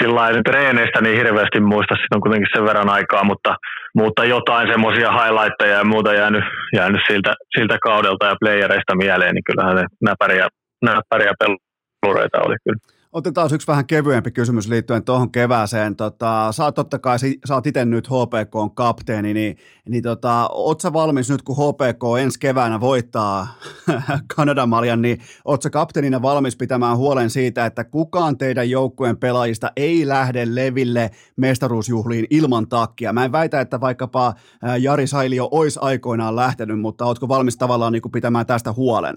sillä 0.01 0.15
lailla 0.15 0.41
treeneistä 0.43 1.01
niin 1.01 1.17
hirveästi 1.17 1.59
muista, 1.59 1.95
siitä 1.95 2.15
on 2.15 2.21
kuitenkin 2.21 2.53
sen 2.55 2.65
verran 2.65 2.89
aikaa, 2.89 3.23
mutta, 3.23 3.55
mutta 3.95 4.25
jotain 4.25 4.67
semmoisia 4.71 5.11
highlightteja 5.11 5.77
ja 5.77 5.83
muuta 5.83 6.13
jäänyt, 6.13 6.43
jäänyt 6.75 7.01
siltä, 7.07 7.33
siltä 7.57 7.77
kaudelta 7.83 8.25
ja 8.25 8.35
playereista 8.39 8.95
mieleen, 8.95 9.35
niin 9.35 9.43
kyllähän 9.43 9.75
ne 9.75 9.85
näpäriä, 10.01 10.47
näpäriä 10.81 11.33
pelureita 11.39 12.37
oli 12.45 12.55
kyllä. 12.63 13.00
Otetaan 13.13 13.53
yksi 13.53 13.67
vähän 13.67 13.87
kevyempi 13.87 14.31
kysymys 14.31 14.67
liittyen 14.67 15.03
tuohon 15.03 15.31
kevääseen. 15.31 15.95
Tota, 15.95 16.51
sä 16.51 16.63
oot 16.63 16.75
totta 16.75 16.99
kai, 16.99 17.17
sä 17.19 17.55
oot 17.55 17.67
itse 17.67 17.85
nyt 17.85 18.07
HPK 18.07 18.55
on 18.55 18.75
kapteeni, 18.75 19.33
niin, 19.33 19.57
niin 19.89 20.03
tota, 20.03 20.49
oot 20.51 20.81
sä 20.81 20.93
valmis 20.93 21.29
nyt, 21.29 21.41
kun 21.41 21.55
HPK 21.55 22.19
ensi 22.21 22.39
keväänä 22.39 22.79
voittaa 22.79 23.47
Kanadan 24.35 24.69
maljan, 24.69 25.01
niin 25.01 25.19
oot 25.45 25.61
sä 25.61 25.69
kapteenina 25.69 26.21
valmis 26.21 26.55
pitämään 26.55 26.97
huolen 26.97 27.29
siitä, 27.29 27.65
että 27.65 27.83
kukaan 27.83 28.37
teidän 28.37 28.69
joukkueen 28.69 29.17
pelaajista 29.17 29.71
ei 29.75 30.07
lähde 30.07 30.55
leville 30.55 31.11
mestaruusjuhliin 31.37 32.27
ilman 32.29 32.69
takkia. 32.69 33.13
Mä 33.13 33.25
en 33.25 33.31
väitä, 33.31 33.61
että 33.61 33.81
vaikkapa 33.81 34.33
Jari 34.79 35.07
Sailio 35.07 35.47
olisi 35.51 35.79
aikoinaan 35.81 36.35
lähtenyt, 36.35 36.79
mutta 36.79 37.05
ootko 37.05 37.27
valmis 37.27 37.57
tavallaan 37.57 37.93
niin 37.93 38.11
pitämään 38.11 38.45
tästä 38.45 38.73
huolen? 38.73 39.15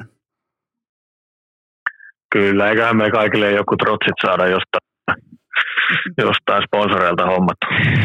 Kyllä, 2.34 2.70
eiköhän 2.70 2.96
me 2.96 3.10
kaikille 3.10 3.50
joku 3.50 3.76
trotsit 3.76 4.14
saada 4.26 4.46
jostain, 4.46 4.82
jostain 6.26 6.62
sponsoreilta 6.66 7.26
hommat. 7.26 7.56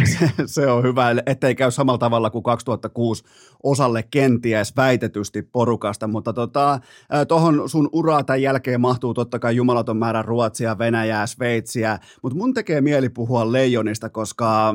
Se, 0.03 0.29
se 0.45 0.67
on 0.67 0.83
hyvä, 0.83 1.15
ettei 1.25 1.55
käy 1.55 1.71
samalla 1.71 1.97
tavalla 1.97 2.29
kuin 2.29 2.43
2006 2.43 3.23
osalle 3.63 4.03
kenties 4.11 4.75
väitetysti 4.77 5.41
porukasta, 5.41 6.07
mutta 6.07 6.33
tota, 6.33 6.79
tuohon 7.27 7.69
sun 7.69 7.89
uraa 7.93 8.23
tämän 8.23 8.41
jälkeen 8.41 8.81
mahtuu 8.81 9.13
totta 9.13 9.39
kai 9.39 9.55
jumalaton 9.55 9.97
määrä 9.97 10.21
Ruotsia, 10.21 10.77
Venäjää, 10.77 11.27
Sveitsiä, 11.27 11.97
mutta 12.23 12.37
mun 12.37 12.53
tekee 12.53 12.81
mieli 12.81 13.09
puhua 13.09 13.51
Leijonista, 13.51 14.09
koska 14.09 14.73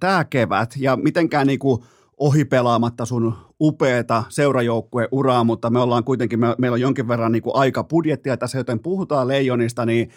tämä 0.00 0.24
kevät 0.24 0.70
ja 0.78 0.96
mitenkään 0.96 1.46
niinku 1.46 1.84
ohipelaamatta 2.18 3.04
sun 3.04 3.34
upeeta 3.60 4.24
seurajoukkueuraa, 4.28 5.44
mutta 5.44 5.70
me 5.70 5.80
ollaan 5.80 6.04
kuitenkin, 6.04 6.40
me, 6.40 6.54
meillä 6.58 6.74
on 6.74 6.80
jonkin 6.80 7.08
verran 7.08 7.32
niin 7.32 7.42
aika 7.54 7.84
budjettia 7.84 8.36
tässä, 8.36 8.58
joten 8.58 8.78
puhutaan 8.78 9.28
Leijonista, 9.28 9.86
niin 9.86 10.10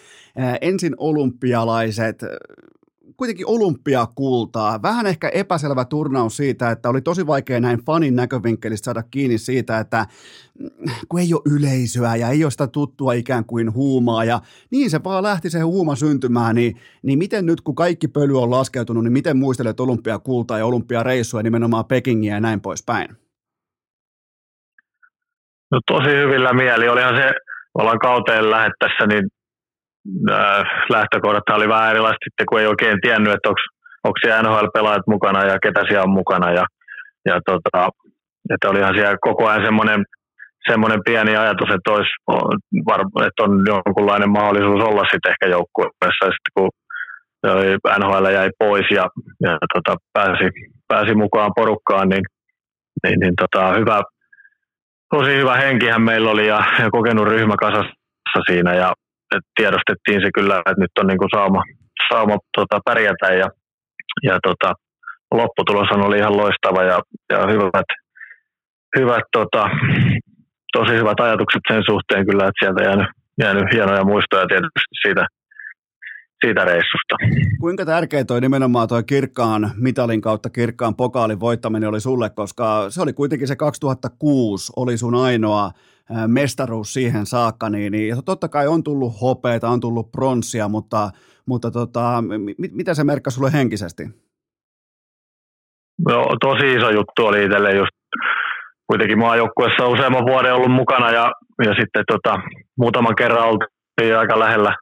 ensin 0.60 0.94
olympialaiset, 0.98 2.22
kuitenkin 3.22 3.46
olympiakultaa. 3.48 4.82
Vähän 4.82 5.06
ehkä 5.06 5.28
epäselvä 5.28 5.84
turnaus 5.84 6.36
siitä, 6.36 6.70
että 6.70 6.88
oli 6.88 7.00
tosi 7.00 7.26
vaikea 7.26 7.60
näin 7.60 7.78
fanin 7.84 8.16
näkövinkkelistä 8.16 8.84
saada 8.84 9.02
kiinni 9.10 9.38
siitä, 9.38 9.78
että 9.78 10.06
mm, 10.58 10.68
kun 11.08 11.20
ei 11.20 11.34
ole 11.34 11.56
yleisöä 11.56 12.16
ja 12.16 12.28
ei 12.28 12.44
ole 12.44 12.50
sitä 12.50 12.66
tuttua 12.66 13.12
ikään 13.12 13.44
kuin 13.44 13.74
huumaa 13.74 14.24
ja 14.24 14.40
niin 14.70 14.90
se 14.90 15.04
vaan 15.04 15.22
lähti 15.22 15.50
se 15.50 15.60
huuma 15.60 15.96
syntymään, 15.96 16.54
niin, 16.54 16.76
niin 17.02 17.18
miten 17.18 17.46
nyt 17.46 17.60
kun 17.60 17.74
kaikki 17.74 18.08
pöly 18.08 18.42
on 18.42 18.50
laskeutunut, 18.50 19.04
niin 19.04 19.12
miten 19.12 19.36
muistelet 19.36 19.80
olympiakultaa 19.80 20.58
ja 20.58 20.66
olympiareissua 20.66 21.42
nimenomaan 21.42 21.84
Pekingiä 21.84 22.34
ja 22.34 22.40
näin 22.40 22.60
poispäin? 22.60 23.08
No 25.70 25.80
tosi 25.86 26.10
hyvillä 26.10 26.52
mieli. 26.52 26.88
Olihan 26.88 27.16
se, 27.16 27.32
ollaan 27.74 27.98
kauteen 27.98 28.50
lähettäessä, 28.50 29.06
niin 29.06 29.28
lähtökohdat 30.88 31.50
oli 31.50 31.68
vähän 31.68 31.90
erilaiset 31.90 32.24
sitten, 32.24 32.46
kun 32.46 32.60
ei 32.60 32.66
oikein 32.66 32.98
tiennyt, 33.02 33.32
että 33.32 33.48
onko 34.04 34.18
siellä 34.20 34.42
NHL-pelaajat 34.42 35.06
mukana 35.06 35.44
ja 35.44 35.58
ketä 35.62 35.80
siellä 35.88 36.02
on 36.02 36.18
mukana. 36.20 36.52
Ja, 36.52 36.64
ja 37.24 37.40
tota, 37.46 37.88
että 38.50 38.68
olihan 38.68 38.94
siellä 38.94 39.16
koko 39.20 39.48
ajan 39.48 39.64
semmoinen, 39.64 40.04
semmoinen 40.70 41.00
pieni 41.04 41.36
ajatus, 41.36 41.68
että, 41.74 41.92
olisi, 41.92 42.10
että 43.26 43.42
on 43.42 43.52
jonkunlainen 43.66 44.30
mahdollisuus 44.30 44.82
olla 44.82 45.02
sitten 45.10 45.30
ehkä 45.32 45.46
joukkueessa. 45.56 46.24
Sitten 46.24 46.54
kun 46.54 46.70
NHL 47.98 48.26
jäi 48.32 48.50
pois 48.58 48.86
ja, 48.90 49.06
ja 49.40 49.58
tota, 49.74 49.96
pääsi, 50.12 50.44
pääsi 50.88 51.14
mukaan 51.14 51.50
porukkaan, 51.56 52.08
niin, 52.08 52.24
niin, 53.02 53.20
niin 53.20 53.34
tota, 53.36 53.72
hyvä, 53.78 54.02
tosi 55.10 55.36
hyvä 55.36 55.56
henkihän 55.56 56.02
meillä 56.02 56.30
oli 56.30 56.46
ja, 56.46 56.62
ja 56.78 56.90
kokenut 56.90 57.28
ryhmä 57.28 57.54
kasassa 57.60 58.40
siinä 58.50 58.74
ja 58.74 58.92
et 59.36 59.46
tiedostettiin 59.54 60.20
se 60.24 60.30
kyllä, 60.34 60.56
että 60.58 60.82
nyt 60.82 60.94
on 61.00 61.06
niinku 61.06 61.28
sauma, 61.34 61.62
sauma 62.12 62.36
tota, 62.56 62.80
pärjätä 62.84 63.28
ja, 63.40 63.48
ja 64.22 64.38
tota, 64.42 64.72
lopputulos 65.30 65.88
oli 65.90 66.18
ihan 66.18 66.36
loistava 66.36 66.82
ja, 66.82 66.98
ja 67.32 67.38
hyvät, 67.52 67.88
hyvät 68.98 69.24
tota, 69.32 69.70
tosi 70.72 70.92
hyvät 70.92 71.20
ajatukset 71.20 71.62
sen 71.72 71.82
suhteen 71.90 72.26
kyllä, 72.26 72.44
että 72.44 72.60
sieltä 72.60 72.82
jäänyt, 72.82 73.08
jäänyt 73.40 73.64
hienoja 73.72 74.04
muistoja 74.04 74.46
tietysti 74.46 74.94
siitä, 75.02 75.26
siitä 76.44 76.64
reissusta. 76.64 77.14
Kuinka 77.60 77.84
tärkeä 77.84 78.24
toi 78.24 78.40
nimenomaan 78.40 78.88
toi 78.88 79.04
kirkkaan 79.04 79.70
mitalin 79.76 80.20
kautta 80.20 80.50
kirkkaan 80.50 80.94
pokaalin 80.94 81.40
voittaminen 81.40 81.88
oli 81.88 82.00
sulle, 82.00 82.30
koska 82.30 82.90
se 82.90 83.02
oli 83.02 83.12
kuitenkin 83.12 83.48
se 83.48 83.56
2006 83.56 84.72
oli 84.76 84.96
sun 84.96 85.14
ainoa 85.14 85.70
mestaruus 86.26 86.92
siihen 86.92 87.26
saakka, 87.26 87.70
niin, 87.70 87.92
niin 87.92 88.24
totta 88.24 88.48
kai 88.48 88.68
on 88.68 88.82
tullut 88.82 89.20
hopeita, 89.20 89.68
on 89.68 89.80
tullut 89.80 90.12
pronssia, 90.12 90.68
mutta, 90.68 91.10
mutta 91.46 91.70
tota, 91.70 92.24
mit, 92.58 92.72
mitä 92.72 92.94
se 92.94 93.04
merkkasi 93.04 93.34
sulle 93.34 93.52
henkisesti? 93.52 94.02
No, 96.08 96.24
tosi 96.40 96.74
iso 96.74 96.90
juttu 96.90 97.26
oli 97.26 97.44
itselle 97.44 97.76
just 97.76 97.92
kuitenkin 98.86 99.18
maajoukkuessa 99.18 99.86
useamman 99.86 100.26
vuoden 100.26 100.54
ollut 100.54 100.72
mukana 100.72 101.10
ja, 101.10 101.32
ja 101.64 101.74
sitten 101.80 102.04
tota, 102.12 102.42
muutaman 102.78 103.14
kerran 103.14 103.48
oltiin 103.48 104.18
aika 104.18 104.38
lähellä, 104.38 104.76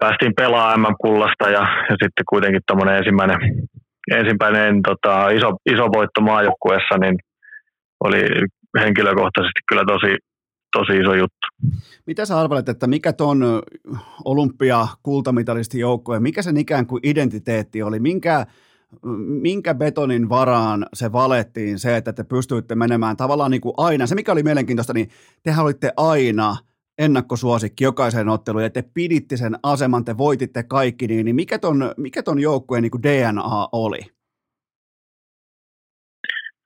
päästiin 0.00 0.32
pelaamaan 0.36 0.80
MM-kullasta 0.80 1.50
ja, 1.50 1.60
ja 1.60 1.96
sitten 2.02 2.24
kuitenkin 2.28 2.60
tuommoinen 2.66 2.96
ensimmäinen, 2.96 3.38
ensimmäinen 4.10 4.82
tota, 4.82 5.30
iso, 5.30 5.50
iso 5.72 5.84
voitto 5.96 6.20
maajoukkuessa, 6.20 6.98
niin 7.00 7.16
oli 8.04 8.22
henkilökohtaisesti 8.80 9.60
kyllä 9.68 9.84
tosi, 9.86 10.16
tosi 10.76 11.00
iso 11.00 11.14
juttu. 11.14 11.46
Mitä 12.06 12.24
sä 12.24 12.40
arvelet, 12.40 12.68
että 12.68 12.86
mikä 12.86 13.12
ton 13.12 13.62
olympia 14.24 14.88
kultamitalistin 15.02 15.80
joukkojen, 15.80 16.22
mikä 16.22 16.42
sen 16.42 16.56
ikään 16.56 16.86
kuin 16.86 17.00
identiteetti 17.02 17.82
oli, 17.82 18.00
minkä, 18.00 18.46
minkä 19.42 19.74
betonin 19.74 20.28
varaan 20.28 20.86
se 20.94 21.12
valettiin 21.12 21.78
se, 21.78 21.96
että 21.96 22.12
te 22.12 22.24
pystyitte 22.24 22.74
menemään 22.74 23.16
tavallaan 23.16 23.50
niin 23.50 23.60
kuin 23.60 23.74
aina, 23.76 24.06
se 24.06 24.14
mikä 24.14 24.32
oli 24.32 24.42
mielenkiintoista, 24.42 24.92
niin 24.92 25.08
tehän 25.42 25.64
olitte 25.64 25.92
aina 25.96 26.56
ennakkosuosikki 26.98 27.84
jokaiseen 27.84 28.28
otteluun 28.28 28.62
ja 28.62 28.70
te 28.70 28.82
piditte 28.82 29.36
sen 29.36 29.58
aseman, 29.62 30.04
te 30.04 30.18
voititte 30.18 30.62
kaikki, 30.62 31.06
niin, 31.06 31.24
niin 31.24 31.36
mikä 31.36 31.58
ton, 31.58 31.92
mikä 31.96 32.22
ton 32.22 32.38
joukkueen 32.38 32.82
niin 32.82 33.02
DNA 33.02 33.68
oli? 33.72 34.13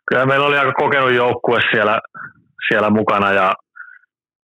Kyllä 0.08 0.26
meillä 0.26 0.46
oli 0.46 0.58
aika 0.58 0.72
kokenut 0.72 1.14
joukkue 1.14 1.60
siellä, 1.70 2.00
siellä 2.68 2.90
mukana 2.90 3.32
ja, 3.32 3.54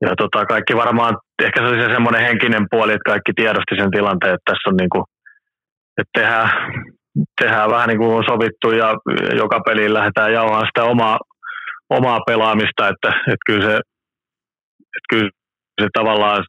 ja 0.00 0.14
tota, 0.16 0.46
kaikki 0.46 0.76
varmaan, 0.76 1.16
ehkä 1.42 1.60
se 1.60 1.68
oli 1.68 1.82
se 1.82 1.92
semmoinen 1.92 2.22
henkinen 2.22 2.66
puoli, 2.70 2.92
että 2.92 3.10
kaikki 3.10 3.32
tiedosti 3.36 3.74
sen 3.78 3.90
tilanteen, 3.90 4.34
että 4.34 4.50
tässä 4.50 4.70
on 4.70 4.76
niin 4.76 4.90
kuin, 4.90 5.04
että 6.00 6.10
tehdään, 6.20 6.48
tehdään 7.40 7.70
vähän 7.70 7.88
niin 7.88 7.98
kuin 7.98 8.14
on 8.16 8.24
sovittu 8.28 8.70
ja 8.70 8.94
joka 9.36 9.60
peliin 9.66 9.94
lähdetään 9.94 10.32
jauhaan 10.32 10.66
sitä 10.66 10.84
omaa, 10.84 11.18
omaa 11.90 12.20
pelaamista, 12.26 12.88
että, 12.88 13.08
että 13.08 13.46
kyllä 13.46 13.66
se, 13.68 13.76
että 14.96 15.08
kyllä 15.10 15.30
se 15.80 15.88
tavallaan, 15.92 16.44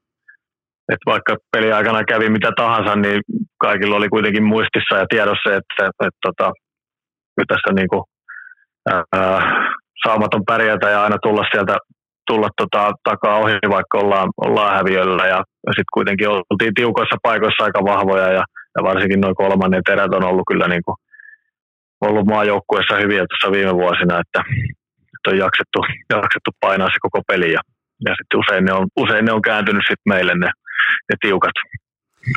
että 0.93 1.11
vaikka 1.11 1.35
peli 1.51 1.71
aikana 1.71 2.03
kävi 2.03 2.29
mitä 2.29 2.51
tahansa, 2.55 2.95
niin 2.95 3.21
kaikilla 3.57 3.95
oli 3.95 4.09
kuitenkin 4.09 4.43
muistissa 4.43 4.95
ja 4.97 5.05
tiedossa, 5.09 5.49
että, 5.49 5.73
että, 5.79 6.05
että, 6.07 6.29
että, 6.29 6.51
että 7.37 7.53
tässä 7.53 7.73
niin 7.75 7.87
kuin 7.87 8.03
saamaton 10.03 10.45
pärjätä 10.45 10.89
ja 10.89 11.03
aina 11.03 11.17
tulla 11.23 11.43
sieltä 11.51 11.77
tulla 12.27 12.49
tota, 12.57 12.91
takaa 13.03 13.37
ohi, 13.37 13.57
vaikka 13.69 13.97
ollaan, 13.97 14.29
ollaan 14.37 14.75
häviöllä. 14.77 15.23
Ja, 15.27 15.39
ja 15.65 15.71
sitten 15.71 15.93
kuitenkin 15.93 16.27
oltiin 16.29 16.73
tiukoissa 16.73 17.17
paikoissa 17.23 17.63
aika 17.63 17.79
vahvoja 17.83 18.27
ja, 18.31 18.43
ja 18.75 18.83
varsinkin 18.83 19.21
noin 19.21 19.35
kolmannet 19.35 19.89
erät 19.89 20.13
on 20.13 20.23
ollut 20.23 20.47
kyllä 20.47 20.67
niin 20.67 20.81
kuin, 20.85 20.95
ollut 22.01 22.25
maajoukkueessa 22.25 22.95
hyviä 22.95 23.25
tuossa 23.29 23.51
viime 23.51 23.73
vuosina, 23.73 24.19
että, 24.19 24.41
että 25.13 25.27
on 25.31 25.37
jaksettu, 25.37 25.79
jaksettu 26.09 26.51
painaa 26.59 26.87
se 26.87 26.99
koko 27.01 27.21
peli 27.27 27.51
ja, 27.53 27.61
ja 28.05 28.13
sitten 28.17 28.39
usein 28.39 28.65
ne 28.65 28.73
on, 28.73 28.87
usein 28.95 29.25
ne 29.25 29.31
on 29.31 29.41
kääntynyt 29.41 29.83
sitten 29.89 30.13
meille 30.13 30.33
ne, 30.33 30.49
ne 31.09 31.15
tiukat, 31.21 31.57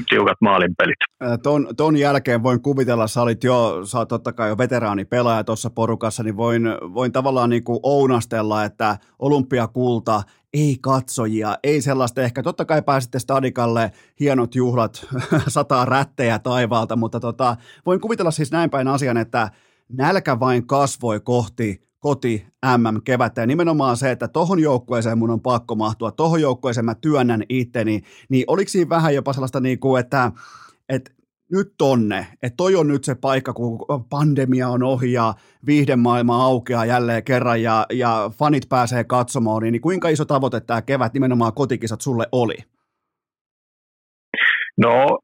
tiukat 0.08 0.36
maalinpelit. 0.40 0.96
Ton, 1.42 1.68
ton 1.76 1.96
jälkeen 1.96 2.42
voin 2.42 2.62
kuvitella, 2.62 3.06
sä 3.06 3.22
olit 3.22 3.44
jo, 3.44 3.80
sä 3.84 3.98
oot 3.98 4.08
totta 4.08 4.32
kai 4.32 4.48
jo 4.48 4.58
veteraanipelaaja 4.58 5.44
tuossa 5.44 5.70
porukassa, 5.70 6.22
niin 6.22 6.36
voin, 6.36 6.62
voin 6.94 7.12
tavallaan 7.12 7.50
niin 7.50 7.64
kuin 7.64 7.80
ounastella, 7.82 8.64
että 8.64 8.98
olympiakulta, 9.18 10.22
ei 10.54 10.76
katsojia, 10.80 11.56
ei 11.62 11.80
sellaista 11.80 12.22
ehkä, 12.22 12.42
totta 12.42 12.64
kai 12.64 12.82
pääsitte 12.82 13.18
stadikalle, 13.18 13.92
hienot 14.20 14.54
juhlat, 14.54 15.06
sataa 15.48 15.84
rättejä 15.84 16.38
taivaalta, 16.38 16.96
mutta 16.96 17.20
tota, 17.20 17.56
voin 17.86 18.00
kuvitella 18.00 18.30
siis 18.30 18.52
näin 18.52 18.70
päin 18.70 18.88
asian, 18.88 19.16
että 19.16 19.50
nälkä 19.88 20.40
vain 20.40 20.66
kasvoi 20.66 21.20
kohti 21.20 21.87
koti 22.00 22.46
MM-kevättä. 22.76 23.40
Ja 23.40 23.46
nimenomaan 23.46 23.96
se, 23.96 24.10
että 24.10 24.28
tohon 24.28 24.58
joukkueeseen 24.58 25.18
mun 25.18 25.30
on 25.30 25.40
pakko 25.40 25.74
mahtua, 25.74 26.10
tohon 26.10 26.40
joukkueeseen 26.40 26.84
mä 26.84 26.94
työnnän 26.94 27.42
itteni, 27.48 28.00
niin 28.28 28.44
oliko 28.46 28.68
siinä 28.68 28.88
vähän 28.88 29.14
jopa 29.14 29.32
sellaista 29.32 29.60
niin 29.60 29.80
kuin, 29.80 30.00
että, 30.00 30.32
että 30.88 31.10
nyt 31.52 31.74
tonne, 31.78 32.26
että 32.42 32.56
toi 32.56 32.76
on 32.76 32.88
nyt 32.88 33.04
se 33.04 33.14
paikka, 33.14 33.52
kun 33.52 33.78
pandemia 34.10 34.68
on 34.68 34.82
ohi 34.82 35.12
ja 35.12 35.34
viihdemaailma 35.66 36.44
aukeaa 36.44 36.84
jälleen 36.84 37.24
kerran 37.24 37.62
ja, 37.62 37.86
ja 37.92 38.30
fanit 38.38 38.68
pääsee 38.68 39.04
katsomaan, 39.04 39.62
niin, 39.62 39.80
kuinka 39.80 40.08
iso 40.08 40.24
tavoite 40.24 40.60
tämä 40.60 40.82
kevät 40.82 41.14
nimenomaan 41.14 41.54
kotikisat 41.54 42.00
sulle 42.00 42.26
oli? 42.32 42.56
No, 44.78 45.18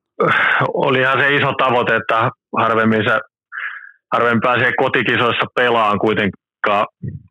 olihan 0.74 1.20
se 1.20 1.36
iso 1.36 1.52
tavoite, 1.58 1.96
että 1.96 2.30
harvemmin, 2.58 3.02
se, 3.08 3.20
harvemmin 4.12 4.40
pääsee 4.40 4.72
kotikisoissa 4.78 5.46
pelaan 5.54 5.98
kuitenkin 5.98 6.43
paikkaa 6.64 6.86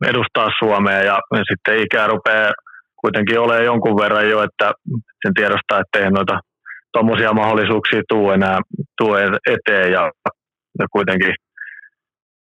edustaa 0.06 0.48
Suomea 0.58 1.02
ja, 1.02 1.18
sitten 1.50 1.78
ikää 1.78 2.06
rupeaa 2.06 2.52
kuitenkin 3.00 3.40
olemaan 3.40 3.64
jonkun 3.64 3.96
verran 3.96 4.28
jo, 4.28 4.42
että 4.42 4.72
sen 5.26 5.34
tiedostaa, 5.34 5.80
että 5.80 5.98
ei 5.98 6.10
noita 6.10 6.40
tuommoisia 6.92 7.32
mahdollisuuksia 7.32 8.02
tuu 8.08 8.30
enää 8.30 8.58
tuu 8.98 9.14
eteen 9.46 9.92
ja, 9.92 10.10
ja 10.78 10.86
kuitenkin 10.92 11.34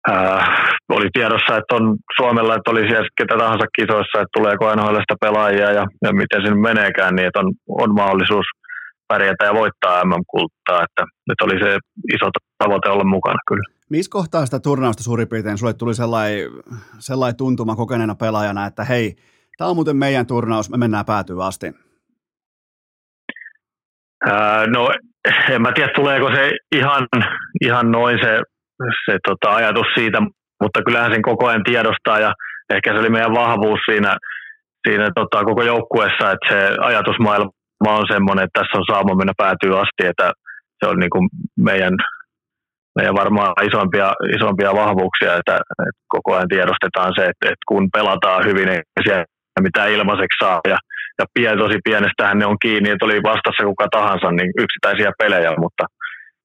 ää, 0.07 0.55
oli 0.89 1.09
tiedossa, 1.13 1.57
että 1.57 1.75
on 1.75 1.95
Suomella, 2.15 2.55
että 2.55 2.71
oli 2.71 2.87
siellä 2.87 3.07
ketä 3.17 3.37
tahansa 3.37 3.65
kisoissa, 3.75 4.21
että 4.21 4.35
tuleeko 4.37 4.75
NHLstä 4.75 5.15
pelaajia 5.21 5.71
ja, 5.71 5.85
ja 6.01 6.13
miten 6.13 6.41
se 6.45 6.55
meneekään, 6.55 7.15
niin 7.15 7.27
että 7.27 7.39
on, 7.39 7.51
on 7.67 7.95
mahdollisuus 7.95 8.45
pärjätä 9.07 9.45
ja 9.45 9.53
voittaa 9.53 10.05
MM-kultaa, 10.05 10.83
että 10.83 11.03
nyt 11.29 11.41
oli 11.41 11.59
se 11.59 11.77
iso 12.13 12.29
tavoite 12.57 12.89
olla 12.89 13.03
mukana 13.03 13.39
kyllä. 13.47 13.63
Missä 13.89 14.11
kohtaa 14.11 14.45
sitä 14.45 14.59
turnausta 14.59 15.03
suurin 15.03 15.27
piirtein 15.27 15.57
sulle 15.57 15.73
tuli 15.73 15.93
sellainen, 15.93 16.49
sellainen 16.99 17.37
tuntuma 17.37 17.75
kokeneena 17.75 18.15
pelaajana, 18.15 18.65
että 18.65 18.83
hei, 18.83 19.15
tämä 19.57 19.69
on 19.69 19.75
muuten 19.75 19.97
meidän 19.97 20.27
turnaus, 20.27 20.69
me 20.69 20.77
mennään 20.77 21.05
päätyyn 21.05 21.39
asti? 21.39 21.65
Ää, 24.25 24.67
no 24.67 24.89
en 25.49 25.61
mä 25.61 25.71
tiedä 25.71 25.91
tuleeko 25.95 26.35
se 26.35 26.51
ihan, 26.75 27.07
ihan 27.61 27.91
noin 27.91 28.17
se, 28.21 28.39
se 29.05 29.17
tota, 29.27 29.55
ajatus 29.55 29.87
siitä, 29.95 30.19
mutta 30.61 30.83
kyllähän 30.85 31.11
sen 31.11 31.21
koko 31.21 31.47
ajan 31.47 31.63
tiedostaa 31.63 32.19
ja 32.19 32.33
ehkä 32.73 32.93
se 32.93 32.99
oli 32.99 33.09
meidän 33.09 33.33
vahvuus 33.33 33.79
siinä, 33.85 34.17
siinä 34.87 35.09
tota, 35.15 35.43
koko 35.43 35.63
joukkueessa, 35.63 36.31
että 36.31 36.47
se 36.49 36.77
ajatusmaailma 36.81 37.51
on 37.91 38.07
semmoinen, 38.13 38.43
että 38.45 38.59
tässä 38.59 38.77
on 38.77 38.85
saama 38.91 39.15
mennä 39.15 39.33
päätyy 39.37 39.73
asti, 39.83 40.03
että 40.11 40.31
se 40.79 40.89
on 40.91 40.99
niin 40.99 41.09
kuin 41.09 41.29
meidän, 41.57 41.93
meidän 42.97 43.15
varmaan 43.15 43.53
isompia, 43.69 44.13
isompia 44.35 44.79
vahvuuksia, 44.81 45.31
että, 45.39 45.55
että 45.87 46.01
koko 46.07 46.35
ajan 46.35 46.53
tiedostetaan 46.53 47.11
se, 47.15 47.21
että, 47.21 47.45
että 47.51 47.67
kun 47.67 47.89
pelataan 47.93 48.45
hyvin, 48.45 48.67
niin 48.67 48.83
siellä 49.03 49.25
mitä 49.59 49.85
ilmaiseksi 49.85 50.37
saa 50.43 50.59
ja, 50.67 50.77
ja 51.19 51.25
pien, 51.33 51.57
tosi 51.57 51.77
pienestähän 51.83 52.37
ne 52.39 52.45
on 52.45 52.57
kiinni, 52.61 52.89
että 52.89 53.05
oli 53.05 53.23
vastassa 53.23 53.69
kuka 53.71 53.87
tahansa, 53.91 54.31
niin 54.31 54.51
yksittäisiä 54.63 55.11
pelejä, 55.21 55.51
mutta, 55.63 55.83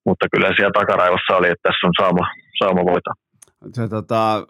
mutta 0.07 0.27
kyllä 0.33 0.49
siellä 0.57 0.79
takaraivossa 0.81 1.37
oli, 1.37 1.49
että 1.51 1.67
tässä 1.69 1.87
on 1.87 1.95
saama, 2.01 2.25
saama 2.59 2.83
voita. 2.93 3.13
Se, 3.75 3.89
tota, 3.89 4.47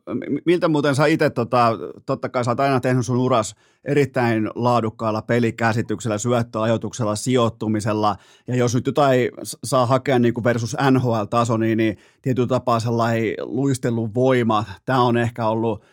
miltä 0.46 0.68
muuten 0.68 0.94
sä 0.94 1.06
itse, 1.06 1.30
tota, 1.30 1.78
totta 2.06 2.28
kai 2.28 2.44
sä 2.44 2.50
oot 2.50 2.60
aina 2.60 2.80
tehnyt 2.80 3.06
sun 3.06 3.16
uras 3.16 3.54
erittäin 3.84 4.50
laadukkaalla 4.54 5.22
pelikäsityksellä, 5.22 6.18
syöttöajoituksella, 6.18 7.16
sijoittumisella, 7.16 8.16
ja 8.46 8.56
jos 8.56 8.74
nyt 8.74 8.86
jotain 8.86 9.30
saa 9.64 9.86
hakea 9.86 10.18
niin 10.18 10.34
kuin 10.34 10.44
versus 10.44 10.76
NHL-taso, 10.90 11.56
niin, 11.56 11.78
niin 11.78 11.96
tietyllä 12.22 12.48
tapaa 12.48 12.80
sellainen 12.80 13.34
luistelun 13.42 14.14
voima, 14.14 14.64
tämä 14.84 15.02
on 15.02 15.16
ehkä 15.16 15.46
ollut 15.46 15.84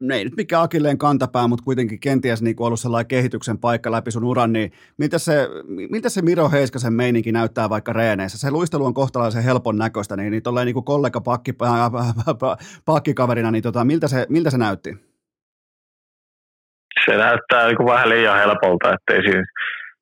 ne 0.00 0.16
ei 0.16 0.24
nyt 0.24 0.36
mikään 0.36 0.62
akilleen 0.62 0.98
kantapää, 0.98 1.48
mutta 1.48 1.64
kuitenkin 1.64 2.00
kenties 2.00 2.42
niin 2.42 2.56
ollut 2.58 2.80
sellainen 2.80 3.08
kehityksen 3.08 3.58
paikka 3.58 3.90
läpi 3.90 4.10
sun 4.10 4.24
uran, 4.24 4.52
niin 4.52 4.72
miltä 4.98 5.18
se, 5.18 5.48
miltä 5.90 6.08
se 6.08 6.22
Miro 6.22 6.50
Heiskasen 6.50 6.92
meininki 6.92 7.32
näyttää 7.32 7.70
vaikka 7.70 7.92
reeneissä? 7.92 8.38
Se 8.38 8.50
luistelu 8.50 8.84
on 8.84 8.94
kohtalaisen 8.94 9.44
helpon 9.44 9.78
näköistä, 9.78 10.16
niin, 10.16 10.30
niin 10.30 10.42
tolleen 10.42 10.66
niin 10.66 10.84
kollega 10.84 11.20
pakki, 11.20 11.52
pakkikaverina, 12.84 13.50
niin 13.50 13.62
tota, 13.62 13.84
miltä, 13.84 14.08
se, 14.08 14.26
miltä 14.28 14.50
se 14.50 14.58
näytti? 14.58 14.90
Se 17.04 17.16
näyttää 17.16 17.66
niin 17.66 17.86
vähän 17.86 18.08
liian 18.08 18.38
helpolta, 18.38 18.94
ettei 18.94 19.22
siinä, 19.22 19.44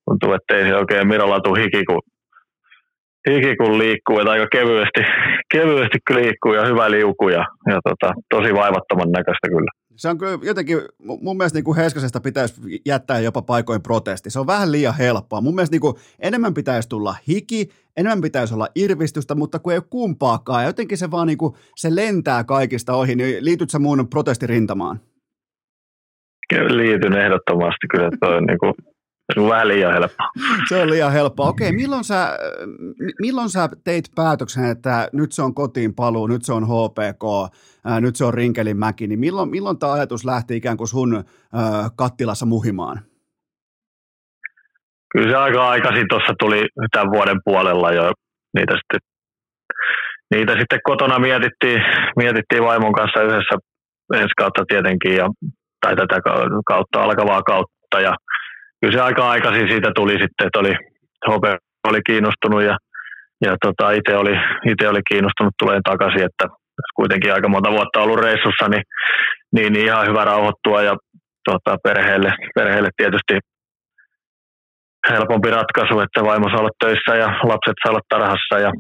tuntuu, 0.04 0.32
ettei 0.32 0.62
siinä 0.62 0.78
oikein 0.78 1.08
Mirolla 1.08 1.40
tule 1.40 1.62
hiki, 1.62 1.84
kun, 1.84 2.00
hiki 3.30 3.56
kun 3.56 3.78
liikkuu, 3.78 4.18
että 4.18 4.30
aika 4.30 4.46
kevyesti, 4.52 5.00
kevyesti 5.52 5.98
liikkuu 6.10 6.54
ja 6.54 6.66
hyvä 6.66 6.90
liuku 6.90 7.28
ja, 7.28 7.44
ja 7.66 7.78
tota, 7.88 8.14
tosi 8.30 8.54
vaivattoman 8.54 9.10
näköistä 9.10 9.48
kyllä 9.48 9.77
se 9.98 10.08
on 10.08 10.18
kyllä 10.18 10.38
jotenkin, 10.42 10.78
mun 10.98 11.36
mielestä 11.36 11.56
niin 11.56 11.64
kuin 11.64 11.76
Heiskasesta 11.76 12.20
pitäisi 12.20 12.82
jättää 12.86 13.20
jopa 13.20 13.42
paikoin 13.42 13.82
protesti. 13.82 14.30
Se 14.30 14.40
on 14.40 14.46
vähän 14.46 14.72
liian 14.72 14.96
helppoa. 14.96 15.40
Mun 15.40 15.54
mielestä 15.54 15.74
niin 15.74 15.80
kuin 15.80 15.96
enemmän 16.18 16.54
pitäisi 16.54 16.88
tulla 16.88 17.14
hiki, 17.28 17.68
enemmän 17.96 18.20
pitäisi 18.20 18.54
olla 18.54 18.68
irvistystä, 18.74 19.34
mutta 19.34 19.58
kun 19.58 19.72
ei 19.72 19.78
ole 19.78 19.84
kumpaakaan, 19.90 20.64
jotenkin 20.64 20.98
se 20.98 21.10
vaan 21.10 21.26
niin 21.26 21.38
kuin, 21.38 21.54
se 21.76 21.94
lentää 21.94 22.44
kaikista 22.44 22.94
ohi, 22.94 23.14
niin 23.14 23.44
liityt 23.44 23.70
sä 23.70 23.78
mun 23.78 24.08
protestirintamaan? 24.08 25.00
Liityn 26.52 27.16
ehdottomasti 27.16 27.86
kyllä, 27.90 28.10
toi 28.20 28.42
niin 28.42 28.58
kuin 28.58 28.74
se 29.34 29.40
on 29.40 29.48
vähän 29.48 29.68
liian 29.68 29.92
helppoa. 29.92 30.26
Se 30.68 30.82
on 30.82 30.90
liian 30.90 31.12
helppoa. 31.12 31.48
Okei, 31.48 31.72
milloin 31.72 32.04
sä, 32.04 32.38
milloin 33.20 33.50
sä 33.50 33.68
teit 33.84 34.04
päätöksen, 34.14 34.64
että 34.64 35.08
nyt 35.12 35.32
se 35.32 35.42
on 35.42 35.54
kotiin 35.54 35.94
paluu, 35.94 36.26
nyt 36.26 36.44
se 36.44 36.52
on 36.52 36.64
HPK, 36.64 37.54
ää, 37.84 38.00
nyt 38.00 38.16
se 38.16 38.24
on 38.24 38.34
Rinkelinmäki, 38.34 39.06
niin 39.06 39.18
milloin, 39.18 39.50
milloin 39.50 39.78
tämä 39.78 39.92
ajatus 39.92 40.24
lähti 40.24 40.56
ikään 40.56 40.76
kuin 40.76 40.88
sun 40.88 41.14
ää, 41.14 41.22
kattilassa 41.96 42.46
muhimaan? 42.46 43.00
Kyllä 45.12 45.30
se 45.30 45.36
aika 45.36 45.68
aikaisin 45.68 46.06
tuossa 46.08 46.32
tuli 46.38 46.62
tämän 46.92 47.10
vuoden 47.10 47.40
puolella 47.44 47.92
jo 47.92 48.12
niitä 48.56 48.74
sitten, 48.74 49.00
niitä 50.34 50.52
sitten 50.58 50.80
kotona 50.84 51.18
mietittiin, 51.18 51.80
mietittiin 52.16 52.64
vaimon 52.64 52.92
kanssa 52.92 53.22
yhdessä 53.22 53.56
ensi 54.14 54.34
kautta 54.36 54.64
tietenkin 54.68 55.16
ja, 55.16 55.28
tai 55.80 55.96
tätä 55.96 56.20
kautta 56.66 57.02
alkavaa 57.02 57.42
kautta 57.42 58.00
ja 58.00 58.14
kyllä 58.80 58.96
se 58.96 59.00
aika 59.00 59.30
aikaisin 59.30 59.68
siitä 59.68 59.90
tuli 59.94 60.12
sitten, 60.12 60.46
että 60.46 60.58
oli, 60.58 60.74
Hope 61.28 61.56
oli 61.88 62.00
kiinnostunut 62.06 62.62
ja, 62.62 62.76
ja 63.44 63.56
tota, 63.64 63.90
itse 63.90 64.16
oli, 64.16 64.34
ite 64.70 64.88
oli 64.88 65.00
kiinnostunut 65.10 65.54
tulee 65.58 65.80
takaisin, 65.90 66.24
että 66.24 66.44
kuitenkin 66.96 67.32
aika 67.32 67.48
monta 67.48 67.70
vuotta 67.70 68.00
ollut 68.00 68.20
reissussa, 68.20 68.68
niin, 68.68 68.82
niin, 69.54 69.72
niin 69.72 69.86
ihan 69.86 70.06
hyvä 70.06 70.24
rauhoittua 70.24 70.82
ja 70.82 70.94
tota, 71.50 71.76
perheelle, 71.82 72.32
perheelle 72.54 72.90
tietysti 72.96 73.34
helpompi 75.10 75.50
ratkaisu, 75.50 76.00
että 76.00 76.24
vaimo 76.24 76.48
saa 76.48 76.60
olla 76.60 76.80
töissä 76.84 77.14
ja 77.14 77.26
lapset 77.26 77.78
saa 77.82 77.90
olla 77.90 78.00
tarhassa 78.08 78.58
ja 78.58 78.70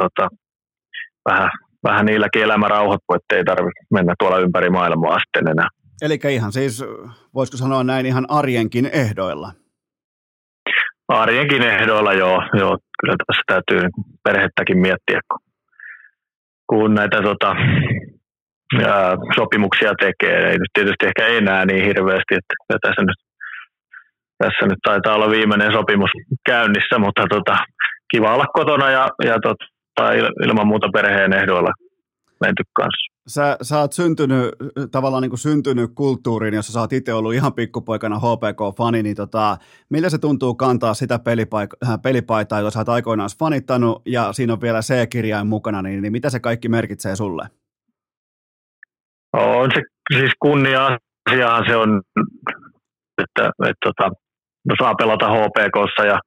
tota, 0.00 0.28
vähän, 1.28 1.50
vähän 1.84 2.06
niilläkin 2.06 2.42
elämä 2.42 2.68
rauhoittuu, 2.68 3.16
ettei 3.16 3.44
tarvitse 3.44 3.80
mennä 3.94 4.14
tuolla 4.18 4.38
ympäri 4.38 4.70
maailmaa 4.70 5.18
sitten 5.18 5.48
enää. 5.48 5.68
Eli 6.02 6.18
ihan 6.28 6.52
siis, 6.52 6.84
voisiko 7.34 7.56
sanoa 7.56 7.84
näin, 7.84 8.06
ihan 8.06 8.26
arjenkin 8.28 8.90
ehdoilla? 8.92 9.52
Arjenkin 11.08 11.62
ehdoilla, 11.62 12.12
joo. 12.12 12.42
joo. 12.58 12.78
Kyllä 13.00 13.16
tässä 13.26 13.42
täytyy 13.46 13.88
perhettäkin 14.24 14.78
miettiä, 14.78 15.20
kun, 15.30 15.40
kun 16.66 16.94
näitä 16.94 17.22
tota, 17.22 17.54
ja, 18.82 19.16
sopimuksia 19.36 19.92
tekee. 20.00 20.50
Ei 20.50 20.58
nyt 20.58 20.70
tietysti 20.72 21.06
ehkä 21.06 21.26
enää 21.26 21.64
niin 21.64 21.84
hirveästi, 21.84 22.34
että 22.34 22.78
tässä 22.82 23.02
nyt, 23.02 23.20
tässä 24.38 24.66
nyt 24.66 24.78
taitaa 24.82 25.14
olla 25.14 25.30
viimeinen 25.30 25.72
sopimus 25.72 26.10
käynnissä, 26.46 26.98
mutta 26.98 27.22
tota, 27.30 27.56
kiva 28.10 28.34
olla 28.34 28.46
kotona 28.52 28.90
ja, 28.90 29.08
ja 29.24 29.36
tota, 29.42 30.12
ilman 30.44 30.66
muuta 30.66 30.88
perheen 30.92 31.32
ehdoilla 31.32 31.70
menty 32.40 32.62
kanssa. 32.72 33.09
Sä, 33.28 33.56
sä 33.62 33.78
oot 33.78 33.92
syntynyt, 33.92 34.54
tavallaan 34.90 35.22
niin 35.22 35.30
kuin 35.30 35.38
syntynyt 35.38 35.90
kulttuuriin, 35.94 36.54
jossa 36.54 36.72
sä 36.72 36.80
oot 36.80 36.92
itse 36.92 37.14
ollut 37.14 37.34
ihan 37.34 37.52
pikkupoikana 37.52 38.18
HPK-fani, 38.18 39.02
niin 39.02 39.16
tota, 39.16 39.56
millä 39.90 40.10
se 40.10 40.18
tuntuu 40.18 40.54
kantaa 40.54 40.94
sitä 40.94 41.16
pelipaik- 41.16 41.88
äh, 41.88 42.02
pelipaitaa, 42.02 42.60
jota 42.60 42.70
sä 42.70 42.78
oot 42.78 42.88
aikoinaan 42.88 43.30
fanittanut, 43.38 44.02
ja 44.06 44.32
siinä 44.32 44.52
on 44.52 44.60
vielä 44.60 44.80
C-kirjain 44.80 45.46
mukana, 45.46 45.82
niin, 45.82 46.02
niin 46.02 46.12
mitä 46.12 46.30
se 46.30 46.40
kaikki 46.40 46.68
merkitsee 46.68 47.16
sulle? 47.16 47.46
On 49.32 49.70
se 49.74 49.82
siis 50.16 50.32
kunnia-asiahan 50.38 51.64
se 51.68 51.76
on, 51.76 52.02
että, 53.22 53.48
että, 53.48 53.50
että 53.68 53.84
tota, 53.84 54.10
saa 54.78 54.94
pelata 54.94 55.28
HPKssa 55.28 56.04
ja 56.06 56.18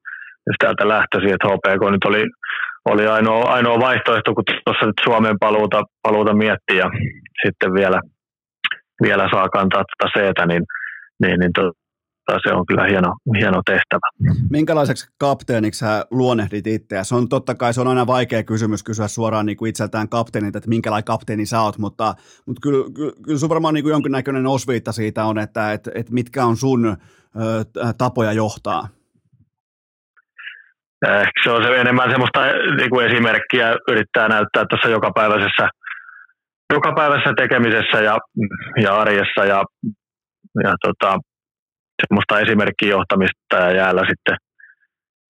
jos 0.46 0.56
täältä 0.58 0.88
lähtöisin, 0.88 1.34
että 1.34 1.48
HPK 1.48 1.90
nyt 1.90 2.04
oli 2.04 2.24
oli 2.84 3.06
ainoa, 3.06 3.52
ainoa 3.52 3.80
vaihtoehto, 3.80 4.34
kun 4.34 4.44
tuossa 4.64 4.86
nyt 4.86 5.00
Suomen 5.04 5.36
paluuta, 5.40 5.82
paluuta 6.02 6.34
miettii 6.34 6.78
ja 6.78 6.90
sitten 7.46 7.74
vielä, 7.74 8.00
vielä 9.02 9.28
saa 9.32 9.48
kantaa 9.48 9.84
tätä 9.84 10.10
seetä, 10.18 10.46
niin, 10.46 10.62
niin, 11.22 11.40
niin 11.40 11.52
to, 11.52 11.72
se 12.48 12.54
on 12.54 12.66
kyllä 12.66 12.84
hieno, 12.84 13.14
hieno 13.38 13.62
tehtävä. 13.66 14.34
Minkälaiseksi 14.50 15.06
kapteeniksi 15.18 15.78
sä 15.78 16.06
luonnehdit 16.10 16.66
itseä? 16.66 17.04
Se 17.04 17.14
on 17.14 17.28
totta 17.28 17.54
kai 17.54 17.74
se 17.74 17.80
on 17.80 17.88
aina 17.88 18.06
vaikea 18.06 18.42
kysymys 18.42 18.82
kysyä 18.82 19.08
suoraan 19.08 19.46
niin 19.46 19.56
kuin 19.56 19.68
itseltään 19.68 20.08
kapteenilta, 20.08 20.58
että 20.58 20.68
minkälainen 20.68 21.04
kapteeni 21.04 21.46
sä 21.46 21.60
oot, 21.60 21.78
mutta, 21.78 22.14
mutta 22.46 22.60
kyllä, 22.60 22.90
kyllä, 22.94 23.12
kyllä 23.22 23.38
sun 23.38 23.48
varmaan 23.48 23.74
niin 23.74 23.84
kuin 23.84 23.92
jonkinnäköinen 23.92 24.46
osviitta 24.46 24.92
siitä 24.92 25.24
on, 25.24 25.38
että, 25.38 25.72
että, 25.72 25.90
että 25.94 26.12
mitkä 26.12 26.44
on 26.44 26.56
sun 26.56 26.86
ö, 26.86 26.96
tapoja 27.98 28.32
johtaa. 28.32 28.88
Ehkä 31.08 31.38
se 31.44 31.50
on 31.50 31.64
se 31.64 31.80
enemmän 31.80 32.10
semmoista 32.10 32.40
niin 32.78 32.90
kuin 32.90 33.06
esimerkkiä 33.06 33.76
yrittää 33.88 34.28
näyttää 34.28 34.64
tuossa 34.70 34.88
jokapäiväisessä, 34.88 35.68
jokapäiväisessä 36.72 37.32
tekemisessä 37.36 38.00
ja, 38.00 38.18
ja 38.82 38.96
arjessa 38.96 39.44
ja, 39.44 39.64
ja 40.64 40.74
tota, 40.84 41.18
semmoista 42.06 42.40
esimerkkijohtamista 42.40 43.56
ja 43.56 43.70
jäällä 43.70 44.02
sitten 44.10 44.36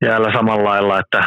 jäällä 0.05 0.33
samalla 0.33 0.71
lailla, 0.71 0.99
että 0.99 1.21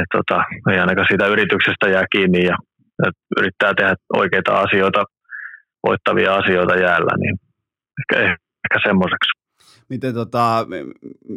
et, 0.00 0.10
tota, 0.16 0.44
ei 0.70 0.78
ainakaan 0.78 1.06
siitä 1.10 1.26
yrityksestä 1.26 1.88
jää 1.88 2.04
kiinni 2.12 2.44
ja, 2.44 2.56
ja 3.04 3.10
yrittää 3.38 3.72
tehdä 3.74 3.94
oikeita 4.16 4.60
asioita, 4.60 5.04
voittavia 5.86 6.34
asioita 6.34 6.74
jäällä, 6.74 7.12
niin 7.22 7.36
ehkä, 8.00 8.14
ehkä 8.64 8.88
semmoiseksi. 8.88 9.41
Miten 9.92 10.14
tota, 10.14 10.66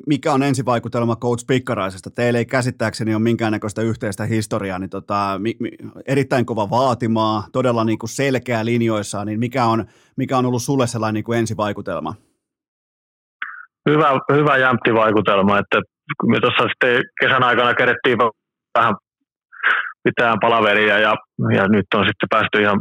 mikä 0.08 0.34
on 0.34 0.44
ensivaikutelma 0.44 1.16
Coach 1.16 1.46
Pikkaraisesta? 1.48 2.10
Teillä 2.12 2.40
ei 2.40 2.46
käsittääkseni 2.46 3.16
ole 3.16 3.24
minkäännäköistä 3.24 3.82
yhteistä 3.82 4.26
historiaa, 4.26 4.80
niin 4.80 4.90
tota, 4.90 5.36
mi, 5.40 5.56
mi, 5.60 5.70
erittäin 6.06 6.46
kova 6.46 6.70
vaatimaa, 6.70 7.44
todella 7.52 7.84
niin 7.84 8.00
kuin 8.00 8.10
selkeä 8.10 8.66
linjoissaan, 8.66 9.28
niin 9.28 9.40
mikä 9.40 9.66
on, 9.66 9.86
mikä 10.18 10.38
on 10.38 10.46
ollut 10.46 10.62
sulle 10.62 10.88
sellainen 10.88 11.14
niin 11.14 11.24
kuin 11.24 11.40
ensivaikutelma? 11.40 12.16
Hyvä, 13.90 14.10
hyvä 14.34 14.58
jämpti 14.58 14.94
vaikutelma, 14.94 15.60
että 15.60 15.82
me 16.28 16.40
tuossa 16.40 16.68
sitten 16.68 17.04
kesän 17.22 17.44
aikana 17.44 17.74
kerettiin 17.74 18.18
vähän 18.78 18.96
pitää 20.04 20.36
palaveria 20.42 21.00
ja, 21.00 21.16
ja 21.56 21.68
nyt 21.68 21.86
on 21.96 22.06
sitten 22.06 22.30
päästy 22.30 22.62
ihan 22.62 22.80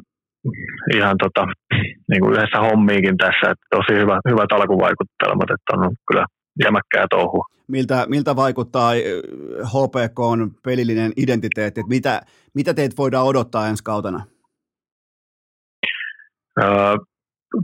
ihan 0.94 1.16
tota, 1.18 1.46
niin 2.10 2.20
kuin 2.20 2.32
yhdessä 2.32 2.58
hommiinkin 2.58 3.16
tässä, 3.16 3.50
että 3.50 3.66
tosi 3.70 4.00
hyvä, 4.00 4.20
hyvät 4.30 4.52
alkuvaikuttelmat, 4.52 5.50
että 5.50 5.72
on 5.76 5.94
kyllä 6.08 6.26
jämäkkää 6.64 7.06
touhua. 7.10 7.44
Miltä, 7.68 8.06
miltä 8.08 8.36
vaikuttaa 8.36 8.92
HPK 9.64 10.18
on 10.18 10.50
pelillinen 10.64 11.12
identiteetti, 11.16 11.80
että 11.80 11.94
mitä, 11.94 12.20
mitä 12.54 12.74
teitä 12.74 12.94
voidaan 12.98 13.26
odottaa 13.26 13.68
ensi 13.68 13.84
kautena? 13.84 14.22
Öö, 16.62 16.96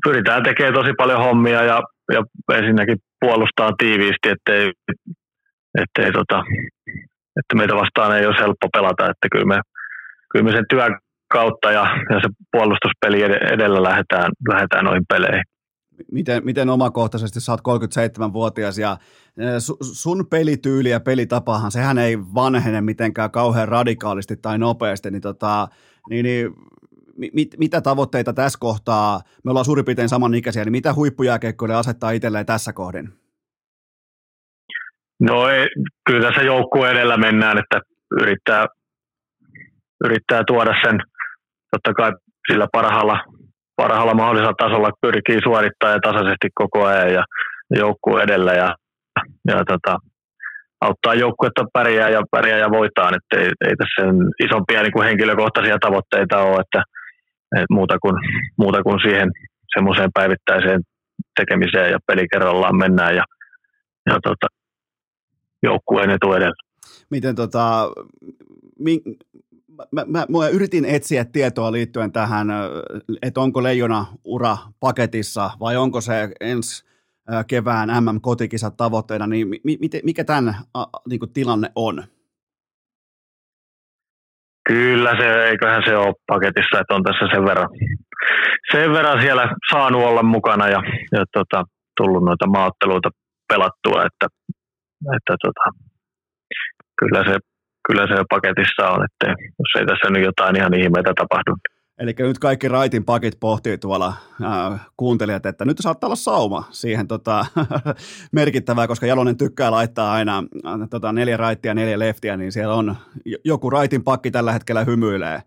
pyritään 0.04 0.42
tekemään 0.42 0.74
tosi 0.74 0.90
paljon 0.96 1.24
hommia 1.24 1.62
ja, 1.62 1.82
ja 2.12 2.24
ensinnäkin 2.56 2.96
puolustaa 3.20 3.72
tiiviisti, 3.78 4.28
ettei, 4.28 4.72
ettei 5.78 6.12
tota, 6.12 6.42
että 7.36 7.54
meitä 7.56 7.74
vastaan 7.74 8.18
ei 8.18 8.26
ole 8.26 8.36
helppo 8.40 8.68
pelata, 8.72 9.10
että 9.10 9.28
kyllä 9.32 9.44
me, 9.44 9.60
kyllä 10.30 10.44
me 10.44 10.52
sen 10.52 10.64
työn 10.70 10.98
kautta 11.30 11.72
ja, 11.72 11.86
ja 12.10 12.20
se 12.20 12.28
puolustuspeli 12.52 13.22
edellä 13.22 13.82
lähdetään, 13.82 14.32
lähdetään 14.48 14.84
noihin 14.84 15.04
peleihin. 15.08 15.44
Miten, 16.12 16.44
miten 16.44 16.68
omakohtaisesti, 16.68 17.40
sä 17.40 17.52
oot 17.52 17.60
37-vuotias 18.28 18.78
ja 18.78 18.96
sun 19.82 20.26
pelityyli 20.30 20.90
ja 20.90 21.00
pelitapahan, 21.00 21.70
sehän 21.70 21.98
ei 21.98 22.18
vanhene 22.18 22.80
mitenkään 22.80 23.30
kauhean 23.30 23.68
radikaalisti 23.68 24.36
tai 24.36 24.58
nopeasti, 24.58 25.10
niin, 25.10 25.22
tota, 25.22 25.68
niin, 26.10 26.24
niin 26.24 26.50
mit, 27.32 27.54
mitä 27.58 27.80
tavoitteita 27.80 28.32
tässä 28.32 28.58
kohtaa, 28.60 29.20
me 29.44 29.50
ollaan 29.50 29.64
suurin 29.64 29.84
piirtein 29.84 30.08
samanikäisiä, 30.08 30.64
niin 30.64 30.72
mitä 30.72 30.94
huippujääkeikkoille 30.94 31.74
asettaa 31.74 32.10
itselleen 32.10 32.46
tässä 32.46 32.72
kohdin? 32.72 33.08
No 35.20 35.48
ei, 35.48 35.66
kyllä 36.06 36.28
tässä 36.28 36.42
joukkue 36.42 36.90
edellä 36.90 37.16
mennään, 37.16 37.58
että 37.58 37.80
yrittää, 38.20 38.66
yrittää 40.04 40.44
tuoda 40.46 40.74
sen 40.84 40.98
totta 41.70 41.94
kai 41.94 42.12
sillä 42.52 42.66
parhaalla, 42.72 43.24
parhaalla 43.76 44.14
mahdollisella 44.14 44.54
tasolla 44.58 44.90
pyrkii 45.00 45.38
suorittamaan 45.42 45.96
ja 45.96 46.00
tasaisesti 46.12 46.48
koko 46.54 46.84
ajan 46.84 47.12
ja 47.12 47.24
joukkue 47.76 48.22
edellä 48.22 48.52
ja, 48.52 48.74
ja 49.48 49.64
tota, 49.64 49.98
auttaa 50.80 51.14
joukkuetta 51.14 51.64
pärjää 51.72 52.08
ja 52.08 52.22
pärjää 52.30 52.58
ja 52.58 52.70
voitaan, 52.70 53.14
että 53.14 53.44
ei, 53.44 53.50
ei 53.68 53.76
tässä 53.76 54.02
isompia 54.46 54.82
niin 54.82 54.92
kuin 54.92 55.06
henkilökohtaisia 55.06 55.78
tavoitteita 55.80 56.38
ole, 56.38 56.60
että, 56.60 56.82
että 57.56 57.74
muuta, 57.74 57.98
kuin, 58.02 58.16
muuta 58.58 58.82
kuin 58.82 59.00
siihen 59.02 59.28
semmoiseen 59.74 60.10
päivittäiseen 60.14 60.80
tekemiseen 61.36 61.90
ja 61.90 61.98
pelikerrallaan 62.06 62.76
mennään 62.76 63.16
ja, 63.16 63.24
ja 64.06 64.18
tota, 64.22 64.46
joukkueen 65.62 66.10
etu 66.10 66.32
edellä. 66.32 66.62
Miten 67.10 67.34
tota, 67.34 67.90
mi, 68.78 69.00
mä, 69.92 70.04
mä, 70.06 70.26
mä 70.28 70.48
yritin 70.48 70.84
etsiä 70.84 71.24
tietoa 71.24 71.72
liittyen 71.72 72.12
tähän, 72.12 72.48
että 73.22 73.40
onko 73.40 73.62
leijona 73.62 74.06
ura 74.24 74.56
paketissa 74.80 75.50
vai 75.60 75.76
onko 75.76 76.00
se 76.00 76.12
ensi 76.40 76.90
kevään 77.46 77.88
MM-kotikisat 77.88 78.76
tavoitteena, 78.76 79.26
niin 79.26 79.48
mi, 79.48 79.78
mikä 80.04 80.24
tämän 80.24 80.54
niin 81.08 81.20
kuin, 81.20 81.32
tilanne 81.32 81.68
on? 81.74 82.04
Kyllä 84.68 85.16
se, 85.16 85.44
eiköhän 85.44 85.82
se 85.86 85.96
ole 85.96 86.14
paketissa, 86.26 86.80
että 86.80 86.94
on 86.94 87.02
tässä 87.02 87.26
sen 87.34 87.44
verran, 87.44 87.68
sen 88.72 88.92
verran 88.92 89.20
siellä 89.20 89.54
saanut 89.70 90.02
olla 90.02 90.22
mukana 90.22 90.68
ja, 90.68 90.82
ja 91.12 91.24
tota, 91.32 91.64
tullut 91.96 92.24
noita 92.24 92.46
maatteluita 92.46 93.10
pelattua, 93.48 94.04
että 94.06 94.26
että 95.16 95.36
tota, 95.42 95.64
kyllä, 96.98 97.24
se, 97.24 97.38
kyllä 97.90 98.06
se 98.06 98.24
paketissa 98.30 98.88
on, 98.88 99.04
että 99.04 99.26
jos 99.58 99.80
ei 99.80 99.86
tässä 99.86 100.10
nyt 100.10 100.24
jotain 100.24 100.56
ihan 100.56 100.74
ihmeitä 100.74 101.12
tapahdu. 101.16 101.56
Eli 101.98 102.14
nyt 102.18 102.38
kaikki 102.38 102.68
raitin 102.68 103.04
pakit 103.04 103.36
pohtii 103.40 103.78
tuolla 103.78 104.12
äh, 104.44 104.80
kuuntelijat, 104.96 105.46
että 105.46 105.64
nyt 105.64 105.78
saattaa 105.80 106.08
olla 106.08 106.16
sauma 106.16 106.64
siihen 106.70 107.08
tota, 107.08 107.46
merkittävää, 108.32 108.86
koska 108.86 109.06
Jalonen 109.06 109.36
tykkää 109.36 109.70
laittaa 109.70 110.12
aina 110.12 110.44
äh, 110.66 110.88
tota, 110.90 111.12
neljä 111.12 111.36
raittia, 111.36 111.74
neljä 111.74 111.98
leftiä, 111.98 112.36
niin 112.36 112.52
siellä 112.52 112.74
on 112.74 112.96
joku 113.44 113.70
raitin 113.70 114.04
pakki 114.04 114.30
tällä 114.30 114.52
hetkellä 114.52 114.84
hymyilee. 114.84 115.42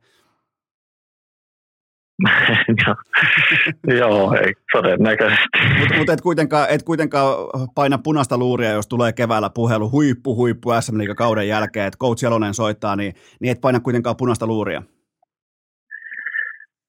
Joo, 3.99 4.33
ei 4.33 4.53
todennäköisesti. 4.71 5.59
Mutta 5.79 5.95
mut 5.97 6.09
et, 6.09 6.21
kuitenkaan, 6.21 6.67
et 6.69 6.83
kuitenkaan 6.83 7.35
paina 7.75 7.97
punaista 7.97 8.37
luuria, 8.37 8.71
jos 8.71 8.87
tulee 8.87 9.13
keväällä 9.13 9.49
puhelu 9.49 9.91
huippu, 9.91 10.35
huippu 10.35 10.69
SM 10.79 10.97
kauden 11.17 11.47
jälkeen, 11.47 11.87
että 11.87 11.97
coach 11.97 12.23
Jalonen 12.23 12.53
soittaa, 12.53 12.95
niin, 12.95 13.13
niin 13.39 13.51
et 13.51 13.61
paina 13.61 13.79
kuitenkaan 13.79 14.17
punaista 14.17 14.47
luuria. 14.47 14.81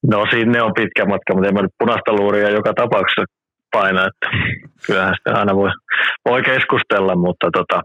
No 0.06 0.26
sinne 0.30 0.62
on 0.62 0.72
pitkä 0.74 1.04
matka, 1.04 1.34
mutta 1.34 1.48
en 1.48 1.54
mä 1.54 1.62
nyt 1.62 1.74
punaista 1.78 2.12
luuria 2.12 2.50
joka 2.50 2.72
tapauksessa 2.74 3.24
paina, 3.72 4.06
että 4.06 4.26
kyllähän 4.86 5.14
sitä 5.18 5.38
aina 5.38 5.54
voi, 5.54 5.70
voi 6.28 6.42
keskustella, 6.42 7.16
mutta 7.16 7.50
tota, 7.52 7.82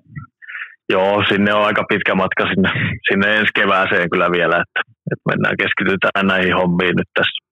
joo, 0.89 1.23
sinne 1.29 1.53
on 1.53 1.65
aika 1.65 1.83
pitkä 1.89 2.15
matka 2.15 2.43
sinne, 2.47 2.69
sinne 3.11 3.37
ensi 3.37 3.51
kevääseen 3.55 4.09
kyllä 4.09 4.31
vielä, 4.31 4.55
että, 4.63 4.81
että 5.13 5.29
mennään 5.29 5.55
keskitytään 5.57 6.27
näihin 6.27 6.55
hommiin 6.55 6.95
nyt 6.95 7.09
tässä 7.13 7.49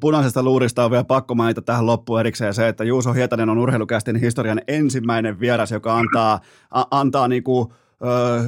punaisesta 0.00 0.42
luurista 0.42 0.84
on 0.84 0.90
vielä 0.90 1.04
pakko 1.04 1.34
mainita 1.34 1.62
tähän 1.62 1.86
loppuun 1.86 2.20
erikseen 2.20 2.54
se, 2.54 2.68
että 2.68 2.84
Juuso 2.84 3.12
Hietanen 3.12 3.48
on 3.48 3.58
urheilukästin 3.58 4.16
historian 4.16 4.60
ensimmäinen 4.68 5.40
vieras, 5.40 5.70
joka 5.70 5.98
antaa, 5.98 6.40
a, 6.70 6.84
antaa 6.90 7.28
niinku, 7.28 7.72
ö, 8.04 8.06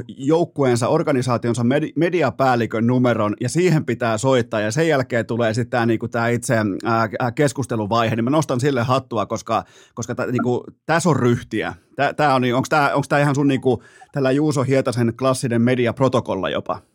joukkueensa, 0.08 0.88
organisaationsa 0.88 1.64
med, 1.64 1.88
mediapäällikön 1.96 2.86
numeron 2.86 3.34
ja 3.40 3.48
siihen 3.48 3.84
pitää 3.84 4.18
soittaa 4.18 4.60
ja 4.60 4.70
sen 4.70 4.88
jälkeen 4.88 5.26
tulee 5.26 5.54
sitten 5.54 5.70
tämä 5.70 5.86
niinku, 5.86 6.08
itse 6.32 6.56
ää, 6.84 7.32
keskusteluvaihe, 7.32 8.16
niin 8.16 8.24
mä 8.24 8.30
nostan 8.30 8.60
sille 8.60 8.82
hattua, 8.82 9.26
koska, 9.26 9.64
koska 9.94 10.14
niinku, 10.32 10.64
tässä 10.86 11.08
on 11.08 11.16
ryhtiä. 11.16 11.74
Tää, 12.16 12.34
on, 12.34 12.42
onko 12.54 13.06
tämä 13.08 13.20
ihan 13.20 13.34
sun 13.34 13.48
niinku, 13.48 13.82
tällä 14.12 14.30
Juuso 14.30 14.62
Hietasen 14.62 15.12
klassinen 15.16 15.62
mediaprotokolla 15.62 16.50
jopa? 16.50 16.91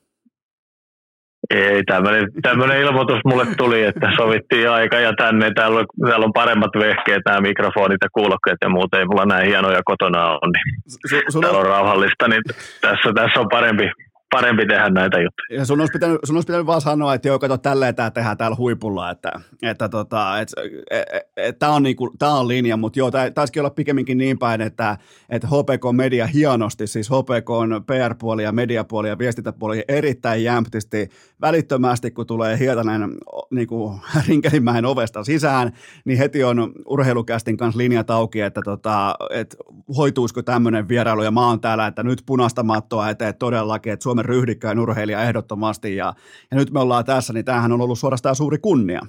Ei, 1.49 1.83
tämmöinen, 1.83 2.27
tämmöinen 2.41 2.81
ilmoitus 2.81 3.19
mulle 3.25 3.45
tuli, 3.57 3.83
että 3.83 4.11
sovittiin 4.17 4.69
aika 4.69 4.99
ja 4.99 5.13
tänne. 5.13 5.51
Täällä 5.55 5.79
on, 5.79 5.85
täällä 6.09 6.25
on 6.25 6.33
paremmat 6.33 6.71
vehkeet, 6.79 7.21
nämä 7.25 7.41
mikrofonit 7.41 7.97
ja 8.01 8.09
kuulokkeet 8.13 8.57
ja 8.61 8.69
muut. 8.69 8.93
Ei 8.93 9.05
mulla 9.05 9.25
näin 9.25 9.47
hienoja 9.47 9.81
kotona 9.85 10.27
ole, 10.29 10.51
niin 10.53 11.31
su, 11.31 11.41
täällä 11.41 11.59
on 11.59 11.65
rauhallista, 11.65 12.27
niin 12.27 12.41
tässä, 12.81 13.13
tässä 13.15 13.39
on 13.39 13.49
parempi, 13.49 13.91
parempi 14.31 14.65
tehdä 14.65 14.89
näitä 14.89 15.17
juttuja. 15.17 15.59
Ja 15.59 15.65
sun 15.65 15.79
olisi 15.79 15.91
pitänyt, 15.91 16.19
sun 16.23 16.35
olisi 16.35 16.45
pitänyt 16.45 16.65
vaan 16.65 16.81
sanoa, 16.81 17.13
että 17.13 17.27
joo, 17.27 17.39
kato, 17.39 17.57
tälleen 17.57 17.95
tämä 17.95 18.11
tehdään 18.11 18.37
täällä 18.37 18.57
huipulla, 18.57 19.11
että, 19.11 19.31
että 19.61 19.89
tota, 19.89 20.39
et, 20.39 20.49
et, 20.91 21.03
et, 21.11 21.23
et, 21.37 21.59
tämä 21.59 21.71
on, 21.71 21.83
niinku, 21.83 22.11
tää 22.19 22.33
on 22.33 22.47
linja, 22.47 22.77
mutta 22.77 22.99
joo, 22.99 23.11
taisikin 23.33 23.61
olla 23.61 23.69
pikemminkin 23.69 24.17
niin 24.17 24.39
päin, 24.39 24.61
että, 24.61 24.97
että 25.29 25.47
HPK 25.47 25.95
Media 25.95 26.27
hienosti, 26.27 26.87
siis 26.87 27.09
HPK 27.09 27.49
on 27.49 27.83
PR-puoli 27.87 28.43
ja 28.43 28.51
mediapuoli 28.51 29.09
ja 29.09 29.17
viestintäpuoli 29.17 29.83
erittäin 29.87 30.43
jämptisti, 30.43 31.09
välittömästi 31.41 32.11
kun 32.11 32.27
tulee 32.27 32.59
Hietanen 32.59 33.13
niin 33.51 33.67
kuin 33.67 33.99
Rinkelinmäen 34.27 34.85
ovesta 34.85 35.23
sisään, 35.23 35.71
niin 36.05 36.17
heti 36.17 36.43
on 36.43 36.71
urheilukästin 36.85 37.57
kanssa 37.57 37.77
linjat 37.77 38.09
auki, 38.09 38.41
että 38.41 38.61
tota, 38.65 39.15
et 39.29 39.55
hoituisiko 39.97 40.41
tämmöinen 40.41 40.87
vierailu 40.87 41.23
ja 41.23 41.31
mä 41.31 41.47
oon 41.47 41.61
täällä, 41.61 41.87
että 41.87 42.03
nyt 42.03 42.23
punaista 42.25 42.63
mattoa 42.63 43.09
eteen 43.09 43.35
todellakin, 43.35 43.93
että 43.93 44.03
Suomen 44.03 44.16
ryhdikkäin 44.25 44.79
urheilija 44.79 45.23
ehdottomasti 45.23 45.95
ja, 45.95 46.13
ja 46.51 46.57
nyt 46.57 46.71
me 46.71 46.79
ollaan 46.79 47.05
tässä, 47.05 47.33
niin 47.33 47.45
tämähän 47.45 47.71
on 47.71 47.81
ollut 47.81 47.99
suorastaan 47.99 48.35
suuri 48.35 48.57
kunnia. 48.57 49.01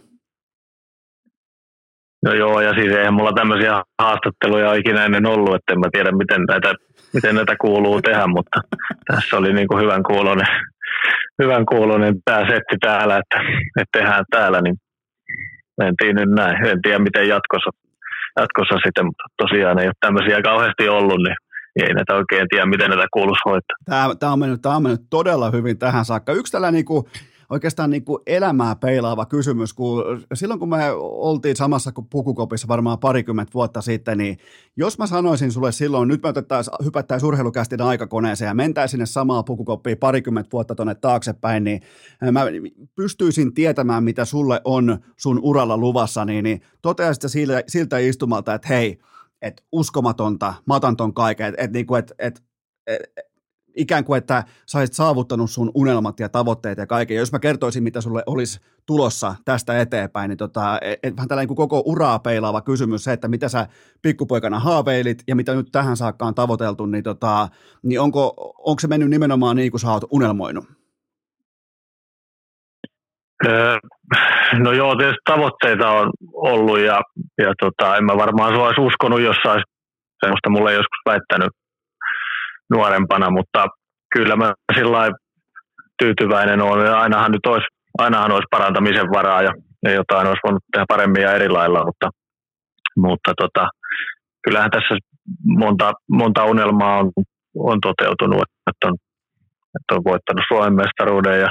No 2.24 2.32
joo, 2.34 2.60
ja 2.60 2.74
siis 2.74 2.92
eihän 2.92 3.14
mulla 3.14 3.32
tämmöisiä 3.32 3.82
haastatteluja 4.02 4.74
ikinä 4.74 5.04
ennen 5.04 5.26
ollut, 5.26 5.54
että 5.54 5.72
en 5.72 5.80
mä 5.80 5.88
tiedä, 5.92 6.12
miten 6.12 6.42
näitä, 6.48 6.74
miten 7.14 7.34
näitä 7.34 7.56
kuuluu 7.60 8.02
tehdä, 8.02 8.26
mutta 8.26 8.60
tässä 9.06 9.36
oli 9.36 9.52
niin 9.52 9.68
kuin 9.68 9.82
hyvän 9.82 10.02
kuulonen, 10.02 10.46
hyvän 11.42 11.66
kuulonen 11.66 12.14
tämä 12.24 12.40
setti 12.40 12.76
täällä, 12.80 13.16
että, 13.16 13.38
että 13.80 13.98
tehdään 13.98 14.24
täällä, 14.30 14.60
niin 14.62 14.76
mentiin 15.78 16.16
nyt 16.16 16.30
näin. 16.30 16.66
En 16.66 16.82
tiedä, 16.82 16.98
miten 16.98 17.28
jatkossa, 17.28 17.70
jatkossa 18.40 18.76
sitten, 18.84 19.06
mutta 19.06 19.24
tosiaan 19.36 19.78
ei 19.78 19.86
ole 19.86 19.94
tämmöisiä 20.00 20.42
kauheasti 20.42 20.88
ollut, 20.88 21.20
niin 21.26 21.36
ei 21.76 21.94
näitä 21.94 22.14
oikein 22.14 22.46
tiedä, 22.48 22.66
miten 22.66 22.90
näitä 22.90 23.06
kuuluisi 23.12 23.42
hoitaa. 23.44 23.76
Tämä, 23.84 24.14
tämä, 24.14 24.32
on 24.32 24.38
mennyt, 24.38 24.62
tämä 24.62 24.76
on 24.76 24.82
mennyt 24.82 25.06
todella 25.10 25.50
hyvin 25.50 25.78
tähän 25.78 26.04
saakka. 26.04 26.32
Yksi 26.32 26.52
tällä 26.52 26.70
niin 26.70 26.84
kuin, 26.84 27.04
oikeastaan 27.50 27.90
niin 27.90 28.04
kuin 28.04 28.22
elämää 28.26 28.76
peilaava 28.76 29.26
kysymys, 29.26 29.74
kun 29.74 30.04
silloin 30.34 30.60
kun 30.60 30.68
me 30.68 30.90
oltiin 31.00 31.56
samassa 31.56 31.92
kuin 31.92 32.06
pukukopissa 32.10 32.68
varmaan 32.68 32.98
parikymmentä 32.98 33.54
vuotta 33.54 33.80
sitten, 33.80 34.18
niin 34.18 34.38
jos 34.76 34.98
mä 34.98 35.06
sanoisin 35.06 35.52
sulle 35.52 35.72
silloin, 35.72 36.08
nyt 36.08 36.22
me 36.22 36.28
hypättäisiin 36.84 37.28
urheilukästin 37.28 37.82
aikakoneeseen 37.82 38.48
ja 38.48 38.54
mentäisiin 38.54 38.90
sinne 38.90 39.06
samaa 39.06 39.42
pukukoppiin 39.42 39.98
parikymmentä 39.98 40.48
vuotta 40.52 40.74
tuonne 40.74 40.94
taaksepäin, 40.94 41.64
niin 41.64 41.80
mä 42.32 42.40
pystyisin 42.96 43.54
tietämään, 43.54 44.04
mitä 44.04 44.24
sulle 44.24 44.60
on 44.64 44.98
sun 45.16 45.40
uralla 45.42 45.76
luvassa, 45.76 46.24
niin, 46.24 46.44
niin 46.44 46.60
toteaisit 46.82 47.22
siltä 47.68 47.98
istumalta, 47.98 48.54
että 48.54 48.68
hei, 48.68 48.98
että 49.42 49.62
uskomatonta, 49.72 50.54
otan 50.68 50.96
ton 50.96 51.14
kaiken, 51.14 51.46
että 51.46 51.62
et, 51.62 51.72
niinku, 51.72 51.94
et, 51.94 52.12
et, 52.18 52.42
et, 52.86 53.02
ikään 53.76 54.04
kuin, 54.04 54.18
että 54.18 54.44
sä 54.66 54.78
olisit 54.78 54.94
saavuttanut 54.94 55.50
sun 55.50 55.70
unelmat 55.74 56.20
ja 56.20 56.28
tavoitteet 56.28 56.78
ja 56.78 56.86
kaiken. 56.86 57.14
Ja 57.14 57.20
jos 57.20 57.32
mä 57.32 57.38
kertoisin, 57.38 57.82
mitä 57.82 58.00
sulle 58.00 58.22
olisi 58.26 58.60
tulossa 58.86 59.34
tästä 59.44 59.80
eteenpäin, 59.80 60.28
niin 60.28 60.38
tota, 60.38 60.78
et, 60.80 60.98
et 61.02 61.16
vähän 61.16 61.28
tällainen 61.28 61.56
koko 61.56 61.82
uraa 61.86 62.18
peilaava 62.18 62.60
kysymys, 62.60 63.04
se, 63.04 63.12
että 63.12 63.28
mitä 63.28 63.48
sä 63.48 63.68
pikkupoikana 64.02 64.60
haaveilit 64.60 65.22
ja 65.26 65.36
mitä 65.36 65.54
nyt 65.54 65.68
tähän 65.72 65.96
saakka 65.96 66.26
on 66.26 66.34
tavoiteltu, 66.34 66.86
niin, 66.86 67.04
tota, 67.04 67.48
niin 67.82 68.00
onko, 68.00 68.34
onko 68.58 68.80
se 68.80 68.88
mennyt 68.88 69.10
nimenomaan 69.10 69.56
niin 69.56 69.70
kuin 69.70 69.80
sä 69.80 69.92
oot 69.92 70.04
unelmoinut? 70.10 70.64
Öö, 73.46 73.78
no 74.58 74.72
joo, 74.72 74.96
tietysti 74.96 75.30
tavoitteita 75.30 75.90
on 75.90 76.10
ollut 76.34 76.78
ja, 76.78 77.00
ja 77.38 77.52
tota, 77.60 77.96
en 77.96 78.04
mä 78.04 78.16
varmaan 78.16 78.54
sua 78.54 78.66
olisi 78.66 78.80
uskonut, 78.80 79.20
jos 79.20 79.36
olisi 79.44 79.62
semmoista 80.20 80.50
mulle 80.50 80.72
joskus 80.72 81.00
väittänyt 81.06 81.50
nuorempana, 82.70 83.30
mutta 83.30 83.66
kyllä 84.14 84.36
mä 84.36 84.52
sillä 84.74 85.10
tyytyväinen 85.98 86.60
olen. 86.62 86.94
Ainahan 86.94 87.32
nyt 87.32 87.46
olisi, 87.46 87.66
ainahan 87.98 88.32
olisi 88.32 88.46
parantamisen 88.50 89.10
varaa 89.10 89.42
ja, 89.42 89.52
ja 89.84 89.92
jotain 89.92 90.26
olisi 90.26 90.40
voinut 90.44 90.62
tehdä 90.72 90.84
paremmin 90.88 91.22
ja 91.22 91.32
eri 91.32 91.48
lailla, 91.48 91.84
mutta, 91.84 92.10
mutta 92.96 93.32
tota, 93.36 93.68
kyllähän 94.42 94.70
tässä 94.70 94.94
monta, 95.44 95.92
monta 96.10 96.44
unelmaa 96.44 96.98
on, 96.98 97.10
on 97.56 97.78
toteutunut, 97.80 98.42
että 98.70 98.86
on, 98.88 98.94
että 99.76 99.94
on 99.94 100.04
voittanut 100.04 100.44
Suomen 100.48 100.74
mestaruuden 100.74 101.40
ja, 101.40 101.48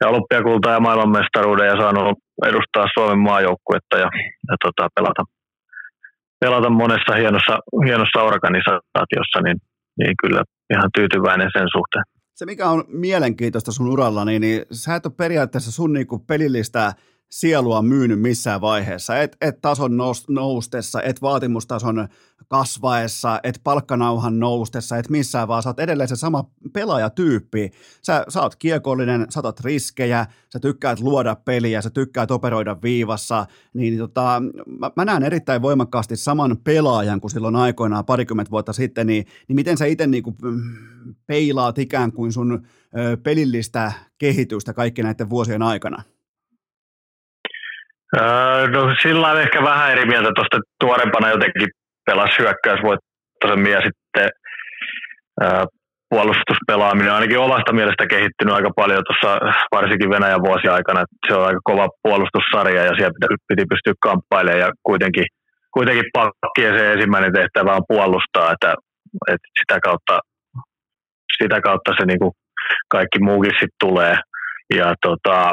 ja 0.00 0.08
olympiakulta 0.08 0.70
ja 0.70 0.80
maailmanmestaruuden 0.80 1.66
ja 1.66 1.76
saanut 1.76 2.18
edustaa 2.46 2.86
Suomen 2.94 3.18
maajoukkuetta 3.18 3.96
ja, 3.96 4.08
ja 4.48 4.56
tota, 4.64 4.88
pelata, 4.94 5.22
pelata 6.40 6.70
monessa 6.70 7.14
hienossa, 7.14 7.58
hienossa 7.86 8.22
organisaatiossa, 8.22 9.38
niin, 9.44 9.56
niin 9.98 10.14
kyllä 10.22 10.42
ihan 10.74 10.90
tyytyväinen 10.96 11.50
sen 11.52 11.68
suhteen. 11.76 12.04
Se, 12.34 12.46
mikä 12.46 12.68
on 12.68 12.84
mielenkiintoista 12.88 13.72
sun 13.72 13.88
uralla, 13.88 14.24
niin, 14.24 14.40
niin 14.40 14.62
sä 14.72 14.94
et 14.94 15.06
ole 15.06 15.14
periaatteessa 15.16 15.72
sun 15.72 15.92
niinku 15.92 16.18
pelillistä 16.18 16.92
sielua 17.30 17.82
myynyt 17.82 18.20
missään 18.20 18.60
vaiheessa. 18.60 19.18
Et, 19.18 19.36
et 19.40 19.60
tason 19.60 19.96
noustessa, 20.28 21.02
et 21.02 21.22
vaatimustason 21.22 22.08
kasvaessa, 22.48 23.40
et 23.42 23.60
palkkanauhan 23.64 24.38
noustessa, 24.38 24.96
et 24.96 25.10
missään 25.10 25.48
vaan. 25.48 25.62
Sä 25.62 25.68
oot 25.68 25.80
edelleen 25.80 26.08
se 26.08 26.16
sama 26.16 26.50
pelaajatyyppi. 26.72 27.70
Sä, 28.02 28.24
sä 28.28 28.42
oot 28.42 28.56
kiekollinen, 28.56 29.26
sä 29.30 29.40
riskejä, 29.64 30.26
sä 30.52 30.60
tykkäät 30.60 31.00
luoda 31.00 31.34
peliä, 31.34 31.82
sä 31.82 31.90
tykkäät 31.90 32.30
operoida 32.30 32.76
viivassa. 32.82 33.46
Niin 33.74 33.98
tota, 33.98 34.42
mä, 34.78 34.90
mä 34.96 35.04
näen 35.04 35.22
erittäin 35.22 35.62
voimakkaasti 35.62 36.16
saman 36.16 36.56
pelaajan 36.64 37.20
kuin 37.20 37.30
silloin 37.30 37.56
aikoinaan 37.56 38.04
parikymmentä 38.04 38.50
vuotta 38.50 38.72
sitten. 38.72 39.06
Niin, 39.06 39.26
niin 39.48 39.56
miten 39.56 39.78
sä 39.78 39.86
itse 39.86 40.06
niinku 40.06 40.34
mm, 40.42 40.60
peilaat 41.26 41.78
ikään 41.78 42.12
kuin 42.12 42.32
sun 42.32 42.66
ö, 42.98 43.16
pelillistä 43.16 43.92
kehitystä 44.18 44.72
kaikki 44.72 45.02
näiden 45.02 45.30
vuosien 45.30 45.62
aikana? 45.62 46.02
Öö, 48.16 48.66
no 48.68 48.94
sillä 49.02 49.40
ehkä 49.40 49.62
vähän 49.62 49.92
eri 49.92 50.06
mieltä 50.06 50.30
tuosta 50.34 50.58
tuorempana 50.80 51.30
jotenkin 51.30 51.68
pelasi 52.06 52.38
hyökkäysvoittoisemmin 52.38 53.72
ja 53.72 53.80
sitten 53.80 54.28
öö, 55.42 55.64
puolustuspelaaminen 56.10 57.10
on 57.10 57.14
ainakin 57.14 57.38
omasta 57.38 57.72
mielestä 57.72 58.06
kehittynyt 58.06 58.54
aika 58.54 58.70
paljon 58.76 59.02
tuossa 59.06 59.38
varsinkin 59.72 60.10
Venäjän 60.10 60.46
vuosi 60.48 60.68
aikana. 60.68 61.04
Se 61.28 61.34
on 61.34 61.46
aika 61.46 61.60
kova 61.64 61.88
puolustussarja 62.02 62.84
ja 62.84 62.92
siellä 62.96 63.18
piti, 63.20 63.34
piti 63.48 63.64
pystyä 63.70 63.92
kamppailemaan 64.00 64.60
ja 64.60 64.70
kuitenkin, 64.82 65.24
kuitenkin 65.74 66.04
pakkien 66.12 66.78
se 66.78 66.92
ensimmäinen 66.92 67.32
tehtävä 67.32 67.76
on 67.76 67.82
puolustaa, 67.88 68.52
että, 68.52 68.74
että 69.32 69.48
sitä, 69.60 69.80
kautta, 69.80 70.18
sitä 71.38 71.60
kautta 71.60 71.92
se 71.98 72.06
niin 72.06 72.18
kuin 72.18 72.32
kaikki 72.88 73.18
muukin 73.20 73.50
sitten 73.50 73.80
tulee. 73.80 74.16
Ja 74.74 74.94
tota, 75.02 75.52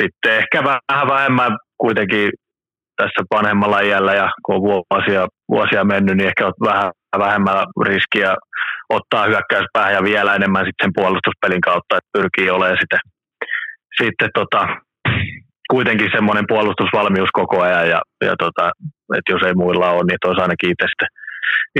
sitten 0.00 0.36
ehkä 0.36 0.64
vähän 0.64 1.08
vähemmän 1.08 1.52
kuitenkin 1.84 2.30
tässä 2.96 3.20
vanhemmalla 3.34 3.80
iällä 3.80 4.14
ja 4.14 4.30
kun 4.44 4.54
on 4.56 4.62
vuosia, 4.62 5.26
vuosia 5.48 5.84
mennyt, 5.84 6.16
niin 6.16 6.28
ehkä 6.28 6.46
on 6.46 6.52
vähän 6.64 6.90
vähemmän 7.18 7.66
riskiä 7.84 8.36
ottaa 8.88 9.26
hyökkäyspäähän 9.26 9.94
ja 9.94 10.02
vielä 10.02 10.34
enemmän 10.34 10.64
sitten 10.66 10.84
sen 10.84 10.96
puolustuspelin 10.98 11.60
kautta, 11.60 11.96
että 11.96 12.14
pyrkii 12.16 12.50
olemaan 12.50 12.78
sitten, 12.80 13.00
sitten 14.00 14.30
tota, 14.34 14.62
kuitenkin 15.70 16.10
semmoinen 16.16 16.44
puolustusvalmius 16.48 17.30
koko 17.32 17.62
ajan 17.62 17.88
ja, 17.88 18.00
ja 18.28 18.34
tota, 18.44 18.70
että 19.16 19.32
jos 19.32 19.42
ei 19.42 19.54
muilla 19.54 19.90
ole, 19.90 20.02
niin 20.04 20.26
olisi 20.26 20.42
ainakin 20.42 20.70
itse, 20.70 20.86
sitten, 20.92 21.10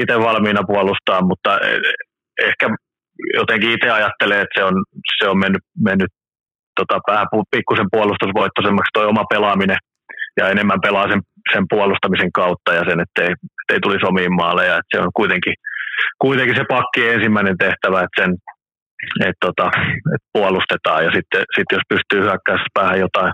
itse 0.00 0.14
valmiina 0.28 0.62
puolustaa, 0.72 1.20
mutta 1.30 1.58
ehkä 2.48 2.66
jotenkin 3.34 3.70
itse 3.70 3.90
ajattelee, 3.90 4.40
että 4.40 4.56
se 4.58 4.64
on, 4.64 4.74
se 5.18 5.28
on 5.28 5.38
mennyt, 5.38 5.64
mennyt 5.88 6.12
tota, 6.80 7.00
vähän 7.10 7.26
pikkusen 7.50 7.88
puolustusvoittoisemmaksi 7.92 8.90
toi 8.92 9.06
oma 9.06 9.24
pelaaminen 9.30 9.76
ja 10.36 10.48
enemmän 10.48 10.80
pelaa 10.80 11.08
sen, 11.08 11.22
sen 11.52 11.64
puolustamisen 11.70 12.32
kautta 12.32 12.74
ja 12.74 12.82
sen, 12.88 13.00
ettei, 13.00 13.34
ettei 13.62 13.80
tulisi 13.82 14.06
omiin 14.06 14.34
maaleja. 14.34 14.78
Et 14.78 14.88
se 14.94 15.00
on 15.00 15.10
kuitenkin, 15.14 15.54
kuitenkin 16.18 16.56
se 16.56 16.64
pakki 16.68 17.08
ensimmäinen 17.08 17.58
tehtävä, 17.58 18.00
että 18.00 18.22
sen 18.22 18.34
et, 19.26 19.36
tota, 19.40 19.70
et 20.14 20.22
puolustetaan 20.32 21.04
ja 21.04 21.10
sitten 21.14 21.42
sit 21.54 21.66
jos 21.72 21.82
pystyy 21.88 22.20
hyökkäys 22.20 22.60
päähän 22.74 23.00
jotain, 23.00 23.32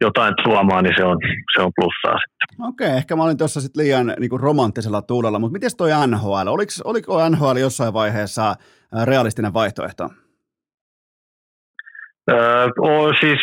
jotain 0.00 0.34
tuomaan, 0.44 0.84
niin 0.84 0.94
se 0.96 1.04
on, 1.04 1.18
se 1.56 1.62
on 1.62 1.72
plussaa 1.76 2.18
sitten. 2.18 2.66
Okei, 2.68 2.96
ehkä 2.96 3.16
mä 3.16 3.24
olin 3.24 3.38
tuossa 3.38 3.60
sitten 3.60 3.84
liian 3.84 4.14
niin 4.18 4.40
romanttisella 4.40 5.02
tuulella, 5.02 5.38
mutta 5.38 5.52
miten 5.52 5.70
toi 5.76 5.90
NHL? 6.06 6.48
Oliko, 6.48 6.72
oliko 6.84 7.28
NHL 7.28 7.56
jossain 7.56 7.92
vaiheessa 7.92 8.54
realistinen 9.04 9.54
vaihtoehto? 9.54 10.10
Öö, 12.30 12.66
siis 13.20 13.40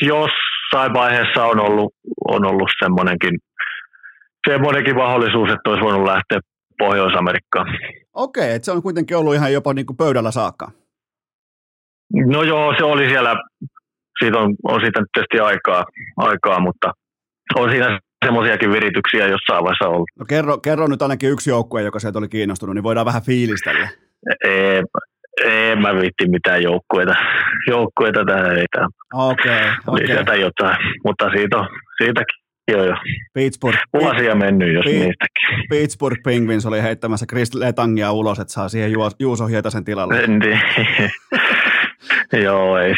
jossain 0.73 0.93
vaiheessa 0.93 1.45
on 1.45 1.59
ollut, 1.59 1.93
on 2.27 2.45
ollut 2.45 2.69
semmoinenkin, 2.83 3.39
semmoinenkin 4.49 4.95
mahdollisuus, 4.95 5.49
että 5.49 5.69
olisi 5.69 5.83
voinut 5.83 6.07
lähteä 6.07 6.39
Pohjois-Amerikkaan. 6.77 7.67
Okei, 8.13 8.51
että 8.55 8.65
se 8.65 8.71
on 8.71 8.81
kuitenkin 8.81 9.17
ollut 9.17 9.35
ihan 9.35 9.53
jopa 9.53 9.73
niin 9.73 9.85
kuin 9.85 9.97
pöydällä 9.97 10.31
saakka. 10.31 10.71
No 12.25 12.43
joo, 12.43 12.73
se 12.77 12.83
oli 12.83 13.09
siellä, 13.09 13.35
siitä 14.19 14.39
on, 14.39 14.55
on 14.63 14.81
siitä 14.81 14.99
nyt 14.99 15.09
tietysti 15.13 15.39
aikaa, 15.39 15.83
aikaa, 16.17 16.59
mutta 16.59 16.91
on 17.55 17.69
siinä 17.69 17.99
semmoisiakin 18.25 18.71
virityksiä 18.71 19.27
jossain 19.27 19.63
vaiheessa 19.63 19.89
ollut. 19.89 20.09
No 20.19 20.25
kerro, 20.25 20.57
kerro 20.57 20.87
nyt 20.87 21.01
ainakin 21.01 21.29
yksi 21.29 21.49
joukkue, 21.49 21.81
joka 21.81 21.99
sieltä 21.99 22.19
oli 22.19 22.27
kiinnostunut, 22.27 22.75
niin 22.75 22.83
voidaan 22.83 23.05
vähän 23.05 23.21
fiilistellä. 23.21 23.87
Ei, 24.43 24.83
en 25.41 25.81
mä 25.81 25.95
viitti 25.95 26.27
mitään 26.27 26.63
joukkueita, 26.63 27.15
joukkueita 27.67 28.25
tähän 28.25 28.57
ei 28.57 28.65
Okei, 29.13 29.51
okay, 29.51 29.71
okay. 29.87 30.07
sieltä 30.07 30.35
jotain, 30.35 30.77
mutta 31.03 31.29
siitä 31.29 31.57
on, 31.57 31.67
siitäkin 31.97 32.43
jo 32.71 32.83
jo 32.83 32.95
Pittsburgh, 33.33 33.79
vuosia 33.93 34.35
mennyt, 34.35 34.73
jos 34.73 34.85
P- 34.85 34.87
niistäkin. 34.87 35.67
Pittsburgh 35.69 36.21
Penguins 36.23 36.65
oli 36.65 36.81
heittämässä 36.81 37.25
Chris 37.29 37.53
Letangia 37.53 38.11
ulos, 38.11 38.39
että 38.39 38.53
saa 38.53 38.69
siihen 38.69 38.91
Juuso 39.19 39.45
Hietasen 39.45 39.83
tilalle. 39.83 40.27
Niin. 40.27 40.59
Joo, 42.43 42.77
ei. 42.77 42.93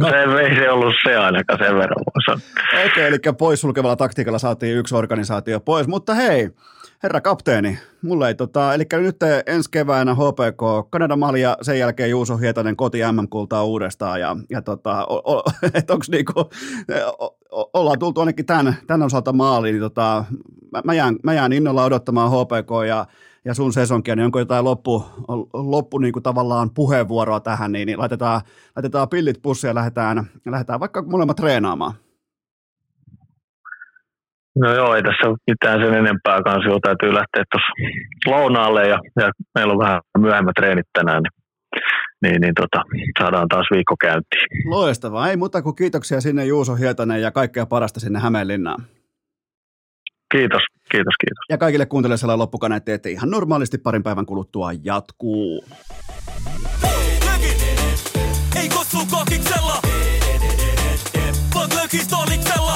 No. 0.00 0.08
Se, 0.08 0.16
ei 0.40 0.56
se 0.56 0.70
ollut 0.70 0.94
se 1.04 1.16
ainakaan 1.16 1.58
sen 1.58 1.76
verran. 1.76 2.04
Okei, 2.28 2.86
okay, 2.86 3.04
eli 3.04 3.18
poissulkevalla 3.38 3.96
taktiikalla 3.96 4.38
saatiin 4.38 4.76
yksi 4.76 4.94
organisaatio 4.94 5.60
pois, 5.60 5.86
mutta 5.86 6.14
hei, 6.14 6.48
herra 7.02 7.20
kapteeni, 7.20 7.78
mulle 8.02 8.28
ei 8.28 8.34
tota, 8.34 8.74
eli 8.74 8.84
nyt 8.92 9.16
ensi 9.46 9.70
keväänä 9.70 10.14
HPK, 10.14 10.90
Kanadan 10.90 11.18
malli 11.18 11.40
ja 11.40 11.56
sen 11.62 11.78
jälkeen 11.78 12.10
Juuso 12.10 12.36
Hietanen 12.36 12.76
koti 12.76 12.98
M-kultaa 13.12 13.64
uudestaan 13.64 14.20
ja, 14.20 14.36
ja 14.50 14.62
tota, 14.62 15.06
että 15.74 15.92
onks 15.92 16.10
niinku, 16.10 16.40
o, 17.18 17.36
o, 17.50 17.70
ollaan 17.74 17.98
tultu 17.98 18.20
ainakin 18.20 18.46
tämän, 18.46 18.76
tämän 18.86 19.06
osalta 19.06 19.32
maaliin, 19.32 19.72
niin 19.72 19.82
tota, 19.82 20.24
mä, 20.72 20.82
mä, 20.84 20.94
jään, 20.94 21.16
mä 21.22 21.34
jään 21.34 21.52
innolla 21.52 21.84
odottamaan 21.84 22.30
HPK 22.30 22.70
ja, 22.88 23.06
ja 23.44 23.54
sun 23.54 23.72
sesonkia, 23.72 24.16
niin 24.16 24.24
onko 24.24 24.38
jotain 24.38 24.64
loppu, 24.64 25.04
loppu 25.52 25.98
niin 25.98 26.12
kuin 26.12 26.22
tavallaan 26.22 26.70
puheenvuoroa 26.70 27.40
tähän, 27.40 27.72
niin, 27.72 27.86
niin 27.86 27.98
laitetaan, 27.98 28.40
laitetaan 28.76 29.08
pillit 29.08 29.42
pussiin 29.42 29.68
ja 29.68 29.74
lähdetään, 29.74 30.30
lähdetään 30.46 30.80
vaikka 30.80 31.02
molemmat 31.02 31.36
treenaamaan. 31.36 31.94
No 34.62 34.74
joo, 34.74 34.94
ei 34.94 35.02
tässä 35.02 35.26
mitään 35.50 35.80
sen 35.80 35.94
enempää 35.94 36.42
kanssa, 36.42 36.70
jo 36.70 36.78
täytyy 36.80 37.14
lähteä 37.14 37.44
tuossa 37.52 37.72
lounaalle 38.26 38.88
ja, 38.88 38.98
ja, 39.20 39.30
meillä 39.54 39.72
on 39.72 39.78
vähän 39.78 40.00
myöhemmät 40.18 40.54
treenit 40.54 40.86
tänään, 40.92 41.22
niin, 41.22 41.32
niin, 42.22 42.40
niin 42.40 42.54
tota, 42.54 42.82
saadaan 43.18 43.48
taas 43.48 43.66
viikko 43.74 43.94
käyntiin. 44.00 44.70
Loistavaa, 44.70 45.28
ei 45.30 45.36
muuta 45.36 45.62
kuin 45.62 45.76
kiitoksia 45.76 46.20
sinne 46.20 46.44
Juuso 46.44 46.74
Hietanen 46.74 47.22
ja 47.22 47.30
kaikkea 47.30 47.66
parasta 47.66 48.00
sinne 48.00 48.18
Hämeenlinnaan. 48.18 48.82
Kiitos, 50.32 50.62
kiitos, 50.90 51.14
kiitos. 51.20 51.44
Ja 51.50 51.58
kaikille 51.58 51.86
kuuntelijoille 51.86 52.20
sellainen 52.20 52.40
loppukaneetti, 52.40 52.92
että 52.92 53.08
ihan 53.08 53.30
normaalisti 53.30 53.78
parin 53.78 54.02
päivän 54.02 54.26
kuluttua 54.26 54.70
jatkuu. 54.82 55.64
Ei 58.60 58.68
kossu 58.68 58.98
kokiksella, 59.10 59.74
vaan 61.54 61.70
lökistoliksella. 61.82 62.75